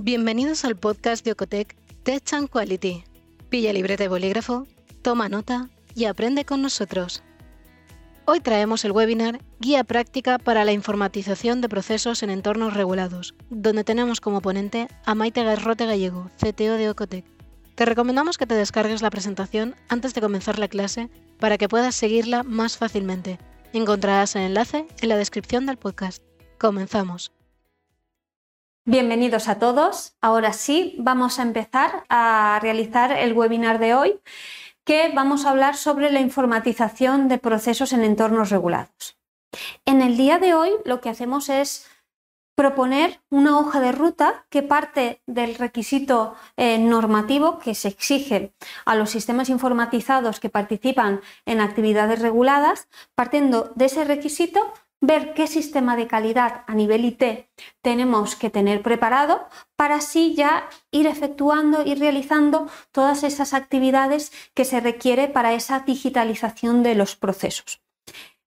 Bienvenidos 0.00 0.64
al 0.64 0.76
podcast 0.76 1.24
de 1.24 1.32
Ocotec 1.32 1.74
Tech 2.04 2.22
and 2.32 2.48
Quality. 2.48 3.02
Pilla 3.48 3.72
libreta 3.72 4.04
de 4.04 4.08
bolígrafo, 4.08 4.64
toma 5.02 5.28
nota 5.28 5.70
y 5.96 6.04
aprende 6.04 6.44
con 6.44 6.62
nosotros. 6.62 7.24
Hoy 8.24 8.38
traemos 8.38 8.84
el 8.84 8.92
webinar 8.92 9.40
Guía 9.58 9.82
práctica 9.82 10.38
para 10.38 10.64
la 10.64 10.70
informatización 10.70 11.60
de 11.60 11.68
procesos 11.68 12.22
en 12.22 12.30
entornos 12.30 12.74
regulados, 12.74 13.34
donde 13.50 13.82
tenemos 13.82 14.20
como 14.20 14.40
ponente 14.40 14.86
a 15.04 15.16
Maite 15.16 15.42
Garrote 15.42 15.86
Gallego, 15.86 16.30
CTO 16.36 16.74
de 16.74 16.90
Ocotec. 16.90 17.24
Te 17.74 17.84
recomendamos 17.84 18.38
que 18.38 18.46
te 18.46 18.54
descargues 18.54 19.02
la 19.02 19.10
presentación 19.10 19.74
antes 19.88 20.14
de 20.14 20.20
comenzar 20.20 20.60
la 20.60 20.68
clase 20.68 21.10
para 21.40 21.58
que 21.58 21.68
puedas 21.68 21.96
seguirla 21.96 22.44
más 22.44 22.76
fácilmente. 22.76 23.40
Encontrarás 23.72 24.36
el 24.36 24.42
enlace 24.42 24.86
en 25.00 25.08
la 25.08 25.16
descripción 25.16 25.66
del 25.66 25.76
podcast. 25.76 26.22
Comenzamos. 26.56 27.32
Bienvenidos 28.90 29.48
a 29.48 29.58
todos. 29.58 30.16
Ahora 30.22 30.54
sí, 30.54 30.96
vamos 30.98 31.38
a 31.38 31.42
empezar 31.42 32.04
a 32.08 32.58
realizar 32.62 33.12
el 33.12 33.34
webinar 33.34 33.78
de 33.80 33.92
hoy 33.92 34.18
que 34.84 35.12
vamos 35.14 35.44
a 35.44 35.50
hablar 35.50 35.76
sobre 35.76 36.10
la 36.10 36.20
informatización 36.20 37.28
de 37.28 37.36
procesos 37.36 37.92
en 37.92 38.02
entornos 38.02 38.48
regulados. 38.48 39.18
En 39.84 40.00
el 40.00 40.16
día 40.16 40.38
de 40.38 40.54
hoy 40.54 40.70
lo 40.86 41.02
que 41.02 41.10
hacemos 41.10 41.50
es 41.50 41.86
proponer 42.54 43.20
una 43.28 43.58
hoja 43.58 43.78
de 43.80 43.92
ruta 43.92 44.46
que 44.48 44.62
parte 44.62 45.20
del 45.26 45.56
requisito 45.56 46.34
eh, 46.56 46.78
normativo 46.78 47.58
que 47.58 47.74
se 47.74 47.88
exige 47.88 48.54
a 48.86 48.94
los 48.94 49.10
sistemas 49.10 49.50
informatizados 49.50 50.40
que 50.40 50.48
participan 50.48 51.20
en 51.44 51.60
actividades 51.60 52.22
reguladas. 52.22 52.88
Partiendo 53.14 53.70
de 53.74 53.84
ese 53.84 54.04
requisito, 54.04 54.72
ver 55.00 55.34
qué 55.34 55.46
sistema 55.46 55.96
de 55.96 56.06
calidad 56.06 56.64
a 56.66 56.74
nivel 56.74 57.04
IT 57.04 57.48
tenemos 57.82 58.36
que 58.36 58.50
tener 58.50 58.82
preparado 58.82 59.46
para 59.76 59.96
así 59.96 60.34
ya 60.34 60.68
ir 60.90 61.06
efectuando 61.06 61.84
y 61.84 61.94
realizando 61.94 62.68
todas 62.90 63.22
esas 63.22 63.54
actividades 63.54 64.32
que 64.54 64.64
se 64.64 64.80
requiere 64.80 65.28
para 65.28 65.54
esa 65.54 65.80
digitalización 65.80 66.82
de 66.82 66.94
los 66.94 67.16
procesos. 67.16 67.80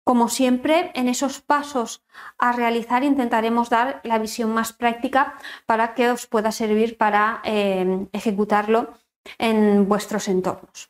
Como 0.03 0.30
siempre, 0.30 0.92
en 0.95 1.08
esos 1.08 1.42
pasos 1.42 2.03
a 2.38 2.52
realizar 2.52 3.03
intentaremos 3.03 3.70
dar 3.70 4.02
la 4.03 4.18
visión 4.18 4.52
más 4.52 4.73
práctica 4.73 5.36
para 5.66 5.94
que 5.94 6.09
os 6.09 6.25
pueda 6.25 6.52
servir 6.52 6.97
para 6.97 7.42
eh, 7.45 8.08
ejecutarlo 8.12 8.94
en 9.38 9.88
vuestros 9.88 10.28
entornos. 10.28 10.90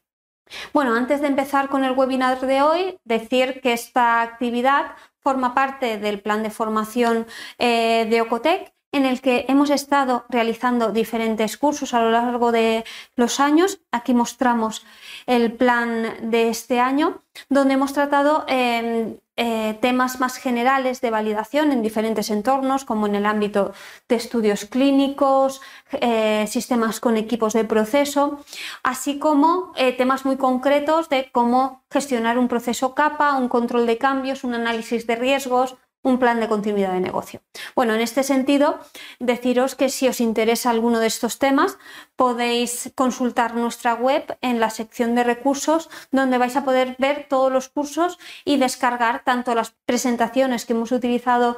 Bueno, 0.74 0.96
antes 0.96 1.22
de 1.22 1.28
empezar 1.28 1.70
con 1.70 1.84
el 1.84 1.92
webinar 1.92 2.40
de 2.40 2.62
hoy, 2.62 3.00
decir 3.04 3.62
que 3.62 3.74
esta 3.74 4.22
actividad 4.22 4.96
forma 5.22 5.54
parte 5.54 5.98
del 5.98 6.22
plan 6.22 6.44
de 6.44 6.50
formación 6.50 7.28
eh, 7.58 8.08
de 8.10 8.22
Ocotec 8.22 8.74
en 8.92 9.06
el 9.06 9.22
que 9.22 9.46
hemos 9.48 9.70
estado 9.70 10.26
realizando 10.30 10.92
diferentes 10.92 11.58
cursos 11.58 11.94
a 11.94 12.02
lo 12.02 12.12
largo 12.12 12.52
de 12.52 12.84
los 13.16 13.40
años. 13.40 13.80
Aquí 13.92 14.14
mostramos 14.14 14.86
el 15.28 15.54
plan 15.54 16.30
de 16.30 16.50
este 16.50 16.80
año, 16.80 17.22
donde 17.50 17.76
hemos 17.76 17.94
tratado 17.94 18.44
em, 18.48 19.18
eh, 19.44 19.76
temas 19.82 20.20
más 20.20 20.38
generales 20.38 21.02
de 21.02 21.10
validación 21.10 21.72
en 21.72 21.82
diferentes 21.82 22.30
entornos, 22.30 22.86
como 22.86 23.08
en 23.08 23.16
el 23.16 23.26
ámbito 23.26 23.74
de 24.08 24.16
estudios 24.16 24.66
clínicos, 24.66 25.62
eh, 25.94 26.46
sistemas 26.48 27.00
con 27.00 27.18
equipos 27.18 27.54
de 27.54 27.64
proceso, 27.64 28.40
así 28.84 29.18
como 29.18 29.74
eh, 29.78 29.94
temas 29.94 30.26
muy 30.26 30.38
concretos 30.38 31.10
de 31.10 31.32
cómo 31.32 31.84
gestionar 31.90 32.38
un 32.38 32.48
proceso 32.48 32.94
capa, 32.94 33.36
un 33.36 33.48
control 33.48 33.88
de 33.88 33.98
cambios, 33.98 34.44
un 34.44 34.54
análisis 34.54 35.08
de 35.08 35.16
riesgos, 35.16 35.76
un 36.04 36.20
plan 36.20 36.40
de 36.40 36.48
continuidad 36.48 36.94
de 36.94 37.00
negocio. 37.00 37.42
Bueno, 37.76 37.94
en 37.94 38.02
este 38.02 38.24
sentido, 38.24 38.80
deciros 39.20 39.76
que 39.76 39.90
si 39.90 40.08
os 40.08 40.20
interesa 40.20 40.70
alguno 40.70 41.00
de 41.00 41.08
estos 41.08 41.40
temas, 41.40 41.78
podéis 42.16 42.92
consultar 42.96 43.56
nuestra 43.56 43.94
web 43.94 44.38
en 44.42 44.60
la 44.60 44.70
sección 44.70 45.16
de 45.16 45.24
recursos, 45.24 45.90
donde 46.12 46.38
vais 46.38 46.56
a 46.56 46.66
poder 46.66 46.96
ver 46.98 47.28
todos 47.30 47.52
los 47.52 47.70
cursos 47.70 48.20
y 48.46 48.58
descargar 48.58 49.24
tanto 49.24 49.56
las 49.56 49.76
presentaciones 49.86 50.66
que 50.66 50.74
hemos 50.74 50.92
utilizado 50.92 51.58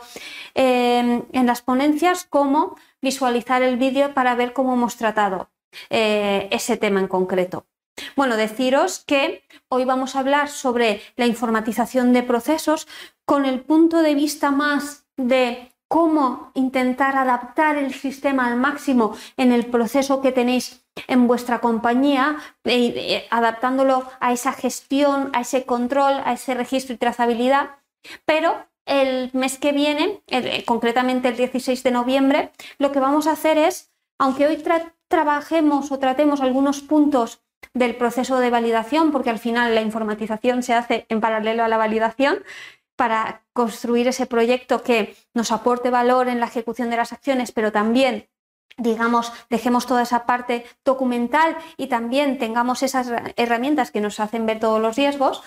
eh, 0.56 1.24
en 1.32 1.46
las 1.46 1.62
ponencias 1.62 2.26
como 2.30 2.76
visualizar 3.02 3.62
el 3.62 3.78
vídeo 3.78 4.14
para 4.14 4.36
ver 4.36 4.54
cómo 4.54 4.74
hemos 4.74 4.98
tratado 4.98 5.50
eh, 5.90 6.48
ese 6.52 6.78
tema 6.78 7.00
en 7.00 7.08
concreto. 7.08 7.66
Bueno, 8.16 8.38
deciros 8.38 9.04
que 9.06 9.44
hoy 9.70 9.86
vamos 9.86 10.16
a 10.16 10.20
hablar 10.20 10.50
sobre 10.50 11.02
la 11.16 11.26
informatización 11.26 12.14
de 12.14 12.24
procesos 12.24 12.88
con 13.26 13.46
el 13.46 13.62
punto 13.62 14.02
de 14.02 14.16
vista 14.16 14.52
más 14.52 15.06
de 15.18 15.72
cómo 15.88 16.52
intentar 16.56 17.16
adaptar 17.16 17.78
el 17.78 17.94
sistema 17.94 18.48
al 18.48 18.58
máximo 18.58 19.16
en 19.38 19.52
el 19.52 19.68
proceso 19.68 20.22
que 20.22 20.32
tenéis 20.32 20.84
en 21.08 21.28
vuestra 21.28 21.60
compañía, 21.60 22.38
eh, 22.64 22.94
eh, 22.96 23.28
adaptándolo 23.30 24.10
a 24.20 24.34
esa 24.34 24.54
gestión, 24.54 25.30
a 25.34 25.42
ese 25.42 25.66
control, 25.66 26.22
a 26.26 26.34
ese 26.34 26.56
registro 26.56 26.96
y 26.96 26.98
trazabilidad. 26.98 27.78
Pero 28.26 28.66
el 28.86 29.30
mes 29.34 29.60
que 29.60 29.72
viene, 29.72 30.22
concretamente 30.66 31.30
el 31.30 31.38
16 31.38 31.84
de 31.84 31.92
noviembre, 31.92 32.52
lo 32.80 32.92
que 32.92 33.00
vamos 33.00 33.28
a 33.28 33.34
hacer 33.34 33.58
es, 33.58 33.92
aunque 34.18 34.48
hoy 34.48 34.62
trabajemos 35.08 35.92
o 35.92 36.00
tratemos 36.00 36.42
algunos 36.42 36.82
puntos 36.82 37.43
del 37.74 37.96
proceso 37.96 38.40
de 38.40 38.50
validación, 38.50 39.12
porque 39.12 39.30
al 39.30 39.40
final 39.40 39.76
la 39.76 39.82
informatización 39.82 40.64
se 40.64 40.74
hace 40.74 41.06
en 41.10 41.22
paralelo 41.22 41.64
a 41.64 41.68
la 41.68 41.78
validación, 41.78 42.44
para 42.96 43.42
construir 43.54 44.08
ese 44.08 44.28
proyecto 44.28 44.84
que 44.84 45.16
nos 45.34 45.52
aporte 45.52 45.90
valor 45.90 46.28
en 46.28 46.40
la 46.40 46.46
ejecución 46.46 46.90
de 46.90 46.98
las 46.98 47.12
acciones, 47.12 47.52
pero 47.52 47.72
también 47.72 48.28
digamos, 48.78 49.32
dejemos 49.50 49.86
toda 49.86 50.02
esa 50.02 50.26
parte 50.26 50.66
documental 50.84 51.56
y 51.78 51.88
también 51.88 52.40
tengamos 52.40 52.82
esas 52.82 53.12
herramientas 53.36 53.92
que 53.92 54.02
nos 54.02 54.20
hacen 54.20 54.46
ver 54.46 54.60
todos 54.60 54.82
los 54.82 54.96
riesgos. 54.96 55.44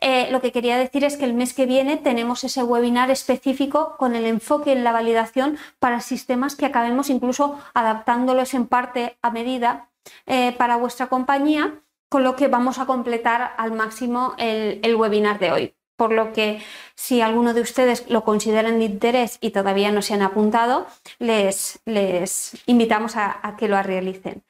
Eh, 0.00 0.28
lo 0.32 0.40
que 0.40 0.50
quería 0.50 0.76
decir 0.76 1.04
es 1.04 1.16
que 1.16 1.24
el 1.24 1.34
mes 1.34 1.54
que 1.54 1.66
viene 1.66 1.96
tenemos 1.96 2.42
ese 2.42 2.64
webinar 2.64 3.10
específico 3.10 3.96
con 3.96 4.16
el 4.16 4.26
enfoque 4.26 4.72
en 4.72 4.82
la 4.82 4.92
validación 4.92 5.56
para 5.78 6.00
sistemas 6.00 6.56
que 6.56 6.66
acabemos 6.66 7.10
incluso 7.10 7.60
adaptándolos 7.74 8.54
en 8.54 8.66
parte 8.66 9.16
a 9.22 9.30
medida 9.30 9.88
eh, 10.26 10.52
para 10.58 10.76
vuestra 10.76 11.08
compañía, 11.08 11.82
con 12.08 12.24
lo 12.24 12.36
que 12.36 12.48
vamos 12.48 12.78
a 12.78 12.86
completar 12.86 13.54
al 13.56 13.72
máximo 13.72 14.34
el 14.38 14.96
webinar 14.96 15.38
de 15.38 15.52
hoy 15.52 15.74
por 15.96 16.12
lo 16.12 16.32
que 16.32 16.60
si 16.94 17.20
alguno 17.20 17.54
de 17.54 17.60
ustedes 17.60 18.08
lo 18.10 18.24
consideran 18.24 18.78
de 18.78 18.86
interés 18.86 19.38
y 19.40 19.50
todavía 19.50 19.92
no 19.92 20.02
se 20.02 20.14
han 20.14 20.22
apuntado, 20.22 20.86
les, 21.18 21.80
invitamos 22.66 23.16
a, 23.16 23.56
que 23.58 23.68
lo 23.68 23.80
realicen. 23.82 24.44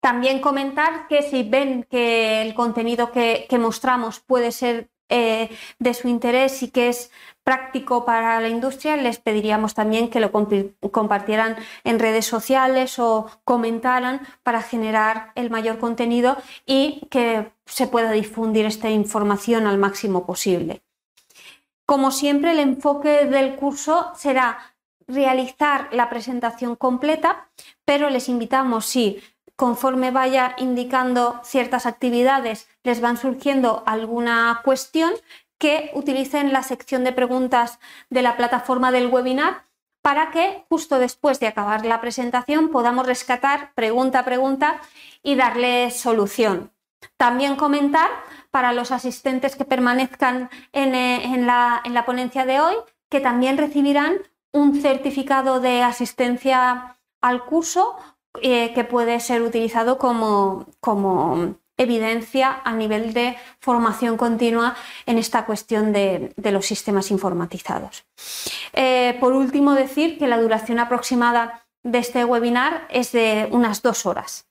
También 0.00 0.40
comentar 0.40 1.08
que 1.08 1.22
si 1.22 1.42
ven 1.42 1.84
que 1.84 2.42
el 2.42 2.54
contenido 2.54 3.10
que, 3.10 3.46
mostramos 3.58 4.20
puede 4.20 4.52
ser 4.52 4.90
eh, 5.16 5.48
de 5.78 5.94
su 5.94 6.08
interés 6.08 6.60
y 6.64 6.70
que 6.72 6.88
es 6.88 7.12
práctico 7.44 8.04
para 8.04 8.40
la 8.40 8.48
industria, 8.48 8.96
les 8.96 9.20
pediríamos 9.20 9.72
también 9.72 10.10
que 10.10 10.18
lo 10.18 10.32
compartieran 10.90 11.54
en 11.84 12.00
redes 12.00 12.26
sociales 12.26 12.98
o 12.98 13.30
comentaran 13.44 14.26
para 14.42 14.60
generar 14.60 15.30
el 15.36 15.50
mayor 15.50 15.78
contenido 15.78 16.36
y 16.66 17.06
que 17.12 17.52
se 17.64 17.86
pueda 17.86 18.10
difundir 18.10 18.66
esta 18.66 18.90
información 18.90 19.68
al 19.68 19.78
máximo 19.78 20.26
posible. 20.26 20.82
Como 21.86 22.10
siempre, 22.10 22.50
el 22.50 22.58
enfoque 22.58 23.26
del 23.26 23.54
curso 23.54 24.10
será 24.16 24.74
realizar 25.06 25.90
la 25.92 26.10
presentación 26.10 26.74
completa, 26.74 27.50
pero 27.84 28.10
les 28.10 28.28
invitamos, 28.28 28.86
si 28.86 29.22
conforme 29.56 30.10
vaya 30.10 30.54
indicando 30.58 31.40
ciertas 31.44 31.86
actividades, 31.86 32.68
les 32.82 33.00
van 33.00 33.16
surgiendo 33.16 33.82
alguna 33.86 34.60
cuestión, 34.64 35.12
que 35.58 35.90
utilicen 35.94 36.52
la 36.52 36.62
sección 36.62 37.04
de 37.04 37.12
preguntas 37.12 37.78
de 38.10 38.22
la 38.22 38.36
plataforma 38.36 38.92
del 38.92 39.06
webinar 39.06 39.64
para 40.02 40.30
que 40.30 40.66
justo 40.68 40.98
después 40.98 41.40
de 41.40 41.46
acabar 41.46 41.86
la 41.86 42.02
presentación 42.02 42.68
podamos 42.68 43.06
rescatar 43.06 43.72
pregunta 43.74 44.18
a 44.18 44.24
pregunta 44.26 44.82
y 45.22 45.34
darle 45.36 45.90
solución. 45.90 46.70
También 47.16 47.56
comentar 47.56 48.10
para 48.50 48.72
los 48.72 48.92
asistentes 48.92 49.56
que 49.56 49.64
permanezcan 49.64 50.50
en, 50.72 50.94
eh, 50.94 51.36
la, 51.38 52.04
ponencia 52.04 52.44
de 52.44 52.60
hoy 52.60 52.74
que 53.08 53.20
también 53.20 53.56
recibirán 53.56 54.18
un 54.52 54.82
certificado 54.82 55.60
de 55.60 55.82
asistencia 55.82 56.98
al 57.22 57.44
curso 57.46 57.96
eh, 58.42 58.72
que 58.74 58.84
puede 58.84 59.20
ser 59.20 59.42
utilizado 59.42 59.98
como, 59.98 60.66
como 60.80 61.56
evidencia 61.76 62.60
a 62.64 62.72
nivel 62.74 63.12
de 63.12 63.36
formación 63.60 64.16
continua 64.16 64.76
en 65.06 65.18
esta 65.18 65.44
cuestión 65.46 65.92
de, 65.92 66.32
los 66.36 66.66
sistemas 66.66 67.10
informatizados. 67.10 68.04
Eh, 68.72 69.16
por 69.20 69.32
último, 69.32 69.74
decir 69.74 70.18
que 70.18 70.28
la 70.28 70.40
duración 70.40 70.78
aproximada 70.78 71.66
de 71.82 71.98
este 71.98 72.24
webinar 72.24 72.86
es 72.90 73.12
de 73.12 73.48
unas 73.50 73.82
dos 73.82 74.06
horas. 74.06 74.46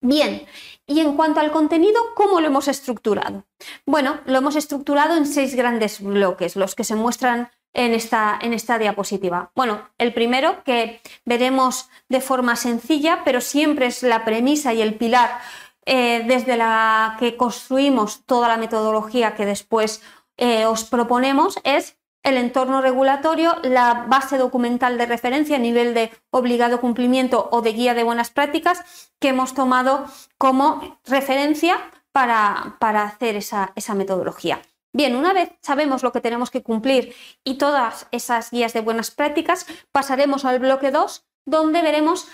Bien, 0.00 0.46
y 0.86 1.00
en 1.00 1.16
cuanto 1.16 1.40
al 1.40 1.50
contenido, 1.50 1.98
¿cómo 2.14 2.40
lo 2.40 2.48
hemos 2.48 2.68
estructurado? 2.68 3.46
Bueno, 3.86 4.20
lo 4.26 4.36
hemos 4.36 4.54
estructurado 4.54 5.16
en 5.16 5.26
seis 5.26 5.54
grandes 5.54 6.02
bloques, 6.02 6.56
los 6.56 6.74
que 6.74 6.84
se 6.84 6.94
muestran 6.94 7.50
en 7.74 7.92
esta, 7.92 8.38
en 8.40 8.54
esta 8.54 8.78
diapositiva? 8.78 9.50
Bueno, 9.54 9.90
el 9.98 10.14
primero 10.14 10.64
que 10.64 11.00
veremos 11.24 11.90
de 12.08 12.20
forma 12.20 12.56
sencilla, 12.56 13.22
pero 13.24 13.40
siempre 13.40 13.86
es 13.86 14.02
la 14.02 14.24
premisa 14.24 14.72
y 14.72 14.80
el 14.80 14.94
pilar 14.94 15.40
eh, 15.86 16.24
desde 16.26 16.56
la 16.56 17.16
que 17.18 17.36
construimos 17.36 18.24
toda 18.24 18.48
la 18.48 18.56
metodología 18.56 19.34
que 19.34 19.44
después 19.44 20.02
eh, 20.38 20.64
os 20.64 20.84
proponemos, 20.84 21.58
es 21.64 21.98
el 22.22 22.38
entorno 22.38 22.80
regulatorio, 22.80 23.56
la 23.62 24.06
base 24.08 24.38
documental 24.38 24.96
de 24.96 25.06
referencia 25.06 25.56
a 25.56 25.60
nivel 25.60 25.92
de 25.92 26.10
obligado 26.30 26.80
cumplimiento 26.80 27.48
o 27.52 27.60
de 27.60 27.74
guía 27.74 27.92
de 27.92 28.02
buenas 28.02 28.30
prácticas 28.30 29.10
que 29.20 29.28
hemos 29.28 29.52
tomado 29.52 30.06
como 30.38 30.98
referencia 31.04 31.76
para, 32.12 32.76
hacer 32.80 33.36
esa, 33.36 33.72
esa 33.74 33.94
metodología. 33.94 34.62
Bien, 34.94 35.16
una 35.16 35.32
vez 35.32 35.50
sabemos 35.60 36.04
lo 36.04 36.12
que 36.12 36.20
tenemos 36.20 36.52
que 36.52 36.62
cumplir 36.62 37.16
y 37.42 37.54
todas 37.58 38.06
esas 38.12 38.52
guías 38.52 38.72
de 38.74 38.80
buenas 38.80 39.10
prácticas, 39.10 39.66
pasaremos 39.90 40.44
al 40.44 40.60
bloque 40.60 40.92
2, 40.92 41.26
donde 41.46 41.82
veremos 41.82 42.28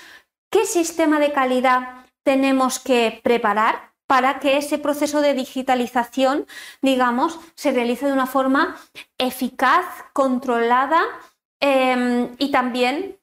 qué 0.50 0.66
sistema 0.66 1.20
de 1.20 1.32
calidad 1.32 2.04
tenemos 2.22 2.78
que 2.78 3.18
preparar 3.24 3.94
para 4.06 4.40
que 4.40 4.58
ese 4.58 4.76
proceso 4.76 5.22
de 5.22 5.32
digitalización, 5.32 6.46
digamos, 6.82 7.40
se 7.54 7.72
realice 7.72 8.06
de 8.06 8.12
una 8.12 8.26
forma 8.26 8.76
eficaz, 9.16 9.86
controlada 10.12 11.00
em, 11.60 12.34
y 12.36 12.50
también 12.50 13.18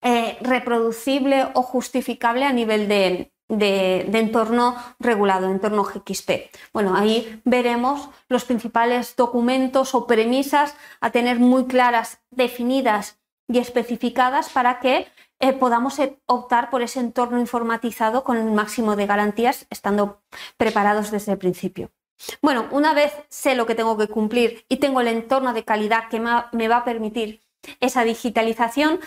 eh, 0.00 0.38
reproducible 0.40 1.48
o 1.52 1.62
justificable 1.62 2.46
a 2.46 2.52
nivel 2.54 2.88
de, 2.88 3.30
de, 3.50 4.00
entorno 4.12 4.76
regulado, 4.98 5.50
entorno 5.50 5.84
GXP. 5.84 6.50
Bueno, 6.72 6.94
ahí 6.96 7.42
veremos 7.44 8.08
los 8.28 8.44
principales 8.44 9.16
documentos 9.16 9.94
o 9.94 10.06
premisas 10.06 10.74
a 11.00 11.10
tener 11.10 11.38
muy 11.38 11.66
claras, 11.66 12.20
definidas 12.30 13.18
y 13.48 13.58
especificadas 13.58 14.48
para 14.48 14.78
que 14.78 15.08
eh, 15.40 15.52
podamos 15.52 15.98
e, 15.98 16.18
optar 16.26 16.70
por 16.70 16.82
ese 16.82 17.00
entorno 17.00 17.40
informatizado 17.40 18.24
con 18.24 18.36
el 18.36 18.50
máximo 18.52 18.94
de 18.94 19.06
garantías, 19.06 19.66
estando 19.70 20.22
preparados 20.56 21.10
desde 21.10 21.32
el 21.32 21.38
principio. 21.38 21.90
Bueno, 22.42 22.68
una 22.70 22.94
vez 22.94 23.12
sé 23.28 23.54
lo 23.54 23.66
que 23.66 23.74
tengo 23.74 23.96
que 23.96 24.06
cumplir 24.06 24.64
y 24.68 24.76
tengo 24.76 25.00
el 25.00 25.08
entorno 25.08 25.52
de 25.54 25.64
calidad 25.64 26.08
que 26.08 26.20
me 26.20 26.68
va 26.68 26.76
a 26.76 26.84
permitir 26.84 27.40
esa 27.80 28.04
digitalización, 28.04 29.00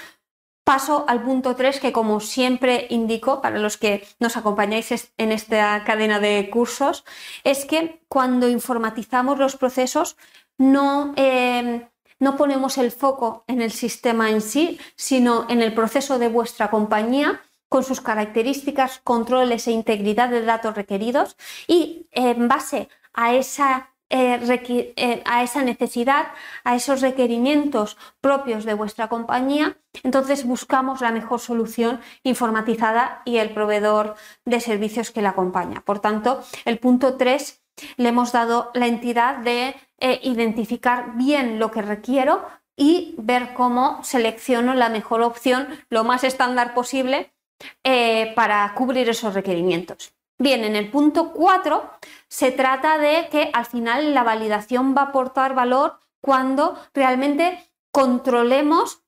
Paso 0.63 1.03
al 1.09 1.21
punto 1.23 1.55
3 1.55 1.81
que 1.81 1.91
como 1.91 2.21
siempre 2.21 2.87
indico 2.89 3.41
para 3.41 3.59
los 3.59 3.77
que 3.77 4.07
nos 4.19 4.37
acompañáis 4.37 5.11
en 5.17 5.31
esta 5.33 5.83
cadena 5.83 6.19
de 6.19 6.49
cursos, 6.49 7.03
es 7.43 7.65
que 7.65 8.01
cuando 8.07 8.47
informatizamos 8.47 9.37
los 9.37 9.57
procesos 9.57 10.15
no, 10.57 11.13
em, 11.17 11.89
no 12.19 12.37
ponemos 12.37 12.77
el 12.77 12.91
foco 12.91 13.43
en 13.47 13.61
el 13.61 13.71
sistema 13.71 14.29
en 14.29 14.39
sí, 14.39 14.79
sino 14.95 15.45
en 15.49 15.61
el 15.61 15.73
proceso 15.73 16.17
de 16.17 16.29
vuestra 16.29 16.69
compañía 16.69 17.41
con 17.67 17.83
sus 17.83 18.01
características, 18.01 19.01
controles 19.03 19.67
e 19.67 19.71
integridad 19.71 20.29
de 20.29 20.45
datos 20.45 20.75
requeridos 20.75 21.35
y 21.67 22.07
en 22.11 22.47
base 22.47 22.87
a 23.13 23.33
esa 23.33 23.92
eh, 24.09 24.93
eh, 24.95 25.23
a 25.25 25.43
esa 25.43 25.63
necesidad, 25.63 26.27
a 26.63 26.75
esos 26.75 27.01
requerimientos 27.01 27.97
propios 28.21 28.63
de 28.63 28.75
vuestra 28.75 29.07
compañía, 29.07 29.77
entonces 30.03 30.45
buscamos 30.45 31.01
la 31.01 31.11
mejor 31.11 31.39
solución 31.39 31.99
informatizada 32.23 33.21
y 33.25 33.37
el 33.37 33.53
proveedor 33.53 34.15
de 34.45 34.59
servicios 34.59 35.11
que 35.11 35.21
la 35.21 35.29
acompaña. 35.29 35.81
Por 35.81 35.99
tanto, 35.99 36.43
el 36.65 36.77
punto 36.77 37.17
3 37.17 37.63
le 37.97 38.09
hemos 38.09 38.31
dado 38.31 38.69
la 38.75 38.87
entidad 38.87 39.37
de 39.37 39.75
eh, 39.99 40.19
identificar 40.21 41.15
bien 41.15 41.57
lo 41.57 41.71
que 41.71 41.81
requiero 41.81 42.45
y 42.77 43.15
ver 43.17 43.53
cómo 43.53 44.03
selecciono 44.03 44.75
la 44.75 44.89
mejor 44.89 45.21
opción, 45.21 45.67
lo 45.89 46.03
más 46.03 46.23
estándar 46.23 46.73
posible, 46.73 47.31
para 48.35 48.73
cubrir 48.75 49.07
esos 49.07 49.33
requerimientos. 49.33 50.13
Bien, 50.37 50.63
en 50.63 50.75
el 50.75 50.89
punto 50.89 51.31
4 51.31 51.89
se 52.27 52.51
trata 52.51 52.97
de 52.97 53.29
que 53.29 53.49
al 53.53 53.65
final 53.65 54.13
la 54.13 54.23
validación 54.23 54.95
va 54.95 55.01
a 55.01 55.05
aportar 55.05 55.53
valor 55.53 55.99
cuando 56.21 56.77
realmente 56.93 57.71
controlemos 57.91 59.03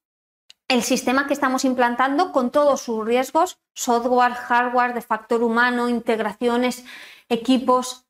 el 0.68 0.84
sistema 0.84 1.28
que 1.28 1.34
estamos 1.34 1.66
implantando 1.66 2.32
con 2.32 2.52
todos 2.52 2.82
sus 2.82 3.06
riesgos, 3.06 3.60
software, 3.74 4.34
hardware, 4.34 4.94
de 4.94 5.02
factor 5.02 5.44
humano, 5.44 5.90
integraciones, 5.90 6.86
equipos, 7.30 8.06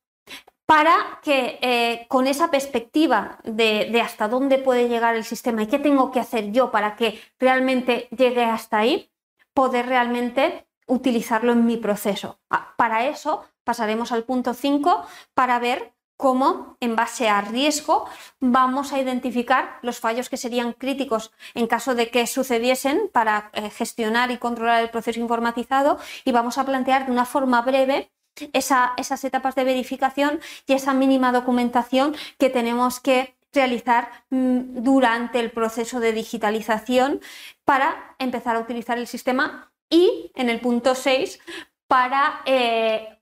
para 0.64 1.20
que 1.22 1.58
eh, 1.62 2.06
con 2.08 2.26
esa 2.26 2.50
perspectiva 2.50 3.38
de, 3.44 3.88
de, 3.92 4.00
hasta 4.00 4.26
dónde 4.26 4.58
puede 4.58 4.88
llegar 4.88 5.14
el 5.14 5.24
sistema 5.24 5.62
y 5.62 5.66
qué 5.68 5.78
tengo 5.78 6.10
que 6.10 6.20
hacer 6.20 6.50
yo 6.50 6.70
para 6.70 6.96
que 6.96 7.20
realmente 7.38 8.08
llegue 8.10 8.44
hasta 8.44 8.78
ahí, 8.78 9.10
poder 9.54 9.86
realmente 9.86 10.65
utilizarlo 10.86 11.52
en 11.52 11.66
mi 11.66 11.76
proceso. 11.76 12.38
Ah, 12.50 12.74
para 12.76 13.06
eso 13.06 13.44
pasaremos 13.64 14.12
al 14.12 14.24
punto 14.24 14.54
5 14.54 15.04
para 15.34 15.58
ver 15.58 15.92
cómo, 16.16 16.76
en 16.80 16.96
base 16.96 17.28
a 17.28 17.40
riesgo, 17.42 18.08
vamos 18.40 18.92
a 18.92 18.98
identificar 18.98 19.78
los 19.82 20.00
fallos 20.00 20.28
que 20.28 20.36
serían 20.36 20.72
críticos 20.72 21.32
en 21.54 21.66
caso 21.66 21.94
de 21.94 22.10
que 22.10 22.26
sucediesen 22.26 23.10
para 23.12 23.50
eh, 23.52 23.70
gestionar 23.70 24.30
y 24.30 24.38
controlar 24.38 24.82
el 24.82 24.90
proceso 24.90 25.20
informatizado 25.20 25.98
y 26.24 26.32
vamos 26.32 26.58
a 26.58 26.64
plantear 26.64 27.06
de 27.06 27.12
una 27.12 27.26
forma 27.26 27.60
breve 27.62 28.10
esas 28.52 29.24
etapas 29.24 29.54
de 29.54 29.64
verificación 29.64 30.40
y 30.66 30.74
esa 30.74 30.92
mínima 30.92 31.32
documentación 31.32 32.14
que 32.38 32.50
tenemos 32.50 33.00
que 33.00 33.34
realizar 33.52 34.10
mm, 34.30 34.82
durante 34.82 35.40
el 35.40 35.50
proceso 35.50 36.00
de 36.00 36.12
digitalización 36.12 37.20
para 37.64 38.14
empezar 38.18 38.56
a 38.56 38.60
utilizar 38.60 38.98
el 38.98 39.06
sistema 39.06 39.72
y 39.90 40.32
en 40.34 40.50
el 40.50 40.60
punto 40.60 40.94
6 40.94 41.40
para 41.86 42.42
eh, 42.46 43.18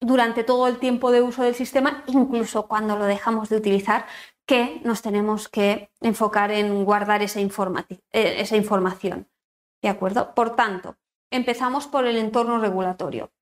durante 0.00 0.44
todo 0.44 0.66
el 0.66 0.78
tiempo 0.78 1.10
de 1.10 1.22
uso 1.22 1.42
del 1.42 1.54
sistema, 1.54 2.04
incluso 2.06 2.68
cuando 2.68 2.96
lo 2.96 3.04
dejamos 3.04 3.48
de 3.48 3.56
utilizar, 3.56 4.06
que 4.46 4.80
nos 4.84 5.02
tenemos 5.02 5.48
que 5.48 5.90
enfocar 6.00 6.52
en 6.52 6.84
guardar 6.84 7.22
esa, 7.22 7.40
eh, 7.40 7.48
esa 8.12 8.56
información. 8.56 9.28
¿De 9.82 9.88
acuerdo? 9.88 10.34
Por 10.34 10.54
tanto, 10.54 10.96
empezamos 11.30 11.86
por 11.86 12.06
el 12.06 12.16
entorno 12.16 12.58
regulatorio. 12.58 13.32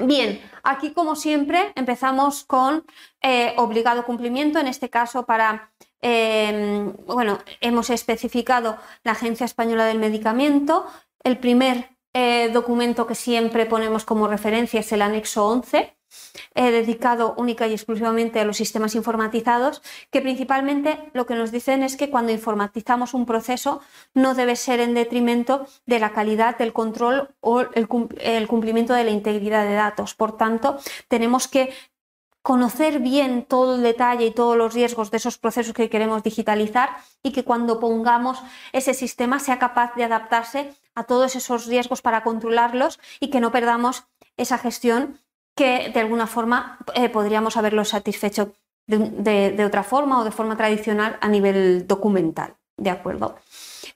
Bien, 0.00 0.40
aquí 0.62 0.92
como 0.92 1.16
siempre 1.16 1.72
empezamos 1.74 2.44
con 2.44 2.84
eh, 3.20 3.54
obligado 3.56 4.04
cumplimiento, 4.04 4.60
en 4.60 4.68
este 4.68 4.90
caso 4.90 5.26
para, 5.26 5.72
bueno, 6.00 7.38
hemos 7.60 7.90
especificado 7.90 8.76
la 9.02 9.12
Agencia 9.12 9.44
Española 9.44 9.86
del 9.86 9.98
Medicamento, 9.98 10.86
el 11.24 11.38
primer 11.38 11.98
eh, 12.14 12.50
documento 12.52 13.06
que 13.06 13.14
siempre 13.14 13.66
ponemos 13.66 14.04
como 14.04 14.28
referencia 14.28 14.80
es 14.80 14.92
el 14.92 15.02
anexo 15.02 15.46
11, 15.46 15.94
eh, 16.54 16.70
dedicado 16.70 17.34
única 17.36 17.66
y 17.66 17.72
exclusivamente 17.72 18.40
a 18.40 18.44
los 18.44 18.56
sistemas 18.56 18.94
informatizados, 18.94 19.82
que 20.10 20.22
principalmente 20.22 21.10
lo 21.12 21.26
que 21.26 21.34
nos 21.34 21.52
dicen 21.52 21.82
es 21.82 21.96
que 21.96 22.10
cuando 22.10 22.32
informatizamos 22.32 23.12
un 23.12 23.26
proceso 23.26 23.80
no 24.14 24.34
debe 24.34 24.56
ser 24.56 24.80
en 24.80 24.94
detrimento 24.94 25.66
de 25.86 25.98
la 25.98 26.12
calidad 26.12 26.56
del 26.56 26.72
control 26.72 27.34
o 27.40 27.60
el 27.60 28.48
cumplimiento 28.48 28.94
de 28.94 29.04
la 29.04 29.10
integridad 29.10 29.64
de 29.64 29.74
datos. 29.74 30.14
Por 30.14 30.36
tanto, 30.36 30.78
tenemos 31.08 31.46
que 31.46 31.74
conocer 32.48 33.00
bien 33.00 33.44
todo 33.44 33.74
el 33.74 33.82
detalle 33.82 34.24
y 34.24 34.30
todos 34.30 34.56
los 34.56 34.72
riesgos 34.72 35.10
de 35.10 35.18
esos 35.18 35.36
procesos 35.36 35.74
que 35.74 35.90
queremos 35.90 36.22
digitalizar 36.22 36.96
y 37.22 37.32
que 37.32 37.44
cuando 37.44 37.78
pongamos 37.78 38.38
ese 38.72 38.94
sistema 38.94 39.38
sea 39.38 39.58
capaz 39.58 39.94
de 39.96 40.04
adaptarse 40.04 40.72
a 40.98 41.04
todos 41.04 41.36
esos 41.36 41.66
riesgos 41.66 42.02
para 42.02 42.24
controlarlos 42.24 42.98
y 43.20 43.30
que 43.30 43.40
no 43.40 43.52
perdamos 43.52 44.04
esa 44.36 44.58
gestión 44.58 45.20
que 45.54 45.90
de 45.94 46.00
alguna 46.00 46.26
forma 46.26 46.78
eh, 46.94 47.08
podríamos 47.08 47.56
haberlo 47.56 47.84
satisfecho 47.84 48.52
de, 48.86 49.64
otra 49.64 49.84
forma 49.84 50.20
o 50.20 50.24
de 50.24 50.32
forma 50.32 50.56
tradicional 50.56 51.16
a 51.20 51.28
nivel 51.28 51.86
documental. 51.86 52.56
¿De 52.76 52.90
acuerdo? 52.90 53.36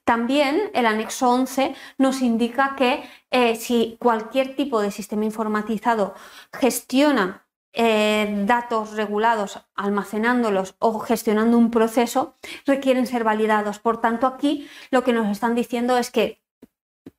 También 0.05 0.71
el 0.75 0.87
anexo 0.87 1.31
11 1.31 1.75
nos 1.99 2.21
indica 2.21 2.75
que 2.77 3.03
eh, 3.31 3.57
si 3.57 3.97
cualquier 3.99 4.55
tipo 4.55 4.81
de 4.81 4.91
sistema 4.91 5.25
informatizado 5.25 6.15
gestiona 6.53 7.47
eh, 7.73 8.45
datos 8.45 8.93
regulados, 8.93 9.61
almacenándolos 9.75 10.75
o 10.79 10.99
gestionando 10.99 11.57
un 11.57 11.71
proceso, 11.71 12.35
requieren 12.67 13.07
ser 13.07 13.25
validados. 13.25 13.79
Por 13.79 14.01
tanto, 14.01 14.27
aquí 14.27 14.69
lo 14.91 15.03
que 15.03 15.13
nos 15.13 15.29
están 15.29 15.55
diciendo 15.55 15.97
es 15.97 16.11
que 16.11 16.42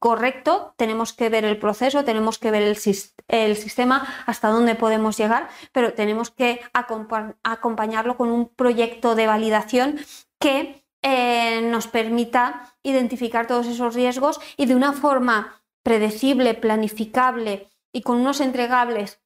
correcto, 0.03 0.74
tenemos 0.75 1.13
que 1.13 1.29
ver 1.29 1.45
el 1.45 1.57
proceso, 1.57 2.03
tenemos 2.03 2.38
que 2.38 2.51
ver 2.51 2.62
el, 2.62 2.75
sistema, 2.75 4.05
hasta 4.25 4.50
dónde 4.50 4.75
podemos 4.75 5.15
llegar, 5.15 5.48
pero 5.72 5.93
tenemos 5.93 6.29
que 6.29 6.60
acompañarlo 6.74 8.17
con 8.17 8.27
un 8.27 8.50
proyecto 8.50 9.15
de 9.15 9.27
validación 9.27 9.98
que 10.41 10.83
eh, 11.03 11.62
nos 11.62 11.88
permita 11.88 12.75
identificar 12.83 13.48
todos 13.48 13.65
esos 13.65 13.95
riesgos 13.95 14.41
y 14.57 14.65
de 14.65 14.75
una 14.75 14.91
forma 14.91 15.63
predecible, 15.83 16.53
planificable 16.53 17.69
y 17.93 18.01
con 18.01 18.17
unos 18.17 18.41
entregables 18.41 19.23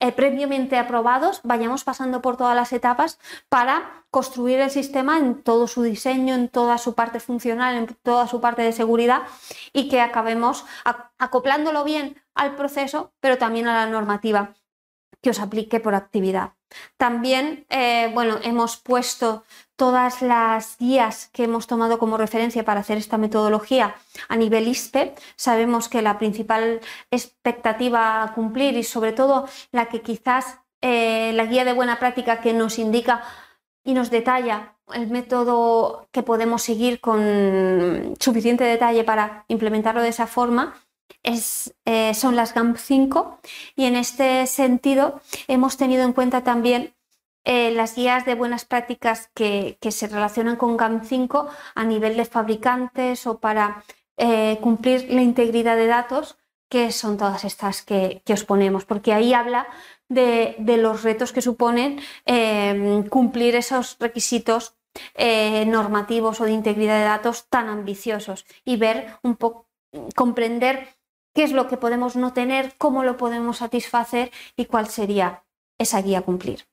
eh, 0.00 0.12
previamente 0.12 0.78
aprobados, 0.78 1.40
vayamos 1.42 1.84
pasando 1.84 2.22
por 2.22 2.36
todas 2.36 2.56
las 2.56 2.72
etapas 2.72 3.18
para 3.48 4.04
construir 4.10 4.60
el 4.60 4.70
sistema 4.70 5.18
en 5.18 5.42
todo 5.42 5.66
su 5.66 5.82
diseño, 5.82 6.34
en 6.34 6.48
toda 6.48 6.78
su 6.78 6.94
parte 6.94 7.20
funcional, 7.20 7.76
en 7.76 7.86
toda 8.02 8.26
su 8.26 8.40
parte 8.40 8.62
de 8.62 8.72
seguridad 8.72 9.22
y 9.72 9.88
que 9.88 10.00
acabemos 10.00 10.64
acoplándolo 11.18 11.84
bien 11.84 12.16
al 12.34 12.56
proceso, 12.56 13.12
pero 13.20 13.36
también 13.36 13.68
a 13.68 13.74
la 13.74 13.90
normativa 13.90 14.54
que 15.20 15.30
os 15.30 15.40
aplique 15.40 15.80
por 15.80 15.94
actividad. 15.94 16.52
También, 16.96 17.66
eh, 17.68 18.10
bueno, 18.14 18.38
hemos 18.42 18.76
puesto 18.76 19.44
todas 19.76 20.22
las 20.22 20.76
guías 20.78 21.28
que 21.32 21.44
hemos 21.44 21.66
tomado 21.66 21.98
como 21.98 22.16
referencia 22.16 22.64
para 22.64 22.80
hacer 22.80 22.98
esta 22.98 23.18
metodología 23.18 23.94
a 24.28 24.36
nivel 24.36 24.68
ISPE. 24.68 25.14
Sabemos 25.36 25.88
que 25.88 26.02
la 26.02 26.18
principal 26.18 26.80
expectativa 27.10 28.22
a 28.22 28.34
cumplir 28.34 28.76
y 28.76 28.82
sobre 28.82 29.12
todo 29.12 29.46
la 29.72 29.86
que 29.86 30.02
quizás 30.02 30.58
eh, 30.80 31.32
la 31.34 31.44
guía 31.44 31.64
de 31.64 31.72
buena 31.72 31.98
práctica 31.98 32.40
que 32.40 32.52
nos 32.52 32.78
indica 32.78 33.22
y 33.84 33.94
nos 33.94 34.10
detalla 34.10 34.76
el 34.92 35.08
método 35.08 36.08
que 36.10 36.22
podemos 36.22 36.62
seguir 36.62 37.00
con 37.00 38.14
suficiente 38.18 38.64
detalle 38.64 39.04
para 39.04 39.44
implementarlo 39.48 40.02
de 40.02 40.08
esa 40.08 40.26
forma 40.26 40.74
es, 41.22 41.74
eh, 41.84 42.14
son 42.14 42.36
las 42.36 42.54
GAMP 42.54 42.76
5 42.76 43.40
y 43.74 43.84
en 43.84 43.96
este 43.96 44.46
sentido 44.46 45.20
hemos 45.48 45.76
tenido 45.76 46.04
en 46.04 46.12
cuenta 46.12 46.44
también 46.44 46.94
eh, 47.46 47.70
las 47.70 47.94
guías 47.94 48.24
de 48.26 48.34
buenas 48.34 48.64
prácticas 48.64 49.30
que, 49.32 49.78
se 49.80 50.08
relacionan 50.08 50.56
con 50.56 50.76
GAM5 50.76 51.48
a 51.76 51.84
nivel 51.84 52.16
de 52.16 52.24
fabricantes 52.24 53.24
o 53.28 53.38
para 53.38 53.84
eh, 54.16 54.58
cumplir 54.60 55.12
la 55.12 55.22
integridad 55.22 55.76
de 55.76 55.86
datos, 55.86 56.38
que 56.68 56.90
son 56.90 57.16
todas 57.16 57.44
estas 57.44 57.82
que, 57.82 58.20
os 58.28 58.44
ponemos, 58.44 58.84
porque 58.84 59.12
ahí 59.12 59.32
habla 59.32 59.68
de, 60.08 60.56
los 60.58 61.04
retos 61.04 61.32
que 61.32 61.40
suponen 61.40 62.00
em, 62.24 63.04
cumplir 63.08 63.54
esos 63.54 63.96
requisitos 64.00 64.74
eh, 65.14 65.64
normativos 65.66 66.40
o 66.40 66.46
de 66.46 66.50
integridad 66.50 66.98
de 66.98 67.04
datos 67.04 67.46
tan 67.48 67.68
ambiciosos 67.68 68.44
y 68.64 68.76
ver 68.76 69.18
un 69.22 69.36
poco, 69.36 69.68
comprender 70.16 70.88
qué 71.32 71.44
es 71.44 71.52
lo 71.52 71.68
que 71.68 71.76
podemos 71.76 72.16
no 72.16 72.32
tener, 72.32 72.74
cómo 72.76 73.04
lo 73.04 73.16
podemos 73.16 73.58
satisfacer 73.58 74.32
y 74.56 74.64
cuál 74.64 74.88
sería 74.88 75.44
esa 75.78 76.02
guía 76.02 76.18
a 76.18 76.22
cumplir. 76.22 76.66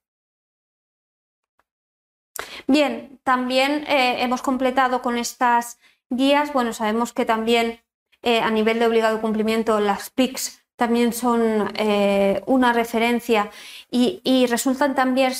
Bien, 2.68 3.20
también 3.24 3.86
eh, 3.88 4.24
hemos 4.24 4.42
completado 4.42 5.02
con 5.02 5.18
estas 5.18 5.78
guías, 6.10 6.54
bueno, 6.54 6.74
sabemos 6.74 7.14
que 7.14 7.26
también 7.26 7.82
eh, 8.22 8.40
a 8.40 8.50
nivel 8.52 8.80
de 8.80 8.88
obligado 8.88 9.22
cumplimiento 9.22 9.80
las 9.80 10.10
PICs 10.10 10.64
también 10.76 11.14
son 11.14 11.72
eh, 11.76 12.42
una 12.48 12.74
referencia 12.74 13.52
y, 13.92 14.48
resultan 14.48 14.96
también 14.96 15.34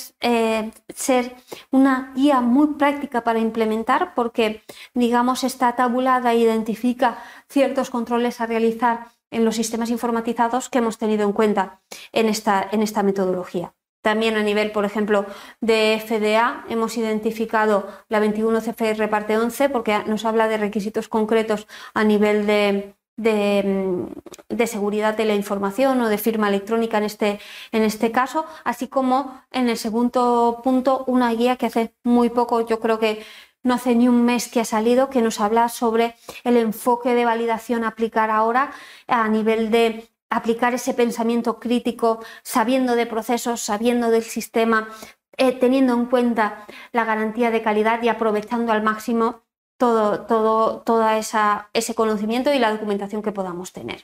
ser 0.94 1.36
una 1.72 2.14
guía 2.16 2.40
muy 2.40 2.76
práctica 2.76 3.24
para 3.24 3.40
implementar 3.40 4.14
porque, 4.14 4.62
digamos, 4.94 5.44
está 5.44 5.76
tabulada 5.76 6.36
identifica 6.36 7.24
ciertos 7.50 7.90
controles 7.90 8.42
a 8.42 8.46
realizar 8.46 9.08
en 9.32 9.44
los 9.44 9.56
sistemas 9.56 9.90
informatizados 9.90 10.70
que 10.70 10.78
hemos 10.78 10.98
tenido 10.98 11.24
en 11.26 11.34
cuenta 11.34 11.82
en 12.12 12.30
esta, 12.30 12.70
en 12.72 12.84
esta 12.84 13.04
metodología. 13.04 13.74
También 14.04 14.36
a 14.36 14.44
nivel, 14.44 14.74
por 14.74 14.84
ejemplo, 14.84 15.26
de 15.62 16.04
FDA 16.06 16.66
hemos 16.68 16.98
identificado 16.98 17.88
la 18.10 18.20
21 18.20 18.60
CFR 18.60 19.10
parte 19.10 19.38
11 19.38 19.70
porque 19.70 19.98
nos 20.08 20.26
habla 20.26 20.50
de 20.50 20.58
requisitos 20.58 21.08
concretos 21.08 21.68
a 21.94 22.04
nivel 22.04 22.46
de, 22.46 22.96
de, 23.16 24.68
seguridad 24.68 25.16
de 25.16 25.24
la 25.24 25.36
información 25.36 26.02
o 26.02 26.10
de 26.10 26.18
firma 26.18 26.50
electrónica 26.50 26.98
en 26.98 27.06
este, 27.06 27.40
en 27.72 27.84
este 27.84 28.12
caso, 28.12 28.46
así 28.66 28.90
como 28.90 29.42
en 29.52 29.70
el 29.70 29.78
segundo 29.78 30.60
punto 30.66 31.06
una 31.08 31.32
guía 31.34 31.56
que 31.56 31.68
hace 31.68 31.94
muy 32.04 32.30
poco, 32.30 32.68
yo 32.68 32.82
creo 32.82 33.00
que 33.00 33.24
no 33.64 33.76
hace 33.76 33.96
ni 33.96 34.10
un 34.10 34.26
mes 34.26 34.50
que 34.50 34.60
ha 34.60 34.66
salido, 34.66 35.10
que 35.10 35.22
nos 35.22 35.40
habla 35.40 35.70
sobre 35.70 36.16
el 36.44 36.58
enfoque 36.58 37.14
de 37.14 37.24
validación 37.24 37.86
a 37.86 37.90
aplicar 37.90 38.30
ahora 38.30 38.74
a 39.08 39.30
nivel 39.30 39.72
de 39.72 40.10
aplicar 40.36 40.74
ese 40.74 40.94
pensamiento 40.94 41.60
crítico, 41.60 42.24
sabiendo 42.44 42.96
de 42.96 43.06
procesos, 43.06 43.62
sabiendo 43.62 44.10
del 44.10 44.24
sistema, 44.24 44.90
eh, 45.38 45.52
teniendo 45.52 45.94
en 45.94 46.06
cuenta 46.06 46.66
la 46.92 47.06
garantía 47.06 47.52
de 47.52 47.62
calidad 47.62 48.02
y 48.04 48.10
aprovechando 48.10 48.72
al 48.72 48.84
máximo 48.84 49.42
todo, 49.78 50.26
todo 50.26 50.82
toda 50.82 51.18
ese 51.18 51.96
conocimiento 51.96 52.54
y 52.54 52.60
la 52.60 52.72
documentación 52.72 53.22
que 53.22 53.32
podamos 53.32 53.74
tener. 53.74 54.04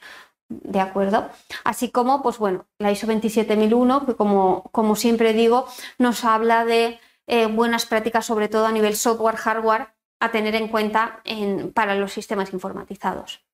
¿De 0.49 0.79
acuerdo? 0.79 1.29
Así 1.63 1.91
como, 1.91 2.23
pues 2.23 2.39
bueno, 2.39 2.65
la 2.79 2.91
ISO 2.91 3.05
27001, 3.05 4.05
que 4.07 4.15
como, 4.15 4.63
como 4.71 4.95
siempre 4.95 5.33
digo, 5.33 5.67
nos 5.99 6.25
habla 6.25 6.65
de 6.65 6.99
eh, 7.27 7.45
buenas 7.45 7.85
prácticas, 7.85 8.25
sobre 8.25 8.47
todo 8.47 8.65
a 8.65 8.71
nivel 8.71 8.95
software, 8.95 9.35
hardware, 9.35 9.93
a 10.19 10.31
tener 10.31 10.55
en 10.55 10.67
cuenta 10.67 11.21
para 11.73 11.95
los 11.95 12.11
sistemas 12.11 12.51
informatizados. 12.51 13.45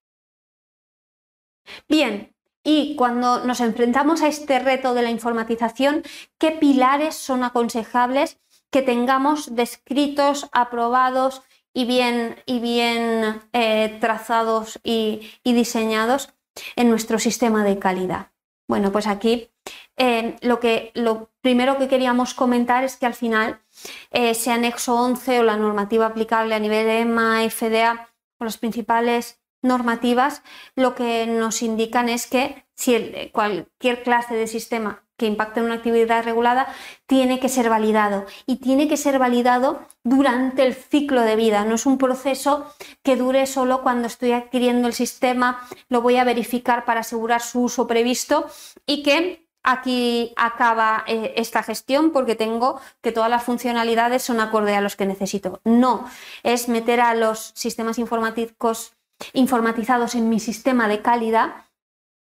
Bien, 1.88 2.35
y 2.68 2.96
cuando 2.96 3.46
nos 3.46 3.62
enfrentamos 3.62 4.24
a 4.24 4.28
este 4.28 4.58
reto 4.58 4.96
de 4.96 5.04
la 5.04 5.12
informatización, 5.12 6.02
¿qué 6.40 6.52
pilares 6.52 7.16
son 7.16 7.44
aconsejables 7.44 8.40
que 8.72 8.82
tengamos 8.82 9.56
descritos, 9.56 10.50
aprobados 10.52 11.44
y 11.74 11.86
bien, 11.86 12.38
y 12.48 12.60
bien 12.60 13.40
eh, 13.54 13.96
trazados 14.02 14.80
y, 14.84 15.32
diseñados 15.44 16.34
en 16.76 16.90
nuestro 16.90 17.20
sistema 17.20 17.64
de 17.64 17.78
calidad? 17.78 18.32
Bueno, 18.68 18.92
pues 18.92 19.06
aquí 19.06 19.52
eh, 19.96 20.36
lo, 20.42 20.60
que, 20.60 20.92
lo 20.96 21.30
primero 21.42 21.78
que 21.78 21.88
queríamos 21.88 22.34
comentar 22.34 22.84
es 22.84 22.98
que 22.98 23.06
al 23.06 23.14
final 23.14 23.62
eh, 24.10 24.32
ese 24.32 24.52
anexo 24.52 24.96
11 24.96 25.40
o 25.40 25.44
la 25.44 25.56
normativa 25.56 26.08
aplicable 26.08 26.56
a 26.56 26.60
nivel 26.60 26.88
de 26.88 27.02
EMA, 27.02 27.48
FDA 27.48 28.10
o 28.40 28.44
los 28.44 28.58
principales 28.58 29.40
normativas 29.66 30.44
lo 30.76 30.96
que 30.96 31.26
nos 31.28 31.62
indican 31.62 32.08
es 32.10 32.28
que 32.28 32.66
si 32.76 33.32
cualquier 33.34 34.04
clase 34.04 34.36
de 34.36 34.48
sistema 34.48 35.06
que 35.18 35.26
impacte 35.26 35.60
en 35.60 35.68
una 35.68 35.76
actividad 35.76 36.24
regulada 36.24 36.68
tiene 37.08 37.40
que 37.40 37.50
ser 37.50 37.70
validado 37.70 38.26
y 38.46 38.58
tiene 38.58 38.88
que 38.88 38.98
ser 38.98 39.18
validado 39.20 39.80
durante 40.04 40.66
el 40.66 40.74
ciclo 40.74 41.22
de 41.22 41.36
vida. 41.36 41.64
No 41.66 41.76
es 41.76 41.86
un 41.86 41.98
proceso 41.98 42.66
que 43.02 43.16
dure 43.16 43.46
solo 43.46 43.82
cuando 43.82 44.08
estoy 44.08 44.34
adquiriendo 44.34 44.88
el 44.88 44.94
sistema, 44.94 45.66
lo 45.90 46.02
voy 46.02 46.18
a 46.18 46.24
verificar 46.24 46.86
para 46.86 47.02
asegurar 47.02 47.42
su 47.42 47.62
uso 47.62 47.88
previsto 47.88 48.48
y 48.86 49.04
que 49.04 49.48
aquí 49.64 50.34
acaba 50.36 51.04
eh, 51.08 51.34
esta 51.38 51.64
gestión 51.64 52.12
porque 52.12 52.36
tengo 52.36 52.80
que 53.02 53.12
todas 53.12 53.30
las 53.30 53.44
funcionalidades 53.44 54.22
son 54.22 54.40
acorde 54.40 54.76
a 54.76 54.82
los 54.82 54.96
que 54.96 55.06
necesito. 55.06 55.62
No, 55.64 56.06
es 56.44 56.68
meter 56.70 57.00
a 57.00 57.16
los 57.16 57.52
sistemas 57.56 57.98
informáticos 57.98 58.94
informatizados 59.34 60.16
en 60.16 60.30
mi 60.30 60.40
sistema 60.40 60.88
de 60.88 61.02
calidad 61.02 61.66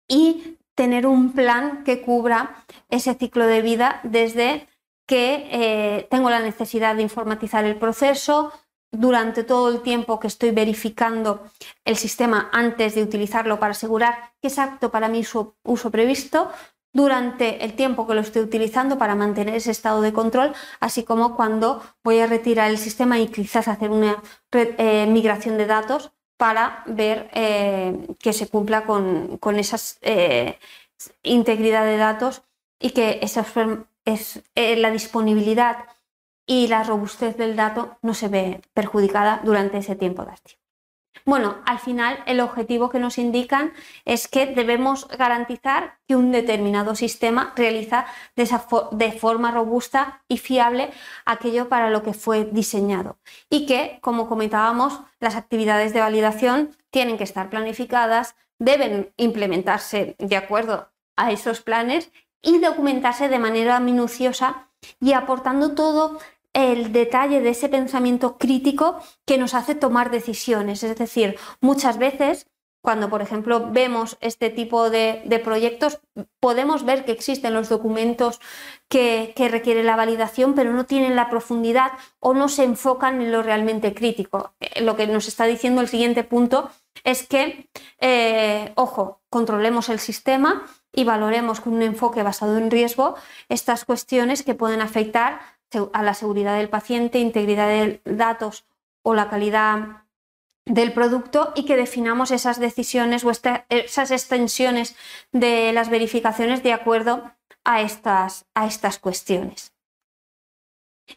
y 0.08 0.58
tener 0.74 1.06
un 1.06 1.32
plan 1.32 1.82
que 1.84 2.02
cubra 2.02 2.64
ese 2.88 3.14
ciclo 3.14 3.46
de 3.46 3.62
vida 3.62 4.00
desde 4.04 4.68
que 5.06 5.48
eh, 5.50 6.06
tengo 6.10 6.30
la 6.30 6.40
necesidad 6.40 6.96
de 6.96 7.02
informatizar 7.02 7.64
el 7.64 7.76
proceso 7.76 8.52
durante 8.92 9.44
todo 9.44 9.68
el 9.68 9.82
tiempo 9.82 10.20
que 10.20 10.26
estoy 10.26 10.50
verificando 10.50 11.42
el 11.84 11.96
sistema 11.96 12.50
antes 12.52 12.94
de 12.94 13.02
utilizarlo 13.02 13.58
para 13.58 13.72
asegurar 13.72 14.32
que 14.40 14.48
es 14.48 14.58
apto 14.58 14.90
para 14.90 15.08
mi 15.08 15.20
uso, 15.20 15.90
previsto, 15.90 16.50
durante 16.92 17.64
el 17.64 17.74
tiempo 17.74 18.06
que 18.06 18.14
lo 18.14 18.22
estoy 18.22 18.42
utilizando 18.42 18.96
para 18.96 19.14
mantener 19.14 19.54
ese 19.54 19.70
estado 19.70 20.00
de 20.00 20.14
control, 20.14 20.54
así 20.80 21.04
como 21.04 21.36
cuando 21.36 21.82
voy 22.02 22.20
a 22.20 22.26
retirar 22.26 22.70
el 22.70 22.78
sistema 22.78 23.18
y 23.18 23.28
quizás 23.28 23.68
hacer 23.68 23.90
una 23.90 24.22
eh, 24.52 25.06
migración 25.06 25.58
de 25.58 25.66
datos 25.66 26.12
para 26.36 26.82
ver 26.86 27.30
eh, 27.32 28.06
que 28.18 28.32
se 28.32 28.48
cumpla 28.48 28.84
con, 28.84 29.38
esa 29.56 29.78
eh, 30.02 30.58
integridad 31.22 31.84
de 31.84 31.96
datos 31.96 32.42
y 32.78 32.90
que 32.90 33.20
esa, 33.22 33.44
es, 34.04 34.42
eh, 34.54 34.76
la 34.76 34.90
disponibilidad 34.90 35.84
y 36.46 36.68
la 36.68 36.84
robustez 36.84 37.36
del 37.36 37.56
dato 37.56 37.98
no 38.02 38.14
se 38.14 38.28
ve 38.28 38.60
perjudicada 38.74 39.40
durante 39.44 39.78
ese 39.78 39.96
tiempo 39.96 40.24
de 40.24 40.32
activo. 40.32 40.65
Bueno, 41.24 41.56
al 41.64 41.78
final 41.78 42.18
el 42.26 42.40
objetivo 42.40 42.90
que 42.90 42.98
nos 42.98 43.18
indican 43.18 43.72
es 44.04 44.28
que 44.28 44.46
debemos 44.46 45.08
garantizar 45.08 45.98
que 46.06 46.16
un 46.16 46.32
determinado 46.32 46.94
sistema 46.94 47.52
realiza 47.56 48.06
de, 48.36 49.12
forma 49.12 49.50
robusta 49.50 50.22
y 50.28 50.38
fiable 50.38 50.90
aquello 51.24 51.68
para 51.68 51.90
lo 51.90 52.02
que 52.02 52.14
fue 52.14 52.44
diseñado 52.44 53.18
y 53.50 53.66
que, 53.66 53.98
como 54.02 54.28
comentábamos, 54.28 55.00
las 55.20 55.36
actividades 55.36 55.92
de 55.92 56.00
validación 56.00 56.76
tienen 56.90 57.18
que 57.18 57.24
estar 57.24 57.50
planificadas, 57.50 58.36
deben 58.58 59.12
implementarse 59.16 60.16
de 60.18 60.36
acuerdo 60.36 60.90
a 61.16 61.32
esos 61.32 61.60
planes 61.60 62.10
y 62.42 62.58
documentarse 62.58 63.28
de 63.28 63.38
manera 63.38 63.80
minuciosa 63.80 64.68
y 65.00 65.12
aportando 65.12 65.74
todo 65.74 66.18
el 66.56 66.90
detalle 66.90 67.42
de 67.42 67.50
ese 67.50 67.68
pensamiento 67.68 68.38
crítico 68.38 68.98
que 69.26 69.36
nos 69.36 69.52
hace 69.52 69.74
tomar 69.74 70.10
decisiones. 70.10 70.82
Es 70.82 70.96
decir, 70.96 71.36
muchas 71.60 71.98
veces 71.98 72.46
cuando, 72.80 73.10
por 73.10 73.20
ejemplo, 73.20 73.72
vemos 73.72 74.16
este 74.20 74.48
tipo 74.48 74.90
de, 74.90 75.40
proyectos, 75.42 75.98
podemos 76.38 76.84
ver 76.84 77.04
que 77.04 77.10
existen 77.10 77.52
los 77.52 77.68
documentos 77.68 78.40
que, 78.88 79.34
requieren 79.50 79.86
la 79.86 79.96
validación, 79.96 80.54
pero 80.54 80.72
no 80.72 80.86
tienen 80.86 81.16
la 81.16 81.28
profundidad 81.28 81.90
o 82.20 82.32
no 82.32 82.48
se 82.48 82.62
enfocan 82.62 83.20
en 83.20 83.32
lo 83.32 83.42
realmente 83.42 83.92
crítico. 83.92 84.54
Eh, 84.60 84.82
lo 84.82 84.94
que 84.94 85.08
nos 85.08 85.26
está 85.26 85.46
diciendo 85.46 85.80
el 85.80 85.88
siguiente 85.88 86.22
punto 86.22 86.70
es 87.02 87.26
que, 87.26 87.68
eh, 88.00 88.72
ojo, 88.76 89.20
controlemos 89.30 89.88
el 89.88 89.98
sistema 89.98 90.64
y 90.92 91.02
valoremos 91.02 91.60
con 91.60 91.74
un 91.74 91.82
enfoque 91.82 92.22
basado 92.22 92.56
en 92.56 92.70
riesgo 92.70 93.16
estas 93.48 93.84
cuestiones 93.84 94.44
que 94.44 94.54
pueden 94.54 94.80
afectar 94.80 95.40
a 95.92 96.02
la 96.02 96.14
seguridad 96.14 96.56
del 96.56 96.68
paciente, 96.68 97.18
integridad 97.18 97.68
de 97.68 98.00
datos 98.04 98.66
o 99.02 99.14
la 99.14 99.28
calidad 99.28 100.04
del 100.64 100.92
producto 100.92 101.52
y 101.54 101.64
que 101.64 101.76
definamos 101.76 102.30
esas 102.30 102.58
decisiones 102.58 103.24
o 103.24 103.30
esas 103.30 104.10
extensiones 104.10 104.96
de 105.32 105.72
las 105.72 105.88
verificaciones 105.88 106.62
de 106.62 106.72
acuerdo 106.72 107.32
a 107.64 107.82
estas, 107.82 108.46
a 108.54 108.66
estas 108.66 108.98
cuestiones. 108.98 109.72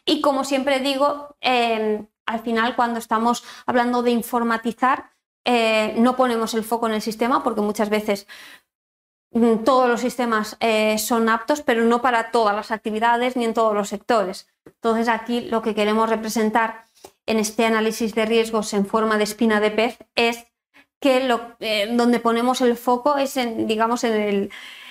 Y 0.04 0.20
como 0.20 0.44
siempre 0.44 0.78
digo, 0.78 1.36
em, 1.40 2.06
al 2.26 2.40
final 2.40 2.76
cuando 2.76 3.00
estamos 3.00 3.44
hablando 3.66 4.02
de 4.02 4.12
informatizar, 4.12 5.10
eh, 5.44 5.94
no 5.96 6.16
ponemos 6.16 6.54
el 6.54 6.64
foco 6.64 6.86
en 6.86 6.94
el 6.94 7.02
sistema 7.02 7.42
porque 7.42 7.60
muchas 7.60 7.90
veces 7.90 8.28
todos 9.64 9.88
los 9.88 10.00
sistemas 10.00 10.56
eh, 10.60 10.98
son 10.98 11.28
aptos, 11.28 11.62
pero 11.62 11.84
no 11.84 12.02
para 12.02 12.30
todas 12.30 12.54
las 12.54 12.70
actividades 12.72 13.36
ni 13.36 13.44
en 13.44 13.54
todos 13.54 13.74
los 13.74 13.88
sectores. 13.88 14.48
Entonces 14.66 15.08
aquí 15.08 15.42
lo 15.42 15.62
que 15.62 15.74
queremos 15.74 16.10
representar 16.10 16.84
en 17.26 17.38
este 17.38 17.64
análisis 17.64 18.14
de 18.14 18.26
riesgos 18.26 18.74
en 18.74 18.86
forma 18.86 19.18
de 19.18 19.24
espina 19.24 19.60
de 19.60 19.70
pez 19.70 19.98
es 20.16 20.46
que 21.00 21.28
eh, 21.60 21.88
donde 21.92 22.18
ponemos 22.18 22.60
el 22.60 22.76
foco 22.76 23.16
es 23.16 23.36
en, 23.36 23.66
digamos, 23.66 24.04
en, 24.04 24.50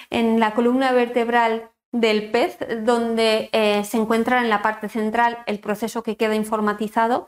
la 0.09 0.53
columna 0.55 0.91
vertebral 0.91 1.69
del 1.91 2.31
pez, 2.31 2.57
donde 2.83 3.49
eh, 3.51 3.83
se 3.83 3.97
encuentra 3.97 4.41
en 4.41 4.49
la 4.49 4.61
parte 4.61 4.89
central 4.89 5.39
el 5.47 5.59
proceso 5.59 6.01
que 6.01 6.17
queda 6.17 6.35
informatizado 6.35 7.27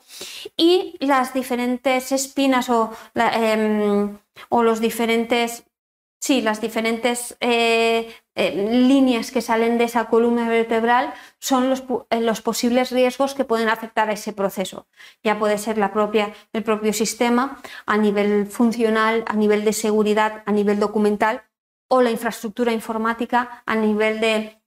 y 0.56 0.96
las 0.98 1.34
diferentes 1.34 2.10
espinas 2.10 2.70
o, 2.70 2.92
em, 3.14 4.18
o 4.48 4.62
los 4.62 4.80
diferentes 4.80 5.64
Sí, 6.24 6.40
las 6.40 6.60
diferentes 6.60 7.36
eh, 7.40 8.14
eh, 8.36 8.68
líneas 8.70 9.32
que 9.32 9.42
salen 9.42 9.76
de 9.76 9.84
esa 9.84 10.04
columna 10.04 10.48
vertebral 10.48 11.12
son 11.40 11.68
los, 11.68 11.82
eh, 12.10 12.20
los, 12.20 12.40
posibles 12.40 12.92
riesgos 12.92 13.34
que 13.34 13.44
pueden 13.44 13.68
afectar 13.68 14.08
a 14.08 14.12
ese 14.12 14.32
proceso. 14.32 14.86
Ya 15.24 15.36
puede 15.40 15.58
ser 15.58 15.78
la 15.78 15.92
propia, 15.92 16.32
el 16.52 16.62
propio 16.62 16.92
sistema 16.92 17.60
a 17.86 17.96
nivel 17.96 18.46
funcional, 18.46 19.24
a 19.26 19.34
nivel 19.34 19.64
de 19.64 19.72
seguridad, 19.72 20.44
a 20.46 20.52
nivel 20.52 20.78
documental 20.78 21.42
o 21.88 22.02
la 22.02 22.12
infraestructura 22.12 22.70
informática 22.70 23.64
a 23.66 23.74
nivel 23.74 24.20
de 24.20 24.62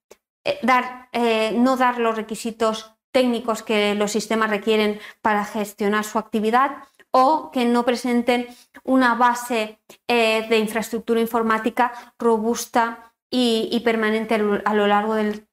dar, 0.62 1.10
no 1.54 1.78
dar 1.78 2.00
los 2.00 2.18
requisitos 2.18 2.98
técnicos 3.12 3.64
que 3.64 3.96
los 3.96 4.12
sistemas 4.12 4.50
requieren 4.50 5.00
para 5.22 5.46
gestionar 5.46 6.04
su 6.04 6.20
actividad 6.20 6.84
o 7.18 7.50
que 7.50 7.64
no 7.64 7.86
presenten 7.86 8.48
una 8.84 9.16
base 9.16 9.80
eh, 10.10 10.46
de 10.50 10.58
infraestructura 10.60 11.22
informática 11.22 11.94
robusta 12.20 13.14
y, 13.32 13.82
permanente 13.86 14.36
a 14.36 14.74
lo 14.74 14.88
largo 14.88 15.16
del, 15.16 15.48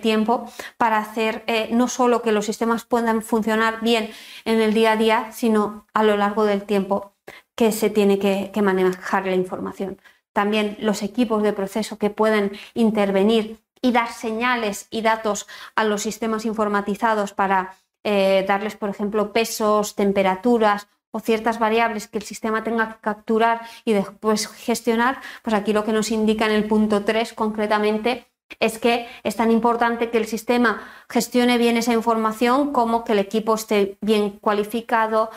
tiempo 0.00 0.50
para 0.76 0.98
hacer 0.98 1.42
eh, 1.46 1.68
no 1.72 1.88
solo 1.88 2.22
que 2.22 2.32
los 2.32 2.46
sistemas 2.46 2.84
puedan 2.84 3.20
funcionar 3.20 3.80
bien 3.82 4.10
en 4.44 4.60
el 4.60 4.72
día 4.72 4.92
a 4.92 4.96
día, 4.96 5.32
sino 5.32 5.86
a 5.92 6.04
lo 6.04 6.16
largo 6.16 6.44
del 6.44 6.62
tiempo 6.62 7.12
que 7.56 7.72
se 7.72 7.90
tiene 7.90 8.20
que, 8.20 8.62
manejar 8.62 9.26
la 9.26 9.34
información. 9.34 10.00
También 10.32 10.76
los 10.80 11.02
equipos 11.02 11.42
de 11.42 11.52
proceso 11.52 11.98
que 11.98 12.10
pueden 12.10 12.52
intervenir 12.74 13.60
y 13.82 13.90
dar 13.90 14.12
señales 14.12 14.86
y 14.90 15.02
datos 15.02 15.48
a 15.74 15.82
los 15.82 16.00
sistemas 16.00 16.44
informatizados 16.44 17.34
para 17.34 17.74
eh, 18.04 18.44
darles, 18.46 18.76
por 18.76 18.88
ejemplo, 18.88 19.32
pesos, 19.32 19.96
temperaturas 19.96 20.86
o 21.10 21.20
ciertas 21.20 21.58
variables 21.58 22.08
que 22.08 22.18
el 22.18 22.24
sistema 22.24 22.64
tenga 22.64 22.94
que 22.94 23.00
capturar 23.00 23.62
y 23.84 23.92
después 23.92 24.46
gestionar, 24.46 25.20
pues 25.42 25.54
aquí 25.54 25.72
lo 25.72 25.84
que 25.84 25.92
nos 25.92 26.10
indica 26.10 26.46
en 26.46 26.52
el 26.52 26.64
punto 26.66 27.04
3 27.04 27.32
concretamente 27.32 28.26
es 28.60 28.78
que 28.78 29.06
es 29.24 29.36
tan 29.36 29.50
importante 29.50 30.10
que 30.10 30.18
el 30.18 30.26
sistema 30.26 30.82
gestione 31.08 31.58
bien 31.58 31.76
esa 31.76 31.92
información 31.92 32.72
como 32.72 33.04
que 33.04 33.12
el 33.12 33.18
equipo 33.18 33.54
esté 33.54 33.98
bien 34.00 34.30
cualificado, 34.30 35.30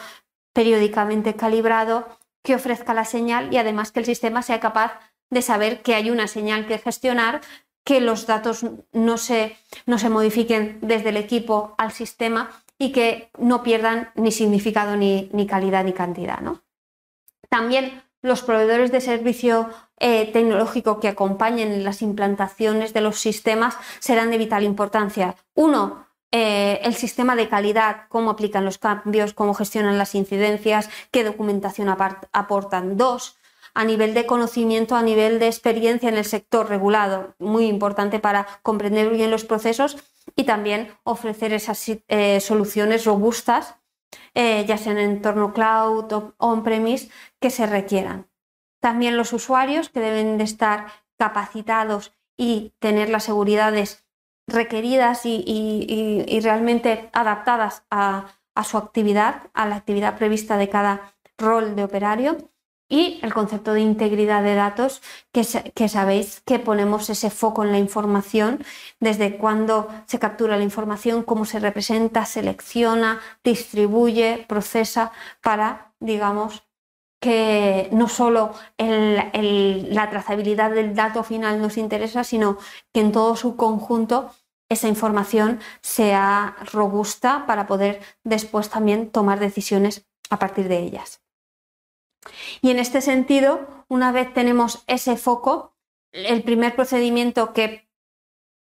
periódicamente 0.53 1.35
calibrado, 1.35 2.07
que 2.43 2.55
ofrezca 2.55 2.93
la 2.93 3.05
señal 3.05 3.53
y 3.53 3.57
además 3.57 3.91
que 3.91 3.99
el 3.99 4.05
sistema 4.05 4.41
sea 4.41 4.59
capaz 4.59 4.99
de 5.29 5.41
saber 5.41 5.81
que 5.81 5.95
hay 5.95 6.09
una 6.09 6.27
señal 6.27 6.67
que 6.67 6.77
gestionar, 6.77 7.41
que 7.83 8.01
los 8.01 8.27
datos 8.27 8.65
no 8.91 9.17
se, 9.17 9.57
no 9.85 9.97
se 9.97 10.09
modifiquen 10.09 10.79
desde 10.81 11.09
el 11.09 11.17
equipo 11.17 11.75
al 11.77 11.91
sistema 11.91 12.49
y 12.81 12.91
que 12.91 13.29
no 13.37 13.61
pierdan 13.61 14.09
ni 14.15 14.31
significado, 14.31 14.97
ni, 14.97 15.29
calidad, 15.47 15.83
ni 15.83 15.93
cantidad. 15.93 16.39
¿no? 16.39 16.63
También 17.47 18.01
los 18.23 18.41
proveedores 18.41 18.91
de 18.91 19.01
servicio 19.01 19.69
eh, 19.99 20.31
tecnológico 20.33 20.99
que 20.99 21.07
acompañen 21.07 21.83
las 21.83 22.01
implantaciones 22.01 22.91
de 22.95 23.01
los 23.01 23.19
sistemas 23.19 23.77
serán 23.99 24.31
de 24.31 24.39
vital 24.39 24.63
importancia. 24.63 25.35
Uno, 25.53 26.07
eh, 26.31 26.79
el 26.81 26.95
sistema 26.95 27.35
de 27.35 27.49
calidad, 27.49 28.07
cómo 28.09 28.31
aplican 28.31 28.65
los 28.65 28.79
cambios, 28.79 29.35
cómo 29.35 29.53
gestionan 29.53 29.99
las 29.99 30.15
incidencias, 30.15 30.89
qué 31.11 31.23
documentación 31.23 31.87
aportan. 31.87 32.97
Dos, 32.97 33.37
a 33.73 33.85
nivel 33.85 34.13
de 34.13 34.25
conocimiento, 34.25 34.95
a 34.95 35.01
nivel 35.01 35.39
de 35.39 35.47
experiencia 35.47 36.09
en 36.09 36.17
el 36.17 36.25
sector 36.25 36.69
regulado, 36.69 37.35
muy 37.39 37.65
importante 37.65 38.19
para 38.19 38.47
comprender 38.63 39.09
bien 39.09 39.31
los 39.31 39.45
procesos 39.45 39.97
y 40.35 40.43
también 40.43 40.93
ofrecer 41.03 41.53
esas 41.53 41.83
eh, 42.07 42.39
soluciones 42.41 43.05
robustas, 43.05 43.75
eh, 44.33 44.65
ya 44.65 44.77
sea 44.77 44.91
en 44.93 44.99
entorno 44.99 45.53
cloud 45.53 46.11
o 46.11 46.33
on-premise, 46.37 47.09
que 47.39 47.49
se 47.49 47.65
requieran. 47.65 48.27
También 48.81 49.17
los 49.17 49.33
usuarios 49.33 49.89
que 49.89 49.99
deben 49.99 50.37
de 50.37 50.43
estar 50.43 50.87
capacitados 51.17 52.13
y 52.37 52.73
tener 52.79 53.09
las 53.09 53.23
seguridades 53.23 54.05
requeridas 54.47 55.21
y, 55.25 56.39
realmente 56.43 57.09
adaptadas 57.13 57.85
a 57.89 58.33
su 58.63 58.77
actividad, 58.77 59.49
a 59.53 59.65
la 59.65 59.75
actividad 59.75 60.17
prevista 60.17 60.57
de 60.57 60.69
cada 60.69 61.13
rol 61.37 61.75
de 61.75 61.83
operario 61.83 62.50
y 62.91 63.19
el 63.23 63.33
concepto 63.33 63.73
de 63.73 63.79
integridad 63.79 64.43
de 64.43 64.53
datos, 64.53 65.01
que, 65.31 65.43
sabéis 65.87 66.41
que 66.41 66.59
ponemos 66.59 67.09
ese 67.09 67.29
foco 67.29 67.63
en 67.63 67.71
la 67.71 67.79
información, 67.79 68.63
desde 68.99 69.37
cuándo 69.37 69.87
se 70.07 70.19
captura 70.19 70.57
la 70.57 70.63
información, 70.63 71.23
cómo 71.23 71.45
se 71.45 71.59
representa, 71.59 72.25
selecciona, 72.25 73.21
distribuye, 73.45 74.45
procesa, 74.47 75.13
para, 75.41 75.93
digamos, 76.01 76.63
que 77.21 77.87
no 77.93 78.09
solo 78.09 78.53
la 78.77 80.09
trazabilidad 80.09 80.71
del 80.71 80.93
dato 80.93 81.23
final 81.23 81.61
nos 81.61 81.77
interesa, 81.77 82.25
sino 82.25 82.57
que 82.93 82.99
en 82.99 83.13
todo 83.13 83.37
su 83.37 83.55
conjunto 83.55 84.31
esa 84.67 84.89
información 84.89 85.61
sea 85.81 86.57
robusta 86.73 87.45
para 87.47 87.67
poder 87.67 88.01
después 88.25 88.69
también 88.69 89.11
tomar 89.11 89.39
decisiones 89.39 90.05
a 90.29 90.39
partir 90.39 90.67
de 90.67 90.79
ellas. 90.79 91.20
Y 92.61 92.71
en 92.71 92.79
este 92.79 93.01
sentido, 93.01 93.67
una 93.87 94.11
vez 94.11 94.33
tenemos 94.33 94.83
ese 94.87 95.17
foco, 95.17 95.75
el 96.11 96.43
primer 96.43 96.75
procedimiento 96.75 97.53
que 97.53 97.89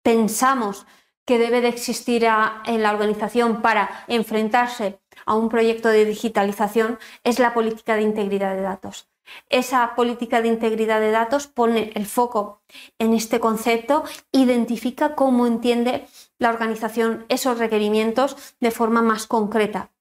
pensamos 0.02 0.86
que 1.24 1.38
debe 1.38 1.60
de 1.60 1.68
existir 1.68 2.24
en 2.24 2.82
la 2.82 2.92
organización 2.92 3.62
para 3.62 4.04
enfrentarse 4.08 5.00
a 5.24 5.34
un 5.34 5.48
proyecto 5.48 5.88
de 5.88 6.04
digitalización 6.04 6.98
es 7.22 7.38
la 7.38 7.54
política 7.54 7.94
de 7.94 8.02
integridad 8.02 8.56
de 8.56 8.62
datos. 8.62 9.08
Esa 9.48 9.94
política 9.94 10.42
de 10.42 10.48
integridad 10.48 11.00
de 11.00 11.12
datos 11.12 11.46
pone 11.46 11.92
el 11.94 12.06
foco 12.06 12.62
en 12.98 13.14
este 13.14 13.38
concepto, 13.38 14.02
identifica 14.32 15.14
cómo 15.14 15.46
entiende 15.46 16.06
la 16.38 16.50
organización 16.50 17.24
esos 17.28 17.58
requerimientos 17.58 18.56
de 18.60 18.72
forma 18.72 19.00
más 19.00 19.28
concreta 19.28 19.91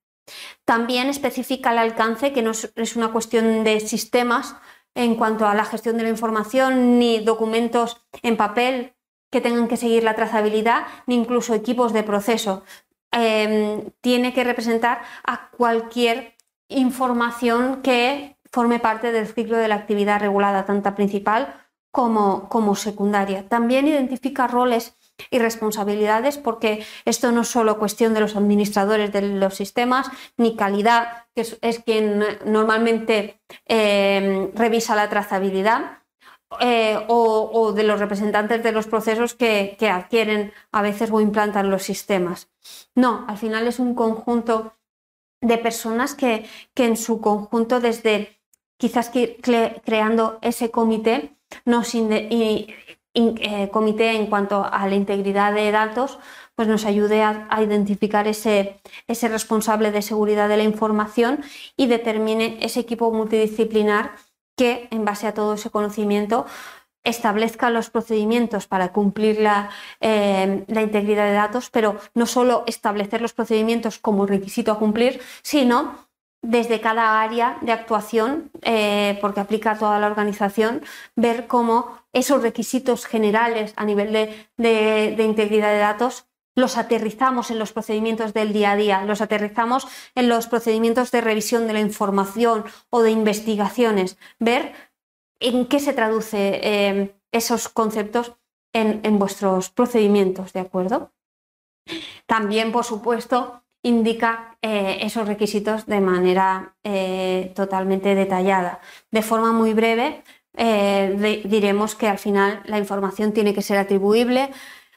también 0.65 1.10
especifica 1.10 1.72
el 1.72 1.78
alcance, 1.78 2.34
que 2.34 2.41
no 2.41 2.52
es 2.52 2.96
una 2.96 3.12
cuestión 3.12 3.63
de 3.63 3.80
sistemas 3.80 4.56
en 4.96 5.15
cuanto 5.15 5.48
a 5.48 5.56
la 5.56 5.65
gestión 5.65 5.98
de 5.98 6.04
la 6.04 6.10
información, 6.10 7.00
ni 7.00 7.20
documentos 7.20 8.06
en 8.24 8.38
papel 8.38 8.94
que 9.32 9.41
tengan 9.41 9.67
que 9.67 9.78
seguir 9.78 10.04
la 10.04 10.15
trazabilidad, 10.15 10.86
ni 11.08 11.15
incluso 11.15 11.54
equipos 11.54 11.94
de 11.94 12.04
proceso. 12.04 12.63
Em, 13.12 13.91
tiene 14.02 14.34
que 14.34 14.44
representar 14.44 15.02
a 15.24 15.50
cualquier 15.52 16.36
información 16.67 17.82
que 17.82 18.38
forme 18.52 18.80
parte 18.80 19.12
del 19.12 19.28
ciclo 19.28 19.58
de 19.58 19.67
la 19.67 19.76
actividad 19.76 20.20
regulada, 20.20 20.65
tanto 20.65 20.94
principal 20.96 21.54
como, 21.91 22.50
como 22.50 22.76
secundaria. 22.76 23.48
También 23.48 23.88
identifica 23.88 24.48
roles 24.48 24.96
y 25.29 25.39
responsabilidades, 25.39 26.38
porque 26.38 26.86
esto 27.05 27.31
no 27.31 27.41
es 27.41 27.47
solo 27.47 27.79
cuestión 27.79 28.13
de 28.13 28.21
los 28.21 28.36
administradores 28.36 29.12
de 29.12 29.21
los 29.21 29.55
sistemas, 29.55 30.10
ni 30.38 30.55
calidad, 30.55 31.25
que 31.36 31.45
es, 31.62 31.79
quien 31.79 32.23
normalmente 32.45 33.41
eh, 33.67 34.51
revisa 34.55 34.95
la 34.95 35.10
trazabilidad, 35.10 36.01
eh, 36.60 36.99
o, 37.07 37.71
de 37.71 37.84
los 37.84 37.99
representantes 37.99 38.62
de 38.62 38.73
los 38.73 38.86
procesos 38.86 39.34
que, 39.34 39.77
adquieren 39.89 40.51
a 40.73 40.81
veces 40.81 41.10
o 41.12 41.21
implantan 41.21 41.69
los 41.69 41.84
sistemas. 41.84 42.49
No, 42.93 43.25
al 43.29 43.38
final 43.38 43.67
es 43.67 43.79
un 43.79 43.95
conjunto 43.95 44.73
de 45.39 45.57
personas 45.57 46.13
que, 46.13 46.45
en 46.75 46.97
su 46.97 47.21
conjunto, 47.21 47.79
desde 47.79 48.41
quizás 48.77 49.12
creando 49.84 50.39
ese 50.41 50.71
comité, 50.71 51.38
nos 51.63 51.93
eh, 53.13 53.69
comité 53.71 54.15
en 54.15 54.28
cuanto 54.28 54.63
a 54.63 54.88
la 54.88 54.95
integridad 54.95 55.54
de 55.54 55.71
datos, 55.71 56.17
pues 56.56 56.67
nos 56.67 56.86
ayude 56.86 57.24
a, 57.24 57.47
identificar 57.62 58.28
ese, 58.28 58.80
responsable 59.08 59.91
de 59.91 60.02
seguridad 60.02 60.47
de 60.47 60.58
la 60.58 60.63
información 60.63 61.43
y 61.76 61.88
determine 61.88 62.58
ese 62.62 62.80
equipo 62.80 63.12
multidisciplinar 63.12 64.12
que, 64.56 64.88
en 64.91 65.04
base 65.04 65.28
a 65.28 65.34
todo 65.34 65.56
ese 65.56 65.69
conocimiento, 65.69 66.45
establezca 67.04 67.69
los 67.69 67.89
procedimientos 67.89 68.67
para 68.67 68.93
cumplir 68.93 69.39
la, 69.39 69.71
eh, 70.02 70.63
integridad 70.67 71.26
de 71.26 71.34
datos, 71.34 71.69
pero 71.71 71.97
no 72.13 72.26
solo 72.28 72.63
establecer 72.67 73.21
los 73.21 73.34
procedimientos 73.34 73.97
como 73.97 74.26
requisito 74.26 74.71
a 74.71 74.80
cumplir, 74.80 75.19
sino 75.41 76.08
desde 76.43 76.80
cada 76.80 77.21
área 77.21 77.58
de 77.62 77.71
actuación, 77.71 78.52
eh, 78.62 79.17
porque 79.21 79.39
aplica 79.39 79.71
a 79.71 79.78
toda 79.78 80.00
la 80.00 80.08
organización, 80.08 80.84
ver 81.15 81.47
cómo 81.47 82.01
esos 82.13 82.41
requisitos 82.41 83.06
generales 83.06 83.74
a 83.76 83.86
nivel 83.86 84.12
de, 84.58 85.24
integridad 85.24 85.71
de 85.71 85.80
datos 85.80 86.28
los 86.54 86.78
aterrizamos 86.78 87.50
en 87.50 87.60
los 87.60 87.71
procedimientos 87.71 88.34
del 88.34 88.52
día 88.52 88.71
a 88.71 88.76
día, 88.76 89.06
los 89.06 89.21
aterrizamos 89.21 89.88
en 90.15 90.28
los 90.28 90.47
procedimientos 90.47 91.10
de 91.12 91.21
revisión 91.21 91.65
de 91.65 91.74
la 91.74 91.80
información 91.80 92.65
o 92.89 93.02
de 93.02 93.12
investigaciones, 93.12 94.17
ver 94.38 94.74
en 95.39 95.65
qué 95.67 95.80
se 95.80 95.93
traduce 95.93 96.60
eh, 96.62 97.15
esos 97.32 97.69
conceptos 97.69 98.34
en, 98.74 99.17
vuestros 99.17 99.69
procedimientos, 99.69 100.54
¿de 100.54 100.60
acuerdo? 100.60 101.12
También, 102.26 102.71
por 102.71 102.86
supuesto, 102.86 103.63
indica 103.84 104.58
eh, 104.62 105.00
esos 105.02 105.28
requisitos 105.28 105.86
de 105.86 106.00
manera 106.02 106.76
eh, 106.84 107.52
totalmente 107.56 108.15
detallada. 108.15 108.80
De 109.10 109.21
forma 109.21 109.52
muy 109.52 109.74
breve, 109.74 110.24
eh, 110.56 111.42
diremos 111.46 111.96
que 111.96 112.08
al 112.08 112.20
final 112.20 112.62
la 112.66 112.78
información 112.78 113.34
tiene 113.34 113.54
que 113.54 113.62
ser 113.62 113.78
atribuible 113.78 114.52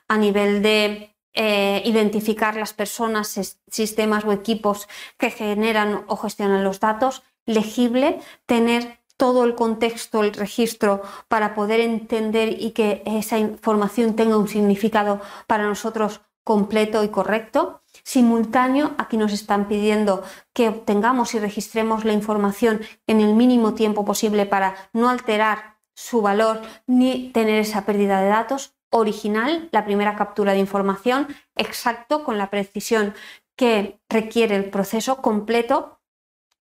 a 0.08 0.18
nivel 0.18 0.62
de 0.62 1.10
identificar 1.36 2.54
las 2.54 2.74
personas, 2.74 3.58
sistemas 3.68 4.24
o 4.24 4.30
equipos 4.30 4.86
que 5.18 5.30
generan 5.30 6.04
o 6.06 6.16
gestionan 6.16 6.62
los 6.62 6.78
datos, 6.78 7.24
legible, 7.44 8.20
tener 8.46 9.00
todo 9.16 9.44
el 9.44 9.54
contexto, 9.54 10.22
el 10.22 10.32
registro, 10.32 11.02
para 11.28 11.54
poder 11.54 11.80
entender 11.80 12.56
y 12.60 12.72
que 12.72 13.02
esa 13.06 13.38
información 13.38 14.16
tenga 14.16 14.36
un 14.36 14.48
significado 14.48 15.20
para 15.46 15.64
nosotros 15.64 16.20
completo 16.42 17.02
y 17.04 17.08
correcto. 17.08 17.83
Simultáneo, 18.04 18.94
aquí 18.98 19.16
nos 19.16 19.32
están 19.32 19.66
pidiendo 19.66 20.22
que 20.52 20.68
obtengamos 20.68 21.34
y 21.34 21.38
registremos 21.38 22.04
la 22.04 22.12
información 22.12 22.82
en 23.06 23.20
el 23.20 23.34
mínimo 23.34 23.72
tiempo 23.72 24.04
posible 24.04 24.44
para 24.44 24.76
no 24.92 25.08
alterar 25.08 25.78
su 25.94 26.20
valor 26.20 26.60
ni 26.86 27.30
tener 27.30 27.60
esa 27.60 27.86
pérdida 27.86 28.20
de 28.20 28.28
datos. 28.28 28.76
Original, 28.90 29.68
la 29.72 29.84
primera 29.84 30.14
captura 30.14 30.52
de 30.52 30.60
información, 30.60 31.26
exacto, 31.56 32.22
con 32.22 32.38
la 32.38 32.50
precisión 32.50 33.14
que 33.56 33.98
requiere 34.08 34.54
el 34.54 34.70
proceso 34.70 35.16
completo, 35.16 35.98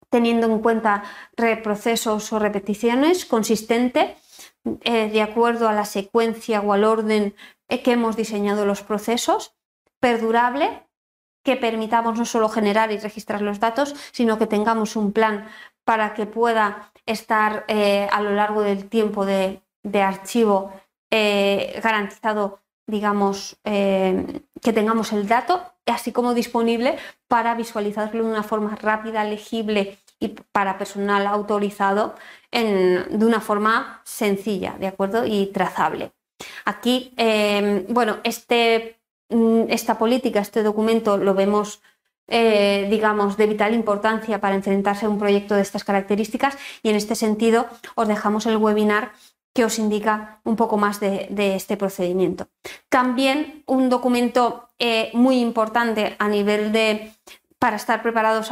teniendo 0.09 0.45
en 0.45 0.59
cuenta 0.59 1.03
reprocesos 1.35 2.31
o 2.33 2.37
repeticiones, 2.37 3.25
consistente, 3.25 4.17
eh, 4.83 5.09
de 5.09 5.21
acuerdo 5.21 5.69
a 5.69 5.73
la 5.73 5.85
secuencia 5.85 6.61
o 6.61 6.73
al 6.73 6.83
orden 6.83 7.33
que 7.67 7.91
hemos 7.91 8.15
diseñado 8.15 8.65
los 8.65 8.83
procesos 8.83 9.55
perdurable 9.99 10.88
que 11.43 11.55
permitamos 11.55 12.17
no 12.17 12.25
solo 12.25 12.49
generar 12.49 12.91
y 12.91 12.97
registrar 12.97 13.41
los 13.41 13.59
datos, 13.59 13.95
sino 14.11 14.37
que 14.37 14.47
tengamos 14.47 14.95
un 14.95 15.11
plan 15.13 15.47
para 15.85 16.13
que 16.13 16.25
pueda 16.25 16.91
estar 17.05 17.65
eh, 17.67 18.07
a 18.11 18.21
lo 18.21 18.31
largo 18.31 18.61
del 18.61 18.87
tiempo 18.89 19.25
de, 19.25 19.61
archivo 19.93 20.71
eh, 21.09 21.79
garantizado, 21.81 22.59
digamos, 22.85 23.57
eh, 23.63 24.41
que 24.61 24.73
tengamos 24.73 25.11
el 25.13 25.27
dato, 25.27 25.63
así 25.87 26.11
como 26.11 26.35
disponible 26.35 26.97
para 27.27 27.55
visualizarlo 27.55 28.23
de 28.23 28.29
una 28.29 28.43
forma 28.43 28.75
rápida, 28.75 29.23
legible 29.23 29.97
y 30.19 30.27
para 30.51 30.77
personal 30.77 31.25
autorizado 31.25 32.15
de 32.51 33.25
una 33.25 33.39
forma 33.39 34.01
sencilla, 34.03 34.75
¿de 34.79 34.87
acuerdo? 34.87 35.25
Y 35.25 35.47
trazable. 35.47 36.11
Aquí, 36.65 37.13
bueno, 37.87 38.17
este 38.23 38.98
esta 39.29 39.97
política, 39.97 40.39
este 40.39 40.63
documento, 40.63 41.17
lo 41.17 41.33
vemos, 41.33 41.81
eh, 42.27 42.87
digamos, 42.89 43.37
de 43.37 43.47
vital 43.47 43.73
importancia 43.73 44.41
para 44.41 44.55
enfrentarse 44.55 45.05
a 45.05 45.09
un 45.09 45.19
proyecto 45.19 45.55
de 45.55 45.61
estas 45.61 45.83
características 45.83 46.57
y 46.83 46.89
en 46.89 46.95
este 46.95 47.15
sentido 47.15 47.67
os 47.95 48.07
dejamos 48.07 48.45
el 48.45 48.57
webinar 48.57 49.11
que 49.53 49.65
os 49.65 49.79
indica 49.79 50.39
un 50.43 50.55
poco 50.55 50.77
más 50.77 50.99
de, 50.99 51.27
este 51.55 51.75
procedimiento. 51.75 52.47
También 52.87 53.63
un 53.65 53.89
documento 53.89 54.69
eh, 54.77 55.09
muy 55.13 55.39
importante 55.39 56.15
a 56.19 56.27
nivel 56.27 56.71
de 56.71 57.11
para 57.57 57.75
estar 57.75 58.01
preparados 58.01 58.51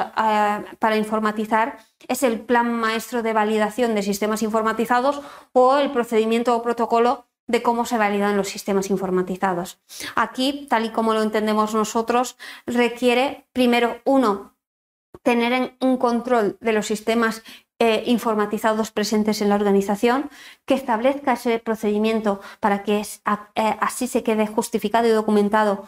para 0.79 0.97
informatizar 0.97 1.77
es 2.09 2.23
el 2.23 2.41
plan 2.41 2.73
maestro 2.73 3.23
de 3.23 3.31
validación 3.31 3.95
de 3.95 4.03
sistemas 4.03 4.43
informatizados 4.43 5.21
o 5.53 5.77
el 5.77 5.91
procedimiento 5.91 6.55
o 6.55 6.61
protocolo 6.61 7.26
de 7.47 7.63
cómo 7.63 7.85
se 7.85 7.97
validan 7.97 8.37
los 8.37 8.49
sistemas 8.49 8.89
informatizados. 8.89 9.79
Aquí, 10.15 10.67
tal 10.69 10.85
y 10.85 10.89
como 10.89 11.13
lo 11.13 11.23
entendemos 11.23 11.73
nosotros, 11.73 12.37
requiere, 12.65 13.47
primero, 13.53 14.01
uno, 14.05 14.57
tener 15.23 15.75
un 15.79 15.97
control 15.97 16.57
de 16.61 16.73
los 16.73 16.85
sistemas 16.85 17.43
eh, 17.79 18.03
informatizados 18.07 18.89
presentes 18.89 19.39
en 19.39 19.49
la 19.49 19.55
organización, 19.55 20.31
que 20.65 20.73
establezca 20.73 21.33
ese 21.33 21.59
procedimiento 21.59 22.41
para 22.59 22.81
que 22.81 23.01
eh, 23.01 23.77
así 23.81 24.07
se 24.07 24.23
quede 24.23 24.47
justificado 24.47 25.07
y 25.07 25.11
documentado 25.11 25.87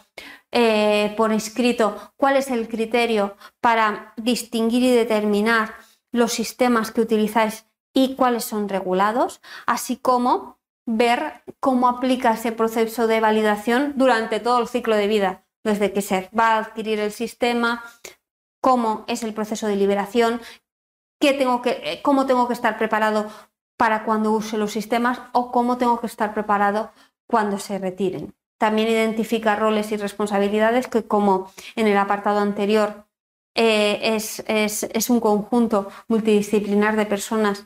eh, 0.52 1.12
por 1.16 1.32
escrito 1.32 2.12
cuál 2.16 2.36
es 2.36 2.48
el 2.52 2.68
criterio 2.68 3.36
para 3.60 4.14
distinguir 4.16 4.84
y 4.84 4.92
determinar 4.92 5.74
los 6.12 6.32
sistemas 6.32 6.92
que 6.92 7.00
utilizáis 7.00 7.66
y 7.92 8.14
cuáles 8.14 8.44
son 8.44 8.68
regulados, 8.68 9.40
así 9.66 9.96
como 9.96 10.59
ver 10.86 11.42
cómo 11.60 11.88
aplica 11.88 12.32
ese 12.32 12.52
proceso 12.52 13.06
de 13.06 13.20
validación 13.20 13.94
durante 13.96 14.40
todo 14.40 14.60
el 14.60 14.68
ciclo 14.68 14.96
de 14.96 15.06
vida, 15.06 15.44
desde 15.64 15.92
que 15.92 16.02
se 16.02 16.28
va 16.36 16.54
a 16.54 16.58
adquirir 16.58 16.98
el 17.00 17.12
sistema, 17.12 17.84
cómo 18.60 19.04
es 19.08 19.22
el 19.22 19.34
proceso 19.34 19.66
de 19.66 19.76
liberación, 19.76 20.40
qué 21.20 21.32
tengo 21.34 21.62
que, 21.62 21.80
eh, 21.84 22.00
cómo 22.02 22.26
tengo 22.26 22.48
que 22.48 22.54
estar 22.54 22.78
preparado 22.78 23.30
para 23.76 24.04
cuando 24.04 24.32
use 24.32 24.58
los 24.58 24.72
sistemas 24.72 25.20
o 25.32 25.50
cómo 25.52 25.78
tengo 25.78 26.00
que 26.00 26.06
estar 26.06 26.34
preparado 26.34 26.92
cuando 27.26 27.58
se 27.58 27.78
retiren. 27.78 28.34
También 28.58 28.88
identifica 28.88 29.56
roles 29.56 29.90
y 29.92 29.96
responsabilidades 29.96 30.86
que, 30.86 31.04
como 31.04 31.50
en 31.76 31.86
el 31.86 31.96
apartado 31.96 32.40
anterior, 32.40 33.06
eh, 33.54 34.14
es, 34.14 34.44
es, 34.48 35.10
un 35.10 35.18
conjunto 35.18 35.88
multidisciplinar 36.08 36.96
de 36.96 37.06
personas 37.06 37.64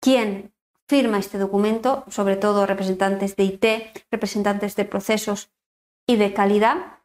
quien 0.00 0.52
firma 0.90 1.18
este 1.18 1.38
documento, 1.38 2.02
sobre 2.08 2.34
todo 2.34 2.66
representantes 2.66 3.36
de 3.36 3.44
IT, 3.44 3.64
representantes 4.10 4.74
de 4.74 4.84
procesos 4.84 5.52
y 6.04 6.16
de 6.16 6.32
calidad, 6.32 6.98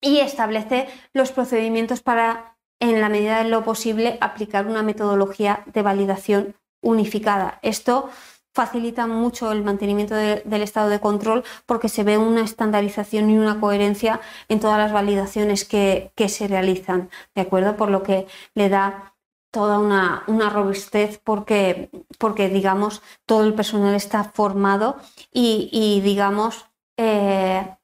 y 0.00 0.18
establece 0.18 0.88
los 1.12 1.30
procedimientos 1.30 2.02
para, 2.02 2.58
en 2.80 3.00
la 3.00 3.08
medida 3.08 3.38
de 3.38 3.48
lo 3.48 3.62
posible, 3.62 4.18
aplicar 4.20 4.66
una 4.66 4.82
metodología 4.82 5.62
de 5.66 5.82
validación 5.82 6.56
unificada. 6.80 7.60
Esto 7.62 8.10
facilita 8.52 9.06
mucho 9.06 9.52
el 9.52 9.62
mantenimiento 9.62 10.16
del 10.16 10.62
estado 10.62 10.88
de 10.88 10.98
control 10.98 11.44
porque 11.64 11.88
se 11.88 12.02
ve 12.02 12.18
una 12.18 12.42
estandarización 12.42 13.30
y 13.30 13.38
una 13.38 13.60
coherencia 13.60 14.20
en 14.48 14.58
todas 14.58 14.78
las 14.78 14.92
validaciones 14.92 15.64
que, 15.64 16.10
que 16.16 16.28
se 16.28 16.48
realizan, 16.48 17.08
¿de 17.36 17.42
acuerdo? 17.42 17.76
Por 17.76 17.88
lo 17.88 18.02
que 18.02 18.26
le 18.54 18.68
da 18.68 19.11
toda 19.52 19.78
una, 19.78 20.50
robustez 20.50 21.20
porque, 21.22 21.90
porque, 22.18 22.48
digamos, 22.48 23.02
todo 23.26 23.44
el 23.44 23.54
personal 23.54 23.94
está 23.94 24.24
formado 24.24 24.96
y, 25.30 26.00
digamos, 26.02 26.66
eh, 26.96 27.76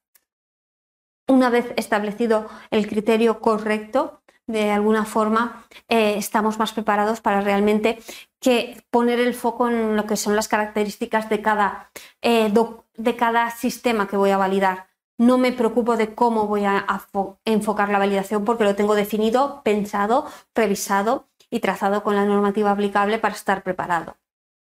una 1.28 1.50
vez 1.50 1.72
establecido 1.76 2.48
el 2.70 2.88
criterio 2.88 3.40
correcto, 3.40 4.22
de 4.46 4.70
alguna 4.70 5.04
forma 5.04 5.66
eh, 5.88 6.14
estamos 6.16 6.58
más 6.58 6.72
preparados 6.72 7.20
para 7.20 7.42
realmente 7.42 7.98
que 8.40 8.82
poner 8.90 9.20
el 9.20 9.34
foco 9.34 9.68
en 9.68 9.94
lo 9.94 10.06
que 10.06 10.16
son 10.16 10.34
las 10.36 10.48
características 10.48 11.28
de 11.28 11.42
cada, 11.42 11.90
eh, 12.22 12.50
de 12.96 13.16
cada 13.16 13.50
sistema 13.50 14.08
que 14.08 14.16
voy 14.16 14.30
a 14.30 14.38
validar. 14.38 14.88
no 15.18 15.36
me 15.36 15.52
preocupo 15.52 15.96
de 15.96 16.14
cómo 16.14 16.46
voy 16.46 16.64
a 16.64 16.86
enfocar 17.44 17.88
la 17.90 17.98
validación 17.98 18.44
porque 18.44 18.64
lo 18.64 18.76
tengo 18.76 18.94
definido, 18.94 19.62
pensado, 19.64 20.26
revisado 20.54 21.27
y 21.50 21.60
trazado 21.60 22.02
con 22.02 22.14
la 22.14 22.24
normativa 22.24 22.70
aplicable 22.70 23.18
para 23.18 23.34
estar 23.34 23.62
preparado. 23.62 24.16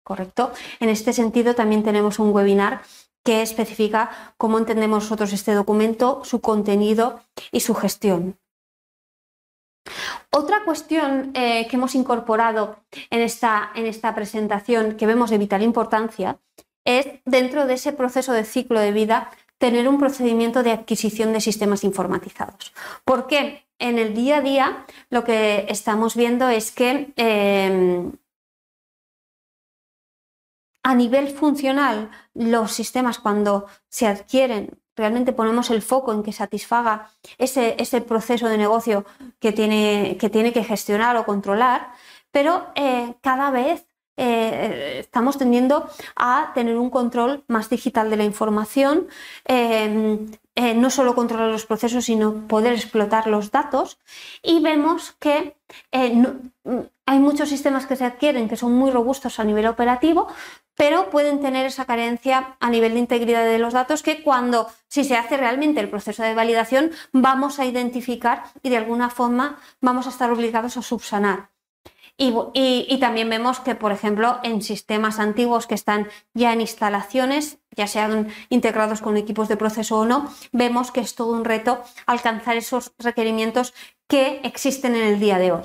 ¿Correcto? 0.02 0.52
En 0.80 0.90
este 0.90 1.12
sentido 1.12 1.54
también 1.54 1.82
tenemos 1.82 2.18
un 2.18 2.30
webinar 2.30 2.82
que 3.24 3.40
especifica 3.40 4.34
cómo 4.36 4.58
entendemos 4.58 5.04
nosotros 5.04 5.32
este 5.32 5.52
documento, 5.52 6.22
su 6.24 6.40
contenido 6.40 7.20
y 7.50 7.60
su 7.60 7.74
gestión. 7.74 8.38
Otra 10.30 10.64
cuestión 10.64 11.30
eh, 11.34 11.66
que 11.68 11.76
hemos 11.76 11.94
incorporado 11.94 12.76
en 13.10 13.20
esta, 13.20 13.70
en 13.74 13.86
esta 13.86 14.14
presentación 14.14 14.96
que 14.96 15.06
vemos 15.06 15.30
de 15.30 15.38
vital 15.38 15.62
importancia 15.62 16.38
es 16.84 17.06
dentro 17.24 17.66
de 17.66 17.74
ese 17.74 17.92
proceso 17.92 18.32
de 18.32 18.44
ciclo 18.44 18.80
de 18.80 18.92
vida 18.92 19.30
tener 19.58 19.88
un 19.88 19.98
procedimiento 19.98 20.62
de 20.62 20.72
adquisición 20.72 21.32
de 21.32 21.40
sistemas 21.40 21.84
informatizados. 21.84 22.74
Porque 23.04 23.63
en 23.78 23.98
el 23.98 24.14
día 24.14 24.38
a 24.38 24.40
día 24.40 24.86
lo 25.10 25.24
que 25.24 25.66
estamos 25.68 26.16
viendo 26.16 26.48
es 26.48 26.70
que 26.70 27.12
em, 27.16 28.12
a 30.82 30.94
nivel 30.94 31.28
funcional 31.30 32.10
los 32.34 32.72
sistemas 32.72 33.18
cuando 33.18 33.66
se 33.88 34.06
adquieren 34.06 34.78
realmente 34.96 35.32
ponemos 35.32 35.70
el 35.70 35.82
foco 35.82 36.12
en 36.12 36.22
que 36.22 36.32
satisfaga 36.32 37.10
ese, 37.38 38.00
proceso 38.02 38.48
de 38.48 38.58
negocio 38.58 39.04
que 39.40 39.52
tiene, 39.52 40.16
que 40.20 40.30
tiene, 40.30 40.52
que 40.52 40.64
gestionar 40.64 41.16
o 41.16 41.24
controlar, 41.24 41.92
pero 42.30 42.68
eh, 42.74 43.14
cada 43.20 43.50
vez 43.50 43.86
eh, 44.16 44.98
estamos 45.00 45.38
tendiendo 45.38 45.88
a 46.16 46.52
tener 46.54 46.76
un 46.76 46.90
control 46.90 47.44
más 47.48 47.68
digital 47.70 48.10
de 48.10 48.16
la 48.16 48.24
información, 48.24 49.08
em, 49.44 50.30
eh, 50.54 50.74
no 50.74 50.90
solo 50.90 51.14
controlar 51.14 51.50
los 51.50 51.66
procesos, 51.66 52.04
sino 52.04 52.46
poder 52.46 52.74
explotar 52.74 53.26
los 53.26 53.50
datos. 53.50 53.98
Y 54.42 54.60
vemos 54.60 55.12
que 55.18 55.56
eh, 55.92 56.24
hay 57.06 57.18
muchos 57.18 57.48
sistemas 57.48 57.86
que 57.86 57.96
se 57.96 58.04
adquieren 58.04 58.48
que 58.48 58.56
son 58.56 58.72
muy 58.74 58.90
robustos 58.90 59.38
a 59.40 59.44
nivel 59.44 59.66
operativo, 59.66 60.28
pero 60.76 61.10
pueden 61.10 61.40
tener 61.40 61.66
esa 61.66 61.84
carencia 61.84 62.56
a 62.60 62.70
nivel 62.70 62.94
de 62.94 63.00
integridad 63.00 63.44
de 63.44 63.58
los 63.58 63.72
datos 63.72 64.02
que 64.02 64.22
cuando, 64.22 64.68
si 64.88 65.04
se 65.04 65.16
hace 65.16 65.36
realmente 65.36 65.80
el 65.80 65.90
proceso 65.90 66.22
de 66.22 66.34
validación, 66.34 66.90
vamos 67.12 67.58
a 67.58 67.66
identificar 67.66 68.44
y 68.62 68.70
de 68.70 68.76
alguna 68.78 69.10
forma 69.10 69.58
vamos 69.80 70.06
a 70.06 70.10
estar 70.10 70.30
obligados 70.30 70.76
a 70.76 70.82
subsanar. 70.82 71.53
Y, 72.16 72.98
también 73.00 73.28
vemos 73.28 73.58
que, 73.58 73.74
por 73.74 73.90
ejemplo, 73.90 74.38
en 74.44 74.62
sistemas 74.62 75.18
antiguos 75.18 75.66
que 75.66 75.74
están 75.74 76.08
ya 76.32 76.52
en 76.52 76.60
instalaciones, 76.60 77.58
ya 77.72 77.88
sean 77.88 78.28
integrados 78.50 79.00
con 79.00 79.16
equipos 79.16 79.48
de 79.48 79.56
proceso 79.56 79.98
o 79.98 80.04
no, 80.04 80.32
vemos 80.52 80.92
que 80.92 81.00
es 81.00 81.16
todo 81.16 81.32
un 81.32 81.44
reto 81.44 81.82
alcanzar 82.06 82.56
esos 82.56 82.92
requerimientos 82.98 83.74
que 84.06 84.40
existen 84.44 84.94
en 84.94 85.02
el 85.02 85.18
día 85.18 85.38
de 85.38 85.52
hoy. 85.52 85.62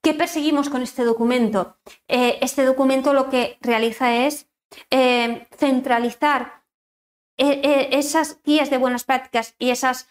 ¿Qué 0.00 0.14
perseguimos 0.14 0.70
con 0.70 0.82
este 0.82 1.04
documento? 1.04 1.76
Eh, 2.08 2.38
este 2.40 2.64
documento 2.64 3.12
lo 3.12 3.28
que 3.28 3.58
realiza 3.60 4.16
es 4.26 4.48
eh, 4.90 5.46
centralizar 5.56 6.62
eh, 7.36 7.88
esas 7.92 8.40
guías 8.44 8.70
de 8.70 8.78
buenas 8.78 9.04
prácticas 9.04 9.54
y 9.58 9.70
esos 9.70 10.06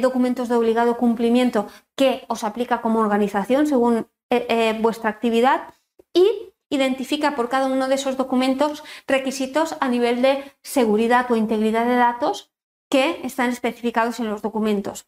documentos 0.00 0.48
de 0.48 0.54
obligado 0.54 0.96
cumplimiento 0.96 1.66
que 1.94 2.24
os 2.28 2.42
aplica 2.42 2.80
como 2.80 3.00
organización 3.00 3.66
según 3.66 4.06
eh, 4.36 4.46
eh, 4.48 4.78
vuestra 4.80 5.10
actividad 5.10 5.74
y 6.12 6.26
identifica 6.70 7.36
por 7.36 7.48
cada 7.48 7.66
uno 7.66 7.88
de 7.88 7.94
esos 7.94 8.16
documentos 8.16 8.82
requisitos 9.06 9.76
a 9.80 9.88
nivel 9.88 10.22
de 10.22 10.52
seguridad 10.62 11.30
o 11.30 11.36
integridad 11.36 11.86
de 11.86 11.96
datos 11.96 12.52
que 12.90 13.20
están 13.24 13.50
especificados 13.50 14.20
en 14.20 14.28
los 14.28 14.42
documentos. 14.42 15.06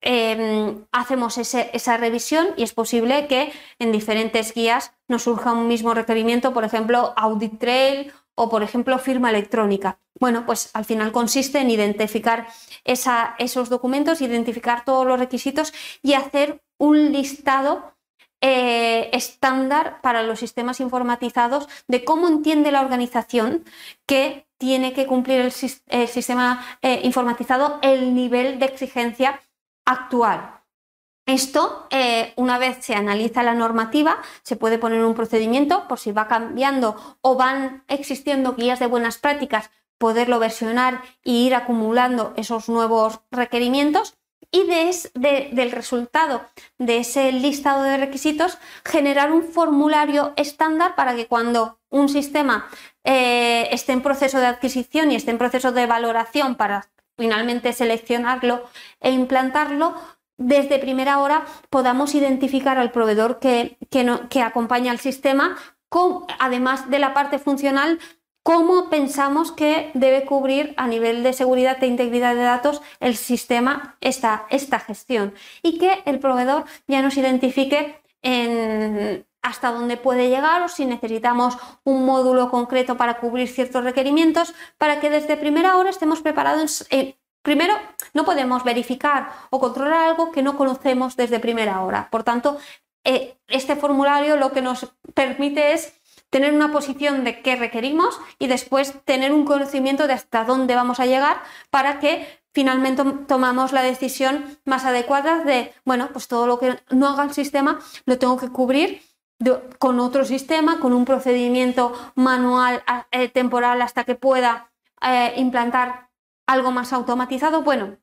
Em, 0.00 0.84
hacemos 0.92 1.38
esa 1.38 1.96
revisión 1.96 2.48
y 2.56 2.62
es 2.62 2.72
posible 2.72 3.26
que 3.26 3.52
en 3.78 3.92
diferentes 3.92 4.54
guías 4.54 4.92
nos 5.08 5.22
surja 5.22 5.52
un 5.52 5.66
mismo 5.66 5.94
requerimiento, 5.94 6.52
por 6.52 6.64
ejemplo, 6.64 7.14
audit 7.16 7.58
trail 7.58 8.12
o, 8.36 8.48
por 8.48 8.62
ejemplo, 8.62 8.98
firma 8.98 9.30
electrónica. 9.30 9.98
Bueno, 10.20 10.46
pues 10.46 10.70
al 10.74 10.84
final 10.84 11.10
consiste 11.12 11.58
en 11.58 11.70
identificar 11.70 12.46
esos 12.84 13.68
documentos, 13.68 14.20
identificar 14.20 14.84
todos 14.84 15.06
los 15.06 15.18
requisitos 15.18 15.72
y 16.02 16.12
hacer 16.12 16.62
un 16.78 17.12
listado 17.12 17.95
eh, 18.40 19.10
estándar 19.12 20.00
para 20.02 20.22
los 20.22 20.40
sistemas 20.40 20.80
informatizados 20.80 21.68
de 21.88 22.04
cómo 22.04 22.28
entiende 22.28 22.70
la 22.70 22.82
organización 22.82 23.64
que 24.06 24.46
tiene 24.58 24.92
que 24.92 25.06
cumplir 25.06 25.40
el, 25.40 25.52
sistema 25.52 26.64
eh, 26.82 27.00
informatizado 27.02 27.78
el 27.82 28.14
nivel 28.14 28.58
de 28.58 28.66
exigencia 28.66 29.40
actual. 29.86 30.56
Esto, 31.26 31.88
eh, 31.90 32.34
una 32.36 32.56
vez 32.58 32.84
se 32.84 32.94
analiza 32.94 33.42
la 33.42 33.54
normativa, 33.54 34.18
se 34.42 34.54
puede 34.54 34.78
poner 34.78 35.04
un 35.04 35.14
procedimiento 35.14 35.88
por 35.88 35.98
si 35.98 36.12
va 36.12 36.28
cambiando 36.28 37.18
o 37.20 37.36
van 37.36 37.84
existiendo 37.88 38.54
guías 38.54 38.78
de 38.78 38.86
buenas 38.86 39.18
prácticas, 39.18 39.70
poderlo 39.98 40.38
versionar 40.38 41.02
e 41.24 41.32
ir 41.32 41.54
acumulando 41.54 42.32
esos 42.36 42.68
nuevos 42.68 43.20
requerimientos 43.30 44.16
y 44.56 44.64
del 45.14 45.70
resultado 45.70 46.42
de 46.78 46.98
ese 46.98 47.30
listado 47.32 47.82
de 47.82 47.98
requisitos 47.98 48.58
generar 48.84 49.30
un 49.32 49.42
formulario 49.42 50.32
estándar 50.36 50.94
para 50.94 51.14
que 51.14 51.26
cuando 51.26 51.78
un 51.90 52.08
sistema 52.08 52.66
eh, 53.04 53.68
esté 53.70 53.92
en 53.92 54.02
proceso 54.02 54.38
de 54.38 54.46
adquisición 54.46 55.10
y 55.10 55.16
esté 55.16 55.30
en 55.30 55.38
proceso 55.38 55.72
de 55.72 55.86
valoración 55.86 56.54
para 56.54 56.88
finalmente 57.18 57.72
seleccionarlo 57.72 58.64
e 59.00 59.10
implantarlo, 59.10 59.94
desde 60.38 60.78
primera 60.78 61.18
hora 61.18 61.46
podamos 61.70 62.14
identificar 62.14 62.78
al 62.78 62.92
proveedor 62.92 63.38
que, 63.38 63.78
que 63.90 64.42
acompaña 64.42 64.90
al 64.90 65.00
sistema, 65.00 65.56
con, 65.88 66.24
además 66.38 66.90
de 66.90 66.98
la 66.98 67.14
parte 67.14 67.38
funcional, 67.38 67.98
cómo 68.46 68.90
pensamos 68.90 69.50
que 69.50 69.90
debe 69.94 70.24
cubrir 70.24 70.72
a 70.76 70.86
nivel 70.86 71.24
de 71.24 71.32
seguridad 71.32 71.82
e 71.82 71.88
integridad 71.88 72.36
de 72.36 72.42
datos 72.42 72.80
el 73.00 73.16
sistema 73.16 73.96
esta, 74.00 74.46
esta 74.50 74.78
gestión 74.78 75.34
y 75.64 75.78
que 75.78 76.04
el 76.04 76.20
proveedor 76.20 76.64
ya 76.86 77.02
nos 77.02 77.16
identifique 77.16 78.00
en 78.22 79.26
hasta 79.42 79.72
dónde 79.72 79.96
puede 79.96 80.28
llegar 80.28 80.62
o 80.62 80.68
si 80.68 80.86
necesitamos 80.86 81.58
un 81.82 82.06
módulo 82.06 82.48
concreto 82.48 82.96
para 82.96 83.18
cubrir 83.18 83.48
ciertos 83.48 83.82
requerimientos 83.82 84.54
para 84.78 85.00
que 85.00 85.10
desde 85.10 85.36
primera 85.36 85.76
hora 85.76 85.90
estemos 85.90 86.20
preparados. 86.20 86.86
Eh, 86.90 87.16
primero, 87.42 87.74
no 88.14 88.24
podemos 88.24 88.62
verificar 88.62 89.28
o 89.50 89.58
controlar 89.58 90.10
algo 90.10 90.30
que 90.30 90.44
no 90.44 90.56
conocemos 90.56 91.16
desde 91.16 91.40
primera 91.40 91.82
hora. 91.82 92.08
Por 92.12 92.22
tanto, 92.22 92.58
eh, 93.02 93.38
este 93.48 93.74
formulario 93.74 94.36
lo 94.36 94.52
que 94.52 94.62
nos 94.62 94.92
permite 95.14 95.72
es 95.72 95.95
tener 96.30 96.52
una 96.52 96.72
posición 96.72 97.24
de 97.24 97.40
qué 97.42 97.56
requerimos 97.56 98.20
y 98.38 98.46
después 98.46 98.94
tener 99.04 99.32
un 99.32 99.44
conocimiento 99.44 100.06
de 100.06 100.14
hasta 100.14 100.44
dónde 100.44 100.74
vamos 100.74 101.00
a 101.00 101.06
llegar 101.06 101.42
para 101.70 101.98
que 102.00 102.26
finalmente 102.52 103.04
tomamos 103.28 103.72
la 103.72 103.82
decisión 103.82 104.58
más 104.64 104.84
adecuada 104.84 105.44
de, 105.44 105.72
bueno, 105.84 106.08
pues 106.12 106.26
todo 106.28 106.46
lo 106.46 106.58
que 106.58 106.78
no 106.90 107.08
haga 107.08 107.24
el 107.24 107.32
sistema 107.32 107.80
lo 108.06 108.18
tengo 108.18 108.38
que 108.38 108.48
cubrir 108.48 109.02
con 109.78 110.00
otro 110.00 110.24
sistema, 110.24 110.80
con 110.80 110.92
un 110.92 111.04
procedimiento 111.04 111.92
manual 112.14 112.82
eh, 113.10 113.28
temporal 113.28 113.82
hasta 113.82 114.04
que 114.04 114.14
pueda 114.14 114.72
eh, 115.02 115.34
implantar 115.36 116.08
algo 116.46 116.70
más 116.70 116.92
automatizado. 116.92 117.62
Bueno, 117.62 117.98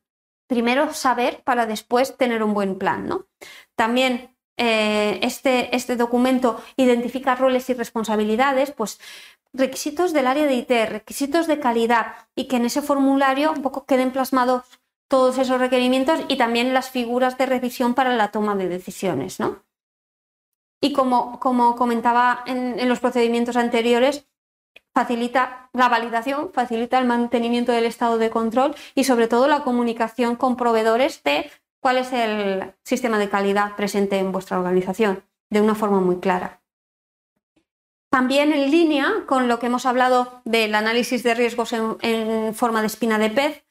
primero 0.46 0.92
saber 0.94 1.42
para 1.42 1.66
después 1.66 2.16
tener 2.16 2.42
un 2.42 2.54
buen 2.54 2.78
plan, 2.78 3.08
¿no? 3.08 3.26
También 3.74 4.33
eh, 4.56 5.18
este, 5.22 5.74
este 5.74 5.96
documento 5.96 6.62
identifica 6.76 7.34
roles 7.34 7.68
y 7.70 7.74
responsabilidades, 7.74 8.70
pues 8.70 9.00
requisitos 9.52 10.12
del 10.12 10.26
área 10.26 10.46
de 10.46 10.54
IT, 10.54 10.70
requisitos 10.88 11.46
de 11.46 11.60
calidad 11.60 12.28
y 12.34 12.46
que 12.46 12.56
en 12.56 12.66
ese 12.66 12.82
formulario 12.82 13.52
un 13.52 13.62
poco 13.62 13.84
queden 13.86 14.10
plasmados 14.12 14.62
todos 15.08 15.38
esos 15.38 15.60
requerimientos 15.60 16.20
y 16.28 16.36
también 16.36 16.74
las 16.74 16.90
figuras 16.90 17.38
de 17.38 17.46
revisión 17.46 17.94
para 17.94 18.14
la 18.16 18.30
toma 18.30 18.56
de 18.56 18.68
decisiones. 18.68 19.38
¿no? 19.40 19.62
Y 20.80 20.92
como, 20.92 21.38
como 21.40 21.76
comentaba 21.76 22.42
en, 22.46 22.78
en 22.78 22.88
los 22.88 23.00
procedimientos 23.00 23.56
anteriores, 23.56 24.26
facilita 24.92 25.68
la 25.72 25.88
validación, 25.88 26.52
facilita 26.52 26.98
el 26.98 27.06
mantenimiento 27.06 27.72
del 27.72 27.86
estado 27.86 28.18
de 28.18 28.30
control 28.30 28.74
y 28.94 29.04
sobre 29.04 29.28
todo 29.28 29.48
la 29.48 29.64
comunicación 29.64 30.36
con 30.36 30.56
proveedores 30.56 31.22
de 31.24 31.50
cuál 31.84 31.98
es 31.98 32.14
el 32.14 32.72
sistema 32.82 33.18
de 33.18 33.28
calidad 33.28 33.76
presente 33.76 34.18
en 34.18 34.32
vuestra 34.32 34.58
organización 34.58 35.22
de 35.50 35.60
una 35.60 35.74
forma 35.74 36.00
muy 36.00 36.18
clara. 36.18 36.62
También 38.10 38.54
en 38.54 38.70
línea 38.70 39.24
con 39.26 39.48
lo 39.48 39.58
que 39.58 39.66
hemos 39.66 39.84
hablado 39.84 40.40
del 40.46 40.74
análisis 40.76 41.22
de 41.22 41.34
riesgos 41.34 41.74
en, 41.74 42.54
forma 42.54 42.80
de 42.80 42.86
espina 42.86 43.18
de 43.18 43.28
pez, 43.28 43.66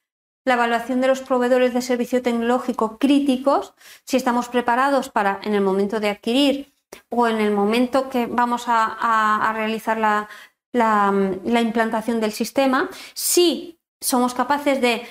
la 0.46 0.54
evaluación 0.54 1.02
de 1.02 1.08
los 1.08 1.22
proveedores 1.22 1.74
de 1.74 1.82
servicio 1.82 2.22
tecnológico 2.22 3.00
críticos, 3.00 3.74
si 4.04 4.16
estamos 4.16 4.48
preparados 4.48 5.10
para 5.10 5.40
en 5.42 5.56
el 5.56 5.62
momento 5.62 6.00
de 6.00 6.10
adquirir 6.10 6.72
o 7.10 7.28
en 7.28 7.38
el 7.38 7.52
momento 7.52 8.12
que 8.12 8.28
vamos 8.28 8.66
a, 8.68 9.52
realizar 9.56 9.98
la, 9.98 10.30
la 10.72 11.62
implantación 11.62 12.22
del 12.22 12.32
sistema, 12.32 12.92
si 13.16 13.80
somos 14.00 14.36
capaces 14.36 14.82
de 14.82 15.02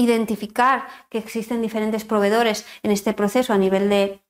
identificar 0.00 0.86
que 1.10 1.18
existen 1.18 1.62
diferentes 1.62 2.04
proveedores 2.04 2.66
en 2.82 2.90
este 2.90 3.12
proceso 3.12 3.52
a 3.52 3.58
nivel 3.58 3.88
de, 3.88 4.20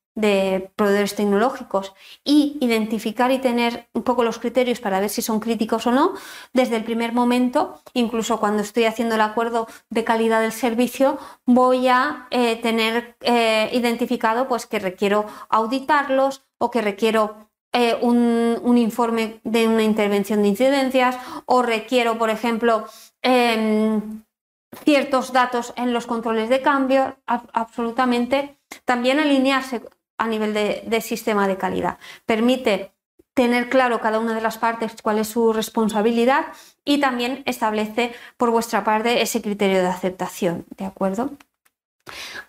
proveedores 0.77 1.15
tecnológicos 1.15 1.95
y 2.25 2.59
identificar 2.61 3.31
y 3.31 3.39
tener 3.39 3.89
un 3.95 4.03
poco 4.03 4.25
los 4.25 4.39
criterios 4.39 4.81
para 4.81 5.01
ver 5.01 5.09
si 5.09 5.23
son 5.23 5.41
críticos 5.41 5.87
o 5.87 5.93
no, 5.93 6.15
desde 6.53 6.77
el 6.77 6.85
primer 6.85 7.13
momento, 7.13 7.81
incluso 7.95 8.39
cuando 8.39 8.63
estoy 8.63 8.85
haciendo 8.85 9.15
el 9.15 9.23
acuerdo 9.23 9.67
de 9.89 10.05
calidad 10.05 10.43
del 10.43 10.53
servicio, 10.53 11.19
voy 11.47 11.89
a 11.89 12.27
eh, 12.31 12.57
tener 12.57 13.17
eh, 13.21 13.71
identificado 13.73 14.47
pues, 14.49 14.67
que 14.67 14.79
requiero 14.79 15.27
auditarlos 15.49 16.43
o 16.59 16.71
que 16.71 16.83
requiero 16.83 17.51
eh, 17.73 17.97
un, 18.03 18.77
informe 18.77 19.41
de 19.45 19.69
una 19.69 19.85
intervención 19.85 20.43
de 20.43 20.49
incidencias 20.49 21.17
o 21.47 21.63
requiero, 21.63 22.19
por 22.19 22.29
ejemplo, 22.29 22.85
em, 23.23 24.25
ciertos 24.85 25.33
datos 25.33 25.73
en 25.77 25.93
los 25.93 26.07
controles 26.07 26.49
de 26.49 26.63
cambio, 26.63 27.17
absolutamente. 27.27 28.59
También 28.85 29.19
alinearse 29.19 29.83
a 30.19 30.27
nivel 30.27 30.55
de, 30.55 31.01
sistema 31.01 31.49
de 31.49 31.57
calidad. 31.57 31.99
Permite 32.27 32.93
tener 33.35 33.69
claro 33.69 34.01
cada 34.01 34.19
una 34.19 34.35
de 34.35 34.41
las 34.41 34.59
partes 34.59 35.01
cuál 35.03 35.19
es 35.19 35.29
su 35.29 35.53
responsabilidad 35.53 36.47
y 36.85 37.01
también 37.01 37.43
establece 37.47 38.13
por 38.37 38.51
vuestra 38.51 38.85
parte 38.85 39.23
ese 39.23 39.41
criterio 39.41 39.79
de 39.79 39.89
aceptación, 39.89 40.67
¿de 40.77 40.85
acuerdo? 40.85 41.31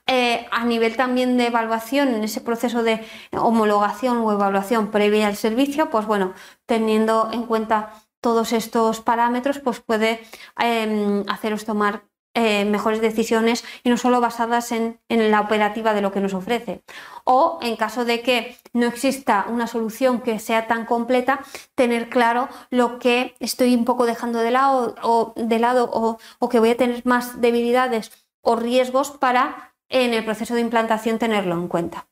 Eh, 0.08 0.48
a 0.52 0.66
nivel 0.66 0.98
también 0.98 1.38
de 1.38 1.48
evaluación, 1.48 2.10
en 2.10 2.24
ese 2.24 2.42
proceso 2.42 2.84
de 2.84 3.06
homologación 3.32 4.18
o 4.18 4.32
evaluación 4.32 4.92
previa 4.92 5.28
al 5.28 5.36
servicio, 5.36 5.90
pues 5.90 6.06
bueno, 6.06 6.34
teniendo 6.66 7.30
en 7.32 7.46
cuenta 7.46 7.94
todos 8.20 8.54
estos 8.54 9.02
parámetros, 9.02 9.60
pues 9.60 9.80
puede 9.80 10.22
em, 10.58 11.24
haceros 11.28 11.66
tomar 11.66 12.04
eh, 12.34 12.64
mejores 12.64 13.02
decisiones 13.02 13.66
y 13.84 13.90
no 13.90 13.98
solo 13.98 14.22
basadas 14.22 14.72
en, 14.72 15.00
la 15.10 15.42
operativa 15.42 15.94
de 15.94 16.02
lo 16.02 16.14
que 16.14 16.22
nos 16.22 16.34
ofrece. 16.34 16.82
O 17.26 17.60
en 17.62 17.76
caso 17.76 18.06
de 18.06 18.22
que 18.22 18.56
no 18.72 18.86
exista 18.86 19.46
una 19.50 19.68
solución 19.68 20.22
que 20.22 20.40
sea 20.40 20.66
tan 20.66 20.86
completa, 20.86 21.42
tener 21.76 22.08
claro 22.08 22.48
lo 22.70 23.00
que 23.00 23.36
estoy 23.42 23.76
un 23.76 23.84
poco 23.84 24.06
dejando 24.06 24.40
de 24.40 24.52
lado 24.52 24.96
o, 25.04 25.34
de 25.36 25.60
lado, 25.60 25.90
o, 25.92 26.50
que 26.50 26.60
voy 26.60 26.70
a 26.70 26.78
tener 26.78 27.06
más 27.06 27.42
debilidades 27.42 28.12
o 28.40 28.56
riesgos 28.56 29.12
para 29.12 29.74
en 29.90 30.14
el 30.14 30.24
proceso 30.24 30.56
de 30.56 30.62
implantación 30.62 31.20
tenerlo 31.20 31.56
en 31.56 31.68
cuenta. 31.68 32.08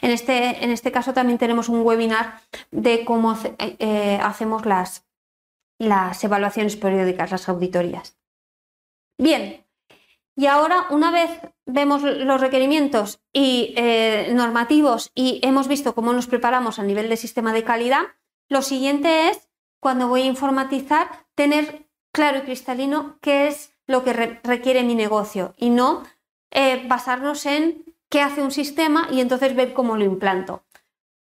En 0.00 0.12
este, 0.12 0.62
en 0.62 0.70
este 0.70 0.92
caso 0.92 1.12
también 1.12 1.38
tenemos 1.38 1.68
un 1.68 1.80
webinar 1.80 2.40
de 2.70 3.04
cómo 3.04 3.36
eh, 3.58 4.20
hacemos 4.22 4.64
las, 4.64 5.04
las 5.80 6.22
evaluaciones 6.22 6.76
periódicas, 6.76 7.32
las 7.32 7.48
auditorías. 7.48 8.16
Bien, 9.18 9.64
y 10.36 10.46
ahora 10.46 10.86
una 10.90 11.10
vez 11.10 11.30
vemos 11.64 12.02
los 12.02 12.40
requerimientos 12.40 13.20
y 13.32 13.72
eh, 13.76 14.30
normativos 14.34 15.10
y 15.14 15.40
hemos 15.42 15.68
visto 15.68 15.94
cómo 15.94 16.12
nos 16.12 16.26
preparamos 16.26 16.78
a 16.78 16.82
nivel 16.82 17.08
de 17.08 17.16
sistema 17.16 17.54
de 17.54 17.64
calidad, 17.64 18.02
lo 18.48 18.62
siguiente 18.62 19.30
es, 19.30 19.48
cuando 19.80 20.08
voy 20.08 20.22
a 20.22 20.26
informatizar, 20.26 21.26
tener 21.34 21.88
claro 22.12 22.38
y 22.38 22.42
cristalino 22.42 23.18
qué 23.20 23.48
es 23.48 23.72
lo 23.86 24.04
que 24.04 24.12
requiere 24.12 24.82
mi 24.82 24.94
negocio 24.94 25.54
y 25.56 25.70
no 25.70 26.02
eh, 26.50 26.84
basarnos 26.86 27.46
en 27.46 27.84
qué 28.10 28.20
hace 28.20 28.42
un 28.42 28.50
sistema 28.50 29.08
y 29.10 29.20
entonces 29.20 29.56
ver 29.56 29.72
cómo 29.72 29.96
lo 29.96 30.04
implanto. 30.04 30.64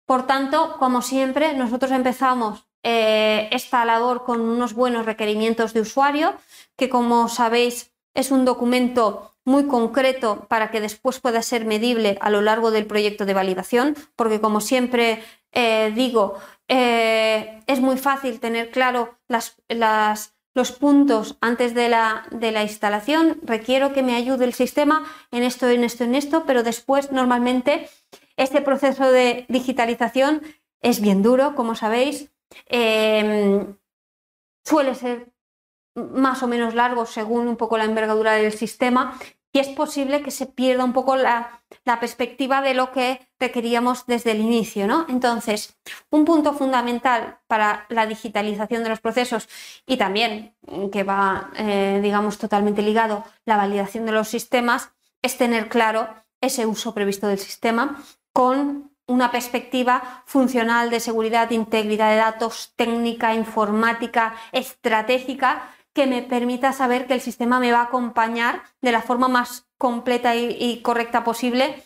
Por 0.05 0.27
tanto, 0.27 0.77
como 0.79 1.01
siempre, 1.01 1.53
nosotros 1.53 1.91
empezamos 1.91 2.66
eh, 2.89 3.49
esta 3.51 3.83
labor 3.83 4.23
con 4.23 4.39
unos 4.39 4.73
buenos 4.73 5.05
requerimientos 5.05 5.73
de 5.73 5.81
usuario, 5.81 6.35
que 6.77 6.87
como 6.87 7.27
sabéis 7.27 7.91
es 8.13 8.31
un 8.31 8.45
documento 8.45 9.33
muy 9.43 9.67
concreto 9.67 10.45
para 10.47 10.71
que 10.71 10.79
después 10.79 11.19
pueda 11.19 11.41
ser 11.41 11.65
medible 11.65 12.17
a 12.21 12.29
lo 12.29 12.41
largo 12.41 12.71
del 12.71 12.85
proyecto 12.85 13.25
de 13.25 13.33
validación, 13.33 13.97
porque 14.15 14.39
como 14.39 14.61
siempre 14.61 15.21
eh, 15.51 15.91
digo, 15.93 16.35
eh, 16.69 17.61
es 17.67 17.81
muy 17.81 17.97
fácil 17.97 18.39
tener 18.39 18.71
claro 18.71 19.19
los 19.27 20.71
puntos 20.71 21.35
antes 21.41 21.75
de 21.75 21.89
la, 21.89 22.25
de 22.31 22.53
la, 22.53 22.63
instalación. 22.63 23.37
Requiero 23.43 23.91
que 23.91 24.01
me 24.01 24.15
ayude 24.15 24.45
el 24.45 24.53
sistema 24.53 25.03
en 25.31 25.43
esto, 25.43 25.67
en 25.67 25.83
esto, 25.83 26.05
en 26.05 26.15
esto, 26.15 26.45
pero 26.47 26.63
después 26.63 27.11
normalmente 27.11 27.89
este 28.37 28.61
proceso 28.61 29.11
de 29.11 29.45
digitalización 29.49 30.41
es 30.81 31.01
bien 31.01 31.21
duro, 31.21 31.53
como 31.53 31.75
sabéis. 31.75 32.31
Eh, 32.67 33.65
suele 34.63 34.95
ser 34.95 35.31
más 35.95 36.43
o 36.43 36.47
menos 36.47 36.75
largos 36.75 37.09
según 37.09 37.47
un 37.47 37.57
poco 37.57 37.77
la 37.77 37.85
envergadura 37.85 38.33
del 38.33 38.53
sistema 38.53 39.17
y 39.51 39.59
es 39.59 39.69
posible 39.69 40.21
que 40.21 40.29
se 40.29 40.45
pierda 40.45 40.83
un 40.83 40.93
poco 40.93 41.15
la, 41.15 41.63
perspectiva 41.99 42.61
de 42.61 42.73
lo 42.73 42.91
que 42.91 43.27
requeríamos 43.39 44.05
desde 44.05 44.31
el 44.31 44.41
inicio. 44.41 44.87
¿no? 44.87 45.05
Entonces, 45.09 45.75
un 46.11 46.25
punto 46.25 46.53
fundamental 46.53 47.39
para 47.47 47.85
la 47.89 48.05
digitalización 48.05 48.83
de 48.83 48.89
los 48.89 48.99
procesos 48.99 49.49
y 49.85 49.97
también 49.97 50.53
que 50.91 51.03
va, 51.03 51.49
eh, 51.55 51.99
digamos, 52.03 52.37
totalmente 52.37 52.81
ligado 52.81 53.23
la 53.45 53.57
validación 53.57 54.05
de 54.05 54.11
los 54.11 54.27
sistemas 54.27 54.91
es 55.21 55.37
tener 55.37 55.69
claro 55.69 56.07
ese 56.41 56.65
uso 56.65 56.93
previsto 56.93 57.27
del 57.27 57.39
sistema 57.39 58.03
con 58.33 58.86
una 59.07 59.31
perspectiva 59.31 60.23
funcional 60.25 60.89
de 60.89 60.99
seguridad, 60.99 61.49
integridad 61.51 62.11
de 62.11 62.17
datos, 62.17 62.73
técnica, 62.75 63.33
informática, 63.33 64.35
estratégica 64.51 65.69
que 65.93 66.05
me 66.05 66.21
permita 66.21 66.73
saber 66.73 67.07
que 67.07 67.15
el 67.15 67.21
sistema 67.21 67.59
me 67.59 67.71
va 67.71 67.79
a 67.79 67.85
acompañar 67.85 68.61
de 68.81 68.91
la 68.91 69.01
forma 69.01 69.27
más 69.27 69.67
completa 69.77 70.35
y, 70.35 70.81
correcta 70.83 71.23
posible 71.23 71.83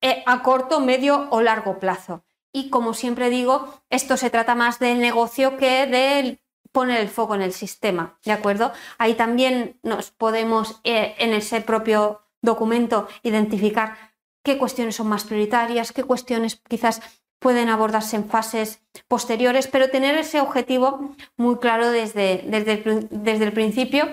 eh, 0.00 0.24
a 0.26 0.42
corto, 0.42 0.80
medio 0.80 1.28
o 1.30 1.40
largo 1.40 1.78
plazo. 1.78 2.24
Y 2.52 2.70
como 2.70 2.94
siempre 2.94 3.30
digo, 3.30 3.82
esto 3.90 4.16
se 4.16 4.30
trata 4.30 4.54
más 4.54 4.78
del 4.78 5.00
negocio 5.00 5.56
que 5.56 5.86
de 5.86 6.40
poner 6.72 7.00
el 7.00 7.08
foco 7.08 7.36
en 7.36 7.42
el 7.42 7.52
sistema, 7.52 8.18
¿de 8.24 8.32
acuerdo? 8.32 8.72
Ahí 8.98 9.14
también 9.14 9.78
nos 9.82 10.10
podemos 10.10 10.80
eh, 10.82 11.14
en 11.18 11.32
ese 11.32 11.60
propio 11.60 12.22
documento 12.42 13.06
identificar 13.22 14.13
qué 14.44 14.58
cuestiones 14.58 14.94
son 14.94 15.08
más 15.08 15.24
prioritarias, 15.24 15.92
qué 15.92 16.04
cuestiones 16.04 16.60
quizás 16.68 17.00
pueden 17.40 17.68
abordarse 17.68 18.16
en 18.16 18.28
fases 18.28 18.80
posteriores, 19.08 19.66
pero 19.66 19.90
tener 19.90 20.16
ese 20.16 20.40
objetivo 20.40 21.14
muy 21.36 21.56
claro 21.58 21.90
desde, 21.90 22.44
desde, 22.46 23.44
el, 23.44 23.52
principio 23.52 24.08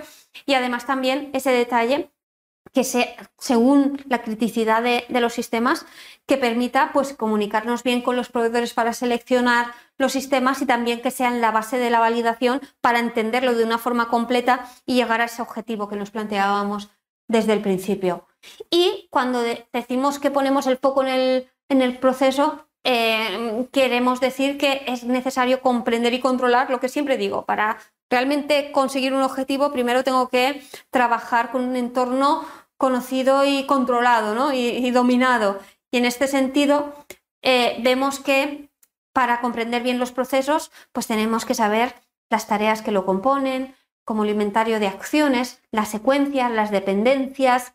y 0.45 0.55
además 0.55 0.85
también 0.85 1.29
ese 1.33 1.51
detalle 1.51 2.11
que 2.73 2.83
se, 2.83 3.15
según 3.37 4.01
la 4.07 4.21
criticidad 4.21 4.81
de, 4.81 5.05
los 5.19 5.33
sistemas, 5.33 5.85
que 6.25 6.37
permita 6.37 6.91
pues, 6.93 7.13
comunicarnos 7.13 7.83
bien 7.83 8.01
con 8.01 8.15
los 8.15 8.29
proveedores 8.29 8.73
para 8.73 8.93
seleccionar 8.93 9.73
los 9.97 10.13
sistemas 10.13 10.61
y 10.61 10.65
también 10.65 11.01
que 11.01 11.11
sean 11.11 11.41
la 11.41 11.51
base 11.51 11.77
de 11.77 11.89
la 11.89 11.99
validación 11.99 12.61
para 12.79 12.99
entenderlo 12.99 13.53
de 13.55 13.63
una 13.63 13.77
forma 13.77 14.09
completa 14.09 14.69
y 14.85 14.95
llegar 14.95 15.21
a 15.21 15.25
ese 15.25 15.41
objetivo 15.41 15.89
que 15.89 15.97
nos 15.97 16.11
planteábamos 16.11 16.89
desde 17.27 17.53
el 17.53 17.61
principio. 17.61 18.27
Y 18.69 19.07
cuando 19.09 19.41
decimos 19.73 20.19
que 20.19 20.31
ponemos 20.31 20.67
el 20.67 20.77
foco 20.77 21.03
en 21.03 21.09
el, 21.09 21.51
en 21.69 21.81
el 21.81 21.97
proceso, 21.97 22.65
eh, 22.83 23.67
queremos 23.71 24.19
decir 24.19 24.57
que 24.57 24.83
es 24.87 25.03
necesario 25.03 25.61
comprender 25.61 26.13
y 26.13 26.19
controlar 26.19 26.69
lo 26.69 26.79
que 26.79 26.89
siempre 26.89 27.17
digo. 27.17 27.45
Para 27.45 27.77
realmente 28.09 28.71
conseguir 28.71 29.13
un 29.13 29.21
objetivo, 29.21 29.71
primero 29.71 30.03
tengo 30.03 30.29
que 30.29 30.61
trabajar 30.89 31.51
con 31.51 31.63
un 31.63 31.75
entorno 31.75 32.45
conocido 32.77 33.45
y 33.45 33.65
controlado 33.65 34.53
y, 34.53 34.89
dominado. 34.91 35.59
Y 35.91 35.97
en 35.97 36.05
este 36.05 36.27
sentido, 36.27 36.93
eh, 37.43 37.77
vemos 37.81 38.19
que 38.19 38.69
para 39.13 39.41
comprender 39.41 39.83
bien 39.83 39.99
los 39.99 40.11
procesos, 40.11 40.71
pues 40.91 41.05
tenemos 41.07 41.45
que 41.45 41.53
saber 41.53 41.93
las 42.29 42.47
tareas 42.47 42.81
que 42.81 42.91
lo 42.91 43.05
componen, 43.05 43.75
como 44.03 44.23
el 44.23 44.31
inventario 44.31 44.79
de 44.79 44.87
acciones, 44.87 45.61
las 45.71 45.89
secuencias, 45.89 46.49
las 46.51 46.71
dependencias, 46.71 47.73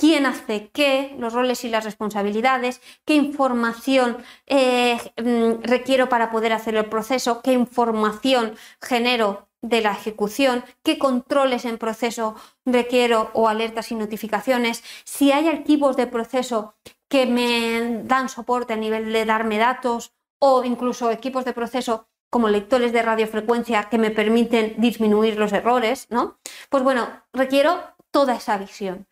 quién 0.00 0.24
hace 0.24 0.70
qué, 0.70 1.14
los 1.18 1.34
roles 1.34 1.62
y 1.64 1.68
las 1.68 1.84
responsabilidades, 1.84 2.80
qué 3.04 3.16
información 3.16 4.16
eh, 4.46 4.96
mm, 5.22 5.62
requiero 5.62 6.08
para 6.08 6.30
poder 6.30 6.54
hacer 6.54 6.74
el 6.74 6.86
proceso, 6.86 7.42
qué 7.42 7.52
información 7.52 8.54
genero 8.80 9.50
de 9.60 9.82
la 9.82 9.92
ejecución, 9.92 10.64
qué 10.82 10.98
controles 10.98 11.66
en 11.66 11.76
proceso 11.76 12.34
requiero 12.64 13.30
o 13.34 13.46
alertas 13.46 13.92
y 13.92 13.94
notificaciones, 13.94 14.82
si 15.04 15.32
hay 15.32 15.48
archivos 15.48 15.98
de 15.98 16.06
proceso 16.06 16.76
que 17.10 17.26
me 17.26 18.02
dan 18.04 18.30
soporte 18.30 18.72
a 18.72 18.76
nivel 18.76 19.12
de 19.12 19.26
darme 19.26 19.58
datos 19.58 20.14
o 20.38 20.64
incluso 20.64 21.10
equipos 21.10 21.44
de 21.44 21.52
proceso 21.52 22.08
como 22.30 22.48
lectores 22.48 22.94
de 22.94 23.02
radiofrecuencia 23.02 23.90
que 23.90 23.98
me 23.98 24.10
permiten 24.10 24.76
disminuir 24.78 25.36
los 25.36 25.52
errores, 25.52 26.06
¿no? 26.08 26.38
Pues 26.70 26.82
bueno, 26.82 27.06
requiero 27.34 27.82
toda 28.10 28.34
esa 28.36 28.56
visión 28.56 29.09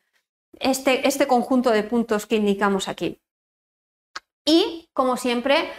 este, 0.52 1.06
este 1.06 1.26
conjunto 1.26 1.70
de 1.70 1.82
puntos 1.82 2.26
que 2.26 2.36
indicamos 2.36 2.88
aquí. 2.88 3.20
Y, 4.44 4.88
como 4.92 5.16
siempre, 5.16 5.70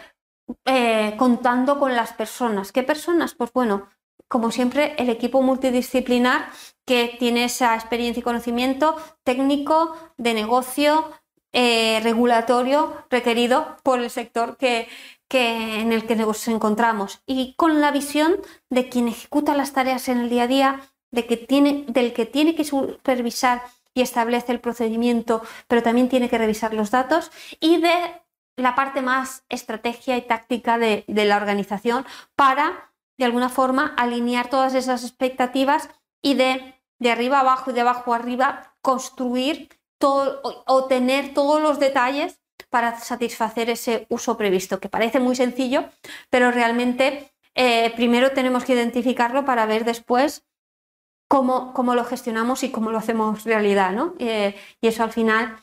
eh, 0.65 1.15
contando 1.17 1.79
con 1.79 1.95
las 1.95 2.13
personas. 2.13 2.71
¿Qué 2.71 2.83
personas? 2.83 3.35
Pues 3.35 3.51
bueno, 3.53 3.89
como 4.27 4.51
siempre, 4.51 4.95
el 4.97 5.09
equipo 5.09 5.41
multidisciplinar 5.41 6.49
que 6.85 7.15
tiene 7.19 7.45
esa 7.45 7.75
experiencia 7.75 8.21
y 8.21 8.23
conocimiento 8.23 8.95
técnico, 9.23 9.95
de 10.17 10.33
negocio, 10.33 11.11
eh, 11.51 11.99
regulatorio 12.03 12.93
requerido 13.09 13.77
por 13.81 13.99
el 13.99 14.11
sector 14.11 14.57
que, 14.57 14.87
en 15.31 15.91
el 15.91 16.05
que 16.05 16.15
nos 16.15 16.47
encontramos 16.47 17.23
y 17.25 17.55
con 17.55 17.81
la 17.81 17.91
visión 17.91 18.37
de 18.69 18.87
quien 18.89 19.07
ejecuta 19.07 19.55
las 19.55 19.73
tareas 19.73 20.09
en 20.09 20.19
el 20.19 20.29
día 20.29 20.43
a 20.43 20.47
día, 20.47 20.81
de 21.11 21.25
que 21.25 21.37
tiene, 21.37 21.85
del 21.87 22.13
que 22.13 22.27
tiene 22.27 22.53
que 22.53 22.63
supervisar 22.63 23.63
y 23.99 24.01
establece 24.01 24.53
el 24.53 24.61
procedimiento, 24.61 25.41
pero 25.67 25.83
también 25.83 26.07
tiene 26.07 26.29
que 26.29 26.37
revisar 26.37 26.73
los 26.73 26.89
datos 26.89 27.31
y 27.59 27.81
de 27.81 27.91
la 28.55 28.73
parte 28.73 29.01
más 29.01 29.43
estrategia 29.49 30.15
y 30.15 30.21
táctica 30.21 30.77
de, 30.77 31.03
la 31.07 31.35
organización 31.35 32.05
para, 32.37 32.93
de 33.17 33.25
alguna 33.25 33.49
forma, 33.49 33.93
alinear 33.97 34.49
todas 34.49 34.73
esas 34.73 35.03
expectativas 35.03 35.89
y 36.21 36.35
de, 36.35 36.75
de 36.99 37.11
arriba 37.11 37.41
abajo 37.41 37.71
y 37.71 37.73
de 37.73 37.81
abajo 37.81 38.13
arriba 38.13 38.73
construir 38.81 39.67
todo, 39.97 40.41
o, 40.43 40.85
tener 40.85 41.33
todos 41.33 41.61
los 41.61 41.77
detalles 41.77 42.39
para 42.69 42.99
satisfacer 42.99 43.69
ese 43.69 44.05
uso 44.07 44.37
previsto, 44.37 44.79
que 44.79 44.87
parece 44.87 45.19
muy 45.19 45.35
sencillo, 45.35 45.89
pero 46.29 46.51
realmente 46.51 47.33
eh, 47.53 47.91
primero 47.97 48.31
tenemos 48.31 48.63
que 48.63 48.73
identificarlo 48.73 49.43
para 49.43 49.65
ver 49.65 49.83
después 49.83 50.45
cómo, 51.29 51.73
cómo, 51.73 51.95
lo 51.95 52.03
gestionamos 52.03 52.63
y 52.63 52.71
cómo 52.71 52.91
lo 52.91 52.97
hacemos 52.97 53.45
realidad. 53.45 53.93
¿no? 53.93 54.15
Eh, 54.19 54.55
y 54.81 54.87
eso 54.87 55.03
al 55.03 55.13
final 55.13 55.57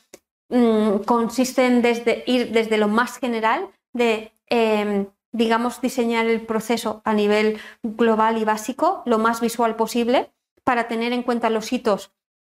mm, 0.49 0.99
consiste 1.05 1.67
en 1.67 1.83
desde, 1.83 2.25
ir 2.27 2.53
desde 2.53 2.79
lo 2.79 2.89
más 2.89 3.19
general 3.19 3.69
de, 3.93 4.33
em, 4.47 5.07
digamos, 5.33 5.83
diseñar 5.83 6.27
el 6.27 6.41
proceso 6.41 7.03
a 7.05 7.13
nivel 7.13 7.59
global 7.83 8.39
y 8.39 8.45
básico, 8.45 9.03
lo 9.05 9.19
más 9.19 9.41
visual 9.43 9.77
posible, 9.77 10.31
para 10.65 10.89
tener 10.89 11.13
en 11.13 11.23
cuenta 11.23 11.51
los 11.51 11.73
hitos 11.73 12.13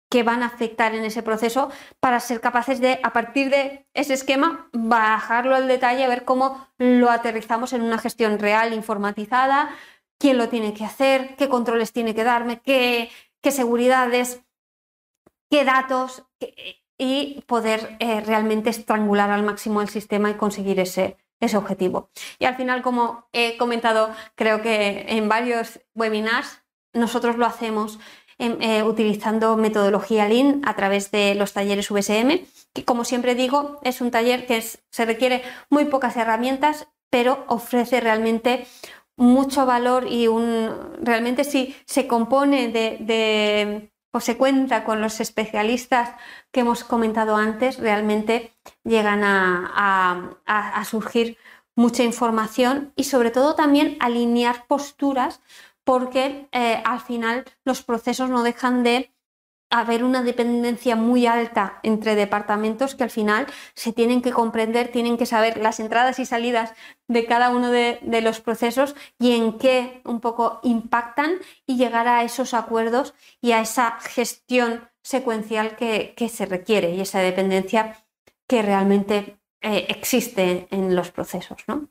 que 0.10 0.24
van 0.24 0.44
a 0.44 0.48
afectar 0.48 0.94
en 0.94 1.06
ese 1.06 1.24
proceso 1.24 1.72
para 2.02 2.20
ser 2.20 2.42
capaces 2.42 2.82
de, 2.82 3.00
a 3.02 3.14
partir 3.14 3.50
de 3.50 3.86
ese 3.94 4.14
esquema, 4.14 4.70
bajarlo 4.74 5.56
al 5.56 5.70
detalle, 5.70 6.04
a 6.04 6.10
ver 6.10 6.26
cómo 6.26 6.68
lo 6.78 7.10
aterrizamos 7.10 7.72
en 7.72 7.82
una 7.82 7.98
gestión 7.98 8.38
real, 8.38 8.74
informatizada, 8.74 9.70
quién 10.22 10.38
lo 10.38 10.50
tiene 10.50 10.74
que 10.74 10.86
hacer, 10.86 11.36
qué 11.36 11.50
controles 11.50 11.92
tiene 11.92 12.14
que 12.14 12.24
darme, 12.24 12.62
qué, 12.62 13.10
seguridades, 13.44 14.44
qué 15.50 15.66
datos 15.66 16.24
y 16.98 17.42
poder 17.48 17.98
eh, 18.00 18.22
realmente 18.22 18.70
estrangular 18.70 19.32
al 19.32 19.42
máximo 19.42 19.82
el 19.82 19.90
sistema 19.90 20.30
y 20.30 20.36
conseguir 20.36 20.80
ese, 20.80 21.18
ese 21.40 21.58
objetivo. 21.58 22.12
Y 22.38 22.46
al 22.46 22.56
final, 22.56 22.84
como 22.84 23.28
he 23.34 23.58
comentado, 23.58 24.12
creo 24.36 24.62
que 24.62 25.06
en 25.10 25.28
varios 25.28 25.82
webinars, 25.96 26.62
nosotros 26.94 27.38
lo 27.38 27.46
hacemos 27.48 28.00
eh, 28.38 28.84
utilizando 28.84 29.58
metodología 29.58 30.28
Lean 30.28 30.62
a 30.66 30.76
través 30.76 31.10
de 31.10 31.36
los 31.36 31.54
talleres 31.54 31.90
VSM, 31.90 32.46
que 32.74 32.86
como 32.86 33.06
siempre 33.06 33.34
digo, 33.34 33.80
es 33.84 34.02
un 34.02 34.12
taller 34.12 34.46
que 34.46 34.62
se 34.62 35.06
requiere 35.06 35.42
muy 35.70 35.86
pocas 35.86 36.16
herramientas, 36.18 36.88
pero 37.10 37.44
ofrece 37.48 38.00
realmente 38.02 38.66
mucho 39.18 39.66
valor 39.66 40.08
y 40.08 40.28
un, 40.28 40.70
realmente 41.02 41.44
si 41.44 41.76
se 41.86 42.08
compone 42.08 42.70
de, 42.70 43.92
o 44.12 44.20
se 44.20 44.38
cuenta 44.38 44.84
con 44.84 45.02
los 45.02 45.20
especialistas 45.20 46.16
que 46.52 46.62
hemos 46.62 46.84
comentado 46.84 47.36
antes, 47.36 47.78
realmente 47.78 48.54
llegan 48.84 49.22
a 49.24 50.84
surgir 50.86 51.38
mucha 51.76 52.04
información 52.04 52.94
y 52.96 53.06
sobre 53.06 53.32
todo 53.32 53.56
también 53.56 53.98
alinear 54.00 54.66
posturas 54.68 55.42
porque 55.84 56.48
eh, 56.52 56.82
al 56.86 57.00
final 57.00 57.46
los 57.66 57.82
procesos 57.84 58.30
no 58.30 58.44
dejan 58.44 58.84
de 58.84 59.11
haber 59.72 60.04
una 60.04 60.22
dependencia 60.22 60.96
muy 60.96 61.26
alta 61.26 61.80
entre 61.82 62.16
departamentos 62.16 62.94
que 62.94 63.04
al 63.04 63.10
final 63.10 63.48
se 63.74 63.94
tienen 63.94 64.22
que 64.22 64.32
comprender, 64.32 64.92
tienen 64.92 65.18
que 65.18 65.26
saber 65.26 65.58
las 65.58 65.80
entradas 65.80 66.20
y 66.20 66.26
salidas 66.26 66.74
de 67.08 67.26
cada 67.26 67.50
uno 67.50 67.72
de, 67.72 68.00
los 68.22 68.42
procesos 68.42 68.96
y 69.18 69.36
en 69.36 69.58
qué 69.58 70.02
un 70.04 70.20
poco 70.20 70.60
impactan 70.64 71.40
y 71.66 71.78
llegar 71.78 72.08
a 72.08 72.24
esos 72.24 72.54
acuerdos 72.54 73.16
y 73.42 73.54
a 73.54 73.62
esa 73.62 73.98
gestión 74.02 74.90
secuencial 75.02 75.76
que, 75.76 76.14
se 76.30 76.46
requiere 76.46 76.94
y 76.94 77.02
esa 77.02 77.20
dependencia 77.20 77.98
que 78.48 78.62
realmente 78.62 79.40
eh, 79.62 79.88
existe 79.90 80.68
en 80.70 80.96
los 80.96 81.12
procesos. 81.12 81.64
¿no? 81.68 81.90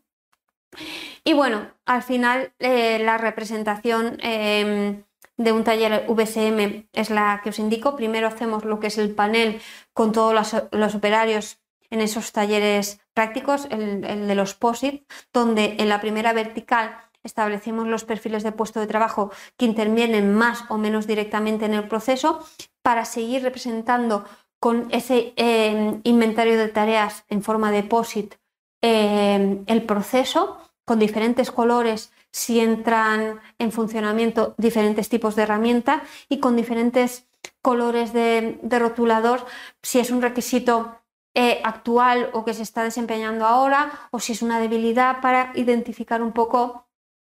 Y 1.25 1.33
bueno, 1.33 1.71
al 1.87 2.03
final 2.03 2.53
eh, 2.59 2.99
la 2.99 3.19
representación 3.19 4.19
em, 4.21 5.03
de 5.41 5.53
un 5.53 5.65
taller 5.65 6.05
VCM 6.07 6.89
es 6.93 7.09
la 7.09 7.41
que 7.43 7.49
os 7.49 7.59
indico. 7.59 7.97
Primero 7.97 8.29
hacemos 8.29 8.67
lo 8.67 8.79
que 8.79 8.89
es 8.89 8.99
el 8.99 9.15
panel 9.15 9.61
con 9.95 10.13
todos 10.13 10.35
los, 10.71 10.95
operarios 10.95 11.59
en 11.89 12.03
esos 12.03 12.33
talleres 12.33 13.01
prácticos, 13.15 13.67
el, 13.71 14.03
de 14.03 14.35
los 14.35 14.55
POSIT, 14.55 15.11
donde 15.33 15.77
en 15.79 15.89
la 15.89 16.01
primera 16.03 16.35
vertical 16.35 16.95
establecemos 17.23 17.87
los 17.87 18.05
perfiles 18.05 18.43
de 18.43 18.53
puesto 18.53 18.81
de 18.81 18.87
trabajo 18.87 19.33
que 19.57 19.65
intervienen 19.65 20.35
más 20.35 20.65
o 20.69 20.77
menos 20.77 21.07
directamente 21.07 21.65
en 21.65 21.73
el 21.73 21.89
proceso 21.89 22.47
para 22.83 23.07
seguir 23.07 23.43
representando 23.43 24.27
con 24.59 24.89
ese 24.91 25.33
em, 25.37 26.03
inventario 26.05 26.59
de 26.59 26.69
tareas 26.69 27.25
en 27.31 27.43
forma 27.43 27.71
de 27.71 27.83
POSIT 27.83 28.35
em, 28.83 29.65
el 29.67 29.83
proceso 29.85 30.59
con 30.85 30.99
diferentes 30.99 31.51
colores 31.51 32.13
si 32.33 32.61
entran 32.61 33.41
en 33.59 33.73
funcionamiento 33.73 34.55
diferentes 34.59 35.09
tipos 35.09 35.37
de 35.37 35.43
herramienta 35.43 36.03
y 36.29 36.39
con 36.39 36.57
diferentes 36.57 37.27
colores 37.63 38.13
de, 38.13 38.59
rotulador 38.63 39.45
si 39.83 39.99
es 39.99 40.11
un 40.11 40.23
requisito 40.23 40.97
eh, 41.35 41.61
actual 41.65 42.31
o 42.33 42.45
que 42.45 42.55
se 42.55 42.63
está 42.63 42.83
desempeñando 42.83 43.47
ahora 43.47 44.09
o 44.11 44.21
si 44.21 44.33
es 44.33 44.43
una 44.43 44.61
debilidad 44.61 45.21
para 45.21 45.53
identificar 45.55 46.23
un 46.23 46.33
poco 46.33 46.87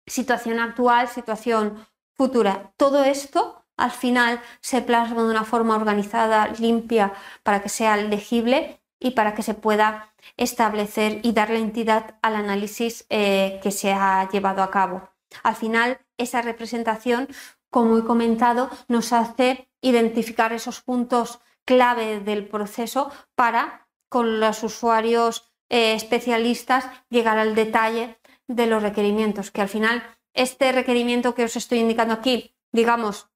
situación 0.05 0.59
actual, 0.59 1.07
situación 1.07 1.85
futura. 2.13 2.73
Todo 2.77 3.03
esto 3.03 3.65
al 3.77 3.91
final 3.91 4.41
se 4.59 4.81
plasma 4.81 5.23
de 5.23 5.29
una 5.29 5.45
forma 5.45 5.75
organizada, 5.75 6.47
limpia, 6.59 7.13
para 7.43 7.61
que 7.61 7.69
sea 7.69 7.95
legible 7.97 8.81
y 8.99 9.11
para 9.11 9.33
que 9.33 9.43
se 9.43 9.53
pueda 9.53 10.13
establecer 10.37 11.19
y 11.23 11.31
dar 11.31 11.49
la 11.49 11.59
entidad 11.59 12.15
al 12.21 12.35
análisis 12.35 13.05
eh, 13.09 13.59
que 13.63 13.71
se 13.71 13.93
ha 13.93 14.29
llevado 14.29 14.61
a 14.61 14.71
cabo. 14.71 15.09
Al 15.43 15.55
final, 15.55 15.99
esa 16.17 16.41
representación, 16.41 17.27
como 17.69 17.97
he 17.97 18.03
comentado, 18.03 18.69
nos 18.87 19.13
hace 19.13 19.69
identificar 19.81 20.53
esos 20.53 20.81
puntos 20.81 21.39
clave 21.65 22.19
del 22.19 22.47
proceso 22.47 23.11
para, 23.35 23.87
con 24.09 24.39
los 24.39 24.63
usuarios 24.63 25.51
eh, 25.69 25.93
especialistas, 25.93 26.89
llegar 27.09 27.37
al 27.37 27.55
detalle 27.55 28.17
de 28.47 28.65
los 28.65 28.81
requerimientos, 28.81 29.51
que 29.51 29.61
al 29.61 29.69
final 29.69 30.03
este 30.33 30.71
requerimiento 30.71 31.35
que 31.35 31.43
os 31.43 31.55
estoy 31.55 31.79
indicando 31.79 32.13
aquí, 32.15 32.55
digamos, 32.71 33.29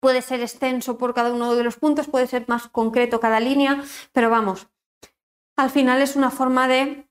puede 0.00 0.22
ser 0.22 0.40
extenso 0.40 0.96
por 0.96 1.14
cada 1.14 1.32
uno 1.32 1.54
de 1.54 1.64
los 1.64 1.76
puntos, 1.76 2.08
puede 2.08 2.26
ser 2.26 2.46
más 2.48 2.68
concreto 2.68 3.20
cada 3.20 3.40
línea, 3.40 3.84
pero 4.12 4.30
vamos, 4.30 4.68
al 5.60 5.70
final 5.70 6.00
es 6.00 6.16
una 6.16 6.30
forma 6.30 6.68
de 6.68 7.08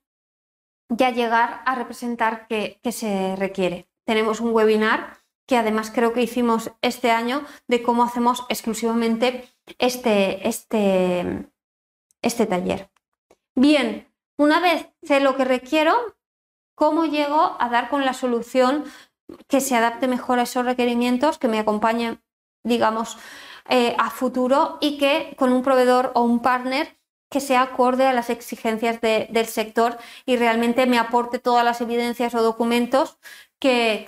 ya 0.88 1.10
llegar 1.10 1.62
a 1.66 1.74
representar 1.76 2.46
qué, 2.48 2.80
se 2.90 3.36
requiere. 3.36 3.88
Tenemos 4.04 4.40
un 4.40 4.52
webinar 4.52 5.18
que 5.46 5.56
además 5.56 5.90
creo 5.92 6.12
que 6.12 6.22
hicimos 6.22 6.72
este 6.82 7.10
año 7.10 7.44
de 7.68 7.82
cómo 7.82 8.02
hacemos 8.04 8.44
exclusivamente 8.48 9.48
este, 9.78 10.48
este, 10.48 11.48
este 12.22 12.46
taller. 12.46 12.90
Bien, 13.54 14.12
una 14.36 14.60
vez 14.60 14.88
sé 15.02 15.20
lo 15.20 15.36
que 15.36 15.44
requiero, 15.44 16.16
¿cómo 16.74 17.04
llego 17.04 17.56
a 17.58 17.68
dar 17.68 17.88
con 17.88 18.04
la 18.04 18.14
solución 18.14 18.84
que 19.46 19.60
se 19.60 19.76
adapte 19.76 20.08
mejor 20.08 20.40
a 20.40 20.42
esos 20.42 20.64
requerimientos, 20.64 21.38
que 21.38 21.48
me 21.48 21.60
acompañe, 21.60 22.20
digamos, 22.64 23.16
eh, 23.68 23.94
a 23.98 24.10
futuro 24.10 24.78
y 24.80 24.98
que 24.98 25.34
con 25.36 25.52
un 25.52 25.62
proveedor 25.62 26.10
o 26.14 26.22
un 26.22 26.40
partner 26.40 26.99
que 27.30 27.40
sea 27.40 27.62
acorde 27.62 28.06
a 28.06 28.12
las 28.12 28.28
exigencias 28.28 29.00
del 29.00 29.46
sector 29.46 29.96
y 30.26 30.36
realmente 30.36 30.86
me 30.86 30.98
aporte 30.98 31.38
todas 31.38 31.64
las 31.64 31.80
evidencias 31.80 32.34
o 32.34 32.42
documentos 32.42 33.18
que, 33.60 34.04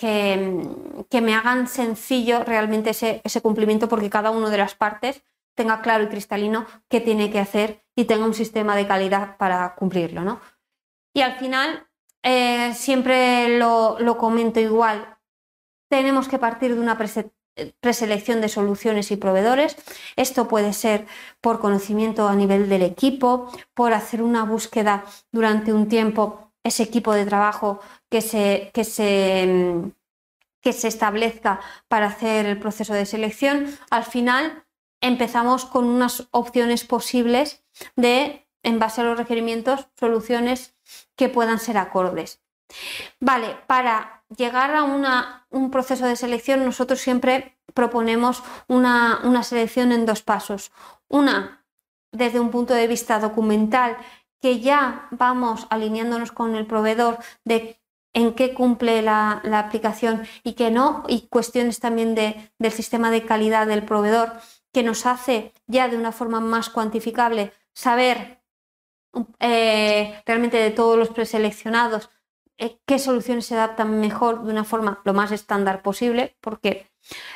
que, 1.08 1.20
me 1.20 1.34
hagan 1.34 1.68
sencillo 1.68 2.42
realmente 2.42 2.90
ese, 2.90 3.40
cumplimiento 3.40 3.88
porque 3.88 4.10
cada 4.10 4.30
una 4.30 4.50
de 4.50 4.58
las 4.58 4.74
partes 4.74 5.22
tenga 5.54 5.82
claro 5.82 6.04
y 6.04 6.08
cristalino 6.08 6.66
qué 6.88 7.00
tiene 7.00 7.30
que 7.30 7.38
hacer 7.38 7.84
y 7.94 8.06
tenga 8.06 8.24
un 8.24 8.34
sistema 8.34 8.74
de 8.74 8.88
calidad 8.88 9.36
para 9.36 9.74
cumplirlo. 9.76 10.22
¿no? 10.22 10.40
Y 11.14 11.20
al 11.20 11.38
final, 11.38 11.86
eh, 12.24 12.72
siempre 12.74 13.58
lo, 13.58 13.98
lo 14.00 14.18
comento 14.18 14.58
igual, 14.58 15.18
tenemos 15.88 16.26
que 16.26 16.38
partir 16.38 16.74
de 16.74 16.80
una 16.80 16.98
preselección 17.80 18.40
de 18.40 18.48
soluciones 18.48 19.11
y 19.11 19.16
proveedores. 19.16 19.76
Esto 20.16 20.48
puede 20.48 20.72
ser 20.72 21.07
por 21.40 21.61
conocimiento 21.61 22.28
a 22.28 22.34
nivel 22.34 22.68
del 22.68 22.82
equipo, 22.82 23.50
por 23.74 23.92
hacer 23.92 24.22
una 24.22 24.44
búsqueda 24.44 25.05
durante 25.30 25.72
un 25.72 25.88
tiempo, 25.88 26.53
ese 26.64 26.82
equipo 26.84 27.12
de 27.12 27.26
trabajo 27.26 27.80
que 28.09 28.20
se, 28.20 28.70
que 28.72 28.84
se, 28.84 29.92
que 30.61 30.72
se 30.72 30.88
establezca 30.88 31.61
para 31.88 32.07
hacer 32.07 32.46
el 32.46 32.59
proceso 32.59 32.94
de 32.94 33.07
selección, 33.07 33.76
al 33.90 34.05
final 34.05 34.64
empezamos 35.00 35.64
con 35.64 35.84
unas 35.84 36.28
opciones 36.30 36.84
posibles 36.84 37.64
de, 37.96 38.46
en 38.62 38.78
base 38.78 39.00
a 39.00 39.05
los 39.05 39.18
requerimientos, 39.18 39.88
soluciones 39.98 40.74
que 41.16 41.28
puedan 41.28 41.59
ser 41.59 41.76
acordes. 41.76 42.40
Vale, 43.20 43.57
para 43.66 44.21
llegar 44.36 44.74
a 44.74 44.84
un 45.50 45.70
proceso 45.70 46.06
de 46.06 46.16
selección 46.16 46.64
nosotros 46.64 47.00
siempre 47.00 47.58
proponemos 47.74 48.42
una, 48.68 49.20
una 49.24 49.42
selección 49.42 49.92
en 49.92 50.06
dos 50.06 50.22
pasos. 50.22 50.72
Una, 51.08 51.64
desde 52.12 52.40
un 52.40 52.50
punto 52.50 52.74
de 52.74 52.86
vista 52.86 53.18
documental, 53.18 53.96
que 54.40 54.60
ya 54.60 55.06
vamos 55.10 55.66
alineándonos 55.70 56.32
con 56.32 56.56
el 56.56 56.66
proveedor 56.66 57.18
de 57.44 57.78
en 58.14 58.34
qué 58.34 58.52
cumple 58.52 59.00
la, 59.02 59.40
aplicación 59.54 60.26
y 60.42 60.52
qué 60.52 60.70
no, 60.70 61.04
y 61.08 61.28
cuestiones 61.28 61.80
también 61.80 62.14
del 62.14 62.72
sistema 62.72 63.10
de 63.10 63.24
calidad 63.24 63.66
del 63.66 63.84
proveedor, 63.84 64.32
que 64.72 64.82
nos 64.82 65.06
hace 65.06 65.52
ya 65.66 65.88
de 65.88 65.96
una 65.96 66.12
forma 66.12 66.40
más 66.40 66.68
cuantificable 66.68 67.52
saber 67.72 68.42
eh, 69.40 70.22
realmente 70.26 70.58
de 70.58 70.70
todos 70.70 70.98
los 70.98 71.10
preseleccionados 71.10 72.10
eh, 72.59 72.78
qué 72.86 72.98
soluciones 72.98 73.46
se 73.46 73.55
adaptan 73.55 74.00
mejor 74.00 74.44
de 74.44 74.53
una 74.53 74.64
forma 74.64 75.00
lo 75.05 75.14
más 75.14 75.32
estándar 75.32 75.82
posible, 75.82 76.36
porque 76.40 76.90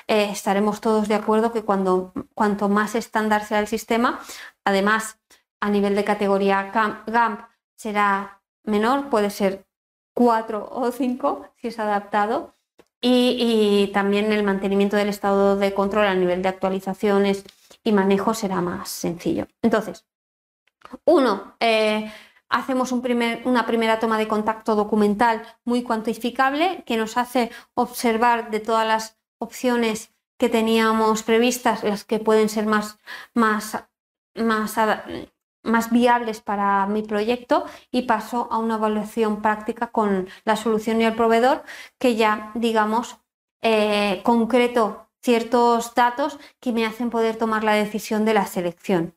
eh, 0.07 0.29
estaremos 0.31 0.81
todos 0.81 1.09
de 1.09 1.14
acuerdo 1.14 1.53
que 1.53 1.62
cuando, 1.62 2.12
cuanto 2.35 2.69
más 2.69 2.95
estándar 2.95 3.45
sea 3.45 3.61
el 3.61 3.67
sistema, 3.67 4.21
además 4.64 5.19
a 5.61 5.71
nivel 5.71 5.97
de 5.97 6.05
categoría 6.05 6.71
GAMP 7.07 7.41
será 7.75 8.43
menor, 8.64 9.09
puede 9.09 9.31
ser 9.31 9.67
4 10.14 10.69
o 10.71 10.91
5 10.91 11.49
si 11.57 11.69
es 11.69 11.79
adaptado. 11.79 12.55
Y, 13.01 13.91
también 13.93 14.33
el 14.33 14.43
mantenimiento 14.43 14.97
del 14.97 15.11
estado 15.11 15.57
de 15.57 15.75
control 15.75 16.07
a 16.07 16.14
nivel 16.14 16.43
de 16.43 16.49
actualizaciones 16.49 17.45
y 17.85 17.93
manejo 17.93 18.35
será 18.35 18.61
más 18.61 18.89
sencillo. 18.89 19.47
Entonces, 19.62 20.07
uno, 21.05 21.57
eh, 21.61 22.11
hacemos 22.49 22.92
una 22.92 23.66
primera 23.66 23.99
toma 23.99 24.18
de 24.18 24.28
contacto 24.28 24.74
documental 24.74 25.42
muy 25.64 25.82
cuantificable 25.82 26.84
que 26.86 26.97
nos 26.97 27.16
hace 27.16 27.51
observar 27.74 28.51
de 28.51 28.61
todas 28.61 28.86
las 28.86 29.18
opciones 29.38 30.12
que 30.38 30.49
teníamos 30.49 31.22
previstas, 31.22 31.82
las 31.82 32.05
que 32.05 32.18
pueden 32.18 32.49
ser 32.49 32.66
más, 32.66 32.99
más, 33.34 33.84
más, 34.34 34.76
más 35.62 35.90
viables 35.90 36.40
para 36.40 36.86
mi 36.86 37.03
proyecto 37.03 37.64
y 37.90 38.03
paso 38.03 38.49
a 38.51 38.59
una 38.59 38.76
evaluación 38.76 39.42
práctica 39.42 39.88
con 39.88 40.28
la 40.44 40.57
solución 40.57 41.01
y 41.01 41.05
el 41.05 41.14
proveedor 41.14 41.62
que 41.99 42.16
ya, 42.16 42.53
digamos, 42.55 43.16
eh, 43.62 44.20
concreto 44.24 45.09
ciertos 45.22 45.94
datos 45.94 46.38
que 46.61 46.72
me 46.72 46.86
hacen 46.86 47.11
poder 47.11 47.36
tomar 47.36 47.64
la 47.64 47.74
decisión 47.74 48.24
de 48.24 48.34
la 48.34 48.47
selección. 48.47 49.16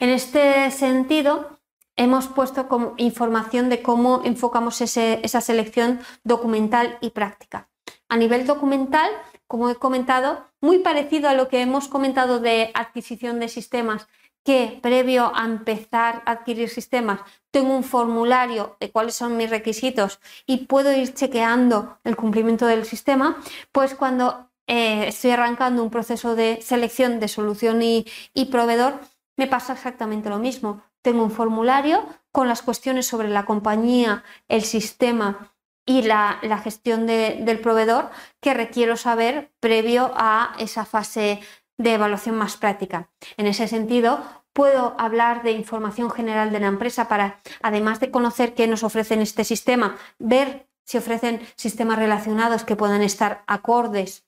En 0.00 0.08
este 0.08 0.70
sentido, 0.70 1.60
hemos 1.96 2.28
puesto 2.28 2.68
información 2.96 3.68
de 3.68 3.82
cómo 3.82 4.22
enfocamos 4.24 4.80
esa 4.80 5.40
selección 5.40 6.00
documental 6.24 6.98
y 7.00 7.10
práctica. 7.10 7.68
A 8.08 8.16
nivel 8.16 8.46
documental, 8.46 9.10
como 9.46 9.70
he 9.70 9.76
comentado, 9.76 10.46
muy 10.60 10.78
parecido 10.78 11.28
a 11.28 11.34
lo 11.34 11.48
que 11.48 11.60
hemos 11.60 11.88
comentado 11.88 12.40
de 12.40 12.70
adquisición 12.74 13.40
de 13.40 13.48
sistemas, 13.48 14.08
que 14.44 14.80
previo 14.82 15.32
a 15.34 15.44
empezar 15.44 16.22
a 16.26 16.32
adquirir 16.32 16.68
sistemas 16.68 17.20
tengo 17.52 17.76
un 17.76 17.84
formulario 17.84 18.76
de 18.80 18.90
cuáles 18.90 19.14
son 19.14 19.36
mis 19.36 19.50
requisitos 19.50 20.20
y 20.46 20.66
puedo 20.66 20.92
ir 20.92 21.14
chequeando 21.14 21.98
el 22.02 22.16
cumplimiento 22.16 22.66
del 22.66 22.84
sistema, 22.84 23.40
pues 23.70 23.94
cuando 23.94 24.50
eh, 24.66 25.06
estoy 25.06 25.30
arrancando 25.30 25.82
un 25.82 25.90
proceso 25.90 26.34
de 26.34 26.60
selección 26.60 27.20
de 27.20 27.28
solución 27.28 27.82
y 27.82 28.04
proveedor, 28.50 29.00
me 29.36 29.46
pasa 29.46 29.74
exactamente 29.74 30.28
lo 30.28 30.38
mismo 30.38 30.82
tengo 31.02 31.22
un 31.22 31.30
formulario 31.30 32.06
con 32.30 32.48
las 32.48 32.62
cuestiones 32.62 33.06
sobre 33.06 33.28
la 33.28 33.44
compañía, 33.44 34.24
el 34.48 34.62
sistema 34.62 35.52
y 35.84 36.02
la, 36.02 36.38
gestión 36.62 37.06
del 37.06 37.60
proveedor 37.60 38.10
que 38.40 38.54
requiero 38.54 38.96
saber 38.96 39.52
previo 39.60 40.12
a 40.14 40.54
esa 40.58 40.84
fase 40.84 41.40
de 41.76 41.94
evaluación 41.94 42.36
más 42.36 42.56
práctica. 42.56 43.10
En 43.36 43.46
ese 43.46 43.66
sentido, 43.66 44.22
puedo 44.52 44.94
hablar 44.98 45.42
de 45.42 45.52
información 45.52 46.10
general 46.10 46.52
de 46.52 46.60
la 46.60 46.68
empresa 46.68 47.08
para, 47.08 47.40
además 47.62 48.00
de 48.00 48.10
conocer 48.10 48.54
qué 48.54 48.66
nos 48.66 48.84
ofrecen 48.84 49.20
este 49.20 49.44
sistema, 49.44 49.96
ver 50.18 50.68
si 50.84 50.98
ofrecen 50.98 51.40
sistemas 51.56 51.98
relacionados 51.98 52.64
que 52.64 52.76
puedan 52.76 53.02
estar 53.02 53.42
acordes 53.46 54.24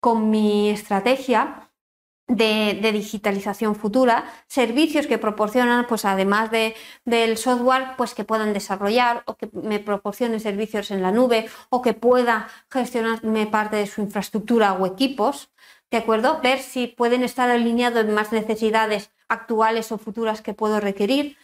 con 0.00 0.30
mi 0.30 0.70
estrategia 0.70 1.65
de, 2.28 2.90
digitalización 2.92 3.76
futura, 3.76 4.24
servicios 4.48 5.06
que 5.06 5.18
proporcionan, 5.18 5.86
pues 5.86 6.04
además 6.04 6.50
de, 6.50 6.74
del 7.04 7.36
software, 7.36 7.96
pues 7.96 8.14
que 8.14 8.24
puedan 8.24 8.52
desarrollar 8.52 9.22
o 9.26 9.36
que 9.36 9.48
me 9.52 9.78
proporcionen 9.78 10.40
servicios 10.40 10.90
en 10.90 11.02
la 11.02 11.12
nube 11.12 11.48
o 11.70 11.82
que 11.82 11.94
pueda 11.94 12.48
gestionarme 12.70 13.46
parte 13.46 13.76
de 13.76 13.86
su 13.86 14.00
infraestructura 14.00 14.72
o 14.74 14.86
equipos, 14.86 15.50
¿de 15.90 15.98
acuerdo? 15.98 16.40
Ver 16.42 16.58
si 16.60 16.88
pueden 16.88 17.22
estar 17.22 17.50
alineados 17.50 18.04
en 18.04 18.14
más 18.14 18.32
necesidades 18.32 19.10
actuales 19.28 19.92
o 19.92 19.98
futuras 19.98 20.40
que 20.40 20.54
puedo 20.54 20.80
requerir. 20.80 21.36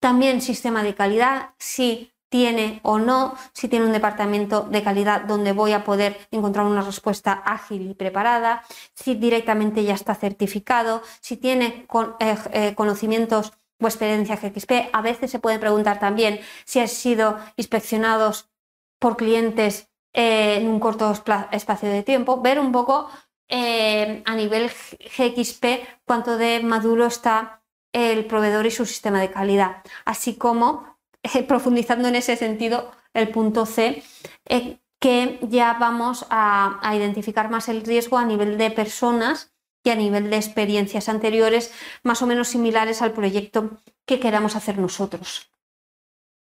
También 0.00 0.40
sistema 0.40 0.82
de 0.84 0.94
calidad, 0.94 1.50
si 1.58 2.12
tiene 2.28 2.80
o 2.82 2.98
no, 2.98 3.34
si 3.52 3.68
tiene 3.68 3.86
un 3.86 3.92
departamento 3.92 4.62
de 4.62 4.82
calidad 4.82 5.22
donde 5.22 5.52
voy 5.52 5.72
a 5.72 5.84
poder 5.84 6.28
encontrar 6.30 6.66
una 6.66 6.82
respuesta 6.82 7.32
ágil 7.32 7.90
y 7.90 7.94
preparada, 7.94 8.64
si 8.94 9.14
directamente 9.14 9.84
ya 9.84 9.94
está 9.94 10.14
certificado, 10.14 11.02
si 11.20 11.36
tiene 11.36 11.86
eh, 12.20 12.36
eh, 12.52 12.74
conocimientos 12.74 13.52
o 13.80 13.86
experiencia 13.86 14.36
GXP. 14.36 14.90
A 14.92 15.02
veces 15.02 15.30
se 15.30 15.38
puede 15.38 15.58
preguntar 15.58 16.00
también 16.00 16.40
si 16.64 16.80
han 16.80 16.88
sido 16.88 17.38
inspeccionados 17.56 18.50
por 18.98 19.16
clientes 19.16 19.88
eh, 20.12 20.56
en 20.56 20.68
un 20.68 20.80
corto 20.80 21.12
espacio 21.52 21.88
de 21.88 22.02
tiempo, 22.02 22.40
ver 22.40 22.58
un 22.58 22.72
poco 22.72 23.08
a 23.50 24.34
nivel 24.34 24.70
GXP 25.16 25.64
cuánto 26.04 26.36
de 26.36 26.60
maduro 26.60 27.06
está 27.06 27.62
el 27.94 28.26
proveedor 28.26 28.66
y 28.66 28.70
su 28.70 28.84
sistema 28.84 29.20
de 29.20 29.30
calidad, 29.30 29.82
así 30.04 30.36
como 30.36 30.97
profundizando 31.46 32.08
en 32.08 32.16
ese 32.16 32.36
sentido, 32.36 32.90
el 33.14 33.30
punto 33.30 33.66
C, 33.66 34.02
eh, 34.46 34.78
que 35.00 35.38
ya 35.42 35.74
vamos 35.74 36.26
a, 36.30 36.80
identificar 36.94 37.50
más 37.50 37.68
el 37.68 37.84
riesgo 37.84 38.18
a 38.18 38.24
nivel 38.24 38.58
de 38.58 38.70
personas 38.70 39.52
y 39.84 39.90
a 39.90 39.94
nivel 39.94 40.30
de 40.30 40.36
experiencias 40.36 41.08
anteriores 41.08 41.72
más 42.02 42.20
o 42.22 42.26
menos 42.26 42.48
similares 42.48 43.00
al 43.00 43.12
proyecto 43.12 43.80
que 44.06 44.18
queramos 44.18 44.56
hacer 44.56 44.78
nosotros. 44.78 45.52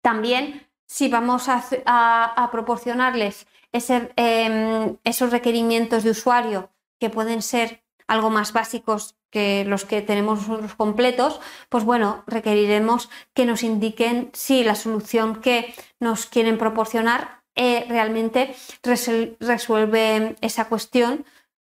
También, 0.01 0.67
si 0.85 1.07
vamos 1.07 1.45
a, 1.47 2.49
proporcionarles 2.51 3.47
em, 3.71 4.97
esos 5.03 5.31
requerimientos 5.31 6.03
de 6.03 6.11
usuario 6.11 6.69
que 6.99 7.09
pueden 7.09 7.41
ser 7.41 7.83
algo 8.07 8.29
más 8.29 8.51
básicos 8.51 9.15
que 9.33 9.65
los 9.65 9.83
que 9.83 10.03
tenemos 10.03 10.47
nosotros 10.47 10.75
completos, 10.75 11.41
pues 11.69 11.83
bueno, 11.83 12.23
requeriremos 12.27 13.09
que 13.33 13.47
nos 13.47 13.63
indiquen 13.63 14.29
si 14.33 14.63
la 14.63 14.75
solución 14.75 15.41
que 15.41 15.73
nos 15.99 16.27
quieren 16.27 16.59
proporcionar 16.59 17.41
eh, 17.55 17.85
realmente 17.89 18.55
resuelve 18.83 20.35
esa 20.41 20.69
cuestión 20.69 21.25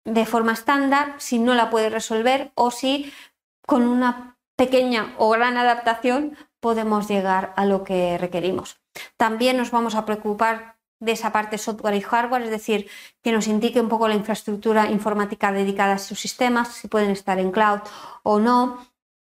de 0.05 0.27
forma 0.27 0.53
estándar, 0.53 1.15
si 1.17 1.39
no 1.39 1.55
la 1.55 1.71
puede 1.71 1.89
resolver 1.89 2.53
o 2.55 2.71
si 2.71 3.11
con 3.67 3.89
una 3.89 4.37
pequeña 4.57 5.15
o 5.17 5.31
gran 5.31 5.57
adaptación 5.57 6.37
podemos 6.61 7.09
llegar 7.09 7.55
a 7.57 7.65
lo 7.65 7.85
que 7.85 8.19
requerimos. 8.19 8.77
También 9.17 9.57
nos 9.57 9.71
vamos 9.71 9.95
a 9.95 10.05
preocupar 10.05 10.76
de 11.01 11.13
esa 11.13 11.33
parte 11.33 11.59
software 11.59 11.95
y 11.95 12.01
hardware, 12.01 12.43
es 12.43 12.51
decir, 12.51 12.89
que 13.23 13.33
nos 13.33 13.47
indique 13.47 13.81
un 13.81 13.89
poco 13.89 14.09
la 14.09 14.15
infraestructura 14.15 14.91
informática 14.91 15.53
dedicada 15.53 15.95
a 15.95 15.99
sus 15.99 16.19
sistemas, 16.19 16.69
si 16.69 16.89
pueden 16.89 17.11
estar 17.11 17.39
en 17.39 17.51
cloud 17.51 17.81
o 18.23 18.39
no, 18.39 18.87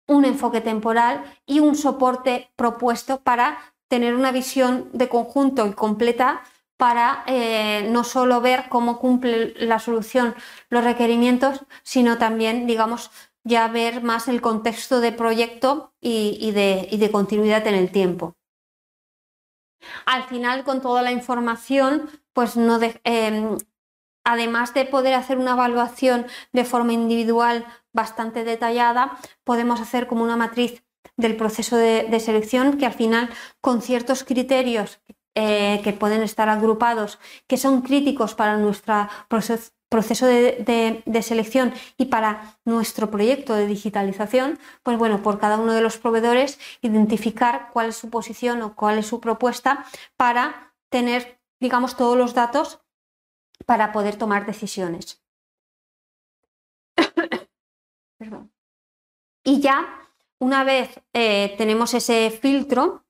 un 0.07 0.25
enfoque 0.25 0.61
temporal 0.61 1.23
y 1.45 1.59
un 1.59 1.75
soporte 1.75 2.51
propuesto 2.55 3.21
para 3.21 3.57
tener 3.87 4.15
una 4.15 4.31
visión 4.31 4.89
de 4.93 5.09
conjunto 5.09 5.67
y 5.67 5.73
completa 5.73 6.41
para 6.77 7.23
eh, 7.27 7.87
no 7.91 8.03
solo 8.03 8.41
ver 8.41 8.67
cómo 8.69 8.97
cumple 8.97 9.53
la 9.57 9.77
solución 9.77 10.33
los 10.69 10.83
requerimientos, 10.83 11.61
sino 11.83 12.17
también, 12.17 12.65
digamos, 12.65 13.11
ya 13.43 13.67
ver 13.67 14.01
más 14.01 14.27
el 14.27 14.41
contexto 14.41 14.99
de 14.99 15.11
proyecto 15.11 15.93
y 16.01 16.51
de 16.51 17.09
continuidad 17.11 17.67
en 17.67 17.75
el 17.75 17.91
tiempo. 17.91 18.35
Al 20.05 20.23
final, 20.23 20.63
con 20.63 20.81
toda 20.81 21.01
la 21.01 21.11
información, 21.11 22.09
pues 22.33 22.55
no 22.55 22.79
em, 23.03 23.57
además 24.23 24.73
de 24.73 24.85
poder 24.85 25.13
hacer 25.13 25.37
una 25.37 25.51
evaluación 25.51 26.25
de 26.53 26.65
forma 26.65 26.93
individual 26.93 27.65
bastante 27.93 28.43
detallada, 28.43 29.17
podemos 29.43 29.81
hacer 29.81 30.07
como 30.07 30.23
una 30.23 30.37
matriz 30.37 30.83
del 31.17 31.35
proceso 31.35 31.77
de, 31.77 32.19
selección 32.19 32.77
que 32.77 32.85
al 32.85 32.93
final, 32.93 33.29
con 33.59 33.81
ciertos 33.81 34.23
criterios 34.23 34.99
eh, 35.35 35.81
que 35.83 35.93
pueden 35.93 36.23
estar 36.23 36.49
agrupados, 36.49 37.19
que 37.47 37.57
son 37.57 37.81
críticos 37.81 38.35
para 38.35 38.57
nuestro 38.57 39.07
proceso, 39.91 40.25
de, 40.25 41.03
de, 41.05 41.21
selección 41.21 41.73
y 41.97 42.05
para 42.05 42.57
nuestro 42.63 43.11
proyecto 43.11 43.53
de 43.53 43.67
digitalización, 43.67 44.57
pues 44.83 44.97
bueno, 44.97 45.21
por 45.21 45.37
cada 45.37 45.57
uno 45.57 45.73
de 45.73 45.81
los 45.81 45.97
proveedores 45.97 46.59
identificar 46.81 47.69
cuál 47.73 47.89
es 47.89 47.97
su 47.97 48.09
posición 48.09 48.61
o 48.61 48.73
cuál 48.73 48.99
es 48.99 49.07
su 49.07 49.19
propuesta 49.19 49.85
para 50.15 50.73
tener, 50.89 51.41
digamos, 51.59 51.97
todos 51.97 52.17
los 52.17 52.33
datos 52.33 52.79
para 53.65 53.91
poder 53.91 54.15
tomar 54.15 54.45
decisiones. 54.45 55.21
y 59.43 59.59
ya, 59.59 60.09
una 60.39 60.63
vez 60.63 61.01
eh, 61.11 61.53
tenemos 61.57 61.93
ese 61.93 62.31
filtro, 62.31 63.03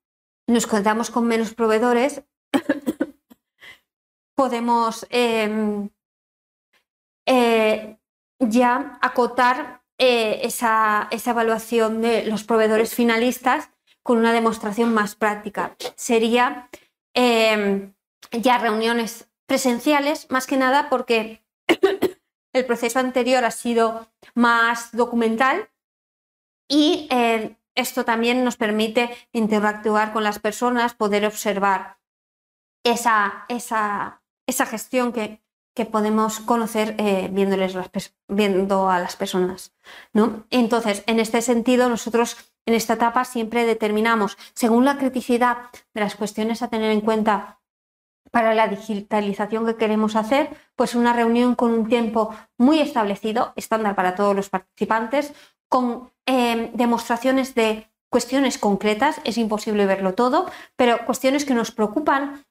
nos 0.47 0.65
contamos 0.65 1.11
con 1.11 1.27
menos 1.27 1.53
proveedores, 1.53 2.23
podemos 4.36 5.05
em, 5.11 5.88
eh, 7.34 7.97
ya 8.39 8.99
acotar 9.01 9.84
eh, 9.97 10.41
esa, 10.43 11.07
evaluación 11.11 12.01
de 12.01 12.25
los 12.25 12.43
proveedores 12.43 12.93
finalistas 12.93 13.69
con 14.03 14.17
una 14.17 14.34
demostración 14.34 14.93
más 14.93 15.15
práctica. 15.15 15.77
Sería 15.95 16.69
em, 17.13 17.93
ya 18.32 18.57
reuniones 18.57 19.29
presenciales, 19.45 20.29
más 20.29 20.45
que 20.45 20.57
nada 20.57 20.89
porque 20.89 21.41
el 22.53 22.65
proceso 22.65 22.99
anterior 22.99 23.45
ha 23.45 23.51
sido 23.51 24.11
más 24.34 24.91
documental 24.91 25.69
y 26.67 27.07
eh, 27.11 27.55
esto 27.75 28.03
también 28.03 28.43
nos 28.43 28.57
permite 28.57 29.09
interactuar 29.32 30.11
con 30.11 30.25
las 30.25 30.39
personas, 30.39 30.95
poder 30.95 31.25
observar 31.25 31.97
esa, 32.84 33.45
esa, 33.47 34.21
esa 34.45 34.65
gestión 34.65 35.13
que, 35.13 35.41
que, 35.74 35.86
podemos 35.86 36.39
conocer 36.39 36.95
eh, 36.97 37.30
viéndoles 37.32 37.76
viendo 38.28 38.89
a 38.89 38.99
las 38.99 39.15
personas. 39.15 39.74
¿no? 40.13 40.45
Entonces, 40.49 41.03
en 41.07 41.19
este 41.19 41.41
sentido, 41.41 41.89
nosotros 41.89 42.38
en 42.65 42.76
esta 42.76 42.93
etapa 42.93 43.26
siempre 43.26 43.65
determinamos, 43.65 44.38
según 44.53 44.86
la 44.86 44.97
criticidad 44.97 45.57
de 45.93 46.01
las 46.01 46.15
cuestiones 46.15 46.61
a 46.61 46.69
tener 46.69 46.91
en 46.91 47.01
cuenta 47.01 47.59
para 48.32 48.53
la 48.53 48.67
digitalización 48.67 49.65
que 49.65 49.76
queremos 49.76 50.15
hacer, 50.15 50.49
pues 50.76 50.95
una 50.95 51.13
reunión 51.13 51.55
con 51.55 51.72
un 51.72 51.88
tiempo 51.88 52.34
muy 52.57 52.80
establecido, 52.80 53.53
estándar 53.55 53.95
para 53.95 54.15
todos 54.15 54.36
los 54.36 54.49
participantes, 54.49 55.34
con 55.67 56.11
em, 56.26 56.72
demostraciones 56.74 57.55
de 57.55 57.91
cuestiones 58.09 58.57
concretas, 58.57 59.22
es 59.24 59.38
imposible 59.38 59.86
verlo 59.86 60.13
todo, 60.13 60.49
pero 60.76 61.05
cuestiones 61.05 61.45
que 61.45 61.53
nos 61.53 61.72
preocupan 61.72 62.45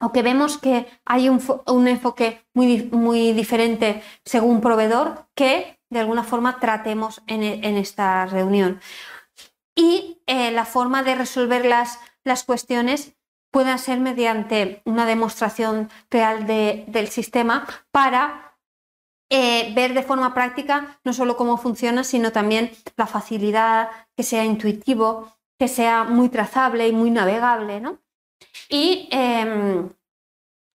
o 0.00 0.12
que 0.12 0.22
vemos 0.22 0.58
que 0.58 0.86
hay 1.04 1.28
un, 1.28 1.88
enfoque 1.88 2.46
muy, 2.54 2.88
muy, 2.92 3.32
diferente 3.32 4.02
según 4.24 4.60
proveedor 4.60 5.28
que 5.34 5.78
de 5.90 6.00
alguna 6.00 6.22
forma 6.22 6.60
tratemos 6.60 7.22
en, 7.26 7.42
esta 7.76 8.26
reunión. 8.26 8.80
Y 9.74 10.22
eh, 10.26 10.50
la 10.50 10.64
forma 10.64 11.02
de 11.02 11.14
resolver 11.14 11.64
las, 11.64 11.98
las 12.24 12.44
cuestiones 12.44 13.16
pueda 13.50 13.78
ser 13.78 14.00
mediante 14.00 14.82
una 14.84 15.06
demostración 15.06 15.90
real 16.10 16.46
del 16.46 17.08
sistema 17.08 17.66
para 17.90 18.56
eh, 19.30 19.72
ver 19.74 19.94
de 19.94 20.02
forma 20.02 20.32
práctica 20.32 21.00
no 21.04 21.12
solo 21.12 21.36
cómo 21.36 21.56
funciona, 21.58 22.04
sino 22.04 22.32
también 22.32 22.70
la 22.96 23.06
facilidad, 23.06 23.90
que 24.16 24.22
sea 24.22 24.44
intuitivo, 24.44 25.32
que 25.58 25.68
sea 25.68 26.04
muy 26.04 26.28
trazable 26.28 26.88
y 26.88 26.92
muy 26.92 27.10
navegable. 27.10 27.82
Y 28.68 29.08
em, 29.10 29.90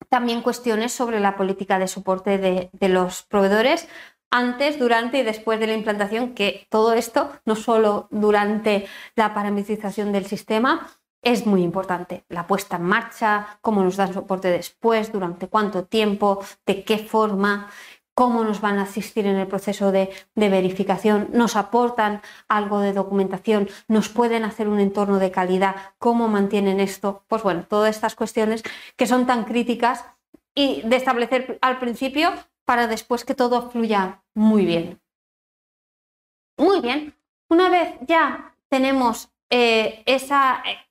también 0.08 0.42
cuestiones 0.42 0.92
sobre 0.92 1.20
la 1.20 1.36
política 1.36 1.78
de 1.78 1.88
soporte 1.88 2.38
de, 2.38 2.70
de 2.72 2.88
los 2.88 3.22
proveedores 3.22 3.88
antes, 4.30 4.78
durante 4.78 5.18
y 5.18 5.22
después 5.22 5.58
de 5.58 5.66
la 5.66 5.74
implantación, 5.74 6.34
que 6.34 6.66
todo 6.70 6.92
esto, 6.92 7.32
no 7.44 7.56
solo 7.56 8.06
durante 8.10 8.86
la 9.16 9.34
parametrización 9.34 10.12
del 10.12 10.26
sistema, 10.26 10.88
es 11.22 11.46
muy 11.46 11.62
importante. 11.62 12.24
La 12.28 12.46
puesta 12.46 12.76
en 12.76 12.84
marcha, 12.84 13.58
cómo 13.60 13.82
nos 13.82 13.96
dan 13.96 14.14
soporte 14.14 14.48
después, 14.48 15.12
durante 15.12 15.48
cuánto 15.48 15.84
tiempo, 15.84 16.42
de 16.64 16.84
qué 16.84 16.98
forma, 16.98 17.70
cómo 18.20 18.44
nos 18.44 18.60
van 18.60 18.78
a 18.78 18.82
asistir 18.82 19.26
en 19.26 19.36
el 19.36 19.46
proceso 19.46 19.92
de, 19.92 20.10
verificación, 20.34 21.30
nos 21.32 21.56
aportan 21.56 22.20
algo 22.48 22.80
de 22.80 22.92
documentación, 22.92 23.70
nos 23.88 24.10
pueden 24.10 24.44
hacer 24.44 24.68
un 24.68 24.78
entorno 24.78 25.18
de 25.18 25.30
calidad, 25.30 25.94
cómo 25.96 26.28
mantienen 26.28 26.80
esto. 26.80 27.24
Pues 27.28 27.42
bueno, 27.42 27.64
todas 27.66 27.96
estas 27.96 28.16
cuestiones 28.16 28.62
que 28.96 29.06
son 29.06 29.26
tan 29.26 29.44
críticas 29.44 30.04
y 30.54 30.82
de 30.82 30.96
establecer 30.96 31.58
al 31.62 31.78
principio 31.78 32.34
para 32.66 32.88
después 32.88 33.24
que 33.24 33.34
todo 33.34 33.70
fluya 33.70 34.22
muy 34.34 34.66
bien. 34.66 35.00
Muy 36.58 36.82
bien, 36.82 37.16
una 37.48 37.70
vez 37.70 37.94
ya 38.06 38.54
tenemos 38.68 39.30
eh, 39.48 40.04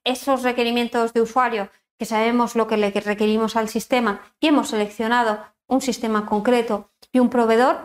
esos 0.04 0.42
requerimientos 0.42 1.14
de 1.14 1.22
usuario, 1.22 1.70
que 2.00 2.06
sabemos 2.06 2.56
lo 2.56 2.66
que 2.66 2.78
le 2.78 2.90
requerimos 2.90 3.56
al 3.56 3.70
sistema 3.70 4.20
y 4.40 4.48
hemos 4.48 4.70
seleccionado 4.70 5.46
un 5.70 5.82
sistema 5.82 6.26
concreto 6.26 6.92
y 7.14 7.20
un 7.20 7.30
proveedor, 7.30 7.78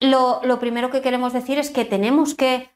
lo, 0.00 0.40
primero 0.60 0.90
que 0.90 1.02
queremos 1.02 1.32
decir 1.32 1.58
es 1.58 1.70
que 1.70 1.84
tenemos 1.84 2.36
que 2.36 2.70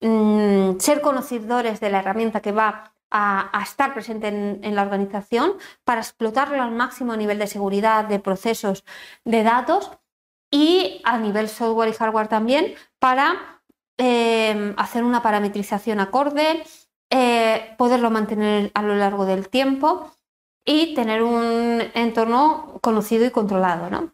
mm, 0.00 0.78
ser 0.78 1.00
conocedores 1.00 1.80
de 1.80 1.90
la 1.90 1.98
herramienta 1.98 2.40
que 2.40 2.52
va 2.52 2.94
a, 3.10 3.60
estar 3.64 3.92
presente 3.92 4.28
en, 4.28 4.74
la 4.76 4.82
organización 4.82 5.54
para 5.82 6.00
explotarlo 6.00 6.62
al 6.62 6.70
máximo 6.70 7.12
a 7.12 7.16
nivel 7.16 7.40
de 7.40 7.48
seguridad, 7.48 8.04
de 8.04 8.20
procesos, 8.20 8.84
de 9.24 9.42
datos 9.42 9.90
y 10.52 11.00
a 11.04 11.18
nivel 11.18 11.48
software 11.48 11.88
y 11.88 11.92
hardware 11.92 12.28
también 12.28 12.74
para 13.00 13.60
Em, 14.02 14.72
hacer 14.78 15.04
una 15.04 15.20
parametrización 15.20 16.00
acorde, 16.00 16.64
eh, 17.10 17.74
poderlo 17.76 18.10
mantener 18.10 18.70
a 18.72 18.80
lo 18.80 18.94
largo 18.94 19.26
del 19.26 19.50
tiempo 19.50 20.10
y 20.70 20.94
tener 20.94 21.24
un 21.24 21.82
entorno 21.94 22.78
conocido 22.80 23.26
y 23.26 23.32
controlado. 23.32 23.90
¿no? 23.90 24.12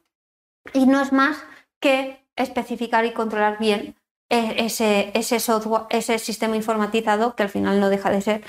Y 0.73 0.87
no 0.87 1.03
es 1.03 1.13
más 1.13 1.37
que 1.81 2.27
especificar 2.35 3.05
y 3.05 3.13
controlar 3.13 3.59
bien 3.59 3.95
e, 4.31 4.65
ese, 4.65 6.19
sistema 6.19 6.57
informatizado 6.57 7.37
que 7.37 7.43
al 7.43 7.51
final 7.51 7.79
no 7.79 7.91
deja 7.91 8.11
de 8.11 8.23
ser 8.23 8.45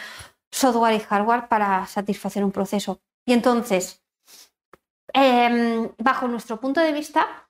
software 0.51 0.95
y 0.95 0.99
hardware 1.01 1.49
para 1.49 1.85
satisfacer 1.87 2.45
un 2.45 2.53
proceso. 2.53 3.01
Y 3.25 3.33
entonces, 3.33 4.01
em, 5.13 5.89
bajo 5.97 6.29
nuestro 6.29 6.61
punto 6.61 6.79
de 6.79 6.93
vista, 6.93 7.46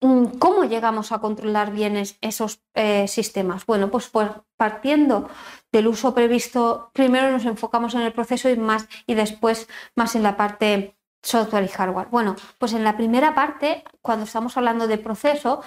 ¿Cómo 0.00 0.64
llegamos 0.64 1.12
a 1.12 1.18
controlar 1.18 1.72
bien 1.72 2.02
esos 2.22 2.62
eh, 2.74 3.06
sistemas? 3.06 3.66
Bueno, 3.66 3.90
pues, 3.90 4.08
pues, 4.08 4.30
partiendo 4.56 5.28
del 5.70 5.88
uso 5.88 6.14
previsto, 6.14 6.90
primero 6.94 7.30
nos 7.30 7.44
enfocamos 7.44 7.94
en 7.94 8.00
el 8.02 8.12
proceso 8.12 8.48
y, 8.48 8.56
más, 8.56 8.88
y 9.06 9.12
después 9.14 9.68
más 9.94 10.14
en 10.16 10.22
la 10.22 10.38
parte 10.38 10.96
software 11.22 11.64
y 11.64 11.68
hardware. 11.68 12.08
Bueno, 12.08 12.34
pues 12.58 12.72
en 12.72 12.82
la 12.82 12.96
primera 12.96 13.34
parte, 13.34 13.84
cuando 14.00 14.24
estamos 14.24 14.56
hablando 14.56 14.86
de 14.86 14.96
proceso, 14.96 15.62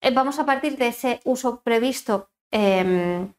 eh, 0.00 0.10
vamos 0.10 0.38
a 0.38 0.46
partir 0.46 0.78
de 0.78 0.88
ese 0.88 1.20
uso 1.24 1.60
previsto 1.62 2.30
em, 2.50 3.34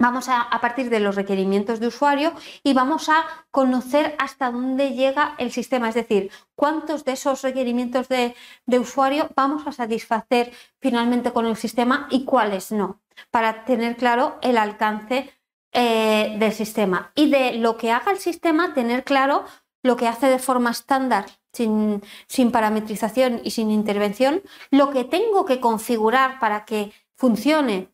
Vamos 0.00 0.30
a, 0.30 0.48
partir 0.62 0.88
de 0.88 0.98
los 0.98 1.14
requerimientos 1.14 1.78
de 1.78 1.88
usuario 1.88 2.32
y 2.62 2.72
vamos 2.72 3.10
a 3.10 3.22
conocer 3.50 4.16
hasta 4.18 4.50
dónde 4.50 4.94
llega 4.94 5.34
el 5.36 5.52
sistema, 5.52 5.90
es 5.90 5.94
decir, 5.94 6.30
cuántos 6.56 7.04
de 7.04 7.12
esos 7.12 7.42
requerimientos 7.42 8.08
de, 8.08 8.34
usuario 8.66 9.28
vamos 9.36 9.66
a 9.66 9.72
satisfacer 9.72 10.52
finalmente 10.80 11.32
con 11.32 11.44
el 11.44 11.54
sistema 11.54 12.08
y 12.10 12.24
cuáles 12.24 12.72
no, 12.72 13.02
para 13.30 13.66
tener 13.66 13.96
claro 13.96 14.38
el 14.40 14.56
alcance 14.56 15.34
eh, 15.72 16.34
del 16.38 16.52
sistema. 16.52 17.12
Y 17.14 17.28
de 17.28 17.56
lo 17.56 17.76
que 17.76 17.92
haga 17.92 18.10
el 18.10 18.18
sistema, 18.18 18.72
tener 18.72 19.04
claro 19.04 19.44
lo 19.82 19.96
que 19.96 20.08
hace 20.08 20.28
de 20.28 20.38
forma 20.38 20.70
estándar, 20.70 21.26
sin, 21.52 22.02
sin 22.26 22.52
parametrización 22.52 23.42
y 23.44 23.50
sin 23.50 23.70
intervención, 23.70 24.40
lo 24.70 24.88
que 24.88 25.04
tengo 25.04 25.44
que 25.44 25.60
configurar 25.60 26.38
para 26.40 26.64
que 26.64 26.90
funcione 27.18 27.92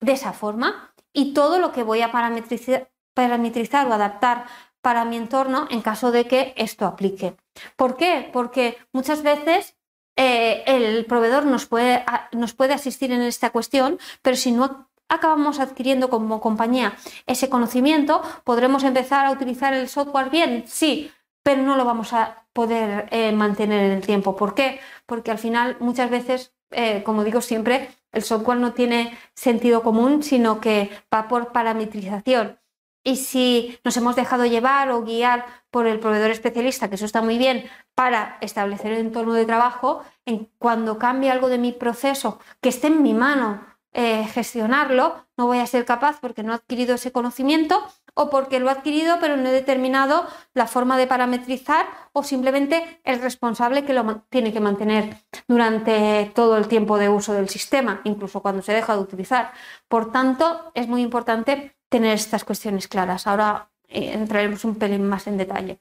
de 0.00 0.12
esa 0.12 0.32
forma 0.32 0.85
y 1.16 1.32
todo 1.32 1.58
lo 1.58 1.72
que 1.72 1.82
voy 1.82 2.02
a 2.02 2.12
parametrizar, 2.12 3.88
o 3.88 3.92
adaptar 3.92 4.44
para 4.82 5.06
mi 5.06 5.16
entorno 5.16 5.66
en 5.70 5.80
caso 5.80 6.12
de 6.12 6.26
que 6.26 6.52
esto 6.56 6.84
aplique. 6.84 7.34
¿Por 7.74 7.96
qué? 7.96 8.28
Porque 8.34 8.76
muchas 8.92 9.22
veces 9.22 9.76
eh, 10.16 10.62
el 10.66 11.06
proveedor 11.06 11.46
nos 11.46 11.64
puede, 11.64 12.04
nos 12.32 12.52
puede 12.52 12.74
asistir 12.74 13.12
en 13.12 13.22
esta 13.22 13.48
cuestión, 13.48 13.98
pero 14.20 14.36
si 14.36 14.52
no 14.52 14.90
acabamos 15.08 15.58
adquiriendo 15.58 16.10
como 16.10 16.42
compañía 16.42 16.94
ese 17.26 17.48
conocimiento, 17.48 18.20
podremos 18.44 18.84
empezar 18.84 19.24
a 19.24 19.30
utilizar 19.30 19.72
el 19.72 19.88
software 19.88 20.28
bien, 20.28 20.64
sí, 20.66 21.10
pero 21.42 21.62
no 21.62 21.76
lo 21.76 21.86
vamos 21.86 22.12
a 22.12 22.44
poder 22.52 23.08
eh, 23.10 23.32
mantener 23.32 23.84
en 23.84 23.92
el 23.92 24.04
tiempo. 24.04 24.36
¿Por 24.36 24.54
qué? 24.54 24.80
Porque 25.06 25.30
al 25.30 25.38
final 25.38 25.78
muchas 25.80 26.10
veces, 26.10 26.52
eh, 26.70 27.02
como 27.04 27.24
digo 27.24 27.40
siempre, 27.40 27.90
el 28.12 28.22
software 28.22 28.58
no 28.58 28.72
tiene 28.72 29.16
sentido 29.34 29.82
común, 29.82 30.22
sino 30.22 30.60
que 30.60 30.90
va 31.12 31.28
por 31.28 31.52
parametrización. 31.52 32.58
y 33.04 33.16
si 33.16 33.78
nos 33.84 33.96
hemos 33.96 34.16
dejado 34.16 34.46
llevar 34.46 34.90
o 34.90 35.02
guiar 35.04 35.46
por 35.70 35.86
el 35.86 36.00
proveedor 36.00 36.30
especialista, 36.32 36.88
que 36.88 36.96
eso 36.96 37.04
está 37.04 37.22
muy 37.22 37.38
bien, 37.38 37.64
para 37.94 38.36
establecer 38.40 38.90
el 38.92 38.98
entorno 38.98 39.34
de 39.34 39.46
trabajo, 39.46 40.02
en 40.24 40.50
cuando 40.58 40.98
cambie 40.98 41.30
algo 41.30 41.48
de 41.48 41.58
mi 41.58 41.72
proceso 41.72 42.40
que 42.60 42.68
esté 42.70 42.88
en 42.88 43.02
mi 43.02 43.14
mano 43.14 43.64
eh, 43.98 44.26
gestionarlo, 44.26 45.26
no 45.38 45.46
voy 45.46 45.58
a 45.58 45.66
ser 45.66 45.86
capaz 45.86 46.20
porque 46.20 46.42
no 46.42 46.52
he 46.52 46.56
adquirido 46.56 46.96
ese 46.96 47.12
conocimiento 47.12 47.82
o 48.12 48.28
porque 48.28 48.60
lo 48.60 48.68
he 48.68 48.72
adquirido 48.72 49.16
pero 49.22 49.38
no 49.38 49.48
he 49.48 49.52
determinado 49.52 50.26
la 50.52 50.66
forma 50.66 50.98
de 50.98 51.06
parametrizar 51.06 51.86
o 52.12 52.22
simplemente 52.22 53.00
el 53.04 53.22
responsable 53.22 53.86
que 53.86 53.94
lo 53.94 54.22
tiene 54.28 54.52
que 54.52 54.60
mantener 54.60 55.16
durante 55.48 56.30
todo 56.34 56.58
el 56.58 56.68
tiempo 56.68 56.98
de 56.98 57.08
uso 57.08 57.32
del 57.32 57.48
sistema, 57.48 58.02
incluso 58.04 58.42
cuando 58.42 58.60
se 58.60 58.74
deja 58.74 58.94
de 58.94 59.00
utilizar. 59.00 59.54
Por 59.88 60.12
tanto, 60.12 60.72
es 60.74 60.88
muy 60.88 61.00
importante 61.00 61.78
tener 61.88 62.12
estas 62.12 62.44
cuestiones 62.44 62.88
claras. 62.88 63.26
Ahora 63.26 63.70
eh, 63.88 64.12
entraremos 64.12 64.62
un 64.66 64.74
pelín 64.74 65.08
más 65.08 65.26
en 65.26 65.38
detalle. 65.38 65.80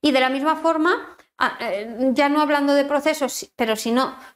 Y 0.00 0.12
de 0.12 0.20
la 0.20 0.30
misma 0.30 0.56
forma, 0.56 1.14
ya 2.14 2.28
no 2.28 2.40
hablando 2.40 2.74
de 2.74 2.84
procesos, 2.84 3.52
pero, 3.56 3.74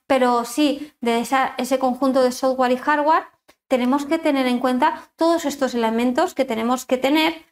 pero 0.06 0.44
sí 0.44 0.92
de 1.00 1.24
ese 1.58 1.78
conjunto 1.78 2.22
de 2.22 2.32
software 2.32 2.72
y 2.72 2.76
hardware, 2.76 3.24
tenemos 3.68 4.06
que 4.06 4.18
tener 4.18 4.46
en 4.46 4.58
cuenta 4.58 5.10
todos 5.16 5.44
estos 5.44 5.74
elementos 5.74 6.34
que 6.34 6.44
tenemos 6.44 6.86
que 6.86 6.96
tener 6.96 7.44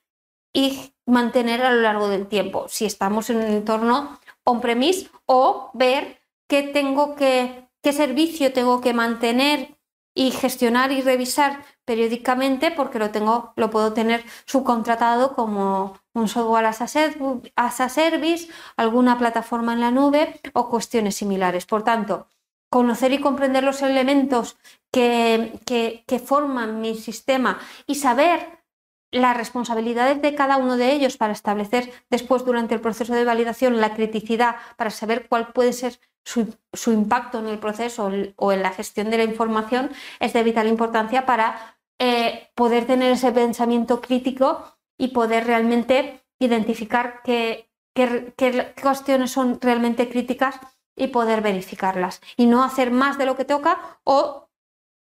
y 0.52 0.94
mantener 1.06 1.62
a 1.62 1.72
lo 1.72 1.80
largo 1.82 2.08
del 2.08 2.28
tiempo, 2.28 2.66
si 2.68 2.86
estamos 2.86 3.28
en 3.30 3.38
un 3.38 3.42
entorno 3.44 4.18
on-premise 4.44 5.10
o 5.26 5.70
ver 5.74 6.20
qué 6.48 6.62
tengo 6.62 7.16
que, 7.16 7.68
qué 7.82 7.92
servicio 7.92 8.52
tengo 8.52 8.80
que 8.80 8.94
mantener 8.94 9.76
y 10.14 10.30
gestionar 10.30 10.92
y 10.92 11.02
revisar 11.02 11.64
periódicamente 11.84 12.70
porque 12.70 13.00
lo 13.00 13.10
tengo, 13.10 13.52
lo 13.56 13.70
puedo 13.70 13.92
tener 13.92 14.24
subcontratado 14.46 15.34
como 15.34 15.98
un 16.14 16.28
software 16.28 16.66
as 16.66 16.80
a, 16.80 17.88
service, 17.88 18.48
alguna 18.76 19.18
plataforma 19.18 19.72
en 19.72 19.80
la 19.80 19.90
nube 19.90 20.40
o 20.54 20.70
cuestiones 20.70 21.16
similares. 21.16 21.66
Por 21.66 21.82
tanto, 21.82 22.28
conocer 22.70 23.12
y 23.12 23.20
comprender 23.20 23.64
los 23.64 23.82
elementos 23.82 24.56
que, 24.90 25.60
que, 25.66 26.18
forman 26.18 26.80
mi 26.80 26.94
sistema 26.94 27.58
y 27.86 27.96
saber 27.96 28.64
las 29.10 29.36
responsabilidades 29.36 30.22
de 30.22 30.34
cada 30.34 30.56
uno 30.56 30.76
de 30.76 30.92
ellos 30.92 31.16
para 31.16 31.32
establecer 31.32 31.92
después 32.10 32.44
durante 32.44 32.74
el 32.74 32.80
proceso 32.80 33.14
de 33.14 33.24
validación 33.24 33.80
la 33.80 33.94
criticidad, 33.94 34.56
para 34.76 34.90
saber 34.90 35.28
cuál 35.28 35.52
puede 35.52 35.72
ser 35.72 35.98
su, 36.24 36.92
impacto 36.92 37.38
en 37.40 37.48
el 37.48 37.58
proceso 37.58 38.10
o 38.36 38.52
en 38.52 38.62
la 38.62 38.70
gestión 38.70 39.10
de 39.10 39.18
la 39.18 39.24
información, 39.24 39.90
es 40.20 40.32
de 40.32 40.42
vital 40.42 40.68
importancia 40.68 41.26
para 41.26 41.76
eh, 41.98 42.50
poder 42.54 42.86
tener 42.86 43.12
ese 43.12 43.30
pensamiento 43.30 44.00
crítico 44.00 44.73
y 44.98 45.08
poder 45.08 45.46
realmente 45.46 46.24
identificar 46.38 47.20
qué, 47.24 47.70
qué 47.94 48.74
cuestiones 48.80 49.30
son 49.30 49.60
realmente 49.60 50.08
críticas 50.08 50.58
y 50.96 51.08
poder 51.08 51.40
verificarlas 51.40 52.20
y 52.36 52.46
no 52.46 52.62
hacer 52.62 52.90
más 52.90 53.18
de 53.18 53.26
lo 53.26 53.36
que 53.36 53.44
toca 53.44 54.00
o 54.04 54.48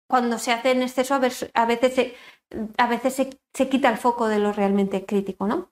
cuando 0.07 0.39
se 0.39 0.51
hace 0.51 0.71
en 0.71 0.81
exceso 0.81 1.15
a 1.15 1.65
veces 1.65 1.95
se, 1.95 2.15
a 2.77 2.87
veces 2.87 3.29
se, 3.53 3.69
quita 3.69 3.89
el 3.89 3.97
foco 3.97 4.27
de 4.27 4.39
lo 4.39 4.51
realmente 4.51 5.05
crítico. 5.05 5.47
¿no? 5.47 5.71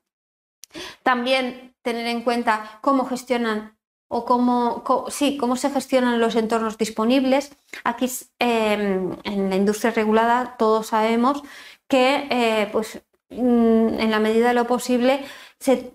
También 1.03 1.75
tener 1.81 2.07
en 2.07 2.23
cuenta 2.23 2.79
cómo 2.81 3.05
gestionan 3.05 3.77
o 4.07 4.25
cómo, 4.25 4.83
sí, 5.09 5.37
cómo 5.37 5.55
se 5.55 5.69
gestionan 5.69 6.19
los 6.19 6.35
entornos 6.35 6.77
disponibles. 6.77 7.55
Aquí 7.83 8.09
em, 8.39 9.17
en 9.23 9.49
la 9.49 9.55
industria 9.55 9.91
regulada 9.91 10.55
todos 10.57 10.87
sabemos 10.87 11.43
que 11.87 12.27
eh, 12.29 12.69
pues, 12.71 13.01
en 13.29 14.11
la 14.11 14.19
medida 14.19 14.49
de 14.49 14.53
lo 14.53 14.65
posible 14.67 15.23
se, 15.59 15.93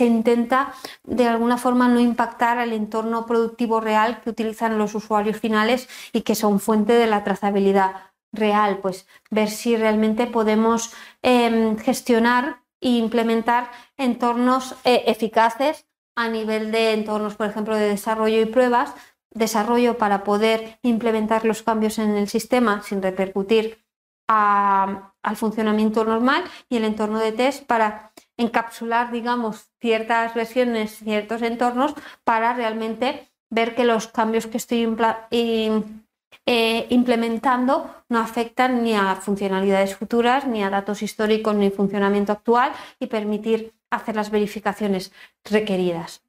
intenta 0.00 0.74
de 1.04 1.26
alguna 1.26 1.56
forma 1.56 1.88
no 1.88 2.00
impactar 2.00 2.58
al 2.58 2.72
entorno 2.72 3.26
productivo 3.26 3.80
real 3.80 4.20
que 4.20 4.30
utilizan 4.30 4.78
los 4.78 4.94
usuarios 4.94 5.38
finales 5.38 5.88
y 6.12 6.22
que 6.22 6.34
son 6.34 6.60
fuente 6.60 6.92
de 6.92 7.06
la 7.06 7.24
trazabilidad 7.24 8.12
real, 8.32 8.78
pues 8.78 9.06
ver 9.30 9.50
si 9.50 9.76
realmente 9.76 10.26
podemos 10.26 10.92
em, 11.22 11.76
gestionar 11.78 12.62
e 12.80 12.90
implementar 12.90 13.70
entornos 13.96 14.74
eh, 14.84 15.04
eficaces 15.06 15.86
a 16.16 16.28
nivel 16.28 16.72
de 16.72 16.92
entornos, 16.92 17.36
por 17.36 17.46
ejemplo, 17.46 17.74
de 17.76 17.88
desarrollo 17.88 18.40
y 18.40 18.46
pruebas, 18.46 18.94
desarrollo 19.30 19.98
para 19.98 20.24
poder 20.24 20.78
implementar 20.82 21.44
los 21.44 21.62
cambios 21.62 21.98
en 21.98 22.16
el 22.16 22.28
sistema 22.28 22.82
sin 22.82 23.02
repercutir 23.02 23.84
al 25.22 25.36
funcionamiento 25.36 26.04
normal 26.04 26.44
y 26.68 26.76
el 26.76 26.84
entorno 26.84 27.18
de 27.18 27.32
test 27.32 27.64
para 27.66 28.12
encapsular, 28.36 29.12
digamos, 29.12 29.70
ciertas 29.80 30.34
versiones, 30.34 30.98
ciertos 30.98 31.42
entornos 31.42 31.94
para 32.24 32.54
realmente 32.54 33.28
ver 33.50 33.74
que 33.74 33.84
los 33.84 34.08
cambios 34.08 34.46
que 34.46 34.56
estoy 34.56 34.88
eh, 35.30 36.86
implementando 36.90 37.94
no 38.08 38.18
afectan 38.18 38.82
ni 38.82 38.94
a 38.94 39.14
funcionalidades 39.16 39.96
futuras, 39.96 40.46
ni 40.46 40.62
a 40.62 40.70
datos 40.70 41.02
históricos, 41.02 41.54
ni 41.54 41.70
funcionamiento 41.70 42.32
actual 42.32 42.72
y 42.98 43.06
permitir 43.06 43.74
hacer 43.90 44.16
las 44.16 44.30
verificaciones 44.30 45.12
requeridas. 45.44 46.22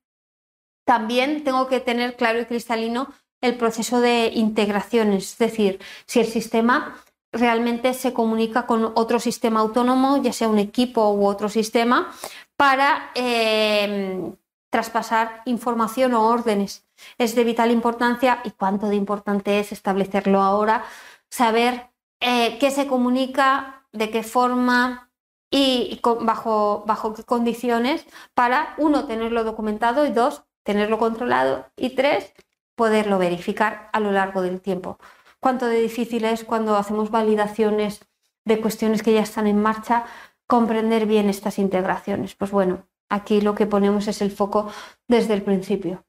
También 0.85 1.43
tengo 1.43 1.67
que 1.67 1.79
tener 1.79 2.15
claro 2.17 2.41
y 2.41 2.45
cristalino 2.45 3.07
el 3.41 3.57
proceso 3.57 4.01
de 4.01 4.31
integraciones, 4.33 5.33
es 5.33 5.37
decir, 5.37 5.79
si 6.05 6.19
el 6.19 6.27
sistema 6.27 7.02
realmente 7.33 7.93
se 7.93 8.13
comunica 8.13 8.65
con 8.65 8.91
otro 8.95 9.19
sistema 9.19 9.59
autónomo, 9.59 10.21
ya 10.21 10.31
sea 10.31 10.47
un 10.47 10.59
equipo 10.59 11.11
u 11.11 11.25
otro 11.25 11.49
sistema, 11.49 12.13
para 12.55 13.11
eh, 13.15 14.31
traspasar 14.69 15.41
información 15.45 16.13
o 16.13 16.27
órdenes. 16.27 16.85
Es 17.17 17.35
de 17.35 17.43
vital 17.43 17.71
importancia 17.71 18.39
y 18.43 18.51
cuánto 18.51 18.87
de 18.87 18.95
importante 18.95 19.59
es 19.59 19.71
establecerlo 19.71 20.41
ahora, 20.41 20.85
saber 21.29 21.89
eh, 22.19 22.57
qué 22.59 22.71
se 22.71 22.87
comunica, 22.87 23.85
de 23.91 24.09
qué 24.09 24.23
forma, 24.23 25.09
y 25.53 25.99
bajo, 26.21 26.83
bajo 26.87 27.13
qué 27.13 27.23
condiciones 27.23 28.05
para, 28.33 28.73
uno, 28.77 29.05
tenerlo 29.05 29.43
documentado 29.43 30.05
y 30.07 30.11
dos, 30.11 30.43
tenerlo 30.63 30.97
controlado 30.97 31.67
y 31.75 31.91
tres, 31.91 32.33
poderlo 32.75 33.19
verificar 33.19 33.89
a 33.93 33.99
lo 33.99 34.11
largo 34.11 34.41
del 34.41 34.61
tiempo. 34.61 34.97
Cuánto 35.43 35.65
de 35.65 35.81
difícil 35.81 36.23
es 36.23 36.45
cuando 36.45 36.77
hacemos 36.77 37.11
validaciones 37.11 37.99
de 38.45 38.61
cuestiones 38.61 39.03
que 39.03 39.11
ya 39.11 39.19
están 39.19 39.45
en 39.45 39.61
marcha, 39.61 40.05
comprender 40.47 41.05
bien 41.05 41.29
estas 41.29 41.59
integraciones. 41.59 42.33
Pues 42.33 42.49
bueno, 42.51 42.87
aquí 43.09 43.41
lo 43.41 43.53
que 43.53 43.65
ponemos 43.65 44.07
es 44.07 44.21
el 44.21 44.31
foco 44.31 44.71
desde 45.09 45.33
el 45.33 45.41
principio, 45.41 46.05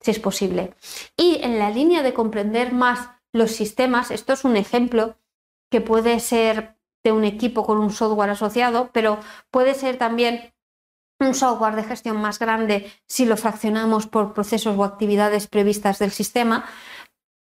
si 0.00 0.12
es 0.12 0.20
posible. 0.20 0.72
Y 1.16 1.40
en 1.42 1.58
la 1.58 1.70
línea 1.70 2.04
de 2.04 2.14
comprender 2.14 2.72
más 2.72 3.08
los 3.32 3.50
sistemas, 3.50 4.12
esto 4.12 4.34
es 4.34 4.44
un 4.44 4.56
ejemplo 4.56 5.16
que 5.68 5.80
puede 5.80 6.20
ser 6.20 6.76
de 7.02 7.10
un 7.10 7.24
equipo 7.24 7.66
con 7.66 7.78
un 7.78 7.90
software 7.90 8.30
asociado, 8.30 8.90
pero 8.92 9.18
puede 9.50 9.74
ser 9.74 9.96
también 9.96 10.54
un 11.18 11.34
software 11.34 11.74
de 11.74 11.82
gestión 11.82 12.20
más 12.20 12.38
grande 12.38 12.90
si 13.08 13.26
lo 13.26 13.36
fraccionamos 13.36 14.06
por 14.06 14.32
procesos 14.32 14.78
o 14.78 14.84
actividades 14.84 15.48
previstas 15.48 15.98
del 15.98 16.12
sistema. 16.12 16.66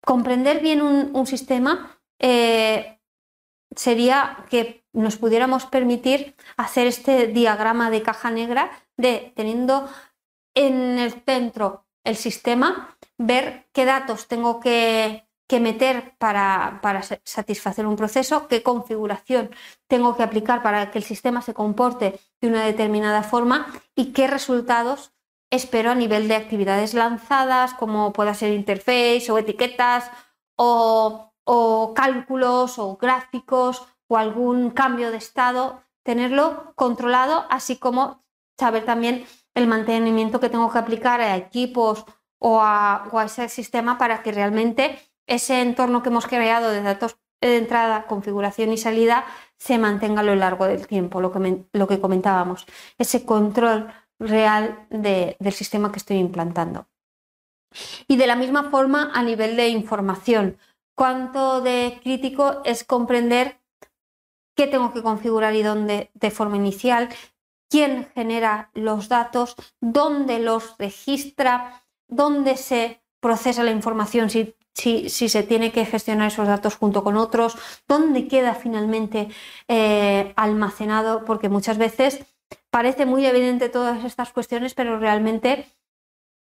Comprender 0.05 0.61
bien 0.61 0.83
un, 0.83 1.27
sistema 1.27 1.99
eh, 2.19 3.01
sería 3.75 4.45
que 4.51 4.85
nos 4.93 5.17
pudiéramos 5.17 5.67
permitir 5.67 6.37
hacer 6.57 6.87
este 6.87 7.27
diagrama 7.27 7.91
de 7.91 8.03
caja 8.03 8.31
negra 8.31 8.71
de 8.97 9.33
teniendo 9.35 9.89
en 10.55 10.99
el 10.99 11.13
centro 11.25 11.87
el 12.05 12.17
sistema, 12.17 12.97
ver 13.17 13.67
qué 13.73 13.87
datos 13.87 14.29
tengo 14.29 14.61
que 14.61 15.25
que 15.47 15.61
meter 15.61 16.17
para, 16.19 16.81
satisfacer 17.25 17.87
un 17.87 17.97
proceso, 17.97 18.49
qué 18.49 18.63
configuración 18.63 19.51
tengo 19.87 20.17
que 20.17 20.23
aplicar 20.23 20.63
para 20.63 20.91
que 20.91 20.99
el 20.99 21.05
sistema 21.05 21.43
se 21.43 21.55
comporte 21.55 22.19
de 22.41 22.49
una 22.49 22.65
determinada 22.65 23.23
forma 23.23 23.67
y 23.95 24.13
qué 24.13 24.27
resultados 24.27 25.13
espero 25.55 25.91
a 25.91 25.95
nivel 25.95 26.29
de 26.29 26.37
actividades 26.37 26.95
lanzadas, 26.95 27.75
como 27.75 28.13
pueda 28.13 28.35
ser 28.35 28.53
interface 28.53 29.31
o 29.31 29.39
etiquetas 29.39 30.11
o, 30.57 31.31
cálculos 31.95 32.79
o 32.79 32.97
gráficos 32.97 33.87
o 34.09 34.17
algún 34.17 34.71
cambio 34.71 35.11
de 35.11 35.19
estado, 35.19 35.83
tenerlo 36.03 36.73
controlado, 36.75 37.45
así 37.51 37.77
como 37.77 38.25
saber 38.59 38.85
también 38.85 39.27
el 39.55 39.67
mantenimiento 39.67 40.41
que 40.41 40.49
tengo 40.49 40.71
que 40.71 40.79
aplicar 40.79 41.21
a 41.21 41.37
equipos 41.37 42.05
o 42.39 42.61
a, 42.61 43.09
o 43.11 43.19
a 43.19 43.25
ese 43.25 43.49
sistema 43.49 43.99
para 43.99 44.23
que 44.23 44.33
realmente 44.33 44.99
ese 45.27 45.61
entorno 45.61 46.03
que 46.03 46.11
hemos 46.11 46.27
creado 46.27 46.71
de 46.71 46.83
datos 46.83 47.17
de 47.41 47.59
entrada, 47.59 48.07
configuración 48.07 48.73
y 48.73 48.79
salida 48.79 49.25
se 49.59 49.79
mantenga 49.79 50.21
a 50.21 50.25
lo 50.25 50.35
largo 50.35 50.67
del 50.67 50.87
tiempo, 50.87 51.21
lo 51.21 51.31
que, 51.33 51.65
lo 51.73 51.87
que 51.87 52.01
comentábamos, 52.01 52.67
ese 52.99 53.25
control 53.25 53.93
real 54.19 54.87
del 54.91 55.53
sistema 55.53 55.91
que 55.93 55.99
estoy 55.99 56.19
implantando. 56.19 56.87
Y 58.07 58.17
de 58.17 58.27
la 58.27 58.37
misma 58.37 58.71
forma, 58.71 59.11
a 59.15 59.23
nivel 59.23 59.57
de 59.57 59.69
información, 59.69 60.59
cuánto 60.95 61.61
de 61.61 61.99
crítico 62.03 62.63
es 62.65 62.85
comprender 62.85 63.61
qué 64.55 64.67
tengo 64.67 64.93
que 64.93 65.03
configurar 65.03 65.55
y 65.55 65.63
dónde 65.63 66.11
de 66.15 66.31
forma 66.31 66.57
inicial, 66.57 67.09
quién 67.69 68.09
genera 68.15 68.71
los 68.75 69.09
datos, 69.09 69.57
dónde 69.81 70.39
los 70.39 70.77
registra, 70.79 71.85
dónde 72.09 72.57
se 72.57 73.03
procesa 73.21 73.65
la 73.65 73.73
información 73.73 74.31
si, 74.31 74.55
si, 74.75 75.09
se 75.09 75.43
tiene 75.43 75.73
que 75.73 75.85
gestionar 75.85 76.29
esos 76.29 76.47
datos 76.47 76.77
junto 76.77 77.03
con 77.03 77.17
otros, 77.17 77.57
dónde 77.89 78.29
queda 78.29 78.55
finalmente 78.55 79.29
eh, 79.67 80.33
almacenado, 80.37 81.25
porque 81.25 81.49
muchas 81.49 81.79
veces 81.79 82.25
parece 82.71 83.07
muy 83.07 83.27
evidente 83.27 83.69
todas 83.69 84.05
estas 84.05 84.33
cuestiones, 84.33 84.75
pero 84.75 84.99
realmente 84.99 85.67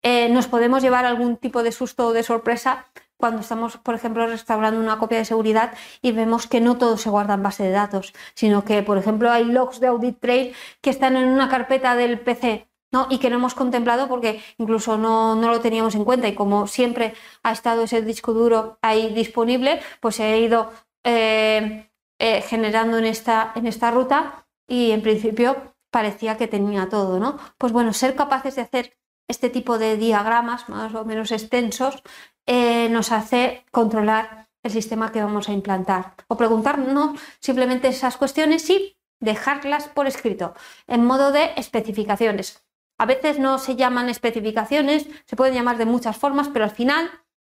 eh, 0.04 0.30
nos 0.30 0.48
podemos 0.48 0.84
llevar 0.84 1.06
algún 1.06 1.38
tipo 1.38 1.64
de 1.64 1.72
susto 1.72 2.08
o 2.08 2.14
de 2.14 2.24
sorpresa 2.24 2.88
cuando 3.18 3.40
estamos, 3.40 3.78
por 3.78 3.96
ejemplo, 3.96 4.28
restaurando 4.28 4.80
una 4.82 5.00
copia 5.00 5.18
de 5.18 5.26
seguridad 5.26 5.74
y 6.02 6.12
vemos 6.12 6.46
que 6.46 6.60
no 6.60 6.78
todo 6.78 6.98
se 6.98 7.10
guarda 7.10 7.36
en 7.36 7.44
base 7.44 7.64
de 7.64 7.72
datos, 7.72 8.14
sino 8.34 8.66
que, 8.66 8.84
por 8.84 8.98
ejemplo, 8.98 9.32
hay 9.32 9.46
logs 9.46 9.80
de 9.80 9.88
audit 9.88 10.20
trail 10.20 10.54
que 10.82 10.90
están 10.90 11.16
en 11.16 11.30
una 11.30 11.48
carpeta 11.48 11.96
del 11.96 12.20
PC 12.20 12.68
¿no? 12.92 13.08
y 13.10 13.20
que 13.20 13.30
no 13.30 13.38
hemos 13.38 13.56
contemplado 13.56 14.10
porque 14.10 14.42
incluso 14.58 14.98
no, 14.98 15.36
lo 15.36 15.62
teníamos 15.62 15.96
en 15.96 16.04
cuenta 16.04 16.28
y 16.28 16.36
como 16.36 16.68
siempre 16.68 17.14
ha 17.44 17.54
estado 17.54 17.84
ese 17.84 18.02
disco 18.02 18.34
duro 18.34 18.78
ahí 18.82 19.14
disponible, 19.14 19.80
pues 20.02 20.16
se 20.16 20.24
ha 20.24 20.38
ido 20.38 20.72
eh, 21.06 21.90
eh, 22.20 22.42
generando 22.42 22.98
en 22.98 23.06
esta, 23.06 23.54
en 23.56 23.68
esta 23.68 23.90
ruta 23.90 24.48
y 24.68 24.92
en 24.92 25.02
principio 25.02 25.73
parecía 25.94 26.38
que 26.38 26.48
tenía 26.48 26.90
todo, 26.90 27.20
¿no? 27.20 27.38
Pues 27.60 27.72
bueno, 27.72 27.94
ser 27.94 28.16
capaces 28.16 28.56
de 28.56 28.64
hacer 28.64 28.98
este 29.28 29.50
tipo 29.50 29.78
de 29.78 29.96
diagramas 29.96 30.68
más 30.68 30.94
o 30.96 31.06
menos 31.06 31.32
extensos 31.32 32.02
eh, 32.48 32.90
nos 32.90 33.12
hace 33.12 33.64
controlar 33.72 34.50
el 34.64 34.72
sistema 34.72 35.12
que 35.12 35.22
vamos 35.22 35.48
a 35.48 35.54
implantar. 35.54 36.16
O 36.28 36.36
preguntarnos 36.36 37.20
simplemente 37.40 37.88
esas 37.90 38.18
cuestiones 38.18 38.68
y 38.72 38.98
dejarlas 39.20 39.88
por 39.88 40.08
escrito, 40.08 40.56
en 40.88 41.06
modo 41.06 41.32
de 41.32 41.52
especificaciones. 41.58 42.66
A 42.98 43.06
veces 43.06 43.38
no 43.38 43.60
se 43.60 43.76
llaman 43.76 44.10
especificaciones, 44.10 45.08
se 45.26 45.36
pueden 45.36 45.54
llamar 45.54 45.78
de 45.78 45.86
muchas 45.86 46.18
formas, 46.18 46.50
pero 46.50 46.66
al 46.66 46.72
final 46.72 47.10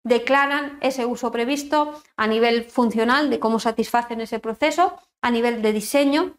declaran 0.03 0.77
ese 0.81 1.05
uso 1.05 1.31
previsto 1.31 2.01
a 2.15 2.27
nivel 2.27 2.65
funcional 2.65 3.29
de 3.31 3.39
cómo 3.39 3.59
satisfacen 3.59 4.21
ese 4.21 4.39
proceso, 4.39 4.97
a 5.21 5.31
nivel 5.31 5.61
de 5.61 5.73
diseño. 5.73 6.37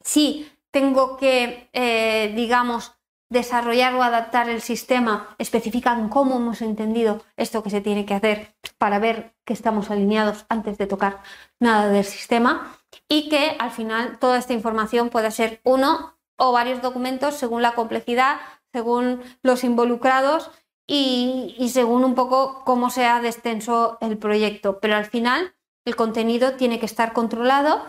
Si 0.00 0.48
tengo 0.70 1.16
que, 1.16 1.68
eh, 1.72 2.32
digamos, 2.34 2.94
desarrollar 3.30 3.94
o 3.94 4.02
adaptar 4.02 4.48
el 4.48 4.60
sistema, 4.60 5.34
especifican 5.38 6.08
cómo 6.08 6.36
hemos 6.36 6.62
entendido 6.62 7.22
esto 7.36 7.62
que 7.62 7.70
se 7.70 7.80
tiene 7.80 8.04
que 8.04 8.14
hacer 8.14 8.56
para 8.76 8.98
ver 8.98 9.34
que 9.44 9.52
estamos 9.52 9.90
alineados 9.90 10.46
antes 10.48 10.78
de 10.78 10.88
tocar 10.88 11.22
nada 11.60 11.88
del 11.88 12.04
sistema 12.04 12.76
y 13.08 13.28
que 13.28 13.56
al 13.60 13.70
final 13.70 14.18
toda 14.18 14.36
esta 14.36 14.52
información 14.52 15.10
pueda 15.10 15.30
ser 15.30 15.60
uno 15.62 16.18
o 16.36 16.52
varios 16.52 16.82
documentos 16.82 17.36
según 17.36 17.62
la 17.62 17.74
complejidad, 17.74 18.40
según 18.72 19.22
los 19.42 19.62
involucrados 19.62 20.50
y, 20.88 21.54
y 21.56 21.68
según 21.68 22.04
un 22.04 22.16
poco 22.16 22.64
cómo 22.64 22.90
sea 22.90 23.20
de 23.20 23.28
extenso 23.28 23.96
el 24.00 24.18
proyecto. 24.18 24.80
Pero 24.80 24.96
al 24.96 25.06
final 25.06 25.54
el 25.84 25.94
contenido 25.94 26.54
tiene 26.54 26.80
que 26.80 26.86
estar 26.86 27.12
controlado 27.12 27.84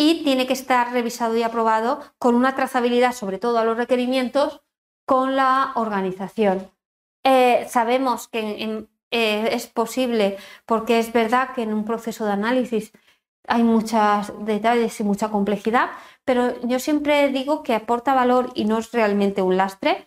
y 0.00 0.24
tiene 0.24 0.46
que 0.46 0.54
estar 0.54 0.92
revisado 0.92 1.36
y 1.36 1.42
aprobado 1.42 2.00
con 2.18 2.34
una 2.34 2.54
trazabilidad 2.54 3.12
sobre 3.12 3.38
todo 3.38 3.58
a 3.58 3.66
los 3.66 3.76
requerimientos 3.76 4.62
con 5.04 5.36
la 5.36 5.72
organización. 5.74 6.70
Eh, 7.22 7.66
sabemos 7.68 8.26
que 8.26 8.86
eh, 9.10 9.48
es 9.52 9.66
posible, 9.66 10.38
porque 10.64 11.00
es 11.00 11.12
verdad 11.12 11.52
que 11.54 11.64
en 11.64 11.74
un 11.74 11.84
proceso 11.84 12.24
de 12.24 12.32
análisis 12.32 12.92
hay 13.46 13.62
muchos 13.62 14.32
detalles 14.46 14.98
y 15.00 15.04
mucha 15.04 15.28
complejidad, 15.28 15.90
pero 16.24 16.58
yo 16.62 16.78
siempre 16.78 17.28
digo 17.28 17.62
que 17.62 17.74
aporta 17.74 18.14
valor 18.14 18.52
y 18.54 18.64
no 18.64 18.78
es 18.78 18.92
realmente 18.92 19.42
un 19.42 19.58
lastre. 19.58 20.06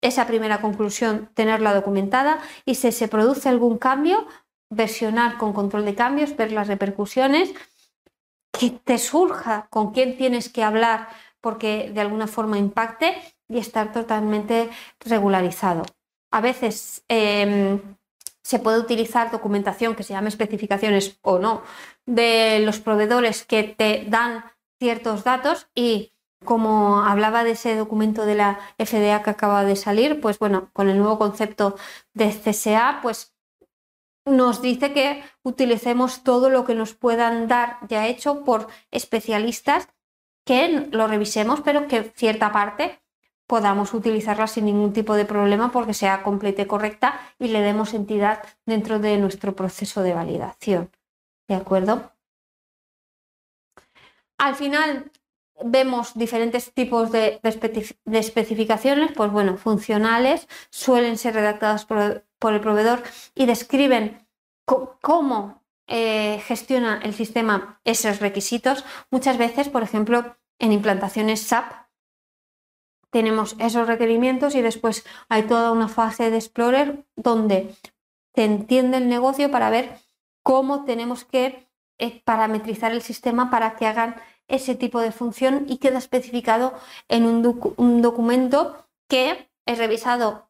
Esa 0.00 0.26
primera 0.26 0.62
conclusión, 0.62 1.28
tenerla 1.34 1.74
documentada 1.74 2.38
y 2.64 2.76
si 2.76 2.92
se 2.92 3.08
produce 3.08 3.50
algún 3.50 3.76
cambio, 3.76 4.26
versionar 4.70 5.36
con 5.36 5.52
control 5.52 5.84
de 5.84 5.94
cambios, 5.94 6.34
ver 6.34 6.52
las 6.52 6.68
repercusiones, 6.68 7.52
que 8.58 8.70
te 8.70 8.98
surja 8.98 9.68
con 9.70 9.92
quién 9.92 10.16
tienes 10.16 10.48
que 10.48 10.62
hablar 10.64 11.08
porque 11.40 11.90
de 11.94 12.00
alguna 12.00 12.26
forma 12.26 12.58
impacte 12.58 13.16
y 13.48 13.58
estar 13.58 13.92
totalmente 13.92 14.68
regularizado. 15.00 15.84
A 16.30 16.40
veces 16.40 17.04
em, 17.08 17.80
se 18.42 18.58
puede 18.58 18.78
utilizar 18.78 19.30
documentación 19.30 19.94
que 19.94 20.02
se 20.02 20.12
llame 20.12 20.28
especificaciones 20.28 21.18
o 21.22 21.38
no 21.38 21.62
de 22.04 22.60
los 22.60 22.80
proveedores 22.80 23.44
que 23.44 23.62
te 23.62 24.04
dan 24.08 24.44
ciertos 24.80 25.24
datos 25.24 25.68
y 25.74 26.12
como 26.44 27.02
hablaba 27.02 27.44
de 27.44 27.52
ese 27.52 27.76
documento 27.76 28.24
de 28.24 28.36
la 28.36 28.58
FDA 28.78 29.22
que 29.22 29.30
acaba 29.30 29.64
de 29.64 29.76
salir, 29.76 30.20
pues 30.20 30.38
bueno, 30.38 30.70
con 30.72 30.88
el 30.88 30.98
nuevo 30.98 31.18
concepto 31.18 31.76
de 32.14 32.30
CSA, 32.30 33.00
pues 33.02 33.34
nos 34.24 34.62
dice 34.62 34.92
que 34.92 35.22
utilicemos 35.42 36.22
todo 36.22 36.50
lo 36.50 36.64
que 36.64 36.74
nos 36.74 36.94
puedan 36.94 37.48
dar 37.48 37.78
ya 37.88 38.06
hecho 38.06 38.44
por 38.44 38.68
especialistas, 38.90 39.88
que 40.44 40.88
lo 40.90 41.06
revisemos, 41.06 41.60
pero 41.60 41.88
que 41.88 42.04
cierta 42.14 42.52
parte 42.52 43.00
podamos 43.46 43.94
utilizarla 43.94 44.46
sin 44.46 44.66
ningún 44.66 44.92
tipo 44.92 45.14
de 45.14 45.24
problema 45.24 45.72
porque 45.72 45.94
sea 45.94 46.22
completa 46.22 46.62
y 46.62 46.66
correcta 46.66 47.18
y 47.38 47.48
le 47.48 47.62
demos 47.62 47.94
entidad 47.94 48.42
dentro 48.66 48.98
de 48.98 49.16
nuestro 49.16 49.56
proceso 49.56 50.02
de 50.02 50.12
validación. 50.12 50.90
¿De 51.48 51.54
acuerdo? 51.54 52.12
Al 54.36 54.54
final 54.54 55.10
vemos 55.64 56.14
diferentes 56.14 56.72
tipos 56.72 57.10
de, 57.10 57.40
especificaciones, 58.12 59.12
pues 59.16 59.32
bueno, 59.32 59.56
funcionales, 59.56 60.46
suelen 60.70 61.18
ser 61.18 61.34
redactadas 61.34 61.84
por, 61.86 62.24
el 62.54 62.60
proveedor 62.60 63.02
y 63.34 63.46
describen 63.46 64.26
cómo 64.64 65.62
eh, 65.86 66.40
gestiona 66.46 67.00
el 67.02 67.14
sistema 67.14 67.80
esos 67.84 68.20
requisitos. 68.20 68.84
Muchas 69.10 69.38
veces, 69.38 69.68
por 69.68 69.82
ejemplo, 69.82 70.36
en 70.58 70.72
implantaciones 70.72 71.42
SAP, 71.42 71.72
tenemos 73.10 73.56
esos 73.58 73.86
requerimientos 73.86 74.54
y 74.54 74.60
después 74.60 75.06
hay 75.28 75.44
toda 75.44 75.72
una 75.72 75.88
fase 75.88 76.30
de 76.30 76.36
Explorer 76.36 77.06
donde 77.16 77.74
se 78.34 78.44
entiende 78.44 78.98
el 78.98 79.08
negocio 79.08 79.50
para 79.50 79.70
ver 79.70 79.98
cómo 80.42 80.84
tenemos 80.84 81.24
que 81.24 81.66
eh, 81.98 82.22
parametrizar 82.24 82.92
el 82.92 83.02
sistema 83.02 83.50
para 83.50 83.76
que 83.76 83.86
hagan 83.86 84.16
ese 84.46 84.74
tipo 84.74 85.00
de 85.00 85.12
función 85.12 85.64
y 85.68 85.78
queda 85.78 85.98
especificado 85.98 86.74
en 87.08 87.24
un, 87.24 87.74
un 87.76 88.02
documento 88.02 88.86
que 89.08 89.50
es 89.66 89.78
revisado, 89.78 90.47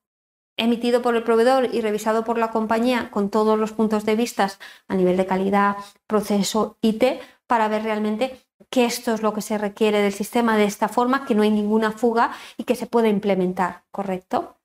emitido 0.59 1.01
por 1.01 1.17
el 1.17 1.23
proveedor 1.23 1.75
y 1.75 1.81
revisado 1.81 2.25
por 2.25 2.37
la 2.37 2.51
compañía 2.51 3.11
con 3.11 3.31
todos 3.31 3.59
los 3.59 3.73
puntos 3.73 4.05
de 4.05 4.17
vista 4.17 4.51
a 4.89 4.95
nivel 4.95 5.17
de 5.17 5.27
calidad, 5.27 5.77
proceso, 6.07 6.77
IT, 6.83 7.05
para 7.47 7.69
ver 7.69 7.85
realmente 7.85 8.39
que 8.71 8.85
esto 8.85 9.15
es 9.15 9.23
lo 9.23 9.33
que 9.33 9.41
se 9.41 9.57
requiere 9.57 10.03
del 10.03 10.13
sistema 10.13 10.57
de 10.57 10.65
esta 10.65 10.89
forma, 10.89 11.25
que 11.25 11.35
no 11.35 11.43
hay 11.43 11.51
ninguna 11.51 11.93
fuga 11.93 12.33
y 12.57 12.65
que 12.65 12.75
se 12.75 12.87
puede 12.87 13.09
implementar, 13.09 13.85
¿correcto? 13.91 14.57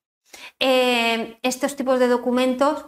Eh, 0.59 1.39
estos 1.43 1.75
tipos 1.75 1.99
de 1.99 2.07
documentos 2.07 2.87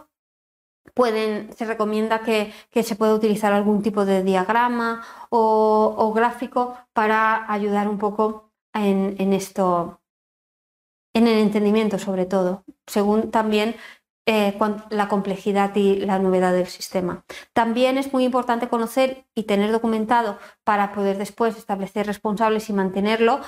pueden, 0.94 1.52
se 1.56 1.64
recomienda 1.64 2.20
que, 2.20 2.52
se 2.82 2.96
pueda 2.96 3.14
utilizar 3.14 3.52
algún 3.52 3.82
tipo 3.82 4.04
de 4.04 4.22
diagrama 4.22 5.02
o, 5.30 6.12
gráfico 6.14 6.76
para 6.92 7.50
ayudar 7.52 7.88
un 7.88 7.98
poco 7.98 8.50
en, 8.72 9.16
en, 9.18 9.32
esto, 9.32 10.00
en 11.16 11.26
el 11.26 11.38
entendimiento 11.38 11.98
sobre 11.98 12.26
todo, 12.26 12.62
según 12.86 13.30
también 13.30 13.74
eh, 14.26 14.58
la 14.90 15.08
complejidad 15.08 15.74
y 15.74 15.96
la 15.96 16.18
novedad 16.18 16.52
del 16.52 16.66
sistema. 16.66 17.24
También 17.54 17.96
es 17.96 18.12
muy 18.12 18.24
importante 18.24 18.68
conocer 18.68 19.24
y 19.34 19.44
tener 19.44 19.72
documentado 19.72 20.38
para 20.62 20.92
poder 20.92 21.16
después 21.16 21.56
establecer 21.56 22.06
responsables 22.06 22.68
y 22.68 22.74
mantenerlo 22.74 23.40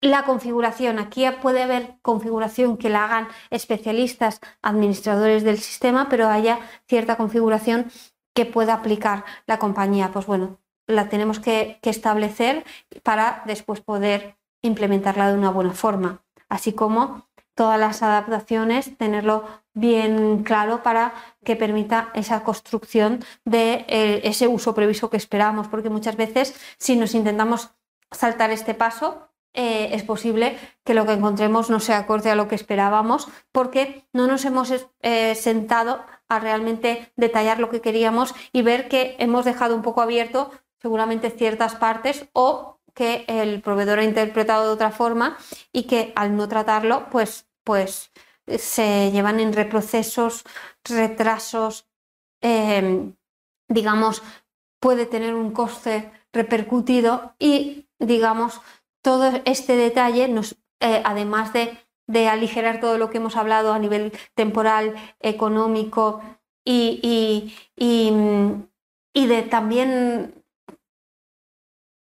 la 0.00 0.24
configuración. 0.24 0.98
Aquí 0.98 1.24
puede 1.40 1.62
haber 1.62 1.98
configuración 2.02 2.76
que 2.76 2.88
la 2.88 3.04
hagan 3.04 3.28
especialistas, 3.50 4.40
administradores 4.62 5.44
del 5.44 5.58
sistema, 5.58 6.08
pero 6.08 6.26
haya 6.26 6.58
cierta 6.88 7.16
configuración 7.16 7.88
que 8.34 8.46
pueda 8.46 8.74
aplicar 8.74 9.24
la 9.46 9.60
compañía. 9.60 10.10
Pues 10.12 10.26
bueno, 10.26 10.58
la 10.88 11.08
tenemos 11.08 11.38
que 11.38 11.78
establecer 11.82 12.64
para 13.04 13.44
después 13.46 13.80
poder 13.80 14.39
implementarla 14.62 15.30
de 15.30 15.38
una 15.38 15.50
buena 15.50 15.72
forma. 15.72 16.22
Así 16.48 16.72
como 16.72 17.28
todas 17.54 17.78
las 17.78 18.02
adaptaciones, 18.02 18.96
tenerlo 18.96 19.44
bien 19.74 20.42
claro 20.44 20.82
para 20.82 21.12
que 21.44 21.56
permita 21.56 22.10
esa 22.14 22.42
construcción 22.42 23.24
de 23.44 23.84
eh, 23.88 24.20
ese 24.24 24.48
uso 24.48 24.74
previsto 24.74 25.10
que 25.10 25.16
esperamos, 25.16 25.68
porque 25.68 25.90
muchas 25.90 26.16
veces 26.16 26.54
si 26.78 26.96
nos 26.96 27.14
intentamos 27.14 27.70
saltar 28.10 28.50
este 28.50 28.74
paso, 28.74 29.28
eh, 29.52 29.90
es 29.92 30.04
posible 30.04 30.56
que 30.84 30.94
lo 30.94 31.06
que 31.06 31.12
encontremos 31.12 31.70
no 31.70 31.80
sea 31.80 31.98
acorde 31.98 32.30
a 32.30 32.34
lo 32.34 32.48
que 32.48 32.54
esperábamos, 32.54 33.28
porque 33.52 34.06
no 34.12 34.26
nos 34.26 34.44
hemos 34.44 34.72
eh, 35.02 35.34
sentado 35.34 36.04
a 36.28 36.38
realmente 36.38 37.12
detallar 37.16 37.58
lo 37.58 37.70
que 37.70 37.80
queríamos 37.80 38.34
y 38.52 38.62
ver 38.62 38.88
que 38.88 39.16
hemos 39.18 39.44
dejado 39.44 39.74
un 39.74 39.82
poco 39.82 40.00
abierto 40.00 40.50
seguramente 40.80 41.30
ciertas 41.30 41.74
partes 41.74 42.28
o 42.32 42.79
que 42.94 43.24
el 43.28 43.60
proveedor 43.62 43.98
ha 43.98 44.04
interpretado 44.04 44.66
de 44.66 44.72
otra 44.72 44.90
forma 44.90 45.36
y 45.72 45.84
que 45.84 46.12
al 46.16 46.36
no 46.36 46.48
tratarlo, 46.48 47.08
pues, 47.10 47.46
pues 47.64 48.10
se 48.46 49.10
llevan 49.12 49.40
en 49.40 49.52
reprocesos, 49.52 50.44
retrasos, 50.84 51.86
em, 52.40 53.14
digamos, 53.68 54.22
puede 54.80 55.06
tener 55.06 55.34
un 55.34 55.52
coste 55.52 56.10
repercutido 56.32 57.34
y, 57.38 57.88
digamos, 57.98 58.60
todo 59.02 59.32
este 59.44 59.76
detalle 59.76 60.28
nos, 60.28 60.56
eh, 60.80 61.02
además 61.04 61.52
de, 61.52 61.78
de, 62.06 62.28
aligerar 62.28 62.80
todo 62.80 62.98
lo 62.98 63.10
que 63.10 63.18
hemos 63.18 63.36
hablado 63.36 63.72
a 63.72 63.78
nivel 63.78 64.12
temporal, 64.34 64.94
económico 65.20 66.20
y, 66.64 67.00
y, 67.76 68.12
y 69.12 69.26
de 69.26 69.42
también 69.42 70.39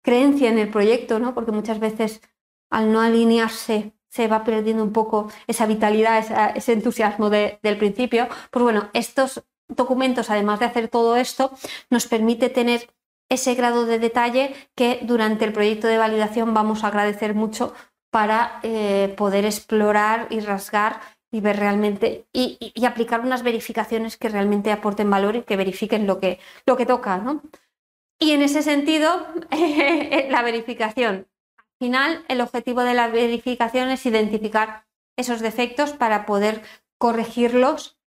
creencia 0.06 0.49
en 0.49 0.60
el 0.60 0.70
proyecto, 0.70 1.20
¿no? 1.20 1.34
porque 1.34 1.51
muchas 1.51 1.80
veces 1.80 2.22
al 2.70 2.91
no 2.93 3.01
alinearse 3.01 3.93
se 4.10 4.30
va 4.30 4.45
perdiendo 4.45 4.84
un 4.84 4.93
poco 4.93 5.30
esa 5.47 5.66
vitalidad, 5.66 6.56
ese 6.56 6.72
entusiasmo 6.72 7.30
del 7.30 7.78
principio. 7.78 8.30
Pues 8.49 8.64
bueno, 8.64 8.89
estos 8.93 9.43
documentos, 9.68 10.30
además 10.30 10.60
de 10.60 10.68
hacer 10.68 10.88
todo 10.88 11.18
esto, 11.18 11.51
nos 11.89 12.08
permite 12.08 12.49
tener 12.49 12.89
ese 13.30 13.56
grado 13.56 13.86
de 13.86 13.99
detalle 13.99 14.56
que 14.76 14.99
durante 15.01 15.43
el 15.43 15.51
proyecto 15.51 15.88
de 15.88 15.97
validación 15.97 16.53
vamos 16.53 16.84
a 16.84 16.88
agradecer 16.88 17.34
mucho 17.34 17.74
para 18.10 18.60
eh, 18.64 19.14
poder 19.18 19.43
explorar 19.43 20.28
y 20.30 20.39
rasgar 20.39 21.01
y 21.32 21.41
ver 21.41 21.58
realmente 21.58 22.28
y, 22.32 22.74
aplicar 22.86 23.20
unas 23.20 23.43
verificaciones 23.43 24.16
que 24.16 24.30
realmente 24.30 24.72
aporten 24.72 25.10
valor 25.10 25.36
y 25.36 25.41
que 25.41 25.58
verifiquen 25.58 26.08
lo 26.08 26.20
que, 26.22 26.39
lo 26.66 26.78
que 26.78 26.86
toca. 26.86 27.18
¿no? 27.18 27.41
Y 28.20 28.32
en 28.32 28.41
ese 28.41 28.63
sentido, 28.63 29.28
la 30.30 30.41
verificación. 30.41 31.28
Al 31.57 31.78
final, 31.80 32.26
el 32.30 32.41
objetivo 32.41 32.82
de 32.82 32.93
la 32.93 33.07
verificación 33.07 33.89
es 33.89 34.05
identificar 34.05 34.86
esos 35.18 35.41
defectos 35.41 35.91
para 35.91 36.26
poder 36.26 36.61
corregirlos 36.97 37.97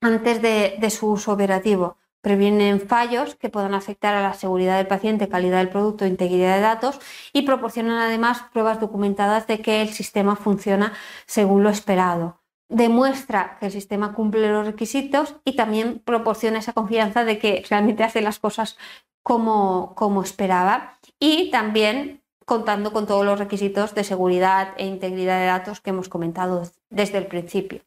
antes 0.00 0.40
de, 0.40 0.90
su 0.90 1.10
uso 1.10 1.32
operativo. 1.32 1.96
Previenen 2.22 2.80
fallos 2.80 3.34
que 3.34 3.48
puedan 3.48 3.74
afectar 3.74 4.14
a 4.14 4.22
la 4.22 4.34
seguridad 4.34 4.76
del 4.76 4.86
paciente, 4.86 5.28
calidad 5.28 5.58
del 5.58 5.70
producto, 5.70 6.06
integridad 6.06 6.56
de 6.56 6.60
datos 6.60 7.00
y 7.32 7.42
proporcionan 7.42 7.98
además 7.98 8.44
pruebas 8.52 8.80
documentadas 8.80 9.46
de 9.46 9.60
que 9.60 9.82
el 9.82 9.88
sistema 9.88 10.36
funciona 10.36 10.92
según 11.26 11.62
lo 11.62 11.70
esperado 11.70 12.40
demuestra 12.70 13.56
que 13.58 13.66
el 13.66 13.72
sistema 13.72 14.14
cumple 14.14 14.48
los 14.48 14.64
requisitos 14.64 15.34
y 15.44 15.56
también 15.56 15.98
proporciona 15.98 16.60
esa 16.60 16.72
confianza 16.72 17.24
de 17.24 17.38
que 17.38 17.64
realmente 17.68 18.04
hace 18.04 18.22
las 18.22 18.38
cosas 18.38 18.78
como, 19.22 19.94
como 19.94 20.22
esperaba 20.22 20.98
y 21.18 21.50
también 21.50 22.22
contando 22.44 22.92
con 22.92 23.06
todos 23.06 23.24
los 23.24 23.38
requisitos 23.38 23.94
de 23.94 24.04
seguridad 24.04 24.74
e 24.76 24.86
integridad 24.86 25.38
de 25.38 25.46
datos 25.46 25.80
que 25.80 25.90
hemos 25.90 26.08
comentado 26.08 26.68
desde 26.88 27.18
el 27.18 27.26
principio. 27.26 27.82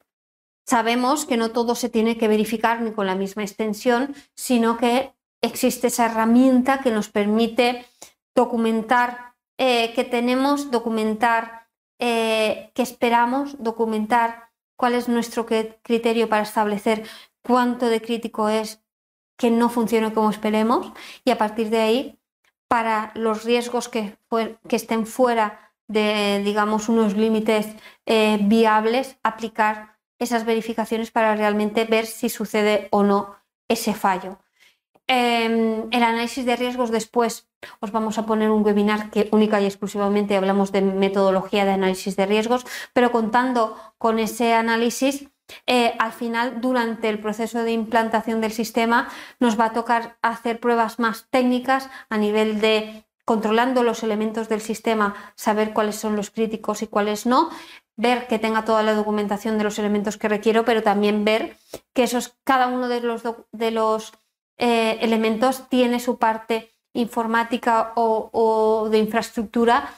Sabemos 0.65 1.25
que 1.25 1.35
no 1.35 1.51
todo 1.51 1.75
se 1.75 1.89
tiene 1.89 2.17
que 2.17 2.29
verificar 2.29 2.81
ni 2.81 2.91
con 2.91 3.05
la 3.05 3.15
misma 3.15 3.43
extensión, 3.43 4.15
sino 4.35 4.77
que 4.77 5.11
existe 5.41 5.87
esa 5.87 6.05
herramienta 6.05 6.79
que 6.79 6.91
nos 6.91 7.09
permite 7.09 7.85
documentar 8.33 9.33
eh, 9.57 9.93
que 9.93 10.03
tenemos, 10.03 10.71
documentar 10.71 11.67
eh, 11.99 12.71
que 12.73 12.81
esperamos, 12.81 13.61
documentar 13.61 14.49
cuál 14.77 14.93
es 14.95 15.07
nuestro 15.09 15.45
criterio 15.45 16.29
para 16.29 16.43
establecer 16.43 17.03
cuánto 17.43 17.87
de 17.87 18.01
crítico 18.01 18.49
es 18.49 18.82
que 19.37 19.51
no 19.51 19.69
funcione 19.69 20.13
como 20.13 20.29
esperemos 20.29 20.91
y 21.25 21.31
a 21.31 21.37
partir 21.37 21.69
de 21.69 21.79
ahí, 21.79 22.19
para 22.67 23.11
los 23.15 23.43
riesgos 23.43 23.87
que, 23.87 24.17
que 24.67 24.75
estén 24.75 25.05
fuera 25.05 25.73
de, 25.87 26.41
digamos, 26.43 26.89
unos 26.89 27.15
límites 27.15 27.67
eh, 28.05 28.39
viables, 28.41 29.17
aplicar 29.21 29.97
esas 30.19 30.45
verificaciones 30.45 31.11
para 31.11 31.35
realmente 31.35 31.85
ver 31.85 32.05
si 32.05 32.29
sucede 32.29 32.87
o 32.91 33.03
no 33.03 33.35
ese 33.67 33.93
fallo. 33.93 34.39
Em, 35.07 35.89
el 35.91 36.03
análisis 36.03 36.45
de 36.45 36.55
riesgos 36.55 36.89
después 36.89 37.49
os 37.81 37.91
vamos 37.91 38.17
a 38.17 38.25
poner 38.25 38.49
un 38.49 38.63
webinar 38.63 39.09
que 39.09 39.27
única 39.31 39.59
y 39.59 39.65
exclusivamente 39.65 40.37
hablamos 40.37 40.71
de 40.71 40.81
metodología 40.81 41.65
de 41.65 41.71
análisis 41.71 42.15
de 42.15 42.25
riesgos, 42.25 42.65
pero 42.93 43.11
contando 43.11 43.77
con 43.97 44.17
ese 44.17 44.53
análisis 44.53 45.29
eh, 45.67 45.93
al 45.99 46.11
final, 46.11 46.61
durante 46.61 47.09
el 47.09 47.19
proceso 47.19 47.63
de 47.63 47.71
implantación 47.71 48.41
del 48.41 48.51
sistema, 48.51 49.09
nos 49.39 49.59
va 49.59 49.65
a 49.65 49.73
tocar 49.73 50.17
hacer 50.21 50.59
pruebas 50.59 50.99
más 50.99 51.27
técnicas 51.29 51.89
a 52.09 52.17
nivel 52.17 52.59
de 52.61 53.05
controlando 53.25 53.83
los 53.83 54.03
elementos 54.03 54.49
del 54.49 54.61
sistema, 54.61 55.15
saber 55.35 55.73
cuáles 55.73 55.95
son 55.95 56.15
los 56.15 56.29
críticos 56.29 56.81
y 56.81 56.87
cuáles 56.87 57.25
no, 57.25 57.49
ver 57.95 58.27
que 58.27 58.39
tenga 58.39 58.65
toda 58.65 58.83
la 58.83 58.93
documentación 58.93 59.57
de 59.57 59.63
los 59.63 59.79
elementos 59.79 60.17
que 60.17 60.27
requiero, 60.27 60.65
pero 60.65 60.83
también 60.83 61.23
ver 61.23 61.57
que 61.93 62.03
esos, 62.03 62.35
cada 62.43 62.67
uno 62.67 62.87
de 62.87 63.01
los, 63.01 63.23
de 63.51 63.71
los 63.71 64.13
eh, 64.57 64.97
elementos 65.01 65.69
tiene 65.69 65.99
su 65.99 66.17
parte 66.17 66.73
informática 66.93 67.93
o, 67.95 68.87
de 68.91 68.99
infraestructura 68.99 69.89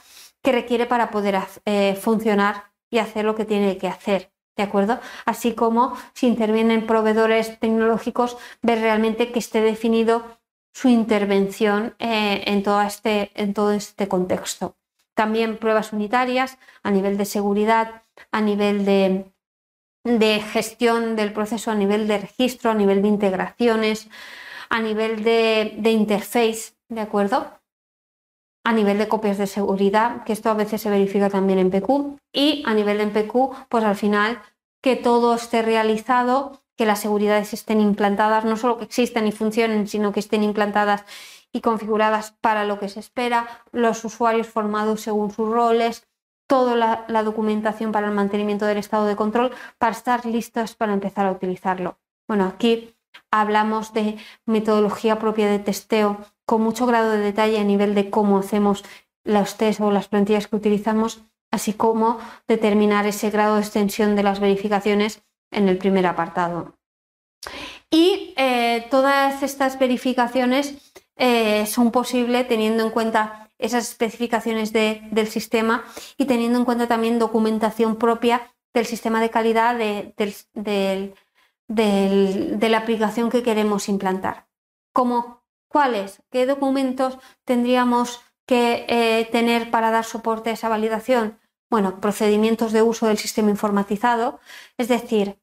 que 0.42 0.52
requiere 0.52 0.86
para 0.86 1.10
poder 1.10 1.38
eh, 1.64 1.98
funcionar 2.00 2.72
y 2.90 2.98
hacer 2.98 3.24
lo 3.24 3.34
que 3.34 3.44
tiene 3.44 3.76
que 3.78 3.88
hacer. 3.88 4.32
¿De 4.56 4.62
acuerdo? 4.62 4.98
Así 5.26 5.52
como 5.52 5.96
si 6.14 6.26
intervienen 6.26 6.86
proveedores 6.86 7.60
tecnológicos, 7.60 8.38
ver 8.62 8.80
realmente 8.80 9.30
que 9.30 9.38
esté 9.38 9.60
definido 9.60 10.38
su 10.72 10.88
intervención 10.88 11.94
eh, 11.98 12.42
en, 12.46 12.62
todo 12.62 12.80
este, 12.82 13.30
en 13.34 13.52
todo 13.54 13.72
este 13.72 14.08
contexto. 14.08 14.76
También 15.14 15.58
pruebas 15.58 15.92
unitarias 15.92 16.58
a 16.82 16.90
nivel 16.90 17.16
de 17.16 17.24
seguridad, 17.24 18.02
a 18.30 18.40
nivel 18.40 18.84
de, 18.84 19.32
gestión 20.52 21.16
del 21.16 21.32
proceso, 21.32 21.70
a 21.70 21.74
nivel 21.74 22.08
de 22.08 22.18
registro, 22.18 22.70
a 22.70 22.74
nivel 22.74 23.02
de 23.02 23.08
integraciones, 23.08 24.08
a 24.68 24.80
nivel 24.80 25.22
de, 25.22 25.74
de 25.78 25.90
interface, 25.90 26.74
¿de 26.88 27.00
acuerdo? 27.00 27.58
A 28.66 28.72
nivel 28.72 28.98
de 28.98 29.06
copias 29.06 29.38
de 29.38 29.46
seguridad, 29.46 30.24
que 30.24 30.32
esto 30.32 30.50
a 30.50 30.54
veces 30.54 30.82
se 30.82 30.90
verifica 30.90 31.30
también 31.30 31.60
en 31.60 31.70
PQ, 31.70 32.18
y 32.32 32.64
a 32.66 32.74
nivel 32.74 32.98
de 32.98 33.04
MPQ, 33.04 33.68
pues 33.68 33.84
al 33.84 33.94
final 33.94 34.42
que 34.82 34.96
todo 34.96 35.36
esté 35.36 35.62
realizado, 35.62 36.64
que 36.76 36.84
las 36.84 36.98
seguridades 36.98 37.52
estén 37.52 37.80
implantadas, 37.80 38.44
no 38.44 38.56
solo 38.56 38.76
que 38.76 38.84
existan 38.86 39.28
y 39.28 39.30
funcionen, 39.30 39.86
sino 39.86 40.10
que 40.10 40.18
estén 40.18 40.42
implantadas 40.42 41.04
y 41.52 41.60
configuradas 41.60 42.32
para 42.40 42.64
lo 42.64 42.80
que 42.80 42.88
se 42.88 42.98
espera, 42.98 43.46
los 43.70 44.04
usuarios 44.04 44.48
formados 44.48 45.00
según 45.00 45.30
sus 45.30 45.48
roles, 45.48 46.08
toda 46.48 46.74
la, 46.74 47.04
la 47.06 47.22
documentación 47.22 47.92
para 47.92 48.08
el 48.08 48.14
mantenimiento 48.14 48.66
del 48.66 48.78
estado 48.78 49.06
de 49.06 49.14
control, 49.14 49.52
para 49.78 49.92
estar 49.92 50.26
listos 50.26 50.74
para 50.74 50.92
empezar 50.92 51.26
a 51.26 51.30
utilizarlo. 51.30 52.00
Bueno, 52.26 52.46
aquí 52.46 52.95
hablamos 53.40 53.92
de 53.92 54.16
metodología 54.44 55.18
propia 55.18 55.48
de 55.48 55.58
testeo 55.58 56.18
con 56.44 56.62
mucho 56.62 56.86
grado 56.86 57.12
de 57.12 57.18
detalle 57.18 57.58
a 57.58 57.64
nivel 57.64 57.94
de 57.94 58.10
cómo 58.10 58.38
hacemos 58.38 58.84
los 59.24 59.56
test 59.56 59.80
o 59.80 59.90
las 59.90 60.08
plantillas 60.08 60.46
que 60.46 60.56
utilizamos, 60.56 61.22
así 61.50 61.72
como 61.72 62.18
determinar 62.46 63.06
ese 63.06 63.30
grado 63.30 63.56
de 63.56 63.62
extensión 63.62 64.14
de 64.16 64.22
las 64.22 64.40
verificaciones 64.40 65.22
en 65.50 65.68
el 65.68 65.78
primer 65.78 66.06
apartado. 66.06 66.74
Y 67.90 68.34
eh, 68.36 68.86
todas 68.90 69.42
estas 69.42 69.78
verificaciones 69.78 70.92
eh, 71.16 71.66
son 71.66 71.90
posibles 71.90 72.46
teniendo 72.46 72.84
en 72.84 72.90
cuenta 72.90 73.50
esas 73.58 73.88
especificaciones 73.88 74.72
del 74.72 75.28
sistema 75.28 75.84
y 76.18 76.26
teniendo 76.26 76.58
en 76.58 76.64
cuenta 76.64 76.86
también 76.86 77.18
documentación 77.18 77.96
propia 77.96 78.52
del 78.74 78.86
sistema 78.86 79.20
de 79.20 79.30
calidad 79.30 79.76
de, 79.76 81.14
la 81.68 82.78
aplicación 82.78 83.30
que 83.30 83.42
queremos 83.42 83.88
implantar. 83.88 84.48
Como 84.92 85.46
¿Cuáles? 85.68 86.22
¿Qué 86.30 86.46
documentos 86.46 87.18
tendríamos 87.44 88.20
que 88.46 88.86
eh, 88.88 89.28
tener 89.30 89.70
para 89.70 89.90
dar 89.90 90.04
soporte 90.04 90.50
a 90.50 90.52
esa 90.52 90.68
validación? 90.68 91.38
Bueno, 91.68 92.00
procedimientos 92.00 92.72
de 92.72 92.82
uso 92.82 93.06
del 93.06 93.18
sistema 93.18 93.50
informatizado, 93.50 94.40
es 94.78 94.88
decir, 94.88 95.40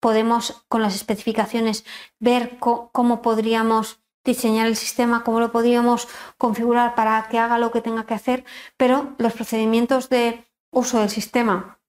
podemos 0.00 0.64
con 0.68 0.82
las 0.82 0.96
especificaciones 0.96 1.84
ver 2.18 2.58
cómo 2.58 3.22
podríamos 3.22 4.02
diseñar 4.24 4.66
el 4.66 4.76
sistema, 4.76 5.24
cómo 5.24 5.40
lo 5.40 5.52
podríamos 5.52 6.08
configurar 6.36 6.94
para 6.94 7.28
que 7.28 7.38
haga 7.38 7.58
lo 7.58 7.70
que 7.70 7.80
tenga 7.80 8.04
que 8.04 8.14
hacer, 8.14 8.44
pero 8.76 9.14
los 9.18 9.32
procedimientos 9.32 10.08
de 10.08 10.44
uso 10.70 10.98
del 10.98 11.10
sistema 11.10 11.80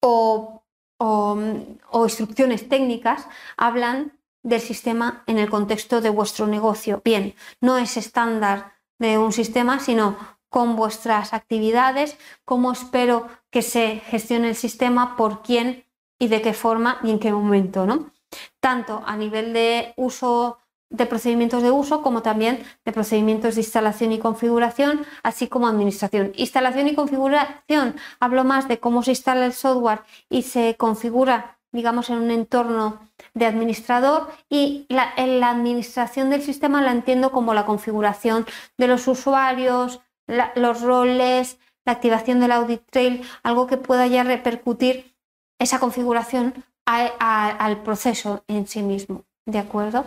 o 0.00 0.53
instrucciones 0.98 2.68
técnicas 2.68 3.26
hablan 3.56 4.12
del 4.42 4.60
sistema 4.60 5.24
en 5.26 5.38
el 5.38 5.50
contexto 5.50 6.00
de 6.00 6.10
vuestro 6.10 6.46
negocio. 6.46 7.00
Bien, 7.04 7.34
no 7.60 7.78
es 7.78 7.96
estándar 7.96 8.74
de 8.98 9.18
un 9.18 9.32
sistema, 9.32 9.80
sino 9.80 10.16
con 10.48 10.76
vuestras 10.76 11.34
actividades, 11.34 12.16
cómo 12.44 12.70
espero 12.70 13.28
que 13.50 13.62
se 13.62 14.00
gestione 14.06 14.50
el 14.50 14.54
sistema, 14.54 15.16
por 15.16 15.42
quién 15.42 15.84
y 16.18 16.28
de 16.28 16.42
qué 16.42 16.52
forma 16.52 17.00
y 17.02 17.10
en 17.10 17.18
qué 17.18 17.32
momento, 17.32 17.86
¿no? 17.86 18.12
Tanto 18.60 19.02
a 19.04 19.16
nivel 19.16 19.52
de 19.52 19.94
uso 19.96 20.58
de 20.90 21.06
procedimientos 21.06 21.62
de 21.62 21.70
uso 21.70 22.02
como 22.02 22.22
también 22.22 22.62
de 22.84 22.92
procedimientos 22.92 23.54
de 23.54 23.62
instalación 23.62 24.12
y 24.12 24.18
configuración, 24.18 25.04
así 25.22 25.48
como 25.48 25.66
administración. 25.66 26.32
Instalación 26.36 26.88
y 26.88 26.94
configuración, 26.94 27.96
hablo 28.20 28.44
más 28.44 28.68
de 28.68 28.78
cómo 28.78 29.02
se 29.02 29.12
instala 29.12 29.46
el 29.46 29.52
software 29.52 30.02
y 30.28 30.42
se 30.42 30.76
configura, 30.76 31.58
digamos, 31.72 32.10
en 32.10 32.18
un 32.18 32.30
entorno 32.30 33.00
de 33.34 33.46
administrador 33.46 34.28
y 34.48 34.86
la, 34.88 35.12
la 35.16 35.50
administración 35.50 36.30
del 36.30 36.42
sistema 36.42 36.82
la 36.82 36.92
entiendo 36.92 37.32
como 37.32 37.54
la 37.54 37.66
configuración 37.66 38.46
de 38.78 38.86
los 38.86 39.08
usuarios, 39.08 40.00
los 40.26 40.80
roles, 40.82 41.58
la 41.84 41.92
activación 41.92 42.40
del 42.40 42.52
audit 42.52 42.82
trail, 42.90 43.22
algo 43.42 43.66
que 43.66 43.76
pueda 43.76 44.06
ya 44.06 44.22
repercutir 44.22 45.14
esa 45.58 45.78
configuración 45.78 46.54
al 46.86 47.82
proceso 47.82 48.44
en 48.48 48.66
sí 48.66 48.82
mismo. 48.82 49.24
¿De 49.46 49.58
acuerdo? 49.58 50.06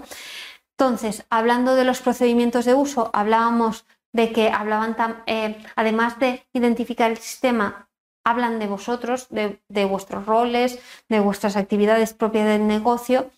Entonces, 0.79 1.25
hablando 1.31 1.73
de 1.73 1.85
los 1.85 2.01
procedimientos 2.01 2.65
de 2.65 2.75
uso, 2.75 3.09
hablábamos 3.13 3.85
de 4.13 4.31
que 4.31 4.49
hablaban, 4.49 4.95
eh, 5.25 5.57
además 5.75 6.19
de 6.19 6.45
identificar 6.53 7.09
el 7.09 7.17
sistema, 7.17 7.89
hablan 8.23 8.59
de 8.59 8.67
vosotros, 8.67 9.27
de, 9.29 9.85
vuestros 9.85 10.27
roles, 10.27 10.79
de 11.09 11.19
vuestras 11.19 11.55
actividades 11.55 12.13
propias 12.13 12.45
del 12.45 12.67
negocio 12.67 13.31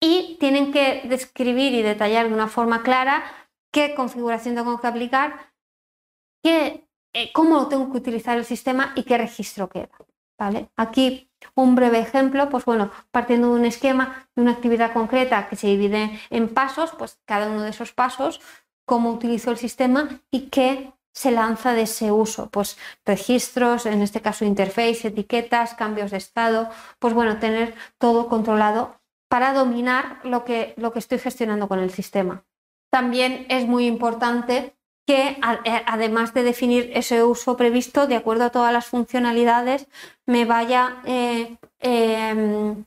y 0.00 0.36
tienen 0.38 0.70
que 0.70 1.02
describir 1.04 1.74
y 1.74 1.82
detallar 1.82 2.28
de 2.28 2.34
una 2.34 2.46
forma 2.46 2.82
clara 2.82 3.24
qué 3.72 3.94
configuración 3.96 4.54
tengo 4.54 4.80
que 4.80 4.86
aplicar, 4.86 5.52
qué, 6.44 6.86
eh, 7.12 7.32
cómo 7.32 7.66
tengo 7.66 7.90
que 7.90 7.98
utilizar 7.98 8.38
el 8.38 8.44
sistema 8.44 8.92
y 8.94 9.02
qué 9.02 9.18
registro 9.18 9.68
queda. 9.68 9.88
¿vale? 10.38 10.68
Aquí 10.76 11.30
un 11.54 11.74
breve 11.74 11.98
ejemplo, 11.98 12.48
pues 12.48 12.64
bueno, 12.64 12.90
partiendo 13.10 13.52
de 13.52 13.60
un 13.60 13.64
esquema 13.64 14.28
de 14.34 14.42
una 14.42 14.52
actividad 14.52 14.92
concreta 14.92 15.48
que 15.48 15.56
se 15.56 15.68
divide 15.68 16.18
en 16.30 16.48
pasos, 16.48 16.92
pues 16.98 17.18
cada 17.24 17.48
uno 17.48 17.62
de 17.62 17.70
esos 17.70 17.92
pasos, 17.92 18.40
cómo 18.86 19.10
utilizo 19.10 19.50
el 19.50 19.56
sistema 19.56 20.08
y 20.30 20.48
qué 20.50 20.92
se 21.12 21.30
lanza 21.30 21.72
de 21.74 21.82
ese 21.82 22.10
uso, 22.10 22.50
pues 22.50 22.76
registros, 23.06 23.86
en 23.86 24.02
este 24.02 24.20
caso 24.20 24.44
interface, 24.44 25.08
etiquetas, 25.08 25.74
cambios 25.74 26.10
de 26.10 26.16
estado, 26.16 26.68
pues 26.98 27.14
bueno, 27.14 27.38
tener 27.38 27.74
todo 27.98 28.28
controlado 28.28 29.00
para 29.28 29.52
dominar 29.52 30.20
lo 30.24 30.44
que, 30.44 30.74
lo 30.76 30.92
que 30.92 30.98
estoy 30.98 31.18
gestionando 31.18 31.68
con 31.68 31.78
el 31.78 31.90
sistema. 31.90 32.44
También 32.90 33.46
es 33.48 33.66
muy 33.66 33.86
importante 33.86 34.76
que 35.06 35.38
eh, 35.64 35.82
además 35.86 36.32
de 36.34 36.42
definir 36.42 36.90
ese 36.94 37.22
uso 37.22 37.56
previsto 37.56 38.06
de 38.06 38.16
acuerdo 38.16 38.44
a 38.44 38.50
todas 38.50 38.72
las 38.72 38.86
funcionalidades, 38.86 39.86
me 40.26 40.44
vaya 40.44 41.02
eh, 41.04 41.56
em, 41.80 42.84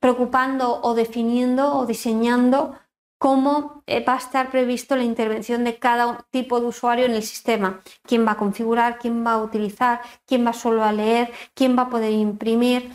preocupando 0.00 0.80
o 0.82 0.94
definiendo 0.94 1.74
o 1.76 1.86
diseñando 1.86 2.78
cómo 3.18 3.82
eh, 3.86 4.04
va 4.04 4.14
a 4.14 4.18
estar 4.18 4.50
previsto 4.50 4.96
la 4.96 5.04
intervención 5.04 5.64
de 5.64 5.78
cada 5.78 6.26
tipo 6.30 6.60
de 6.60 6.66
usuario 6.66 7.06
en 7.06 7.12
el 7.12 7.22
sistema, 7.22 7.80
quién 8.02 8.26
va 8.26 8.32
a 8.32 8.36
configurar, 8.36 8.98
quién 8.98 9.24
va 9.24 9.32
a 9.32 9.42
utilizar, 9.42 10.02
quién 10.26 10.46
va 10.46 10.52
solo 10.52 10.84
a 10.84 10.92
leer, 10.92 11.32
quién 11.54 11.76
va 11.78 11.82
a 11.82 11.90
poder 11.90 12.12
imprimir. 12.12 12.92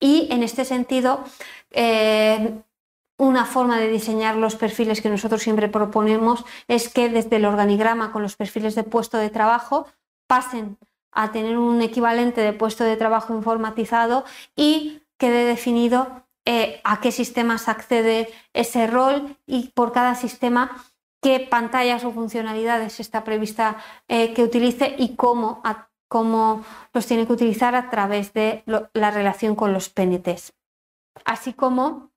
Y 0.00 0.28
en 0.30 0.42
este 0.42 0.64
sentido, 0.64 1.24
una 3.16 3.44
forma 3.44 3.78
de 3.78 3.88
diseñar 3.88 4.36
los 4.36 4.56
perfiles 4.56 5.00
que 5.00 5.08
nosotros 5.08 5.42
siempre 5.42 5.68
proponemos 5.68 6.44
es 6.68 6.88
que 6.88 7.08
desde 7.08 7.36
el 7.36 7.44
organigrama 7.44 8.12
con 8.12 8.22
los 8.22 8.36
perfiles 8.36 8.74
de 8.74 8.82
puesto 8.82 9.18
de 9.18 9.30
trabajo 9.30 9.86
pasen 10.26 10.78
a 11.12 11.30
tener 11.30 11.56
un 11.56 11.80
equivalente 11.80 12.40
de 12.40 12.52
puesto 12.52 12.82
de 12.84 12.96
trabajo 12.96 13.34
informatizado 13.34 14.24
y 14.56 15.02
quede 15.16 15.44
definido 15.44 16.24
eh, 16.44 16.80
a 16.84 17.00
qué 17.00 17.12
sistemas 17.12 17.68
accede 17.68 18.28
ese 18.52 18.86
rol 18.86 19.36
y 19.46 19.68
por 19.68 19.92
cada 19.92 20.14
sistema 20.16 20.84
qué 21.22 21.40
pantallas 21.40 22.04
o 22.04 22.12
funcionalidades 22.12 23.00
está 23.00 23.24
prevista 23.24 23.78
eh, 24.08 24.34
que 24.34 24.42
utilice 24.42 24.94
y 24.98 25.14
cómo, 25.14 25.62
cómo, 26.08 26.64
los 26.92 27.06
tiene 27.06 27.26
que 27.26 27.32
utilizar 27.32 27.74
a 27.74 27.88
través 27.88 28.34
de 28.34 28.62
la 28.66 29.10
relación 29.10 29.54
con 29.54 29.72
los 29.72 29.88
PNTs. 29.88 30.52
Así 31.24 31.54
como 31.54 32.10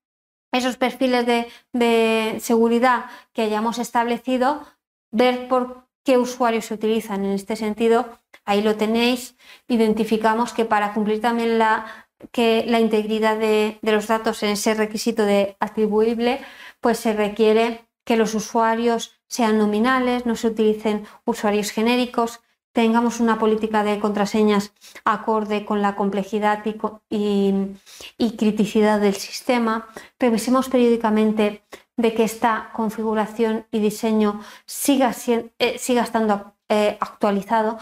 esos 0.52 0.78
perfiles 0.78 1.26
de, 1.26 2.40
seguridad 2.40 3.06
que 3.34 3.44
hayamos 3.44 3.80
establecido, 3.80 4.64
ver 5.12 5.48
por 5.48 5.88
qué 6.04 6.18
usuarios 6.18 6.66
se 6.66 6.74
utilizan. 6.74 7.26
En 7.26 7.32
este 7.32 7.56
sentido, 7.56 8.20
ahí 8.46 8.62
lo 8.62 8.76
tenéis, 8.76 9.36
identificamos 9.68 10.54
que 10.54 10.66
para 10.66 10.94
cumplir 10.94 11.22
también 11.22 11.60
la, 11.60 12.08
que 12.32 12.66
la 12.68 12.80
integridad 12.80 13.38
de, 13.38 13.80
de, 13.82 13.92
los 13.92 14.08
datos 14.08 14.42
en 14.44 14.52
ese 14.52 14.74
requisito 14.74 15.24
de 15.24 15.58
atribuible, 15.60 16.40
pues 16.82 17.00
se 17.00 17.14
requiere 17.14 17.88
que 18.06 18.18
los 18.18 18.34
usuarios 18.36 19.20
sean 19.28 19.58
nominales, 19.58 20.26
no 20.26 20.36
se 20.36 20.48
utilicen 20.48 21.06
usuarios 21.26 21.72
genéricos, 21.72 22.40
tengamos 22.74 23.20
una 23.20 23.40
política 23.40 23.84
de 23.84 24.00
contraseñas 24.00 24.72
acorde 25.04 25.66
con 25.66 25.82
la 25.82 25.96
complejidad 25.96 26.64
y, 27.10 28.34
criticidad 28.38 29.00
del 29.00 29.16
sistema, 29.16 29.88
revisemos 30.20 30.70
periódicamente 30.70 31.64
de 31.96 32.14
que 32.14 32.24
esta 32.24 32.70
configuración 32.74 33.66
y 33.72 33.80
diseño 33.80 34.42
siga, 34.66 35.12
eh, 35.58 35.78
siga 35.80 36.04
estando 36.04 36.54
eh, 36.70 36.98
actualizado, 37.00 37.80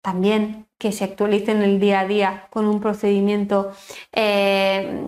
también 0.00 0.68
que 0.78 0.92
se 0.92 1.02
actualice 1.02 1.50
en 1.50 1.62
el 1.62 1.80
día 1.80 2.00
a 2.00 2.06
día 2.06 2.46
con 2.50 2.66
un 2.66 2.80
procedimiento 2.80 3.72
eh, 4.12 5.02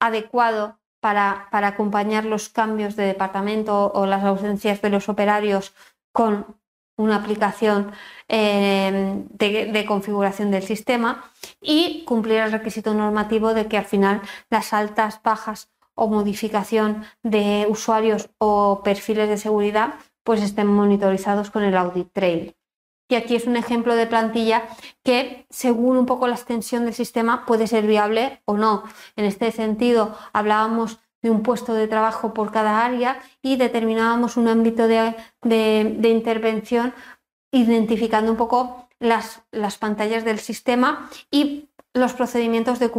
adecuado 0.00 0.80
para, 1.00 1.46
para, 1.52 1.68
acompañar 1.68 2.24
los 2.24 2.48
cambios 2.48 2.96
de 2.96 3.04
departamento 3.04 3.92
o 3.92 4.06
las 4.06 4.24
ausencias 4.24 4.82
de 4.82 4.90
los 4.90 5.08
operarios 5.08 5.74
con 6.12 6.56
una 6.96 7.16
aplicación 7.16 7.92
em, 8.28 9.26
de, 9.28 9.84
configuración 9.86 10.50
del 10.50 10.62
sistema 10.62 11.30
y 11.60 12.04
cumplir 12.04 12.38
el 12.38 12.52
requisito 12.52 12.94
normativo 12.94 13.54
de 13.54 13.66
que 13.66 13.78
al 13.78 13.84
final 13.84 14.22
las 14.50 14.72
altas, 14.72 15.20
bajas 15.22 15.70
o 15.94 16.08
modificación 16.08 17.04
de 17.22 17.66
usuarios 17.68 18.30
o 18.38 18.82
perfiles 18.82 19.28
de 19.28 19.38
seguridad 19.38 19.94
pues 20.24 20.42
estén 20.42 20.66
monitorizados 20.66 21.50
con 21.50 21.62
el 21.62 21.76
audit 21.76 22.10
trail. 22.12 22.56
Y 23.08 23.16
aquí 23.16 23.36
es 23.36 23.46
un 23.46 23.56
ejemplo 23.56 23.94
de 23.94 24.06
plantilla 24.06 24.64
que, 25.02 25.46
según 25.50 25.98
un 25.98 26.06
poco 26.06 26.26
la 26.26 26.36
extensión 26.36 26.86
del 26.86 26.94
sistema, 26.94 27.44
puede 27.44 27.66
ser 27.66 27.86
viable 27.86 28.40
o 28.46 28.56
no. 28.56 28.84
En 29.16 29.26
este 29.26 29.52
sentido, 29.52 30.16
hablábamos 30.32 31.00
de 31.24 31.30
un 31.30 31.42
puesto 31.42 31.72
de 31.72 31.88
trabajo 31.88 32.34
por 32.34 32.52
cada 32.52 32.84
área 32.84 33.18
y 33.40 33.56
determinábamos 33.56 34.36
un 34.36 34.46
ámbito 34.46 34.86
de, 34.86 35.16
intervención 36.02 36.92
identificando 37.50 38.30
un 38.30 38.36
poco 38.36 38.88
las, 39.00 39.40
las, 39.50 39.78
pantallas 39.78 40.26
del 40.26 40.38
sistema 40.38 41.08
y 41.30 41.70
los 41.94 42.12
procedimientos 42.12 42.78
de, 42.78 42.90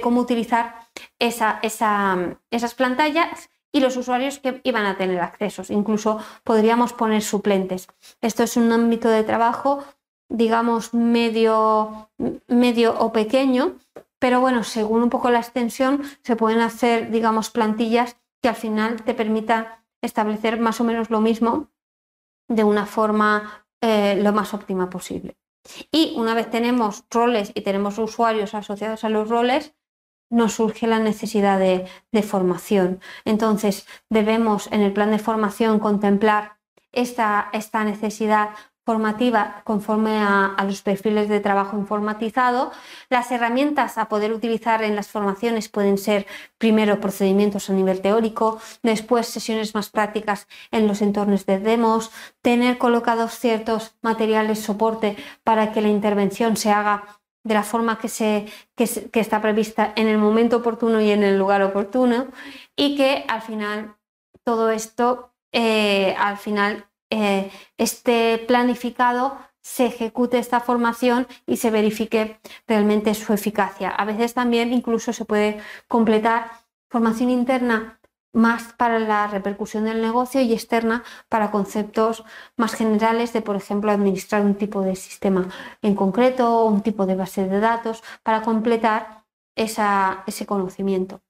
cómo 0.00 0.20
utilizar 0.20 0.76
esa, 1.18 1.60
esas 1.62 2.74
pantallas 2.74 3.50
y 3.70 3.80
los 3.80 3.98
usuarios 3.98 4.38
que 4.38 4.62
iban 4.64 4.86
a 4.86 4.96
tener 4.96 5.20
accesos. 5.20 5.68
Incluso 5.68 6.20
podríamos 6.44 6.94
poner 6.94 7.20
suplentes. 7.20 7.86
Esto 8.22 8.44
es 8.44 8.56
un 8.56 8.72
ámbito 8.72 9.10
de 9.10 9.24
trabajo, 9.24 9.84
digamos, 10.30 10.94
medio, 10.94 12.08
medio 12.48 12.98
o 12.98 13.12
pequeño, 13.12 13.76
pero 14.22 14.40
bueno, 14.40 14.62
según 14.62 15.02
un 15.02 15.10
poco 15.10 15.32
la 15.32 15.40
extensión, 15.40 16.04
se 16.22 16.36
pueden 16.36 16.60
hacer, 16.60 17.10
digamos, 17.10 17.50
plantillas 17.50 18.18
que 18.40 18.50
al 18.50 18.54
final 18.54 19.02
te 19.02 19.14
permitan 19.14 19.66
establecer 20.00 20.60
más 20.60 20.80
o 20.80 20.84
menos 20.84 21.10
lo 21.10 21.20
mismo 21.20 21.72
de 22.46 22.62
una 22.62 22.86
forma 22.86 23.66
eh, 23.80 24.14
lo 24.22 24.32
más 24.32 24.54
óptima 24.54 24.88
posible. 24.90 25.36
Y 25.90 26.14
una 26.16 26.34
vez 26.34 26.48
tenemos 26.48 27.02
roles 27.10 27.50
y 27.52 27.62
tenemos 27.62 27.98
usuarios 27.98 28.54
asociados 28.54 29.02
a 29.02 29.08
los 29.08 29.28
roles, 29.28 29.74
nos 30.30 30.52
surge 30.52 30.86
la 30.86 31.00
necesidad 31.00 31.58
de, 31.58 31.88
formación. 32.22 33.00
Entonces, 33.24 33.88
debemos 34.08 34.70
en 34.70 34.82
el 34.82 34.92
plan 34.92 35.10
de 35.10 35.18
formación 35.18 35.80
contemplar 35.80 36.60
esta, 36.92 37.50
esta 37.52 37.82
necesidad 37.82 38.50
formativa 38.84 39.62
conforme 39.64 40.18
a, 40.18 40.56
los 40.64 40.82
perfiles 40.82 41.28
de 41.28 41.40
trabajo 41.40 41.76
informatizado. 41.76 42.72
Las 43.08 43.30
herramientas 43.30 43.98
a 43.98 44.08
poder 44.08 44.32
utilizar 44.32 44.82
en 44.82 44.96
las 44.96 45.08
formaciones 45.08 45.68
pueden 45.68 45.98
ser 45.98 46.26
primero 46.58 47.00
procedimientos 47.00 47.70
a 47.70 47.72
nivel 47.72 48.00
teórico, 48.00 48.60
después 48.82 49.26
sesiones 49.26 49.74
más 49.74 49.90
prácticas 49.90 50.48
en 50.70 50.88
los 50.88 51.02
entornos 51.02 51.46
de 51.46 51.58
demos, 51.58 52.10
tener 52.42 52.78
colocados 52.78 53.38
ciertos 53.38 53.94
materiales 54.02 54.60
soporte 54.60 55.16
para 55.44 55.72
que 55.72 55.80
la 55.80 55.88
intervención 55.88 56.56
se 56.56 56.70
haga 56.70 57.20
de 57.44 57.54
la 57.54 57.62
forma 57.62 57.98
que, 57.98 58.08
se, 58.08 58.46
que, 58.76 59.20
está 59.20 59.40
prevista 59.40 59.92
en 59.96 60.06
el 60.06 60.18
momento 60.18 60.58
oportuno 60.58 61.00
y 61.00 61.10
en 61.10 61.24
el 61.24 61.38
lugar 61.38 61.62
oportuno 61.62 62.28
y 62.76 62.96
que 62.96 63.24
al 63.28 63.42
final 63.42 63.96
todo 64.44 64.70
esto 64.70 65.32
eh, 65.52 66.14
al 66.18 66.36
final 66.36 66.86
eh, 67.12 67.50
esté 67.76 68.38
planificado, 68.38 69.36
se 69.60 69.86
ejecute 69.86 70.38
esta 70.38 70.60
formación 70.60 71.26
y 71.46 71.58
se 71.58 71.70
verifique 71.70 72.40
realmente 72.66 73.14
su 73.14 73.32
eficacia. 73.34 73.90
A 73.90 74.04
veces 74.06 74.34
también 74.34 74.72
incluso 74.72 75.12
se 75.12 75.26
puede 75.26 75.60
completar 75.88 76.50
formación 76.88 77.30
interna 77.30 78.00
más 78.32 78.72
para 78.72 78.98
la 78.98 79.26
repercusión 79.26 79.84
del 79.84 80.00
negocio 80.00 80.40
y 80.40 80.52
externa 80.54 81.04
para 81.28 81.50
conceptos 81.50 82.24
más 82.56 82.74
generales 82.74 83.32
de, 83.34 83.42
por 83.42 83.56
ejemplo, 83.56 83.92
administrar 83.92 84.42
un 84.42 84.54
tipo 84.54 84.80
de 84.82 84.96
sistema 84.96 85.48
en 85.82 85.94
concreto 85.94 86.60
o 86.60 86.66
un 86.66 86.82
tipo 86.82 87.04
de 87.06 87.16
base 87.16 87.46
de 87.46 87.60
datos 87.60 88.02
para 88.22 88.42
completar 88.42 89.24
ese 89.54 90.46
conocimiento. 90.46 91.21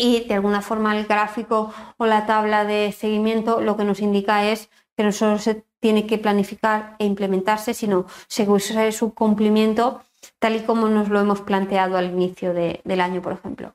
Y 0.00 0.20
de 0.20 0.32
alguna 0.32 0.62
forma 0.62 0.96
el 0.96 1.04
gráfico 1.04 1.74
o 1.98 2.06
la 2.06 2.24
tabla 2.24 2.64
de 2.64 2.90
seguimiento 2.90 3.60
lo 3.60 3.76
que 3.76 3.84
nos 3.84 4.00
indica 4.00 4.46
es 4.46 4.70
que 4.96 5.04
no 5.04 5.12
solo 5.12 5.38
se 5.38 5.66
tiene 5.78 6.06
que 6.06 6.16
planificar 6.16 6.96
e 6.98 7.04
implementarse, 7.04 7.74
sino 7.74 8.06
según 8.26 8.60
su 8.60 9.12
cumplimiento 9.12 10.00
tal 10.38 10.56
y 10.56 10.60
como 10.60 10.88
nos 10.88 11.10
lo 11.10 11.20
hemos 11.20 11.42
planteado 11.42 11.98
al 11.98 12.06
inicio 12.06 12.54
del 12.54 13.00
año, 13.02 13.20
por 13.20 13.34
ejemplo. 13.34 13.74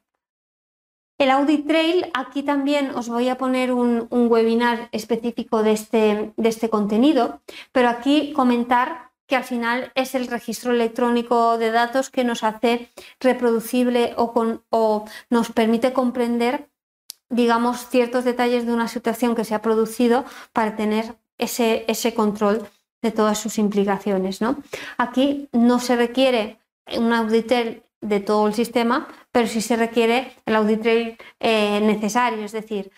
El 1.20 1.30
Audit 1.30 1.68
Trail, 1.68 2.08
aquí 2.16 2.42
también 2.42 2.90
os 2.96 3.08
voy 3.08 3.30
a 3.30 3.38
poner 3.38 3.72
un, 3.72 4.08
webinar 4.10 4.90
específico 4.92 5.62
de 5.62 5.74
este, 5.74 6.34
de 6.36 6.50
este 6.50 6.72
contenido, 6.72 7.40
pero 7.72 7.88
aquí 7.88 8.34
comentar 8.34 9.05
que 9.28 9.36
al 9.36 9.44
final 9.44 9.92
es 9.96 10.16
el 10.16 10.28
registro 10.28 10.72
electrónico 10.72 11.58
de 11.58 11.72
datos 11.72 12.10
que 12.10 12.24
nos 12.24 12.44
hace 12.44 12.90
reproducible 13.20 14.14
o, 14.18 14.62
o 14.70 15.06
nos 15.30 15.52
permite 15.52 15.94
comprender, 15.94 16.70
digamos, 17.30 17.88
ciertos 17.90 18.24
detalles 18.24 18.66
de 18.66 18.74
una 18.74 18.88
situación 18.88 19.36
que 19.36 19.46
se 19.46 19.56
ha 19.56 19.62
producido 19.62 20.26
para 20.54 20.76
tener 20.76 21.16
ese, 21.38 22.14
control 22.16 22.68
de 23.02 23.12
todas 23.12 23.40
sus 23.40 23.58
implicaciones. 23.58 24.42
¿no? 24.42 24.58
Aquí 24.98 25.50
no 25.52 25.80
se 25.80 25.96
requiere 25.96 26.60
un 26.96 27.14
audit 27.14 27.82
de 28.02 28.20
todo 28.20 28.48
el 28.48 28.54
sistema, 28.54 29.08
pero 29.32 29.48
sí 29.48 29.62
se 29.62 29.76
requiere 29.76 30.34
el 30.46 30.56
audit 30.56 30.82
trail 30.82 31.18
eh, 31.40 31.80
necesario, 31.82 32.46
es 32.46 32.52
decir, 32.52 32.92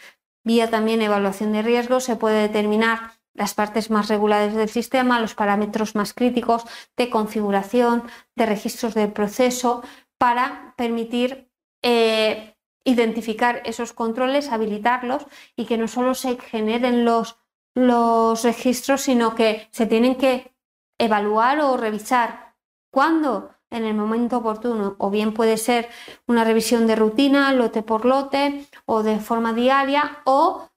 vía 0.43 0.69
también 0.69 1.01
evaluación 1.01 1.51
de 1.53 1.61
riesgos 1.61 2.03
se 2.03 2.15
puede 2.15 2.41
determinar 2.41 3.16
las 3.37 3.53
partes 3.53 3.89
más 3.89 4.09
regulares 4.09 4.55
del 4.55 4.67
sistema, 4.67 5.21
los 5.21 5.35
parámetros 5.35 5.95
más 5.95 6.13
críticos 6.13 6.63
de 6.97 7.09
configuración, 7.09 8.03
de 8.35 8.45
registros 8.45 8.93
del 8.93 9.13
proceso, 9.13 9.83
para 10.17 10.73
permitir 10.75 11.49
eh, 11.83 12.57
identificar 12.83 13.61
esos 13.63 13.93
controles, 13.93 14.51
habilitarlos 14.51 15.25
y 15.55 15.65
que 15.65 15.77
no 15.77 15.87
solo 15.87 16.15
se 16.15 16.37
generen 16.37 17.05
los, 17.05 17.37
los 17.75 18.43
registros, 18.43 19.01
sino 19.01 19.35
que 19.35 19.69
se 19.71 19.85
tienen 19.85 20.15
que 20.15 20.55
evaluar 20.97 21.59
o 21.61 21.77
revisar. 21.77 22.55
¿Cuándo? 22.91 23.51
en 23.69 23.83
el 23.83 23.93
momento 23.95 24.37
oportuno, 24.37 24.95
o 24.97 25.09
bien 25.09 25.33
puede 25.33 25.57
ser 25.57 25.89
una 26.25 26.43
revisión 26.43 26.87
de 26.87 26.95
rutina, 26.95 27.51
lote 27.51 27.83
por 27.83 28.05
lote, 28.05 28.65
o 28.85 29.03
de 29.03 29.19
forma 29.19 29.51
diaria, 29.51 30.21
o 30.23 30.69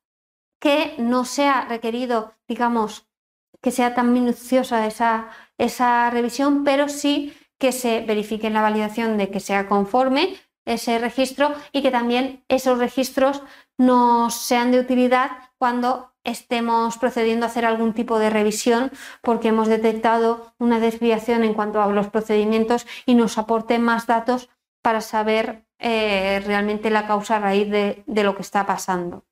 que 0.61 0.97
no 0.99 1.24
sea 1.24 1.66
requerido, 1.66 2.35
digamos, 2.51 3.06
que 3.62 3.70
sea 3.70 3.94
tan 3.94 4.12
minuciosa 4.12 4.86
esa, 4.86 5.28
esa 5.56 6.10
revisión, 6.10 6.64
pero 6.64 6.89
sí 6.89 7.32
que 7.59 7.70
se 7.70 8.01
verifique 8.01 8.48
en 8.48 8.55
la 8.55 8.62
validación 8.62 9.18
de 9.18 9.31
que 9.31 9.39
sea 9.39 9.68
conforme 9.68 10.36
ese 10.64 10.98
registro 10.98 11.55
y 11.70 11.81
que 11.81 11.93
también 11.93 12.44
esos 12.48 12.78
registros 12.78 13.43
nos 13.78 14.35
sean 14.35 14.72
de 14.72 14.81
utilidad 14.81 15.31
cuando 15.59 16.12
estemos 16.24 16.98
procediendo 16.98 17.47
a 17.47 17.48
hacer 17.48 17.64
algún 17.64 17.94
tipo 17.94 18.18
de 18.18 18.31
revisión 18.31 18.90
porque 19.22 19.48
hemos 19.48 19.68
detectado 19.68 20.52
una 20.59 20.81
desviación 20.81 21.44
en 21.44 21.55
cuanto 21.55 21.81
a 21.81 21.86
los 21.86 22.09
procedimientos 22.09 22.86
y 23.06 23.14
nos 23.14 23.39
aporte 23.39 23.78
más 23.78 24.06
datos 24.09 24.51
para 24.82 25.01
saber 25.01 25.64
eh, 25.78 26.43
realmente 26.44 26.90
la 26.90 27.06
causa 27.06 27.39
raíz 27.39 27.70
de, 27.70 28.05
lo 28.24 28.35
que 28.35 28.43
está 28.43 28.66
pasando. 28.66 29.24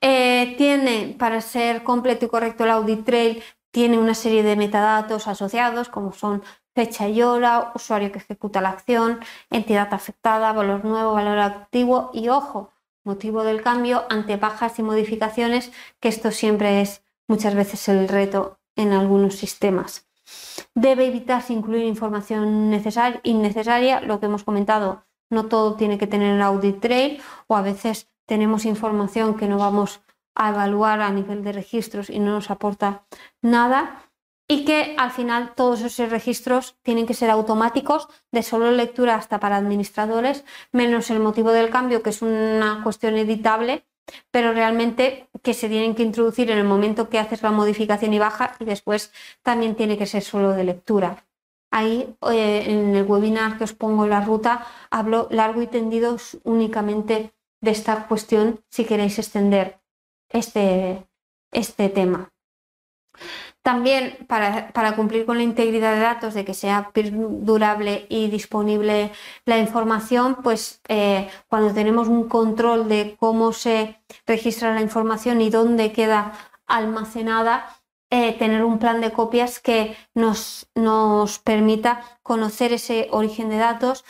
Eh, 0.00 0.54
tiene, 0.56 1.16
para 1.18 1.40
ser 1.40 1.82
completo 1.82 2.26
y 2.26 2.28
correcto 2.28 2.64
el 2.64 2.70
audit 2.70 3.04
trail, 3.04 3.42
tiene 3.70 3.98
una 3.98 4.14
serie 4.14 4.42
de 4.42 4.56
metadatos 4.56 5.26
asociados 5.26 5.88
como 5.88 6.12
son 6.12 6.42
fecha 6.74 7.08
y 7.08 7.22
hora, 7.22 7.72
usuario 7.74 8.12
que 8.12 8.18
ejecuta 8.18 8.60
la 8.60 8.68
acción, 8.68 9.18
entidad 9.50 9.92
afectada, 9.92 10.52
valor 10.52 10.84
nuevo, 10.84 11.12
valor 11.12 11.38
activo 11.40 12.10
y 12.14 12.28
ojo, 12.28 12.70
motivo 13.04 13.42
del 13.42 13.62
cambio 13.62 14.04
ante 14.08 14.36
bajas 14.36 14.78
y 14.78 14.84
modificaciones, 14.84 15.72
que 15.98 16.08
esto 16.08 16.30
siempre 16.30 16.80
es 16.80 17.02
muchas 17.26 17.54
veces 17.54 17.88
el 17.88 18.08
reto 18.08 18.60
en 18.76 18.92
algunos 18.92 19.34
sistemas. 19.34 20.06
Debe 20.74 21.06
evitarse 21.06 21.52
incluir 21.52 21.84
información 21.84 22.72
innecesaria, 23.24 24.00
lo 24.00 24.20
que 24.20 24.26
hemos 24.26 24.44
comentado, 24.44 25.02
no 25.30 25.46
todo 25.46 25.74
tiene 25.74 25.98
que 25.98 26.06
tener 26.06 26.36
el 26.36 26.42
audit 26.42 26.80
trail 26.80 27.20
o 27.48 27.56
a 27.56 27.62
veces 27.62 28.08
tenemos 28.28 28.66
información 28.66 29.36
que 29.38 29.48
no 29.48 29.56
vamos 29.56 30.00
a 30.34 30.50
evaluar 30.50 31.00
a 31.00 31.10
nivel 31.10 31.42
de 31.42 31.52
registros 31.52 32.10
y 32.10 32.18
no 32.20 32.32
nos 32.32 32.50
aporta 32.50 33.06
nada 33.42 34.04
y 34.46 34.64
que 34.64 34.94
al 34.98 35.10
final 35.10 35.54
todos 35.54 35.80
esos 35.82 36.10
registros 36.10 36.76
tienen 36.82 37.06
que 37.06 37.14
ser 37.14 37.30
automáticos, 37.30 38.08
de 38.30 38.42
solo 38.42 38.70
lectura 38.70 39.14
hasta 39.14 39.40
para 39.40 39.56
administradores, 39.56 40.44
menos 40.72 41.10
el 41.10 41.20
motivo 41.20 41.52
del 41.52 41.70
cambio, 41.70 42.02
que 42.02 42.10
es 42.10 42.22
una 42.22 42.80
cuestión 42.82 43.16
editable, 43.16 43.84
pero 44.30 44.52
realmente 44.52 45.28
que 45.42 45.54
se 45.54 45.68
tienen 45.68 45.94
que 45.94 46.02
introducir 46.02 46.50
en 46.50 46.58
el 46.58 46.64
momento 46.64 47.08
que 47.08 47.18
haces 47.18 47.42
la 47.42 47.50
modificación 47.50 48.12
y 48.14 48.18
baja 48.18 48.56
y 48.58 48.64
después 48.64 49.12
también 49.42 49.74
tiene 49.74 49.98
que 49.98 50.06
ser 50.06 50.22
solo 50.22 50.52
de 50.52 50.64
lectura. 50.64 51.24
Ahí 51.70 52.14
eh, 52.30 52.64
en 52.66 52.94
el 52.96 53.04
webinar 53.04 53.58
que 53.58 53.64
os 53.64 53.74
pongo 53.74 54.04
en 54.04 54.10
la 54.10 54.22
ruta 54.22 54.66
hablo 54.90 55.28
largo 55.30 55.60
y 55.60 55.66
tendido 55.66 56.16
únicamente 56.44 57.32
de 57.60 57.70
esta 57.70 58.06
cuestión 58.06 58.60
si 58.68 58.84
queréis 58.84 59.18
extender 59.18 59.80
este, 60.30 61.06
este 61.52 61.88
tema. 61.88 62.30
También 63.62 64.16
para, 64.26 64.96
cumplir 64.96 65.26
con 65.26 65.36
la 65.36 65.42
integridad 65.42 65.92
de 65.92 66.00
datos, 66.00 66.32
de 66.32 66.44
que 66.44 66.54
sea 66.54 66.90
durable 66.94 68.06
y 68.08 68.28
disponible 68.28 69.12
la 69.44 69.58
información, 69.58 70.38
pues 70.42 70.80
eh, 70.88 71.28
cuando 71.48 71.74
tenemos 71.74 72.08
un 72.08 72.28
control 72.28 72.88
de 72.88 73.16
cómo 73.18 73.52
se 73.52 74.00
registra 74.26 74.74
la 74.74 74.80
información 74.80 75.42
y 75.42 75.50
dónde 75.50 75.92
queda 75.92 76.32
almacenada, 76.66 77.76
eh, 78.10 78.38
tener 78.38 78.64
un 78.64 78.78
plan 78.78 79.02
de 79.02 79.12
copias 79.12 79.60
que 79.60 79.94
nos, 80.14 80.66
nos 80.74 81.38
permita 81.38 82.00
conocer 82.22 82.72
ese 82.72 83.08
origen 83.10 83.50
de 83.50 83.58
datos, 83.58 84.04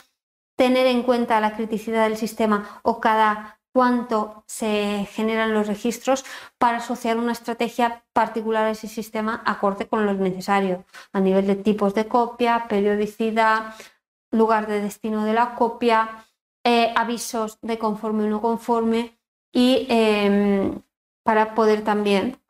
tener 0.58 0.88
en 0.88 1.04
cuenta 1.04 1.40
la 1.40 1.54
criticidad 1.54 2.08
del 2.08 2.16
sistema 2.16 2.80
o 2.82 3.00
cada 3.00 3.60
cuánto 3.72 4.42
se 4.48 5.06
generan 5.12 5.54
los 5.54 5.68
registros 5.68 6.24
para 6.58 6.78
asociar 6.78 7.16
una 7.16 7.30
estrategia 7.30 8.04
particular 8.12 8.64
a 8.64 8.70
ese 8.70 8.88
sistema 8.88 9.40
acorde 9.46 9.86
con 9.86 10.04
lo 10.04 10.12
necesario 10.14 10.84
a 11.12 11.20
nivel 11.20 11.46
de 11.46 11.54
tipos 11.54 11.94
de 11.94 12.08
copia, 12.08 12.66
periodicidad, 12.68 13.74
lugar 14.32 14.66
de 14.66 14.80
destino 14.80 15.24
de 15.24 15.32
la 15.32 15.54
copia, 15.54 16.26
eh, 16.64 16.92
avisos 16.96 17.60
de 17.62 17.78
conforme 17.78 18.24
o 18.24 18.28
no 18.28 18.40
conforme 18.40 19.16
y 19.52 19.86
em, 19.88 20.82
para 21.22 21.54
poder 21.54 21.84
también 21.84 22.40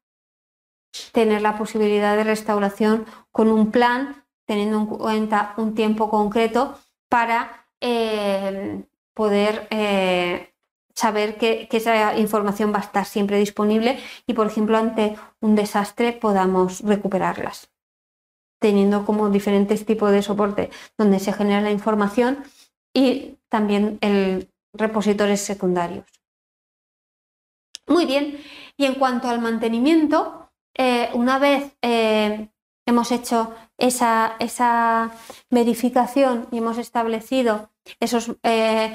tener 1.13 1.43
la 1.43 1.59
posibilidad 1.59 2.17
de 2.17 2.25
restauración 2.25 3.05
con 3.33 3.49
un 3.49 3.71
plan 3.71 4.25
teniendo 4.47 4.79
en 4.79 4.87
cuenta 4.87 5.53
un 5.59 5.75
tiempo 5.75 6.09
concreto 6.09 6.79
para 7.11 7.68
em, 7.81 8.85
poder 9.15 9.67
eh, 9.71 10.53
saber 10.95 11.37
que, 11.37 11.69
esa 11.71 12.17
información 12.19 12.73
va 12.73 12.79
a 12.79 12.87
estar 12.89 13.05
siempre 13.05 13.39
disponible 13.39 13.99
y, 14.27 14.35
por 14.35 14.47
ejemplo, 14.47 14.77
ante 14.77 15.17
un 15.41 15.55
desastre 15.55 16.13
podamos 16.13 16.81
recuperarlas, 16.81 17.71
teniendo 18.61 19.05
como 19.05 19.31
diferentes 19.31 19.87
tipos 19.87 20.11
de 20.11 20.23
soporte 20.23 20.71
donde 20.97 21.21
se 21.21 21.33
genera 21.33 21.61
la 21.61 21.71
información 21.71 22.45
y 22.93 23.39
también 23.49 23.99
el 24.01 24.51
repositorios 24.75 25.41
secundarios. 25.41 26.07
Muy 27.87 28.05
bien, 28.05 28.39
y 28.77 28.85
en 28.85 28.95
cuanto 28.95 29.29
al 29.29 29.41
mantenimiento, 29.41 30.51
eh, 30.75 31.11
una 31.15 31.39
vez 31.39 31.77
eh, 31.83 32.49
hemos 32.87 33.11
hecho 33.13 33.55
esa, 33.79 34.37
esa, 34.41 35.13
verificación 35.51 36.49
y 36.51 36.59
hemos 36.59 36.79
establecido 36.79 37.71
esos 38.01 38.33
eh, 38.43 38.93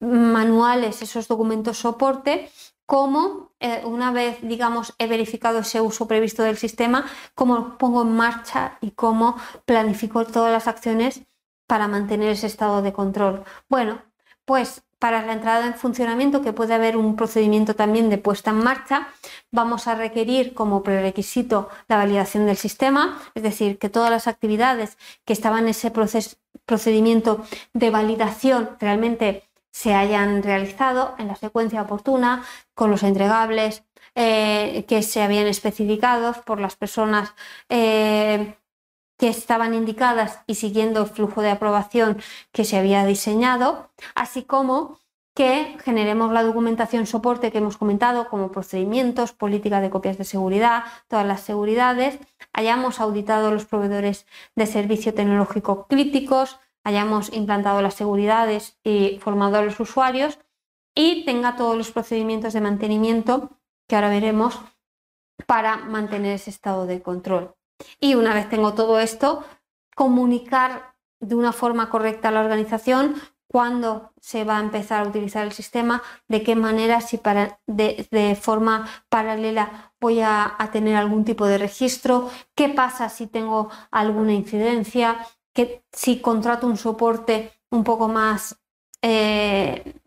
manuales, 0.00 1.02
esos 1.02 1.28
documentos 1.28 1.78
soporte, 1.78 2.50
como 2.86 3.52
eh, 3.60 3.82
una 3.84 4.12
vez, 4.12 4.38
digamos, 4.42 4.94
he 4.98 5.06
verificado 5.06 5.60
ese 5.60 5.80
uso 5.80 6.06
previsto 6.06 6.42
del 6.42 6.58
sistema, 6.58 7.06
cómo 7.34 7.78
pongo 7.78 8.02
en 8.02 8.12
marcha 8.14 8.76
y 8.82 8.90
cómo 8.90 9.36
planifico 9.64 10.26
todas 10.26 10.52
las 10.52 10.68
acciones 10.68 11.22
para 11.66 11.88
mantener 11.88 12.30
ese 12.30 12.46
estado 12.46 12.82
de 12.82 12.92
control. 12.92 13.44
Bueno, 13.68 14.02
pues 14.44 14.83
para 14.98 15.24
la 15.24 15.32
entrada 15.32 15.66
en 15.66 15.74
funcionamiento, 15.74 16.42
que 16.42 16.52
puede 16.52 16.74
haber 16.74 16.96
un 16.96 17.16
procedimiento 17.16 17.74
también 17.74 18.10
de 18.10 18.18
puesta 18.18 18.50
en 18.50 18.58
marcha, 18.58 19.08
vamos 19.50 19.86
a 19.86 19.94
requerir 19.94 20.54
como 20.54 20.82
prerequisito 20.82 21.68
la 21.88 21.96
validación 21.96 22.46
del 22.46 22.56
sistema, 22.56 23.20
es 23.34 23.42
decir, 23.42 23.78
que 23.78 23.88
todas 23.88 24.10
las 24.10 24.26
actividades 24.26 24.96
que 25.24 25.32
estaban 25.32 25.64
en 25.64 25.70
ese 25.70 25.92
procedimiento 26.66 27.44
de 27.72 27.90
validación 27.90 28.70
realmente 28.80 29.44
se 29.70 29.94
hayan 29.94 30.42
realizado 30.42 31.14
en 31.18 31.28
la 31.28 31.36
secuencia 31.36 31.82
oportuna, 31.82 32.44
con 32.74 32.90
los 32.90 33.02
entregables 33.02 33.82
eh, 34.14 34.84
que 34.86 35.02
se 35.02 35.22
habían 35.22 35.48
especificado 35.48 36.32
por 36.44 36.60
las 36.60 36.76
personas 36.76 37.34
eh, 37.68 38.54
que 39.16 39.28
estaban 39.28 39.74
indicadas 39.74 40.40
y 40.46 40.56
siguiendo 40.56 41.02
el 41.02 41.08
flujo 41.08 41.42
de 41.42 41.50
aprobación 41.50 42.20
que 42.52 42.64
se 42.64 42.76
había 42.76 43.04
diseñado, 43.06 43.90
así 44.14 44.42
como 44.42 44.98
que 45.34 45.76
generemos 45.82 46.32
la 46.32 46.44
documentación 46.44 47.06
soporte 47.06 47.50
que 47.50 47.58
hemos 47.58 47.76
comentado, 47.76 48.28
como 48.28 48.52
procedimientos, 48.52 49.32
política 49.32 49.80
de 49.80 49.90
copias 49.90 50.16
de 50.16 50.24
seguridad, 50.24 50.84
todas 51.08 51.26
las 51.26 51.40
seguridades, 51.40 52.18
hayamos 52.52 53.00
auditado 53.00 53.50
los 53.50 53.64
proveedores 53.64 54.26
de 54.54 54.66
servicio 54.66 55.12
tecnológico 55.12 55.88
críticos, 55.88 56.60
hayamos 56.84 57.32
implantado 57.32 57.82
las 57.82 57.94
seguridades 57.94 58.78
y 58.84 59.18
formado 59.18 59.58
a 59.58 59.62
los 59.62 59.80
usuarios 59.80 60.38
y 60.94 61.24
tenga 61.24 61.56
todos 61.56 61.76
los 61.76 61.90
procedimientos 61.90 62.52
de 62.52 62.60
mantenimiento 62.60 63.58
que 63.88 63.96
ahora 63.96 64.10
veremos 64.10 64.60
para 65.46 65.78
mantener 65.78 66.34
ese 66.34 66.50
estado 66.50 66.86
de 66.86 67.02
control. 67.02 67.56
Y 68.00 68.14
una 68.14 68.34
vez 68.34 68.48
tengo 68.48 68.74
todo 68.74 68.98
esto, 69.00 69.44
comunicar 69.94 70.94
de 71.20 71.34
una 71.34 71.52
forma 71.52 71.90
correcta 71.90 72.28
a 72.28 72.32
la 72.32 72.40
organización 72.40 73.16
cuándo 73.54 74.12
se 74.20 74.42
va 74.42 74.58
a 74.58 74.60
empezar 74.60 75.04
a 75.04 75.08
utilizar 75.08 75.46
el 75.46 75.52
sistema, 75.52 76.02
de 76.26 76.42
qué 76.42 76.56
manera, 76.56 77.00
si 77.00 77.18
para, 77.18 77.60
de, 77.68 78.36
forma 78.40 78.88
paralela 79.08 79.94
voy 80.00 80.22
a, 80.22 80.56
tener 80.72 80.96
algún 80.96 81.24
tipo 81.24 81.46
de 81.46 81.58
registro, 81.58 82.28
qué 82.56 82.68
pasa 82.68 83.08
si 83.08 83.28
tengo 83.28 83.70
alguna 83.92 84.32
incidencia, 84.32 85.24
que 85.52 85.84
si 85.92 86.20
contrato 86.20 86.66
un 86.66 86.76
soporte 86.76 87.52
un 87.70 87.84
poco 87.84 88.08
más, 88.08 88.58
eh, 89.02 90.00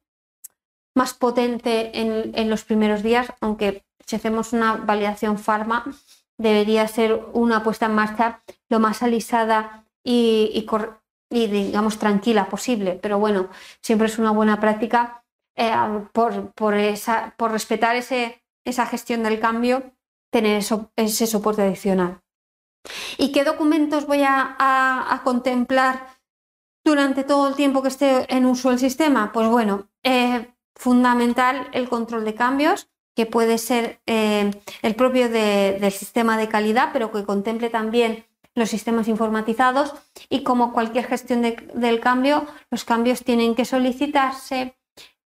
más 0.94 1.14
potente 1.14 2.02
en, 2.02 2.50
los 2.50 2.66
primeros 2.66 3.02
días, 3.02 3.32
aunque 3.40 3.86
si 4.06 4.18
hacemos 4.18 4.52
una 4.52 4.74
validación 4.74 5.40
farma, 5.40 5.86
debería 6.38 6.88
ser 6.88 7.26
una 7.34 7.64
puesta 7.64 7.88
en 7.88 7.96
marcha 7.96 8.44
lo 8.70 8.80
más 8.80 9.02
alisada 9.04 9.86
y, 10.04 10.66
digamos 11.30 12.00
tranquila 12.00 12.48
posible, 12.50 13.00
pero 13.02 13.20
bueno, 13.20 13.50
siempre 13.82 14.08
es 14.08 14.18
una 14.18 14.32
buena 14.32 14.60
práctica 14.60 15.24
eh, 15.56 15.74
por, 16.14 17.52
respetar 17.52 17.96
esa 17.96 18.86
gestión 18.86 19.24
del 19.24 19.40
cambio, 19.40 19.92
tener 20.32 20.64
ese 20.96 21.28
soporte 21.28 21.64
adicional. 21.64 22.22
¿Y 23.18 23.32
qué 23.32 23.44
documentos 23.44 24.06
voy 24.06 24.24
a, 24.24 25.22
contemplar 25.24 26.08
durante 26.86 27.24
todo 27.24 27.50
el 27.50 27.56
tiempo 27.56 27.82
que 27.82 27.90
esté 27.90 28.34
en 28.34 28.46
uso 28.46 28.72
el 28.72 28.80
sistema? 28.80 29.32
Pues 29.34 29.50
bueno, 29.50 29.90
eh, 30.04 30.54
fundamental 30.76 31.68
el 31.74 31.90
control 31.90 32.24
de 32.24 32.36
cambios, 32.36 32.90
que 33.18 33.26
puede 33.26 33.58
ser 33.58 34.00
eh, 34.06 34.52
el 34.84 34.94
propio 34.94 35.28
del 35.28 35.92
sistema 35.92 36.38
de 36.38 36.48
calidad, 36.48 36.92
pero 36.94 37.12
que 37.12 37.26
contemple 37.26 37.72
también 37.72 38.28
los 38.54 38.70
sistemas 38.70 39.08
informatizados 39.08 39.96
y 40.30 40.44
como 40.44 40.72
cualquier 40.72 41.08
gestión 41.08 41.42
del 41.42 42.00
cambio, 42.00 42.46
los 42.70 42.86
cambios 42.86 43.24
tienen 43.24 43.56
que 43.56 43.66
solicitarse, 43.66 44.78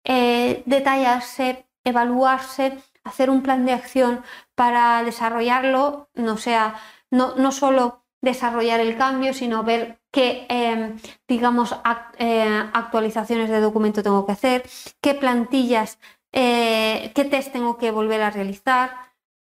eh, 0.05 0.62
detallarse, 0.67 1.67
evaluarse, 1.83 2.79
hacer 3.03 3.29
un 3.29 3.43
plan 3.43 3.67
de 3.67 3.73
acción 3.73 4.23
para 4.55 5.03
desarrollarlo, 5.03 6.11
no 6.15 6.37
sea, 6.37 6.77
no, 7.11 7.35
no 7.35 7.51
solo 7.51 8.05
desarrollar 8.23 8.79
el 8.79 8.97
cambio, 8.97 9.35
sino 9.35 9.65
ver 9.65 9.99
qué, 10.12 10.47
em, 10.49 10.97
digamos, 11.27 11.75
eh, 12.19 12.71
actualizaciones 12.73 13.51
de 13.51 13.61
documento 13.61 14.05
tengo 14.05 14.27
que 14.27 14.33
hacer, 14.33 14.62
qué 15.01 15.15
plantillas, 15.15 15.99
eh, 16.32 17.12
qué 17.15 17.24
test 17.24 17.52
tengo 17.52 17.78
que 17.78 17.90
volver 17.90 18.23
a 18.23 18.31
realizar, 18.31 18.90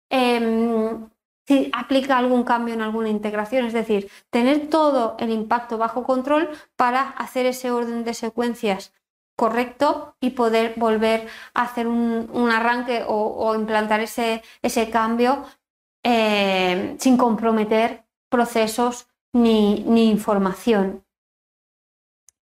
em, 0.09 1.09
si 1.47 1.69
aplica 1.73 2.17
algún 2.17 2.43
cambio 2.43 2.73
en 2.73 2.81
alguna 2.81 3.09
integración, 3.09 3.65
es 3.65 3.73
decir, 3.73 4.09
tener 4.29 4.69
todo 4.69 5.15
el 5.19 5.31
impacto 5.31 5.77
bajo 5.77 6.03
control 6.03 6.49
para 6.75 7.01
hacer 7.11 7.45
ese 7.45 7.71
orden 7.71 8.03
de 8.03 8.13
secuencias 8.13 8.93
correcto 9.37 10.15
y 10.19 10.31
poder 10.31 10.73
volver 10.77 11.27
a 11.53 11.63
hacer 11.63 11.87
un, 11.87 12.49
arranque 12.51 13.05
o, 13.07 13.55
implantar 13.55 14.01
ese, 14.01 14.43
ese 14.61 14.89
cambio 14.89 15.45
eh, 16.03 16.95
sin 16.99 17.17
comprometer 17.17 18.05
procesos 18.29 19.07
ni, 19.33 20.09
información. 20.09 21.05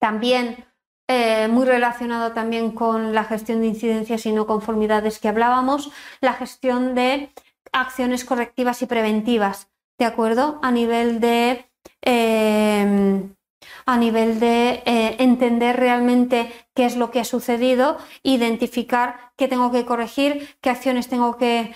También 0.00 0.64
eh, 1.08 1.48
muy 1.48 1.66
relacionado 1.66 2.32
también 2.32 2.70
con 2.72 3.12
la 3.14 3.24
gestión 3.24 3.60
de 3.60 3.66
incidencias 3.66 4.24
y 4.26 4.32
no 4.32 4.46
conformidades 4.46 5.18
que 5.18 5.28
hablábamos, 5.28 5.90
la 6.20 6.32
gestión 6.32 6.94
de 6.94 7.32
acciones 7.72 8.24
correctivas 8.24 8.82
y 8.82 8.86
preventivas, 8.86 9.68
¿de 9.98 10.04
acuerdo? 10.04 10.60
A 10.62 10.70
nivel 10.70 11.20
de, 11.20 11.66
em, 12.02 13.34
a 13.86 13.96
nivel 13.96 14.38
de 14.40 14.82
eh, 14.86 15.16
entender 15.18 15.76
realmente 15.76 16.52
qué 16.74 16.84
es 16.86 16.96
lo 16.96 17.10
que 17.10 17.20
ha 17.20 17.24
sucedido, 17.24 17.98
identificar 18.22 19.32
qué 19.36 19.48
tengo 19.48 19.72
que 19.72 19.84
corregir, 19.84 20.56
qué 20.60 20.70
acciones 20.70 21.08
tengo 21.08 21.36
que, 21.36 21.74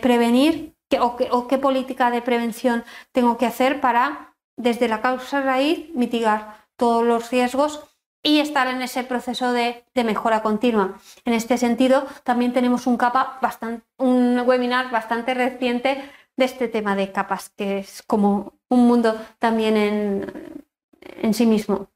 prevenir 0.00 0.76
o, 1.00 1.16
o 1.32 1.48
qué 1.48 1.58
política 1.58 2.10
de 2.10 2.22
prevención 2.22 2.84
tengo 3.12 3.36
que 3.36 3.46
hacer 3.46 3.80
para, 3.80 4.36
desde 4.56 4.88
la 4.88 5.02
causa 5.02 5.40
raíz, 5.40 5.92
mitigar 5.94 6.68
todos 6.76 7.04
los 7.04 7.30
riesgos 7.30 7.89
y 8.22 8.40
estar 8.40 8.68
en 8.68 8.82
ese 8.82 9.04
proceso 9.04 9.52
de, 9.52 9.84
mejora 9.94 10.42
continua. 10.42 10.98
En 11.24 11.32
este 11.32 11.58
sentido, 11.58 12.06
también 12.24 12.52
tenemos 12.52 12.86
un, 12.86 12.96
capa 12.96 13.38
bastante, 13.40 13.86
un 13.98 14.40
webinar 14.46 14.90
bastante 14.90 15.34
reciente 15.34 16.02
de 16.36 16.44
este 16.44 16.68
tema 16.68 16.96
de 16.96 17.12
capas, 17.12 17.50
que 17.50 17.78
es 17.78 18.02
como 18.02 18.54
un 18.68 18.86
mundo 18.86 19.20
también 19.38 19.76
en, 21.22 21.34
sí 21.34 21.46
mismo. 21.46 21.88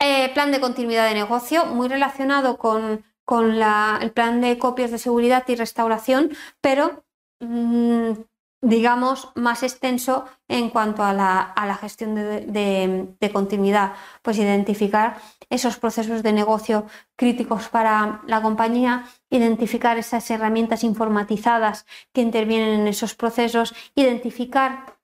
Eh, 0.00 0.30
plan 0.34 0.52
de 0.52 0.60
continuidad 0.60 1.08
de 1.08 1.14
negocio, 1.14 1.66
muy 1.66 1.88
relacionado 1.88 2.58
con, 2.58 3.04
el 3.30 4.12
plan 4.12 4.40
de 4.40 4.58
copias 4.58 4.90
de 4.90 4.98
seguridad 4.98 5.44
y 5.48 5.54
restauración, 5.54 6.30
pero 6.60 7.04
mm, 7.40 8.12
digamos, 8.60 9.30
más 9.36 9.62
extenso 9.62 10.24
en 10.48 10.70
cuanto 10.70 11.04
a 11.04 11.12
la, 11.12 11.78
gestión 11.80 12.14
de, 12.14 13.30
continuidad, 13.32 13.94
pues 14.22 14.38
identificar 14.38 15.18
esos 15.50 15.78
procesos 15.78 16.22
de 16.22 16.32
negocio 16.32 16.86
críticos 17.16 17.68
para 17.68 18.22
la 18.26 18.42
compañía, 18.42 19.04
identificar 19.30 19.98
esas 19.98 20.30
herramientas 20.30 20.84
informatizadas 20.84 21.86
que 22.12 22.20
intervienen 22.20 22.80
en 22.80 22.88
esos 22.88 23.14
procesos, 23.14 23.74
identificar 23.94 24.98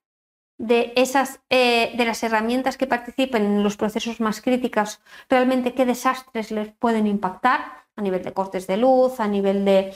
de 0.57 0.93
esas 0.95 1.41
eh, 1.49 1.93
de 1.97 2.05
las 2.05 2.23
herramientas 2.23 2.77
que 2.77 2.87
participen 2.87 3.43
en 3.43 3.63
los 3.63 3.75
procesos 3.75 4.21
más 4.21 4.41
críticos, 4.41 5.01
realmente 5.29 5.73
qué 5.73 5.85
desastres 5.85 6.51
les 6.51 6.71
pueden 6.73 7.07
impactar 7.07 7.85
a 7.97 8.01
nivel 8.01 8.23
de 8.23 8.33
cortes 8.33 8.67
de 8.67 8.77
luz, 8.77 9.19
a 9.19 9.27
nivel 9.27 9.65
de 9.65 9.93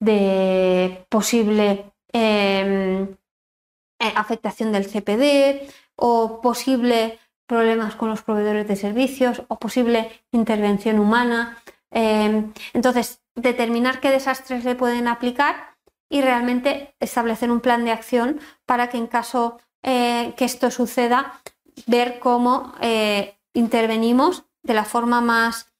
de 0.00 1.06
posible 1.08 1.92
em, 2.12 3.02
eh, 3.98 4.12
afectación 4.14 4.72
del 4.72 4.86
CPD 4.86 5.68
o 5.96 6.40
posible 6.40 7.18
problemas 7.46 7.94
con 7.94 8.08
los 8.08 8.22
proveedores 8.22 8.66
de 8.68 8.76
servicios 8.76 9.42
o 9.48 9.58
posible 9.58 10.10
intervención 10.32 10.98
humana. 10.98 11.58
Em, 11.90 12.52
entonces, 12.74 13.22
determinar 13.34 14.00
qué 14.00 14.10
desastres 14.10 14.64
le 14.64 14.74
pueden 14.74 15.08
aplicar 15.08 15.76
y 16.08 16.22
realmente 16.22 16.94
establecer 17.00 17.50
un 17.50 17.60
plan 17.60 17.84
de 17.84 17.92
acción 17.92 18.40
para 18.64 18.88
que 18.88 18.98
en 18.98 19.06
caso 19.06 19.58
eh, 19.82 20.34
que 20.36 20.44
esto 20.44 20.70
suceda, 20.70 21.40
ver 21.86 22.18
cómo 22.18 22.74
eh, 22.80 23.38
intervenimos 23.54 24.44
de 24.62 24.74
la 24.74 24.84
forma 24.84 25.20
más 25.20 25.72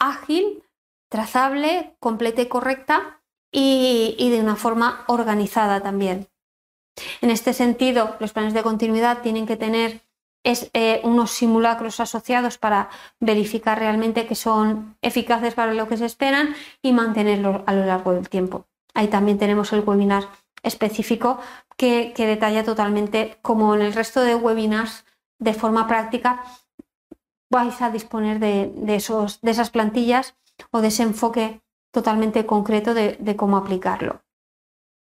ágil, 0.00 0.64
trazable, 1.08 1.94
completa 2.00 2.42
y 2.42 2.46
correcta 2.46 3.22
y, 3.52 4.30
de 4.30 4.40
una 4.40 4.56
forma 4.56 5.04
organizada 5.08 5.82
también. 5.82 6.28
En 7.20 7.30
este 7.30 7.52
sentido, 7.52 8.16
los 8.18 8.32
planes 8.32 8.54
de 8.54 8.62
continuidad 8.62 9.20
tienen 9.20 9.46
que 9.46 9.56
tener 9.56 10.00
eh, 10.44 11.00
unos 11.04 11.30
simulacros 11.30 12.00
asociados 12.00 12.58
para 12.58 12.90
verificar 13.20 13.78
realmente 13.78 14.26
que 14.26 14.34
son 14.34 14.96
eficaces 15.00 15.54
para 15.54 15.74
lo 15.74 15.88
que 15.88 15.96
se 15.96 16.06
esperan 16.06 16.54
y 16.82 16.92
mantenerlos 16.92 17.62
a 17.66 17.72
lo 17.72 17.86
largo 17.86 18.12
del 18.12 18.28
tiempo. 18.28 18.66
Ahí 18.94 19.08
también 19.08 19.38
tenemos 19.38 19.72
el 19.72 19.84
webinar 19.86 20.28
específico 20.62 21.38
que, 21.76 22.12
detalla 22.16 22.64
totalmente, 22.64 23.38
como 23.42 23.74
en 23.74 23.82
el 23.82 23.92
resto 23.92 24.20
de 24.20 24.34
webinars, 24.34 25.04
de 25.38 25.54
forma 25.54 25.86
práctica, 25.88 26.44
vais 27.50 27.82
a 27.82 27.90
disponer 27.90 28.38
de, 28.38 28.72
esos, 28.94 29.40
de 29.40 29.50
esas 29.50 29.70
plantillas 29.70 30.36
o 30.70 30.80
de 30.80 30.88
ese 30.88 31.02
enfoque 31.02 31.60
totalmente 31.92 32.46
concreto 32.46 32.94
de, 32.94 33.36
cómo 33.36 33.56
aplicarlo. 33.56 34.22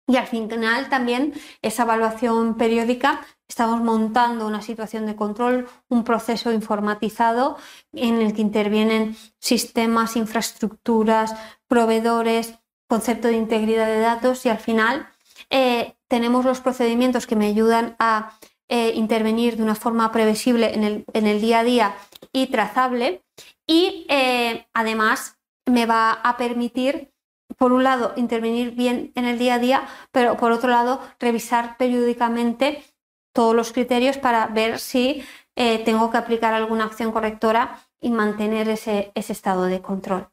Y 0.09 0.17
al 0.17 0.27
final 0.27 0.89
también 0.89 1.35
esa 1.61 1.83
evaluación 1.83 2.57
periódica 2.57 3.21
estamos 3.47 3.83
montando 3.83 4.47
una 4.47 4.63
situación 4.63 5.05
de 5.05 5.15
control, 5.15 5.69
un 5.89 6.03
proceso 6.03 6.51
informatizado 6.51 7.59
en 7.93 8.21
el 8.23 8.33
que 8.33 8.41
intervienen 8.41 9.17
sistemas, 9.39 10.17
infraestructuras, 10.17 11.35
proveedores, 11.67 12.55
concepto 12.89 13.29
de 13.29 13.37
integridad 13.37 13.87
de 13.87 14.01
datos 14.01 14.47
y 14.47 14.49
al 14.49 14.59
final 14.59 15.09
eh, 15.51 15.95
tenemos 16.09 16.45
los 16.45 16.61
procedimientos 16.61 17.27
que 17.27 17.37
me 17.37 17.47
ayudan 17.47 17.95
a 17.99 18.39
eh, 18.71 18.93
intervenir 18.95 19.59
de 19.59 19.63
una 19.63 19.75
forma 19.75 20.11
previsible 20.11 20.75
en 20.75 21.27
el, 21.27 21.41
día 21.41 21.61
a 21.61 21.65
día 21.65 21.95
y 22.33 22.47
trazable. 22.49 23.25
Y 23.67 24.07
eh, 24.09 24.67
además 24.73 25.39
me 25.67 25.85
va 25.85 26.13
a 26.13 26.37
permitir 26.39 27.13
por 27.59 27.73
un 27.73 27.83
lado, 27.83 28.13
intervenir 28.17 28.71
bien 28.71 29.13
en 29.17 29.27
el 29.27 29.39
día 29.39 29.55
a 29.55 29.59
día, 29.59 29.89
pero 30.13 30.37
por 30.37 30.53
otro 30.53 30.71
lado, 30.71 31.01
revisar 31.19 31.77
periódicamente 31.77 32.85
todos 33.33 33.55
los 33.55 33.73
criterios 33.73 34.17
para 34.17 34.47
ver 34.47 34.79
si 34.79 35.23
eh, 35.57 35.85
tengo 35.85 36.11
que 36.11 36.17
aplicar 36.17 36.55
alguna 36.55 36.85
acción 36.85 37.13
correctora 37.13 37.81
y 38.01 38.11
mantener 38.11 38.69
ese, 38.69 39.11
ese 39.15 39.33
estado 39.33 39.65
de 39.65 39.83
control. 39.83 40.29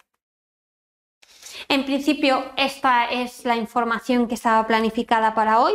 En 1.67 1.83
principio, 1.85 2.45
esta 2.57 3.05
es 3.05 3.43
la 3.43 3.55
información 3.55 4.27
que 4.27 4.35
estaba 4.35 4.67
planificada 4.67 5.33
para 5.33 5.59
hoy. 5.59 5.73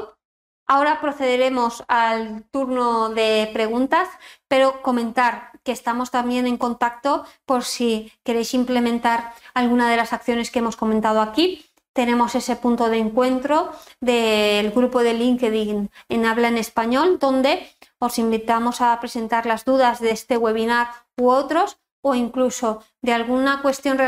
Ahora 0.67 1.01
procederemos 1.01 1.83
al 1.89 2.45
turno 2.53 3.09
de 3.09 3.51
preguntas, 3.53 4.09
pero 4.47 4.83
comentar 4.83 5.50
que 5.65 5.73
estamos 5.73 6.11
también 6.11 6.47
en 6.47 6.57
contacto 6.57 7.25
por 7.47 7.65
si 7.65 8.13
queréis 8.25 8.55
implementar 8.55 9.33
alguna 9.55 9.91
de 9.91 9.97
las 9.97 10.13
acciones 10.13 10.51
que 10.51 10.61
hemos 10.61 10.77
comentado 10.77 11.21
aquí. 11.21 11.67
Tenemos 11.93 12.35
ese 12.35 12.57
punto 12.57 12.89
de 12.89 12.99
encuentro 12.99 13.73
del 14.01 14.71
grupo 14.71 15.03
de 15.03 15.15
LinkedIn 15.15 15.91
en 16.09 16.27
habla 16.27 16.49
en 16.49 16.59
español, 16.59 17.19
donde 17.19 17.69
os 17.99 18.19
invitamos 18.19 18.81
a 18.81 18.99
presentar 19.01 19.45
las 19.45 19.65
dudas 19.65 20.01
de 20.01 20.11
este 20.11 20.37
webinar 20.37 20.89
u 21.19 21.29
otros, 21.31 21.79
o 22.03 22.15
incluso 22.15 22.83
de 23.03 23.13
alguna 23.13 23.61
cuestión 23.61 23.99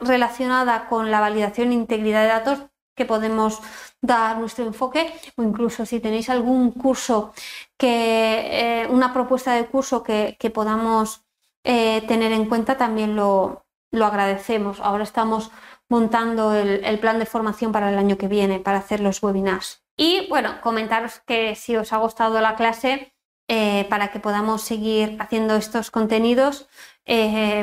relacionada 0.00 0.88
con 0.88 1.10
la 1.10 1.20
validación 1.20 1.70
e 1.70 1.74
integridad 1.74 2.22
de 2.22 2.28
datos 2.28 2.58
que 2.98 3.06
podemos 3.06 3.62
dar 4.02 4.36
nuestro 4.38 4.66
enfoque 4.66 5.14
o 5.36 5.42
incluso 5.42 5.86
si 5.86 6.00
tenéis 6.00 6.28
algún 6.28 6.72
curso 6.72 7.32
que 7.78 8.82
eh, 8.82 8.86
una 8.90 9.14
propuesta 9.14 9.54
de 9.54 9.66
curso 9.66 10.02
que, 10.02 10.36
podamos 10.52 11.22
eh, 11.64 12.02
tener 12.06 12.32
en 12.32 12.46
cuenta 12.46 12.76
también 12.76 13.14
lo, 13.16 13.64
agradecemos. 13.92 14.80
Ahora 14.80 15.04
estamos 15.04 15.50
montando 15.88 16.54
el, 16.54 16.98
plan 16.98 17.18
de 17.18 17.26
formación 17.26 17.72
para 17.72 17.88
el 17.90 17.98
año 17.98 18.18
que 18.18 18.28
viene 18.28 18.58
para 18.58 18.78
hacer 18.78 19.00
los 19.00 19.22
webinars. 19.22 19.82
Y 19.96 20.28
bueno, 20.28 20.60
comentaros 20.60 21.20
que 21.26 21.54
si 21.54 21.76
os 21.76 21.92
ha 21.92 21.98
gustado 21.98 22.40
la 22.40 22.56
clase, 22.56 23.14
eh, 23.48 23.86
para 23.88 24.08
que 24.08 24.20
podamos 24.20 24.62
seguir 24.62 25.16
haciendo 25.20 25.56
estos 25.56 25.90
contenidos, 25.90 26.68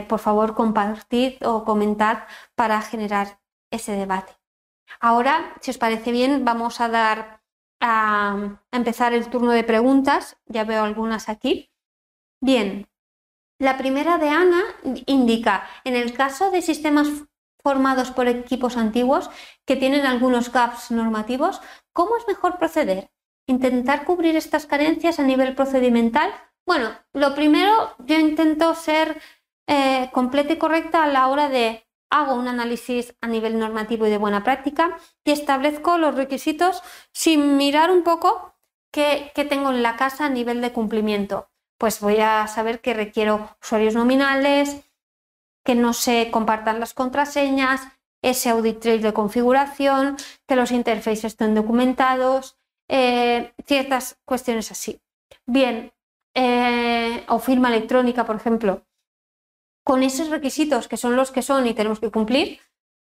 por 0.09 0.19
favor 0.19 0.55
compartid 0.55 1.33
o 1.45 1.63
comentad 1.63 2.23
para 2.55 2.81
generar 2.81 3.39
ese 3.69 3.91
debate. 3.91 4.33
Ahora, 4.99 5.55
si 5.61 5.71
os 5.71 5.77
parece 5.77 6.11
bien, 6.11 6.45
vamos 6.45 6.81
a 6.81 6.87
dar 6.89 7.41
a, 7.79 8.59
empezar 8.71 9.13
el 9.13 9.29
turno 9.29 9.51
de 9.51 9.63
preguntas. 9.63 10.37
Ya 10.45 10.63
veo 10.63 10.83
algunas 10.83 11.29
aquí. 11.29 11.71
Bien, 12.41 12.87
la 13.59 13.77
primera 13.77 14.17
de 14.17 14.29
Ana 14.29 14.63
indica, 15.05 15.67
en 15.83 15.95
el 15.95 16.13
caso 16.13 16.51
de 16.51 16.61
sistemas 16.61 17.07
formados 17.63 18.11
por 18.11 18.27
equipos 18.27 18.77
antiguos 18.77 19.29
que 19.65 19.75
tienen 19.75 20.05
algunos 20.05 20.51
gaps 20.51 20.91
normativos, 20.91 21.61
¿cómo 21.93 22.17
es 22.17 22.27
mejor 22.27 22.57
proceder? 22.59 23.11
¿Intentar 23.47 24.05
cubrir 24.05 24.35
estas 24.35 24.65
carencias 24.65 25.19
a 25.19 25.23
nivel 25.23 25.55
procedimental? 25.55 26.31
Bueno, 26.67 26.91
lo 27.13 27.33
primero, 27.33 27.95
yo 27.99 28.19
intento 28.19 28.75
ser 28.75 29.21
eh, 29.67 30.09
completa 30.11 30.53
y 30.53 30.57
correcta 30.57 31.03
a 31.03 31.07
la 31.07 31.27
hora 31.27 31.49
de 31.49 31.84
hago 32.15 32.35
un 32.35 32.47
análisis 32.47 33.13
a 33.19 33.27
nivel 33.27 33.59
normativo 33.59 34.07
y 34.07 34.09
de 34.09 34.17
buena 34.17 34.43
práctica 34.43 34.97
y 35.25 35.31
establezco 35.31 35.97
los 35.97 36.15
requisitos 36.15 36.81
sin 37.11 37.57
mirar 37.57 37.91
un 37.91 38.03
poco 38.03 38.55
qué, 38.91 39.31
tengo 39.49 39.71
en 39.71 39.83
la 39.83 39.97
casa 39.97 40.25
a 40.25 40.29
nivel 40.29 40.61
de 40.61 40.71
cumplimiento. 40.71 41.49
Pues 41.77 41.99
voy 41.99 42.17
a 42.21 42.47
saber 42.47 42.79
que 42.79 42.93
requiero 42.93 43.57
usuarios 43.61 43.95
nominales, 43.95 44.81
que 45.65 45.75
no 45.75 45.91
se 45.91 46.31
compartan 46.31 46.79
las 46.79 46.93
contraseñas, 46.93 47.81
ese 48.21 48.49
audit 48.49 48.79
trail 48.79 49.01
de 49.01 49.13
configuración, 49.13 50.15
que 50.47 50.55
los 50.55 50.71
interfaces 50.71 51.25
estén 51.25 51.53
documentados, 51.53 52.57
eh, 52.87 53.53
ciertas 53.65 54.17
cuestiones 54.23 54.71
así. 54.71 55.01
Bien, 55.45 55.91
eh, 56.33 57.25
o 57.27 57.39
firma 57.39 57.67
electrónica, 57.67 58.25
por 58.25 58.37
ejemplo 58.37 58.85
con 59.85 60.01
esos 60.01 60.29
requisitos 60.29 60.87
que 60.87 60.97
son 60.97 61.15
los 61.15 61.31
que 61.31 61.43
son 61.43 61.67
y 61.67 61.75
tenemos 61.75 61.99
que 61.99 62.09
cumplir, 62.09 62.59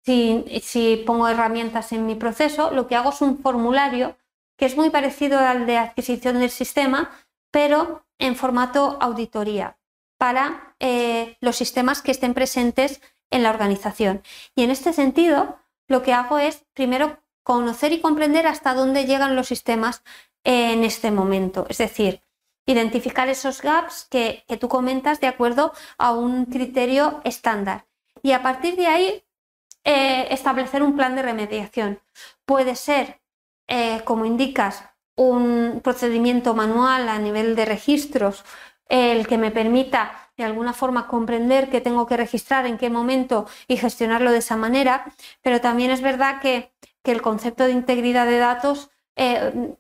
si, 0.03 1.03
pongo 1.05 1.27
herramientas 1.27 1.91
en 1.91 2.05
mi 2.05 2.15
proceso, 2.15 2.71
lo 2.71 2.87
que 2.87 2.95
hago 2.95 3.11
es 3.11 3.21
un 3.21 3.39
formulario 3.39 4.17
que 4.57 4.65
es 4.65 4.77
muy 4.77 4.89
parecido 4.89 5.37
al 5.37 5.65
de 5.65 5.77
adquisición 5.77 6.39
del 6.39 6.49
sistema, 6.49 7.11
pero 7.51 8.05
en 8.19 8.35
formato 8.35 8.97
auditoría 9.01 9.77
para 10.17 10.75
eh, 10.79 11.37
los 11.41 11.57
sistemas 11.57 12.01
que 12.01 12.11
estén 12.11 12.33
presentes 12.33 13.01
en 13.31 13.43
la 13.43 13.49
organización. 13.49 14.23
Y 14.55 14.63
en 14.63 14.71
este 14.71 14.93
sentido, 14.93 15.59
lo 15.87 16.03
que 16.03 16.13
hago 16.13 16.39
es 16.39 16.63
primero 16.73 17.19
conocer 17.43 17.91
y 17.91 17.99
comprender 17.99 18.47
hasta 18.47 18.73
dónde 18.73 19.05
llegan 19.05 19.35
los 19.35 19.47
sistemas 19.47 20.03
en 20.45 20.85
este 20.85 21.11
momento. 21.11 21.65
Es 21.69 21.79
decir, 21.79 22.21
identificar 22.71 23.29
esos 23.29 23.61
gaps 23.61 24.07
que, 24.09 24.43
tú 24.59 24.67
comentas 24.67 25.19
de 25.19 25.27
acuerdo 25.27 25.73
a 25.97 26.11
un 26.13 26.45
criterio 26.45 27.21
estándar. 27.23 27.85
Y 28.23 28.31
a 28.31 28.41
partir 28.41 28.75
de 28.75 28.87
ahí, 28.87 29.23
eh, 29.83 30.27
establecer 30.29 30.83
un 30.83 30.95
plan 30.95 31.15
de 31.15 31.23
remediación. 31.23 31.99
Puede 32.45 32.75
ser, 32.75 33.21
eh, 33.67 34.01
como 34.05 34.25
indicas, 34.25 34.83
un 35.15 35.81
procedimiento 35.83 36.53
manual 36.53 37.09
a 37.09 37.19
nivel 37.19 37.55
de 37.55 37.65
registros, 37.65 38.43
el 38.89 39.27
que 39.27 39.37
me 39.37 39.51
permita 39.51 40.29
de 40.37 40.43
alguna 40.43 40.73
forma 40.73 41.07
comprender 41.07 41.69
qué 41.69 41.81
tengo 41.81 42.05
que 42.07 42.17
registrar, 42.17 42.65
en 42.65 42.77
qué 42.77 42.89
momento 42.89 43.47
y 43.67 43.77
gestionarlo 43.77 44.31
de 44.31 44.39
esa 44.39 44.57
manera, 44.57 45.13
pero 45.41 45.61
también 45.61 45.91
es 45.91 46.01
verdad 46.01 46.41
que, 46.41 46.71
el 47.03 47.21
concepto 47.21 47.63
de 47.65 47.71
integridad 47.71 48.27
de 48.27 48.37
datos 48.37 48.91
eh, 49.15 49.73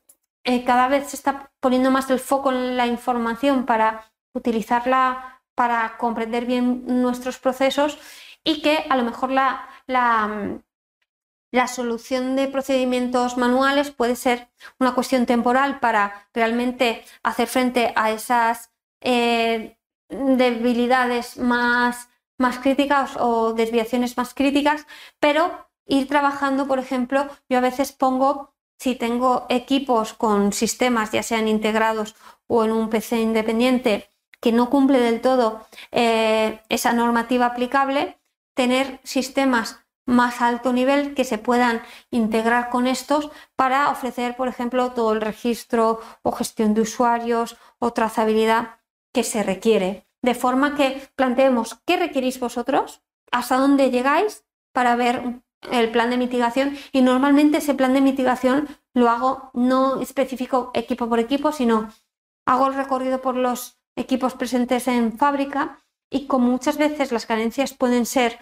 eh, 0.43 0.63
cada 0.63 0.87
vez 0.87 1.09
se 1.09 1.15
está 1.15 1.51
poniendo 1.59 1.91
más 1.91 2.09
el 2.09 2.19
foco 2.19 2.51
en 2.51 2.77
la 2.77 2.87
información 2.87 3.65
para 3.65 4.11
utilizarla 4.33 5.31
para 5.55 5.97
comprender 5.97 6.45
bien 6.45 6.83
nuestros 6.87 7.37
procesos 7.37 7.99
y 8.43 8.61
que 8.61 8.85
a 8.89 8.97
lo 8.97 9.03
mejor 9.03 9.31
la, 9.31 9.67
la, 9.87 11.67
solución 11.67 12.35
de 12.35 12.47
procedimientos 12.47 13.37
manuales 13.37 13.91
puede 13.91 14.15
ser 14.15 14.49
una 14.79 14.95
cuestión 14.95 15.25
temporal 15.25 15.79
para 15.79 16.29
realmente 16.33 17.03
hacer 17.21 17.47
frente 17.47 17.93
a 17.95 18.11
esas 18.11 18.71
eh, 19.01 19.77
debilidades 20.09 21.37
más, 21.37 22.09
más 22.37 22.57
críticas 22.59 23.11
o 23.19 23.53
desviaciones 23.53 24.17
más 24.17 24.33
críticas, 24.33 24.87
pero 25.19 25.69
ir 25.85 26.07
trabajando, 26.07 26.67
por 26.67 26.79
ejemplo, 26.79 27.27
yo 27.49 27.57
a 27.59 27.61
veces 27.61 27.91
pongo 27.91 28.55
si 28.81 28.95
tengo 28.95 29.45
equipos 29.49 30.15
con 30.15 30.53
sistemas, 30.53 31.11
ya 31.11 31.21
sean 31.21 31.47
integrados 31.47 32.15
o 32.47 32.65
en 32.65 32.71
un 32.71 32.89
PC 32.89 33.21
independiente, 33.21 34.09
que 34.39 34.51
no 34.51 34.71
cumple 34.71 34.99
del 34.99 35.21
todo 35.21 35.67
eh, 35.91 36.61
esa 36.67 36.91
normativa 36.91 37.45
aplicable, 37.45 38.17
tener 38.55 38.99
sistemas 39.03 39.85
más 40.07 40.41
alto 40.41 40.73
nivel 40.73 41.13
que 41.13 41.25
se 41.25 41.37
puedan 41.37 41.83
integrar 42.09 42.71
con 42.71 42.87
estos 42.87 43.29
para 43.55 43.91
ofrecer, 43.91 44.35
por 44.35 44.47
ejemplo, 44.47 44.93
todo 44.93 45.13
el 45.13 45.21
registro 45.21 45.99
o 46.23 46.31
gestión 46.31 46.73
de 46.73 46.81
usuarios 46.81 47.57
o 47.77 47.93
trazabilidad 47.93 48.79
que 49.13 49.23
se 49.23 49.43
requiere. 49.43 50.07
De 50.23 50.33
forma 50.33 50.73
que 50.75 51.07
planteemos 51.15 51.79
qué 51.85 51.97
requerís 51.97 52.39
vosotros, 52.39 53.03
hasta 53.31 53.57
dónde 53.57 53.91
llegáis 53.91 54.43
para 54.73 54.95
ver 54.95 55.43
el 55.69 55.91
plan 55.91 56.09
de 56.09 56.17
mitigación 56.17 56.77
y 56.91 57.01
normalmente 57.01 57.57
ese 57.57 57.73
plan 57.73 57.93
de 57.93 58.01
mitigación 58.01 58.67
lo 58.93 59.09
hago 59.09 59.51
no 59.53 60.01
específico 60.01 60.71
equipo 60.73 61.07
por 61.07 61.19
equipo, 61.19 61.51
sino 61.51 61.89
hago 62.45 62.67
el 62.67 62.73
recorrido 62.73 63.21
por 63.21 63.35
los 63.35 63.79
equipos 63.95 64.33
presentes 64.33 64.87
en 64.87 65.17
fábrica 65.17 65.79
y 66.09 66.25
como 66.27 66.47
muchas 66.47 66.77
veces 66.77 67.11
las 67.11 67.25
carencias 67.25 67.73
pueden 67.73 68.05
ser 68.05 68.39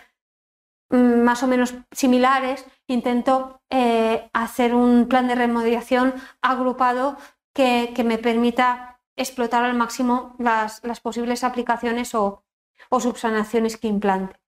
mm, 0.89 1.21
más 1.21 1.43
o 1.43 1.47
menos 1.47 1.75
similares, 1.91 2.65
intento 2.87 3.61
eh, 3.69 4.29
hacer 4.33 4.73
un 4.73 5.07
plan 5.07 5.27
de 5.27 5.35
remediación 5.35 6.13
agrupado 6.41 7.17
que, 7.53 7.93
me 8.05 8.17
permita 8.17 9.01
explotar 9.17 9.65
al 9.65 9.75
máximo 9.75 10.35
las, 10.39 10.81
posibles 11.01 11.43
aplicaciones 11.43 12.15
o, 12.15 12.43
o 12.89 12.99
subsanaciones 13.01 13.75
que 13.75 13.89
implante. 13.89 14.39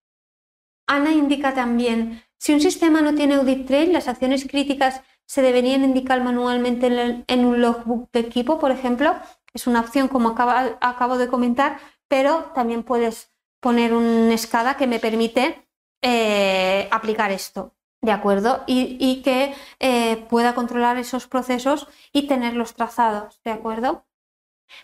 Ana 0.88 1.12
indica 1.12 1.54
también 1.54 2.24
si 2.42 2.54
un 2.54 2.60
sistema 2.60 3.02
no 3.02 3.14
tiene 3.14 3.36
audit 3.36 3.68
trail, 3.68 3.94
las 3.94 4.08
acciones 4.08 4.48
críticas 4.48 5.04
se 5.28 5.44
deberían 5.44 5.84
indicar 5.84 6.24
manualmente 6.24 6.88
en, 7.28 7.46
un 7.46 7.62
logbook 7.62 8.10
de 8.12 8.22
equipo, 8.22 8.58
por 8.58 8.72
ejemplo. 8.72 9.16
Es 9.54 9.68
una 9.68 9.82
opción 9.82 10.08
como 10.08 10.30
acabo 10.30 11.20
de 11.20 11.28
comentar, 11.28 11.78
pero 12.08 12.52
también 12.56 12.82
puedes 12.82 13.32
poner 13.60 13.94
un 13.94 14.36
SCADA 14.36 14.76
que 14.76 14.88
me 14.88 15.00
permite 15.00 15.68
eh, 16.02 16.88
aplicar 16.90 17.32
esto. 17.32 17.76
¿De 18.02 18.12
acuerdo? 18.12 18.64
Y, 18.66 19.22
que 19.22 19.54
eh, 19.80 20.26
pueda 20.28 20.56
controlar 20.56 20.98
esos 20.98 21.28
procesos 21.28 21.88
y 22.12 22.26
tenerlos 22.26 22.74
trazados. 22.74 23.40
¿De 23.44 23.52
acuerdo? 23.52 24.08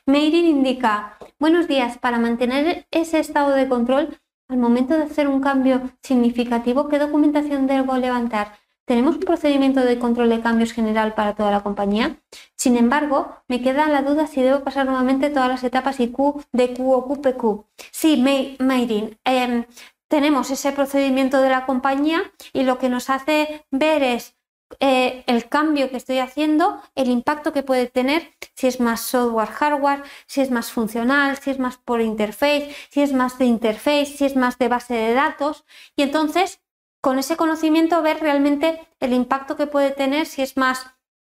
Meirin 0.05 0.45
indica, 0.45 1.17
buenos 1.39 1.67
días, 1.67 1.97
para 1.97 2.19
mantener 2.19 2.85
ese 2.91 3.17
estado 3.17 3.55
de 3.55 3.67
control, 3.67 4.19
al 4.49 4.57
momento 4.57 4.95
de 4.95 5.03
hacer 5.03 5.27
un 5.27 5.41
cambio 5.41 5.81
significativo, 6.01 6.87
¿qué 6.87 6.99
documentación 6.99 7.67
debo 7.67 7.97
levantar? 7.97 8.53
¿Tenemos 8.85 9.15
un 9.15 9.23
procedimiento 9.23 9.81
de 9.81 9.99
control 9.99 10.29
de 10.29 10.39
cambios 10.39 10.71
general 10.71 11.13
para 11.13 11.35
toda 11.35 11.51
la 11.51 11.61
compañía? 11.61 12.21
Sin 12.55 12.77
embargo, 12.77 13.35
me 13.49 13.61
queda 13.61 13.89
la 13.89 14.01
duda 14.01 14.27
si 14.27 14.41
debo 14.41 14.63
pasar 14.63 14.85
nuevamente 14.85 15.29
todas 15.29 15.49
las 15.49 15.63
etapas 15.65 15.99
IQ, 15.99 16.45
DQ 16.53 16.79
o 16.79 17.05
QPQ. 17.05 17.65
Sí, 17.91 18.15
Meirin, 18.59 19.17
em, 19.25 19.65
tenemos 20.07 20.51
ese 20.51 20.71
procedimiento 20.71 21.41
de 21.41 21.49
la 21.49 21.65
compañía 21.65 22.21
y 22.53 22.63
lo 22.63 22.77
que 22.77 22.87
nos 22.87 23.09
hace 23.09 23.65
ver 23.71 24.03
es 24.03 24.36
eh, 24.79 25.23
el 25.27 25.47
cambio 25.49 25.89
que 25.89 25.97
estoy 25.97 26.19
haciendo, 26.19 26.81
el 26.95 27.09
impacto 27.09 27.53
que 27.53 27.63
puede 27.63 27.87
tener, 27.87 28.33
si 28.53 28.67
es 28.67 28.79
más 28.79 29.01
software, 29.01 29.47
hardware, 29.47 30.03
si 30.25 30.41
es 30.41 30.51
más 30.51 30.71
funcional, 30.71 31.37
si 31.37 31.51
es 31.51 31.59
más 31.59 31.77
por 31.77 32.01
interface, 32.01 32.75
si 32.89 33.01
es 33.01 33.13
más 33.13 33.37
de 33.37 33.45
interface, 33.45 34.05
si 34.05 34.25
es 34.25 34.35
más 34.35 34.57
de 34.57 34.67
base 34.67 34.93
de 34.93 35.13
datos. 35.13 35.65
Y 35.95 36.01
entonces, 36.01 36.61
con 37.01 37.17
ese 37.19 37.37
conocimiento, 37.37 38.01
ver 38.01 38.19
realmente 38.19 38.87
el 38.99 39.13
impacto 39.13 39.55
que 39.55 39.67
puede 39.67 39.91
tener, 39.91 40.25
si 40.25 40.41
es 40.41 40.57
más 40.57 40.85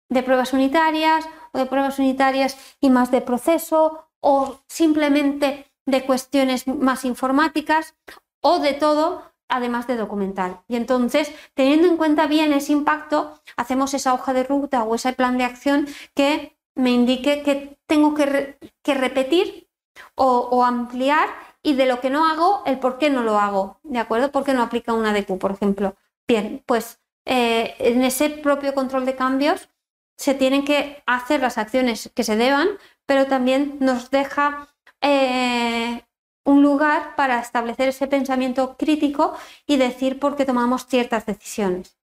de 0.09 0.23
pruebas 0.23 0.53
unitarias 0.53 1.25
o 1.53 1.59
de 1.59 1.67
pruebas 1.67 1.99
unitarias 1.99 2.57
y 2.81 2.91
más 2.91 3.11
de 3.11 3.21
proceso 3.21 4.09
o 4.21 4.61
simplemente 4.67 5.73
de 5.87 6.05
cuestiones 6.05 6.67
más 6.67 7.05
informáticas 7.05 7.95
o 8.41 8.59
de 8.59 8.75
todo, 8.75 9.30
además 9.51 9.87
de 9.87 9.97
documental. 9.97 10.61
Y 10.69 10.77
entonces, 10.77 11.33
teniendo 11.55 11.89
en 11.89 11.97
cuenta 11.97 12.27
bien 12.27 12.53
ese 12.53 12.73
impacto, 12.73 13.41
hacemos 13.57 13.95
esa 13.95 14.15
hoja 14.15 14.33
de 14.33 14.45
ruta 14.45 14.85
o 14.85 14.95
ese 14.95 15.13
plan 15.13 15.39
de 15.39 15.45
acción 15.45 15.87
que 16.15 16.57
me 16.75 16.91
indique 16.91 17.43
que 17.43 17.79
tengo 17.87 18.15
que, 18.15 18.57
repetir 18.95 19.69
o, 20.15 20.65
ampliar 20.65 21.29
y 21.63 21.75
de 21.75 21.87
lo 21.87 22.01
que 22.01 22.11
no 22.11 22.27
hago, 22.27 22.63
el 22.67 22.79
por 22.79 22.99
qué 22.99 23.11
no 23.11 23.23
lo 23.23 23.39
hago, 23.39 23.81
¿de 23.83 23.99
acuerdo? 23.99 24.33
¿Por 24.33 24.45
qué 24.45 24.55
no 24.55 24.63
aplica 24.63 24.95
una 24.95 25.13
DQ, 25.13 25.39
por 25.39 25.53
ejemplo? 25.53 25.95
Bien, 26.27 26.63
pues 26.67 27.01
eh, 27.27 27.75
en 27.79 28.03
ese 28.03 28.31
propio 28.31 28.75
control 28.75 29.05
de 29.05 29.17
cambios 29.17 29.69
se 30.17 30.35
tienen 30.35 30.65
que 30.65 31.03
hacer 31.07 31.41
las 31.41 31.59
acciones 31.59 32.11
que 32.15 32.25
se 32.25 32.37
deban, 32.37 32.69
pero 33.07 33.27
también 33.27 33.77
nos 33.81 34.11
deja 34.11 34.69
eh, 35.01 36.05
un 36.51 36.63
lugar 36.63 37.15
para 37.17 37.39
establecer 37.39 37.89
ese 37.89 38.07
pensamiento 38.07 38.77
crítico 38.77 39.35
y 39.67 39.77
decir 39.77 40.19
por 40.19 40.37
qué 40.37 40.45
tomamos 40.45 40.87
ciertas 40.87 41.25
decisiones. 41.27 41.97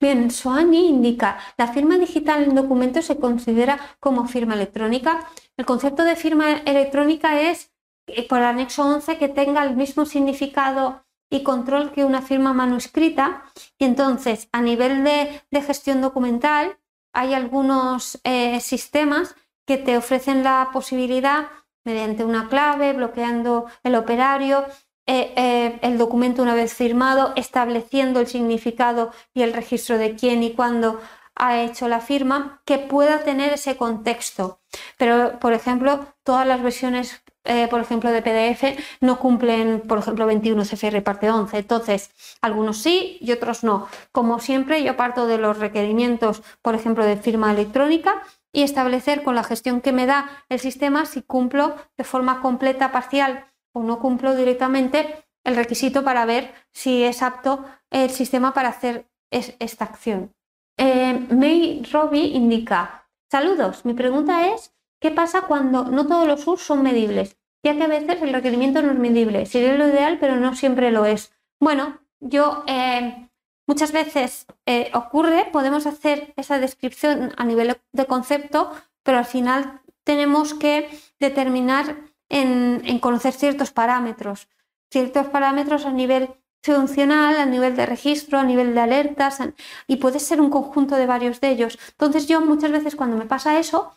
Bien, 0.00 0.30
Soani 0.30 0.88
indica, 0.88 1.38
la 1.56 1.68
firma 1.68 1.96
digital 1.96 2.44
en 2.44 2.54
documentos 2.54 3.04
se 3.06 3.18
considera 3.18 3.78
como 4.00 4.26
firma 4.26 4.54
electrónica. 4.54 5.28
El 5.56 5.64
concepto 5.64 6.04
de 6.04 6.16
firma 6.16 6.52
electrónica 6.52 7.40
es, 7.40 7.72
eh, 8.06 8.26
por 8.28 8.38
el 8.38 8.44
anexo 8.44 8.84
11, 8.84 9.18
que 9.18 9.28
tenga 9.28 9.62
el 9.64 9.76
mismo 9.76 10.04
significado 10.04 11.04
y 11.30 11.42
control 11.42 11.92
que 11.92 12.04
una 12.04 12.22
firma 12.22 12.52
manuscrita. 12.52 13.44
Y 13.78 13.84
entonces, 13.84 14.48
a 14.52 14.60
nivel 14.60 15.04
de, 15.04 15.62
gestión 15.62 16.00
documental, 16.00 16.76
hay 17.12 17.32
algunos 17.32 18.20
eh, 18.24 18.60
sistemas 18.60 19.34
que 19.66 19.78
te 19.78 19.96
ofrecen 19.96 20.42
la 20.42 20.70
posibilidad 20.72 21.48
mediante 21.84 22.24
una 22.24 22.48
clave, 22.48 22.92
bloqueando 22.92 23.66
el 23.82 23.94
operario, 23.94 24.64
eh, 25.06 25.34
eh, 25.36 25.78
el 25.82 25.98
documento 25.98 26.42
una 26.42 26.54
vez 26.54 26.72
firmado, 26.74 27.32
estableciendo 27.36 28.20
el 28.20 28.26
significado 28.26 29.12
y 29.34 29.42
el 29.42 29.52
registro 29.52 29.98
de 29.98 30.16
quién 30.16 30.42
y 30.42 30.52
cuándo 30.54 31.00
ha 31.36 31.60
hecho 31.60 31.88
la 31.88 32.00
firma, 32.00 32.62
que 32.64 32.78
pueda 32.78 33.20
tener 33.20 33.52
ese 33.52 33.76
contexto. 33.76 34.60
Pero, 34.96 35.38
por 35.40 35.52
ejemplo, 35.52 36.06
todas 36.22 36.46
las 36.46 36.62
versiones, 36.62 37.22
eh, 37.44 37.68
por 37.68 37.80
ejemplo, 37.80 38.10
de 38.12 38.22
PDF 38.22 38.78
no 39.00 39.18
cumplen, 39.18 39.82
por 39.82 39.98
ejemplo, 39.98 40.26
21 40.26 40.64
CFR 40.64 41.02
parte 41.02 41.30
11. 41.30 41.58
Entonces, 41.58 42.10
algunos 42.40 42.78
sí 42.78 43.18
y 43.20 43.32
otros 43.32 43.64
no. 43.64 43.88
Como 44.12 44.38
siempre, 44.38 44.82
yo 44.82 44.96
parto 44.96 45.26
de 45.26 45.38
los 45.38 45.58
requerimientos, 45.58 46.42
por 46.62 46.74
ejemplo, 46.74 47.04
de 47.04 47.16
firma 47.16 47.50
electrónica 47.50 48.22
y 48.54 48.62
establecer 48.62 49.24
con 49.24 49.34
la 49.34 49.44
gestión 49.44 49.82
que 49.82 49.92
me 49.92 50.06
da 50.06 50.30
el 50.48 50.60
sistema 50.60 51.04
si 51.04 51.22
cumplo 51.22 51.74
de 51.98 52.04
forma 52.04 52.40
completa, 52.40 52.92
parcial 52.92 53.46
o 53.72 53.82
no 53.82 53.98
cumplo 53.98 54.34
directamente 54.36 55.26
el 55.44 55.56
requisito 55.56 56.04
para 56.04 56.24
ver 56.24 56.54
si 56.72 57.02
es 57.02 57.20
apto 57.20 57.64
el 57.90 58.10
sistema 58.10 58.54
para 58.54 58.68
hacer 58.68 59.10
esta 59.30 59.84
acción. 59.84 60.32
Eh, 60.78 61.26
May 61.30 61.82
Robbie 61.92 62.28
indica, 62.28 63.08
saludos, 63.30 63.84
mi 63.84 63.92
pregunta 63.92 64.46
es, 64.54 64.72
¿qué 65.00 65.10
pasa 65.10 65.42
cuando 65.42 65.84
no 65.86 66.06
todos 66.06 66.26
los 66.26 66.42
usos 66.42 66.62
son 66.62 66.82
medibles? 66.82 67.36
Ya 67.64 67.76
que 67.76 67.82
a 67.82 67.88
veces 67.88 68.22
el 68.22 68.32
requerimiento 68.32 68.82
no 68.82 68.92
es 68.92 68.98
medible, 68.98 69.46
sería 69.46 69.74
lo 69.74 69.88
ideal, 69.88 70.18
pero 70.20 70.36
no 70.36 70.54
siempre 70.54 70.92
lo 70.92 71.06
es. 71.06 71.32
Bueno, 71.60 71.98
yo 72.20 72.62
eh, 72.68 73.23
Muchas 73.66 73.92
veces 73.92 74.46
eh, 74.66 74.90
ocurre, 74.92 75.48
podemos 75.50 75.86
hacer 75.86 76.34
esa 76.36 76.58
descripción 76.58 77.32
a 77.36 77.44
nivel 77.44 77.76
de 77.92 78.06
concepto, 78.06 78.72
pero 79.02 79.18
al 79.18 79.24
final 79.24 79.80
tenemos 80.04 80.52
que 80.52 80.88
determinar 81.18 81.96
en, 82.28 82.98
conocer 82.98 83.32
ciertos 83.32 83.70
parámetros, 83.70 84.48
ciertos 84.90 85.28
parámetros 85.28 85.86
a 85.86 85.92
nivel 85.92 86.28
funcional, 86.62 87.36
a 87.36 87.46
nivel 87.46 87.76
de 87.76 87.86
registro, 87.86 88.38
a 88.38 88.44
nivel 88.44 88.74
de 88.74 88.80
alertas, 88.80 89.38
y 89.86 89.96
puede 89.96 90.18
ser 90.18 90.40
un 90.40 90.50
conjunto 90.50 90.96
de 90.96 91.06
varios 91.06 91.40
de 91.40 91.50
ellos. 91.50 91.78
Entonces 91.90 92.26
yo 92.26 92.40
muchas 92.40 92.70
veces 92.70 92.96
cuando 92.96 93.16
me 93.16 93.26
pasa 93.26 93.58
eso, 93.58 93.94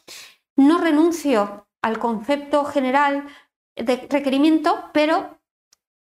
no 0.55 0.77
renuncio 0.79 1.67
al 1.81 1.99
concepto 1.99 2.65
general 2.65 3.27
de 3.75 4.07
requerimiento, 4.09 4.89
pero, 4.93 5.39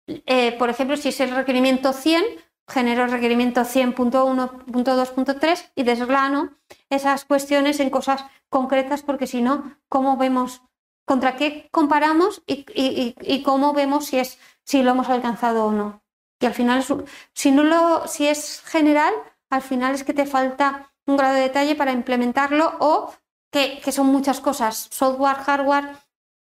eh, 0.06 0.52
por 0.58 0.70
ejemplo, 0.70 0.96
si 0.96 1.08
es 1.10 1.20
el 1.20 1.34
requerimiento 1.34 1.92
100, 1.92 2.24
genero 2.66 3.06
requerimiento 3.06 3.62
100.1.2.3 3.62 5.72
y 5.74 5.82
desglano 5.82 6.56
esas 6.88 7.24
cuestiones 7.24 7.80
en 7.80 7.90
cosas 7.90 8.24
concretas 8.48 9.02
porque 9.02 9.26
si 9.26 9.42
no, 9.42 9.76
¿cómo 9.88 10.16
vemos 10.16 10.62
contra 11.04 11.36
qué 11.36 11.68
comparamos 11.70 12.42
y, 12.46 13.42
cómo 13.42 13.74
vemos 13.74 14.06
si, 14.06 14.18
es, 14.18 14.38
si 14.64 14.82
lo 14.82 14.92
hemos 14.92 15.08
alcanzado 15.08 15.66
o 15.66 15.72
no? 15.72 16.02
Y 16.40 16.46
al 16.46 16.54
final, 16.54 16.84
si, 17.32 17.50
no 17.50 17.62
lo, 17.62 18.06
si 18.06 18.26
es 18.26 18.60
general, 18.62 19.12
al 19.50 19.62
final 19.62 19.94
es 19.94 20.04
que 20.04 20.14
te 20.14 20.26
falta 20.26 20.92
un 21.06 21.16
grado 21.16 21.34
de 21.34 21.42
detalle 21.42 21.74
para 21.74 21.92
implementarlo 21.92 22.76
o 22.80 23.12
que, 23.52 23.80
que 23.80 23.92
son 23.92 24.06
muchas 24.06 24.40
cosas, 24.40 24.88
software, 24.90 25.36
hardware, 25.36 25.96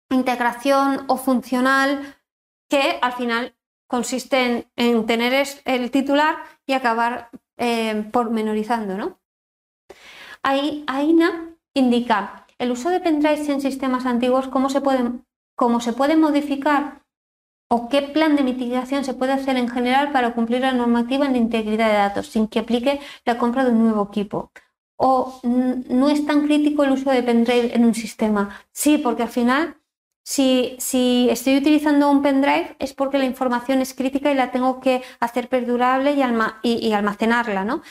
integración 0.09 1.05
o 1.07 1.17
funcional, 1.17 2.15
que 2.69 2.99
al 3.01 3.13
final 3.13 3.56
consiste 3.87 4.67
en, 4.75 5.05
tener 5.05 5.47
el 5.65 5.91
titular 5.91 6.37
y 6.65 6.73
acabar 6.73 7.29
eh, 7.57 8.07
pormenorizando. 8.11 8.97
¿no? 8.97 9.19
AINA 10.43 11.55
indica 11.73 12.45
el 12.57 12.71
uso 12.71 12.89
de 12.89 12.99
pendrives 12.99 13.49
en 13.49 13.61
sistemas 13.61 14.05
antiguos, 14.05 14.47
cómo 14.47 14.69
se, 14.69 14.81
puede, 14.81 15.11
cómo 15.55 15.79
se 15.79 15.93
puede 15.93 16.15
modificar 16.15 17.03
o 17.69 17.89
qué 17.89 18.01
plan 18.01 18.35
de 18.35 18.43
mitigación 18.43 19.03
se 19.03 19.13
puede 19.13 19.33
hacer 19.33 19.57
en 19.57 19.69
general 19.69 20.11
para 20.11 20.33
cumplir 20.33 20.61
la 20.61 20.71
normativa 20.71 21.27
de 21.27 21.37
integridad 21.37 21.89
de 21.89 21.97
datos 21.97 22.27
sin 22.27 22.47
que 22.47 22.59
aplique 22.59 22.99
la 23.25 23.37
compra 23.37 23.65
de 23.65 23.71
un 23.71 23.83
nuevo 23.83 24.07
equipo. 24.09 24.51
O 24.99 25.39
no 25.43 26.09
es 26.09 26.25
tan 26.25 26.45
crítico 26.45 26.83
el 26.83 26.91
uso 26.91 27.11
de 27.11 27.21
pendrive 27.21 27.75
en 27.75 27.85
un 27.85 27.93
sistema. 27.93 28.57
Sí, 28.71 28.97
porque 28.97 29.23
al 29.23 29.29
final 29.29 29.76
si, 30.27 31.29
estoy 31.29 31.55
utilizando 31.55 32.11
un 32.11 32.21
pendrive 32.21 32.75
es 32.79 32.93
porque 32.93 33.17
la 33.17 33.23
información 33.23 33.79
es 33.79 33.93
crítica 33.93 34.29
y 34.29 34.35
la 34.35 34.51
tengo 34.51 34.81
que 34.81 35.01
hacer 35.21 35.47
perdurable 35.47 36.11
y, 36.11 36.91
almacenarla, 36.91 37.63
¿no? 37.63 37.81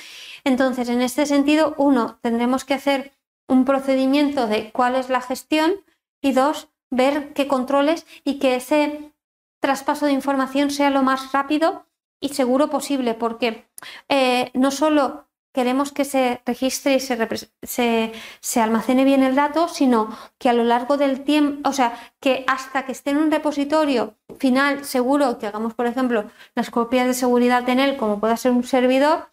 Entonces, 0.45 0.91
en 0.91 1.01
este 1.01 1.25
sentido, 1.25 1.75
uno, 1.79 2.19
tendremos 2.21 2.67
que 2.67 2.75
hacer 2.75 3.15
un 3.49 3.65
procedimiento 3.65 4.49
de 4.49 4.71
cuál 4.71 4.97
es 4.97 5.09
la 5.09 5.23
gestión 5.23 5.77
y 6.21 6.33
dos, 6.33 6.69
ver 6.91 7.33
qué 7.33 7.49
controles 7.49 8.05
y 8.23 8.39
que 8.39 8.57
ese 8.57 9.15
traspaso 9.61 10.05
de 10.05 10.13
información 10.13 10.71
sea 10.71 10.91
lo 10.91 11.03
más 11.03 11.33
rápido 11.33 11.87
y 12.21 12.35
seguro 12.35 12.69
posible, 12.69 13.15
porque 13.15 13.67
eh, 14.11 14.51
no 14.53 14.71
solo 14.71 15.26
queremos 15.57 15.91
que 15.91 16.05
se 16.05 16.43
registre 16.45 16.97
y 16.97 17.01
se, 17.01 18.61
almacene 18.61 19.05
bien 19.05 19.23
el 19.23 19.35
dato, 19.35 19.69
sino 19.69 20.15
que 20.37 20.51
a 20.51 20.53
lo 20.53 20.65
largo 20.65 20.99
del 20.99 21.25
tiempo, 21.25 21.67
o 21.67 21.73
sea, 21.73 21.99
que 22.21 22.45
hasta 22.47 22.85
que 22.85 22.93
esté 22.93 23.13
en 23.13 23.17
un 23.17 23.31
repositorio 23.31 24.19
final 24.39 24.85
seguro, 24.85 25.39
que 25.39 25.47
hagamos, 25.47 25.73
por 25.73 25.87
ejemplo, 25.87 26.27
las 26.55 26.69
copias 26.69 27.07
de 27.07 27.15
seguridad 27.15 27.67
en 27.71 27.81
él, 27.81 27.97
como 27.97 28.21
pueda 28.21 28.37
ser 28.37 28.53
un 28.53 28.65
servidor, 28.65 29.31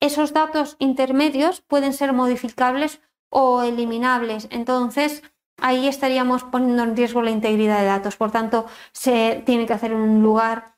esos 0.00 0.34
datos 0.34 0.76
intermedios 0.80 1.62
pueden 1.62 1.94
ser 1.94 2.12
modificables 2.12 3.00
o 3.30 3.62
eliminables. 3.62 4.48
Entonces, 4.50 5.22
ahí 5.56 5.88
estaríamos 5.88 6.44
poniendo 6.44 6.82
en 6.82 6.94
riesgo 6.94 7.22
la 7.22 7.30
integridad 7.30 7.80
de 7.80 7.86
datos. 7.86 8.16
Por 8.16 8.30
tanto, 8.30 8.66
se 8.92 9.42
tiene 9.46 9.64
que 9.64 9.72
hacer 9.72 9.92
en 9.92 10.00
un 10.02 10.22
lugar, 10.22 10.76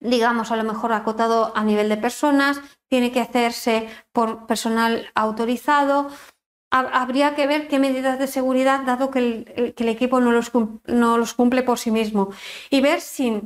digamos, 0.00 0.50
a 0.50 0.56
lo 0.56 0.64
mejor 0.64 0.92
acotado 0.92 1.52
a 1.54 1.62
nivel 1.62 1.88
de 1.88 1.96
personas, 1.96 2.60
tiene 2.90 3.12
que 3.12 3.20
hacerse 3.20 3.88
por 4.12 4.46
personal 4.46 5.10
autorizado. 5.14 6.10
Habría 6.70 7.34
que 7.34 7.46
ver 7.46 7.68
qué 7.68 7.78
medidas 7.78 8.18
de 8.18 8.26
seguridad, 8.26 8.80
dado 8.84 9.10
que 9.10 9.18
el, 9.18 9.88
equipo 9.88 10.20
no 10.20 10.30
los, 10.32 11.34
cumple 11.34 11.62
por 11.62 11.78
sí 11.78 11.90
mismo, 11.90 12.30
y 12.68 12.80
ver 12.80 13.00
si 13.00 13.42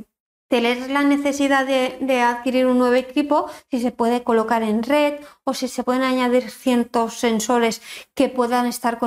tener 0.47 0.91
la 0.91 1.03
necesidad 1.03 1.65
de, 1.65 2.21
adquirir 2.21 2.67
un 2.67 2.77
nuevo 2.77 2.95
equipo, 2.95 3.49
si 3.71 3.79
se 3.79 3.91
puede 3.91 4.23
colocar 4.23 4.61
en 4.61 4.83
red 4.83 5.21
o 5.43 5.53
si 5.53 5.67
se 5.67 5.83
pueden 5.83 6.03
añadir 6.03 6.49
cientos 6.51 7.15
sensores 7.19 7.81
que 8.13 8.29
puedan 8.29 8.67
estar 8.67 8.99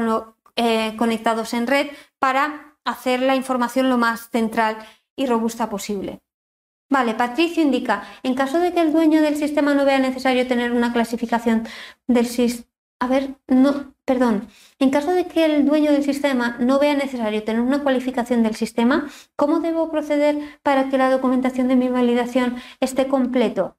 eh, 0.56 0.96
conectados 0.96 1.54
en 1.54 1.66
red 1.68 1.88
para 2.18 2.76
hacer 2.84 3.20
la 3.20 3.36
información 3.36 3.88
lo 3.88 3.98
más 3.98 4.30
central 4.30 4.78
y 5.14 5.26
robusta 5.26 5.68
posible. 5.70 6.20
Vale, 6.90 7.14
Patricio 7.14 7.62
indica, 7.62 8.02
en 8.22 8.34
caso 8.34 8.58
de 8.58 8.72
que 8.72 8.80
el 8.80 8.92
dueño 8.92 9.20
del 9.20 9.36
sistema 9.36 9.74
no 9.74 9.84
vea 9.84 9.98
necesario 9.98 10.46
tener 10.46 10.72
una 10.72 10.92
clasificación 10.92 11.66
del 12.06 12.26
sistema, 12.26 12.66
a 13.00 13.06
ver, 13.06 13.36
no, 13.46 13.94
perdón, 14.06 14.48
en 14.78 14.90
caso 14.90 15.12
de 15.12 15.26
que 15.26 15.44
el 15.44 15.66
dueño 15.66 15.92
del 15.92 16.02
sistema 16.02 16.56
no 16.58 16.78
vea 16.78 16.94
necesario 16.94 17.44
tener 17.44 17.60
una 17.60 17.82
cualificación 17.82 18.42
del 18.42 18.56
sistema, 18.56 19.08
¿cómo 19.36 19.60
debo 19.60 19.90
proceder 19.90 20.58
para 20.62 20.88
que 20.88 20.98
la 20.98 21.10
documentación 21.10 21.68
de 21.68 21.76
mi 21.76 21.88
validación 21.88 22.56
esté 22.80 23.06
completo? 23.06 23.76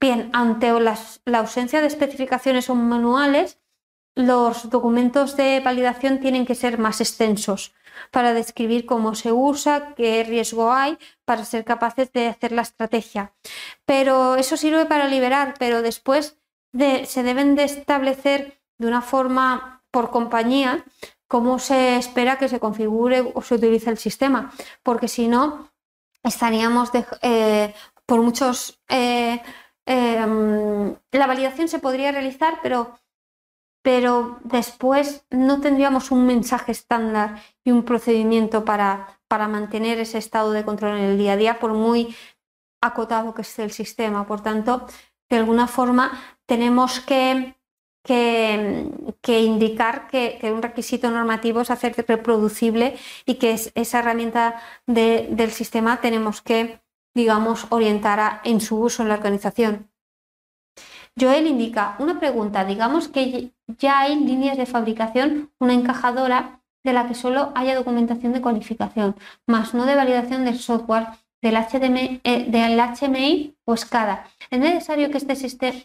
Bien, 0.00 0.30
ante 0.32 0.72
la 0.80 1.38
ausencia 1.38 1.80
de 1.80 1.88
especificaciones 1.88 2.70
o 2.70 2.74
manuales, 2.74 3.60
los 4.14 4.70
documentos 4.70 5.36
de 5.36 5.60
validación 5.60 6.20
tienen 6.20 6.46
que 6.46 6.54
ser 6.54 6.78
más 6.78 7.00
extensos 7.00 7.74
para 8.10 8.34
describir 8.34 8.86
cómo 8.86 9.14
se 9.14 9.32
usa, 9.32 9.94
qué 9.94 10.24
riesgo 10.24 10.72
hay, 10.72 10.98
para 11.24 11.44
ser 11.44 11.64
capaces 11.64 12.12
de 12.12 12.28
hacer 12.28 12.52
la 12.52 12.62
estrategia. 12.62 13.32
Pero 13.84 14.36
eso 14.36 14.56
sirve 14.56 14.86
para 14.86 15.08
liberar, 15.08 15.54
pero 15.58 15.82
después 15.82 16.38
se 16.72 17.22
deben 17.22 17.54
de 17.54 17.64
establecer 17.64 18.60
de 18.78 18.86
una 18.86 19.02
forma 19.02 19.84
por 19.90 20.10
compañía 20.10 20.84
cómo 21.28 21.58
se 21.58 21.96
espera 21.96 22.36
que 22.36 22.48
se 22.48 22.60
configure 22.60 23.20
o 23.34 23.40
se 23.40 23.54
utilice 23.54 23.88
el 23.88 23.96
sistema, 23.96 24.52
porque 24.82 25.08
si 25.08 25.28
no, 25.28 25.72
estaríamos 26.22 26.90
eh, 27.22 27.74
por 28.06 28.20
muchos... 28.20 28.78
Eh, 28.88 29.40
em, 29.86 30.94
la 31.10 31.26
validación 31.26 31.68
se 31.68 31.78
podría 31.78 32.12
realizar, 32.12 32.60
pero, 32.62 32.98
pero 33.82 34.38
después 34.44 35.26
no 35.30 35.60
tendríamos 35.60 36.10
un 36.10 36.26
mensaje 36.26 36.72
estándar 36.72 37.42
y 37.64 37.72
un 37.72 37.84
procedimiento 37.84 38.64
para, 38.64 39.20
para 39.28 39.48
mantener 39.48 39.98
ese 39.98 40.18
estado 40.18 40.52
de 40.52 40.64
control 40.64 40.98
en 40.98 41.04
el 41.04 41.18
día 41.18 41.32
a 41.32 41.36
día, 41.36 41.58
por 41.58 41.72
muy 41.74 42.16
acotado 42.80 43.34
que 43.34 43.42
esté 43.42 43.64
el 43.64 43.72
sistema. 43.72 44.26
Por 44.26 44.40
tanto, 44.40 44.86
de 45.28 45.36
alguna 45.36 45.66
forma 45.66 46.12
tenemos 46.46 47.00
que, 47.00 47.56
que, 48.04 49.40
indicar 49.40 50.08
que, 50.08 50.38
un 50.52 50.62
requisito 50.62 51.10
normativo 51.10 51.60
es 51.60 51.70
hacer 51.70 51.94
reproducible 52.06 52.96
y 53.24 53.36
que 53.36 53.52
esa 53.74 53.98
herramienta 53.98 54.60
del 54.86 55.50
sistema 55.50 56.00
tenemos 56.00 56.42
que, 56.42 56.80
digamos, 57.14 57.66
orientar 57.70 58.40
en 58.44 58.60
su 58.60 58.78
uso 58.80 59.02
en 59.02 59.08
la 59.08 59.14
organización. 59.14 59.91
Joel 61.18 61.46
indica 61.46 61.96
una 61.98 62.18
pregunta, 62.18 62.64
digamos 62.64 63.08
que 63.08 63.52
ya 63.78 64.00
hay 64.00 64.16
líneas 64.16 64.56
de 64.56 64.66
fabricación, 64.66 65.50
una 65.58 65.74
encajadora 65.74 66.62
de 66.84 66.92
la 66.92 67.06
que 67.06 67.14
solo 67.14 67.52
haya 67.54 67.76
documentación 67.76 68.32
de 68.32 68.40
cualificación, 68.40 69.16
más 69.46 69.74
no 69.74 69.86
de 69.86 69.94
validación 69.94 70.44
del 70.44 70.58
software 70.58 71.08
del, 71.42 71.56
eh, 72.24 72.46
del 72.48 72.80
HMI 72.80 73.56
o 73.64 73.76
SCADA. 73.76 74.26
Es 74.50 74.58
necesario 74.58 75.10
que 75.10 75.18
este, 75.18 75.36
sistema, 75.36 75.78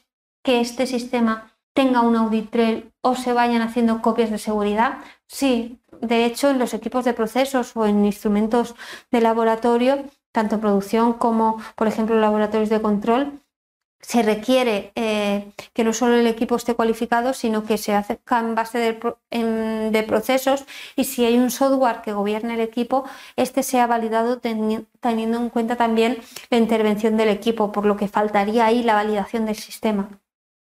que 0.44 0.62
este 0.62 0.88
sistema 0.88 1.52
tenga 1.74 2.02
un 2.02 2.16
audit 2.16 2.50
trail 2.50 2.92
o 3.02 3.16
se 3.16 3.34
vayan 3.34 3.62
haciendo 3.62 4.02
copias 4.02 4.32
de 4.32 4.38
seguridad. 4.38 5.00
Sí, 5.28 5.80
de 6.02 6.26
hecho, 6.26 6.50
en 6.50 6.60
los 6.60 6.74
equipos 6.74 7.06
de 7.06 7.14
procesos 7.14 7.76
o 7.76 7.86
en 7.86 8.06
instrumentos 8.06 8.76
de 9.12 9.22
laboratorio, 9.22 10.06
tanto 10.32 10.60
producción 10.60 11.14
como, 11.14 11.62
por 11.76 11.88
ejemplo, 11.88 12.20
laboratorios 12.20 12.70
de 12.70 12.82
control, 12.82 13.42
se 14.02 14.22
requiere 14.22 14.92
eh, 14.96 15.52
que 15.74 15.84
no 15.84 15.94
solo 15.94 16.16
el 16.16 16.28
equipo 16.28 16.56
esté 16.56 16.76
cualificado, 16.76 17.34
sino 17.34 17.64
que 17.64 17.78
se 17.78 17.94
hace 17.94 18.20
en 18.30 18.56
base 18.56 18.80
de, 18.80 20.04
procesos 20.04 20.66
y 20.96 21.06
si 21.06 21.26
hay 21.26 21.38
un 21.38 21.52
software 21.52 22.02
que 22.02 22.14
gobierne 22.14 22.54
el 22.54 22.62
equipo, 22.62 23.06
este 23.36 23.64
sea 23.64 23.88
validado 23.88 24.40
teniendo 24.40 25.38
en 25.38 25.50
cuenta 25.50 25.76
también 25.76 26.20
la 26.50 26.58
intervención 26.58 27.18
del 27.18 27.30
equipo, 27.30 27.72
por 27.72 27.86
lo 27.86 27.98
que 27.98 28.08
faltaría 28.08 28.66
ahí 28.66 28.84
la 28.84 28.94
validación 28.94 29.46
del 29.46 29.56
sistema. 29.56 30.10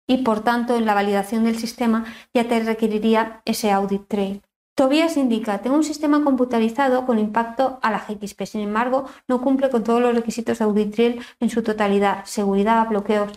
Y 0.08 0.24
por 0.24 0.40
tanto, 0.40 0.76
en 0.76 0.86
la 0.86 0.96
validación 0.96 1.44
del 1.44 1.60
sistema 1.60 2.06
ya 2.34 2.48
te 2.48 2.60
requeriría 2.62 3.42
ese 3.46 3.72
audit 3.72 4.08
trail. 4.08 4.42
Tobias 4.80 5.18
indica, 5.18 5.58
tengo 5.62 5.76
un 5.76 5.84
sistema 5.84 6.24
computarizado 6.24 7.06
con 7.06 7.20
impacto 7.20 7.80
a 7.82 7.92
la 7.92 8.00
GXP, 8.00 8.46
sin 8.46 8.62
embargo, 8.62 9.04
no 9.28 9.42
cumple 9.42 9.70
con 9.70 9.84
todos 9.84 10.02
los 10.02 10.16
requisitos 10.16 10.58
de 10.58 10.64
Auditriel 10.64 11.20
en 11.42 11.50
su 11.50 11.64
totalidad, 11.64 12.24
seguridad, 12.24 12.88
bloqueos. 12.88 13.34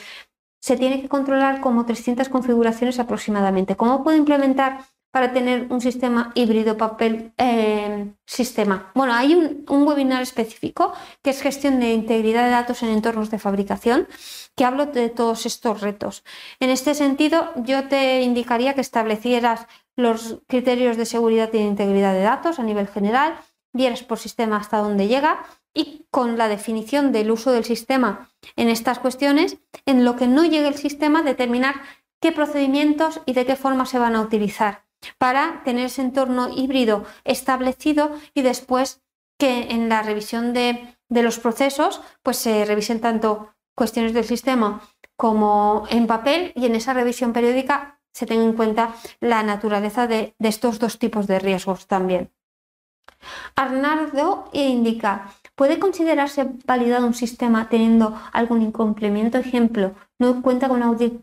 Se 0.60 0.76
tiene 0.76 1.02
que 1.02 1.08
controlar 1.08 1.60
como 1.60 1.84
300 1.84 2.28
configuraciones 2.28 3.00
aproximadamente. 3.00 3.74
¿Cómo 3.74 4.04
puedo 4.04 4.16
implementar 4.16 4.84
para 5.12 5.32
tener 5.32 5.66
un 5.70 5.80
sistema 5.80 6.32
híbrido 6.34 6.76
papel 6.76 7.32
eh, 7.38 8.12
sistema? 8.26 8.90
Bueno, 8.94 9.14
hay 9.14 9.34
un, 9.34 9.64
un, 9.68 9.86
webinar 9.86 10.22
específico 10.22 10.92
que 11.22 11.30
es 11.30 11.40
gestión 11.40 11.78
de 11.78 11.92
integridad 11.92 12.44
de 12.44 12.50
datos 12.50 12.82
en 12.82 12.88
entornos 12.88 13.30
de 13.30 13.38
fabricación, 13.38 14.08
que 14.56 14.64
hablo 14.64 14.86
de 14.86 15.10
todos 15.10 15.46
estos 15.46 15.82
retos. 15.82 16.24
En 16.58 16.70
este 16.70 16.94
sentido, 16.94 17.52
yo 17.56 17.86
te 17.88 18.22
indicaría 18.22 18.74
que 18.74 18.80
establecieras 18.80 19.66
los 19.96 20.40
criterios 20.48 20.96
de 20.96 21.06
seguridad 21.06 21.50
y 21.52 21.58
de 21.58 21.64
integridad 21.64 22.14
de 22.14 22.22
datos 22.22 22.58
a 22.58 22.62
nivel 22.62 22.88
general, 22.88 23.36
vieras 23.72 24.02
por 24.02 24.18
sistema 24.18 24.56
hasta 24.56 24.78
dónde 24.78 25.08
llega 25.08 25.44
y 25.74 26.06
con 26.10 26.36
la 26.36 26.48
definición 26.48 27.12
del 27.12 27.30
uso 27.30 27.52
del 27.52 27.64
sistema 27.64 28.30
en 28.56 28.68
estas 28.68 28.98
cuestiones, 28.98 29.58
en 29.86 30.04
lo 30.04 30.16
que 30.16 30.26
no 30.26 30.44
llegue 30.44 30.68
el 30.68 30.74
sistema, 30.74 31.22
determinar 31.22 31.76
qué 32.20 32.32
procedimientos 32.32 33.20
y 33.26 33.32
de 33.32 33.46
qué 33.46 33.56
forma 33.56 33.86
se 33.86 33.98
van 33.98 34.16
a 34.16 34.20
utilizar 34.20 34.84
para 35.18 35.62
tener 35.64 35.86
ese 35.86 36.02
entorno 36.02 36.48
híbrido 36.54 37.04
establecido 37.24 38.12
y 38.34 38.42
después 38.42 39.02
que 39.38 39.70
en 39.70 39.88
la 39.88 40.02
revisión 40.02 40.52
de, 40.52 40.96
los 41.08 41.38
procesos 41.38 42.00
pues 42.22 42.36
se 42.36 42.64
revisen 42.64 43.00
tanto 43.00 43.54
cuestiones 43.74 44.14
del 44.14 44.24
sistema 44.24 44.82
como 45.16 45.84
en 45.90 46.06
papel 46.06 46.52
y 46.54 46.66
en 46.66 46.74
esa 46.74 46.94
revisión 46.94 47.32
periódica 47.32 48.00
se 48.12 48.26
tenga 48.26 48.44
en 48.44 48.52
cuenta 48.52 48.94
la 49.20 49.42
naturaleza 49.42 50.06
de, 50.06 50.34
estos 50.38 50.78
dos 50.78 50.98
tipos 50.98 51.26
de 51.26 51.38
riesgos 51.38 51.86
también. 51.86 52.32
Arnardo 53.56 54.48
indica, 54.52 55.32
¿puede 55.54 55.78
considerarse 55.78 56.48
validado 56.66 57.06
un 57.06 57.14
sistema 57.14 57.68
teniendo 57.68 58.20
algún 58.32 58.62
incumplimiento? 58.62 59.38
Ejemplo, 59.38 59.94
no 60.18 60.42
cuenta 60.42 60.68
con 60.68 60.82
audit, 60.82 61.20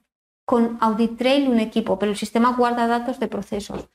con 0.50 0.80
audit 0.82 1.16
trail 1.16 1.48
un 1.48 1.60
equipo, 1.60 2.00
pero 2.00 2.12
el 2.12 2.18
sistema 2.18 2.56
guarda 2.58 2.88
datos 2.88 3.20
de 3.20 3.28
procesos. 3.28 3.88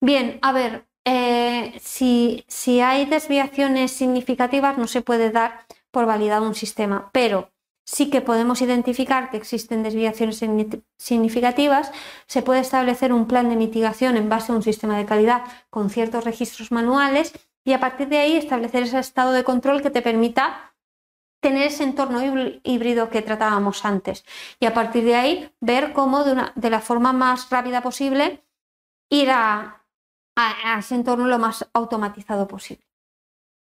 Bien, 0.00 0.38
a 0.40 0.50
ver, 0.50 0.86
eh, 1.04 1.74
si, 1.78 2.42
si 2.48 2.80
hay 2.80 3.04
desviaciones 3.04 3.90
significativas 3.90 4.78
no 4.78 4.86
se 4.86 5.02
puede 5.02 5.30
dar 5.30 5.66
por 5.90 6.06
validado 6.06 6.46
un 6.46 6.54
sistema, 6.54 7.10
pero 7.12 7.50
sí 7.84 8.08
que 8.08 8.22
podemos 8.22 8.62
identificar 8.62 9.28
que 9.28 9.36
existen 9.36 9.82
desviaciones 9.82 10.42
significativas, 10.96 11.92
se 12.26 12.40
puede 12.40 12.60
establecer 12.60 13.12
un 13.12 13.26
plan 13.26 13.50
de 13.50 13.56
mitigación 13.56 14.16
en 14.16 14.30
base 14.30 14.52
a 14.52 14.54
un 14.54 14.62
sistema 14.62 14.96
de 14.96 15.04
calidad 15.04 15.42
con 15.68 15.90
ciertos 15.90 16.24
registros 16.24 16.72
manuales 16.72 17.34
y 17.62 17.74
a 17.74 17.80
partir 17.80 18.08
de 18.08 18.20
ahí 18.20 18.36
establecer 18.36 18.84
ese 18.84 18.98
estado 18.98 19.32
de 19.32 19.44
control 19.44 19.82
que 19.82 19.90
te 19.90 20.00
permita 20.00 20.69
tener 21.40 21.68
ese 21.68 21.84
entorno 21.84 22.20
híbrido 22.62 23.10
que 23.10 23.22
tratábamos 23.22 23.84
antes 23.84 24.24
y 24.58 24.66
a 24.66 24.74
partir 24.74 25.04
de 25.04 25.14
ahí 25.16 25.52
ver 25.60 25.92
cómo 25.92 26.24
de, 26.24 26.70
la 26.70 26.80
forma 26.80 27.12
más 27.12 27.48
rápida 27.50 27.82
posible 27.82 28.44
ir 29.10 29.30
a, 29.30 29.84
a 30.36 30.78
ese 30.78 30.94
entorno 30.94 31.26
lo 31.26 31.38
más 31.38 31.68
automatizado 31.72 32.46
posible. 32.46 32.86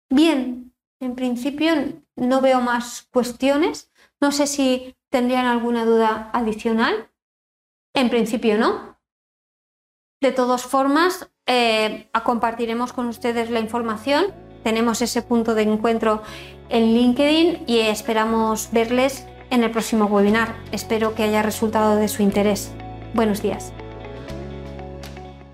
Bien, 0.10 0.74
en 1.00 1.16
principio 1.16 1.74
no 2.16 2.42
veo 2.42 2.62
más 2.62 3.08
cuestiones. 3.12 3.92
No 4.22 4.32
sé 4.32 4.48
si 4.48 4.96
tendrían 5.10 5.46
alguna 5.46 5.86
duda 5.86 6.30
adicional. 6.34 7.10
En 7.94 8.10
principio 8.10 8.58
no. 8.58 8.98
De 10.22 10.32
todas 10.32 10.64
formas, 10.64 11.30
eh, 11.46 12.10
compartiremos 12.24 12.94
con 12.94 13.08
ustedes 13.08 13.50
la 13.50 13.60
información. 13.60 14.34
Tenemos 14.64 15.02
ese 15.02 15.22
punto 15.22 15.56
de 15.56 15.64
encuentro 15.64 16.24
en 16.74 16.96
LinkedIn 16.96 17.64
y 17.68 17.80
esperamos 17.80 18.70
verles 18.72 19.26
en 19.52 19.64
el 19.64 19.70
próximo 19.70 20.06
webinar. 20.06 20.56
Espero 20.72 21.14
que 21.14 21.24
haya 21.24 21.44
resultado 21.44 21.96
de 21.96 22.08
su 22.08 22.24
interés. 22.24 22.72
Buenos 23.14 23.44
días. 23.44 23.72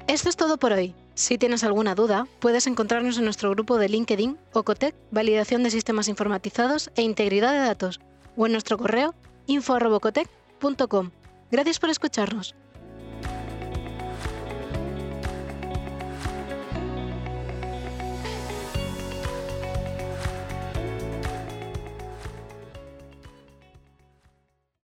Esto 0.08 0.30
es 0.30 0.38
todo 0.38 0.58
por 0.58 0.72
hoy. 0.72 0.96
Si 1.16 1.38
tienes 1.38 1.66
alguna 1.66 1.94
duda, 1.94 2.26
puedes 2.40 2.66
encontrarnos 2.68 3.18
en 3.18 3.26
nuestro 3.26 3.52
grupo 3.52 3.78
de 3.78 3.90
LinkedIn 3.90 4.38
Ocotec, 4.54 4.96
Validación 5.12 5.62
de 5.62 5.72
Sistemas 5.72 6.08
Informatizados 6.08 6.90
e 6.96 7.02
Integridad 7.02 7.52
de 7.52 7.60
Datos, 7.60 8.00
o 8.38 8.46
en 8.46 8.54
nuestro 8.54 8.78
correo 8.78 9.14
info.ocotec.com. 9.46 11.12
Gracias 11.52 11.80
por 11.80 11.90
escucharnos. 11.90 12.56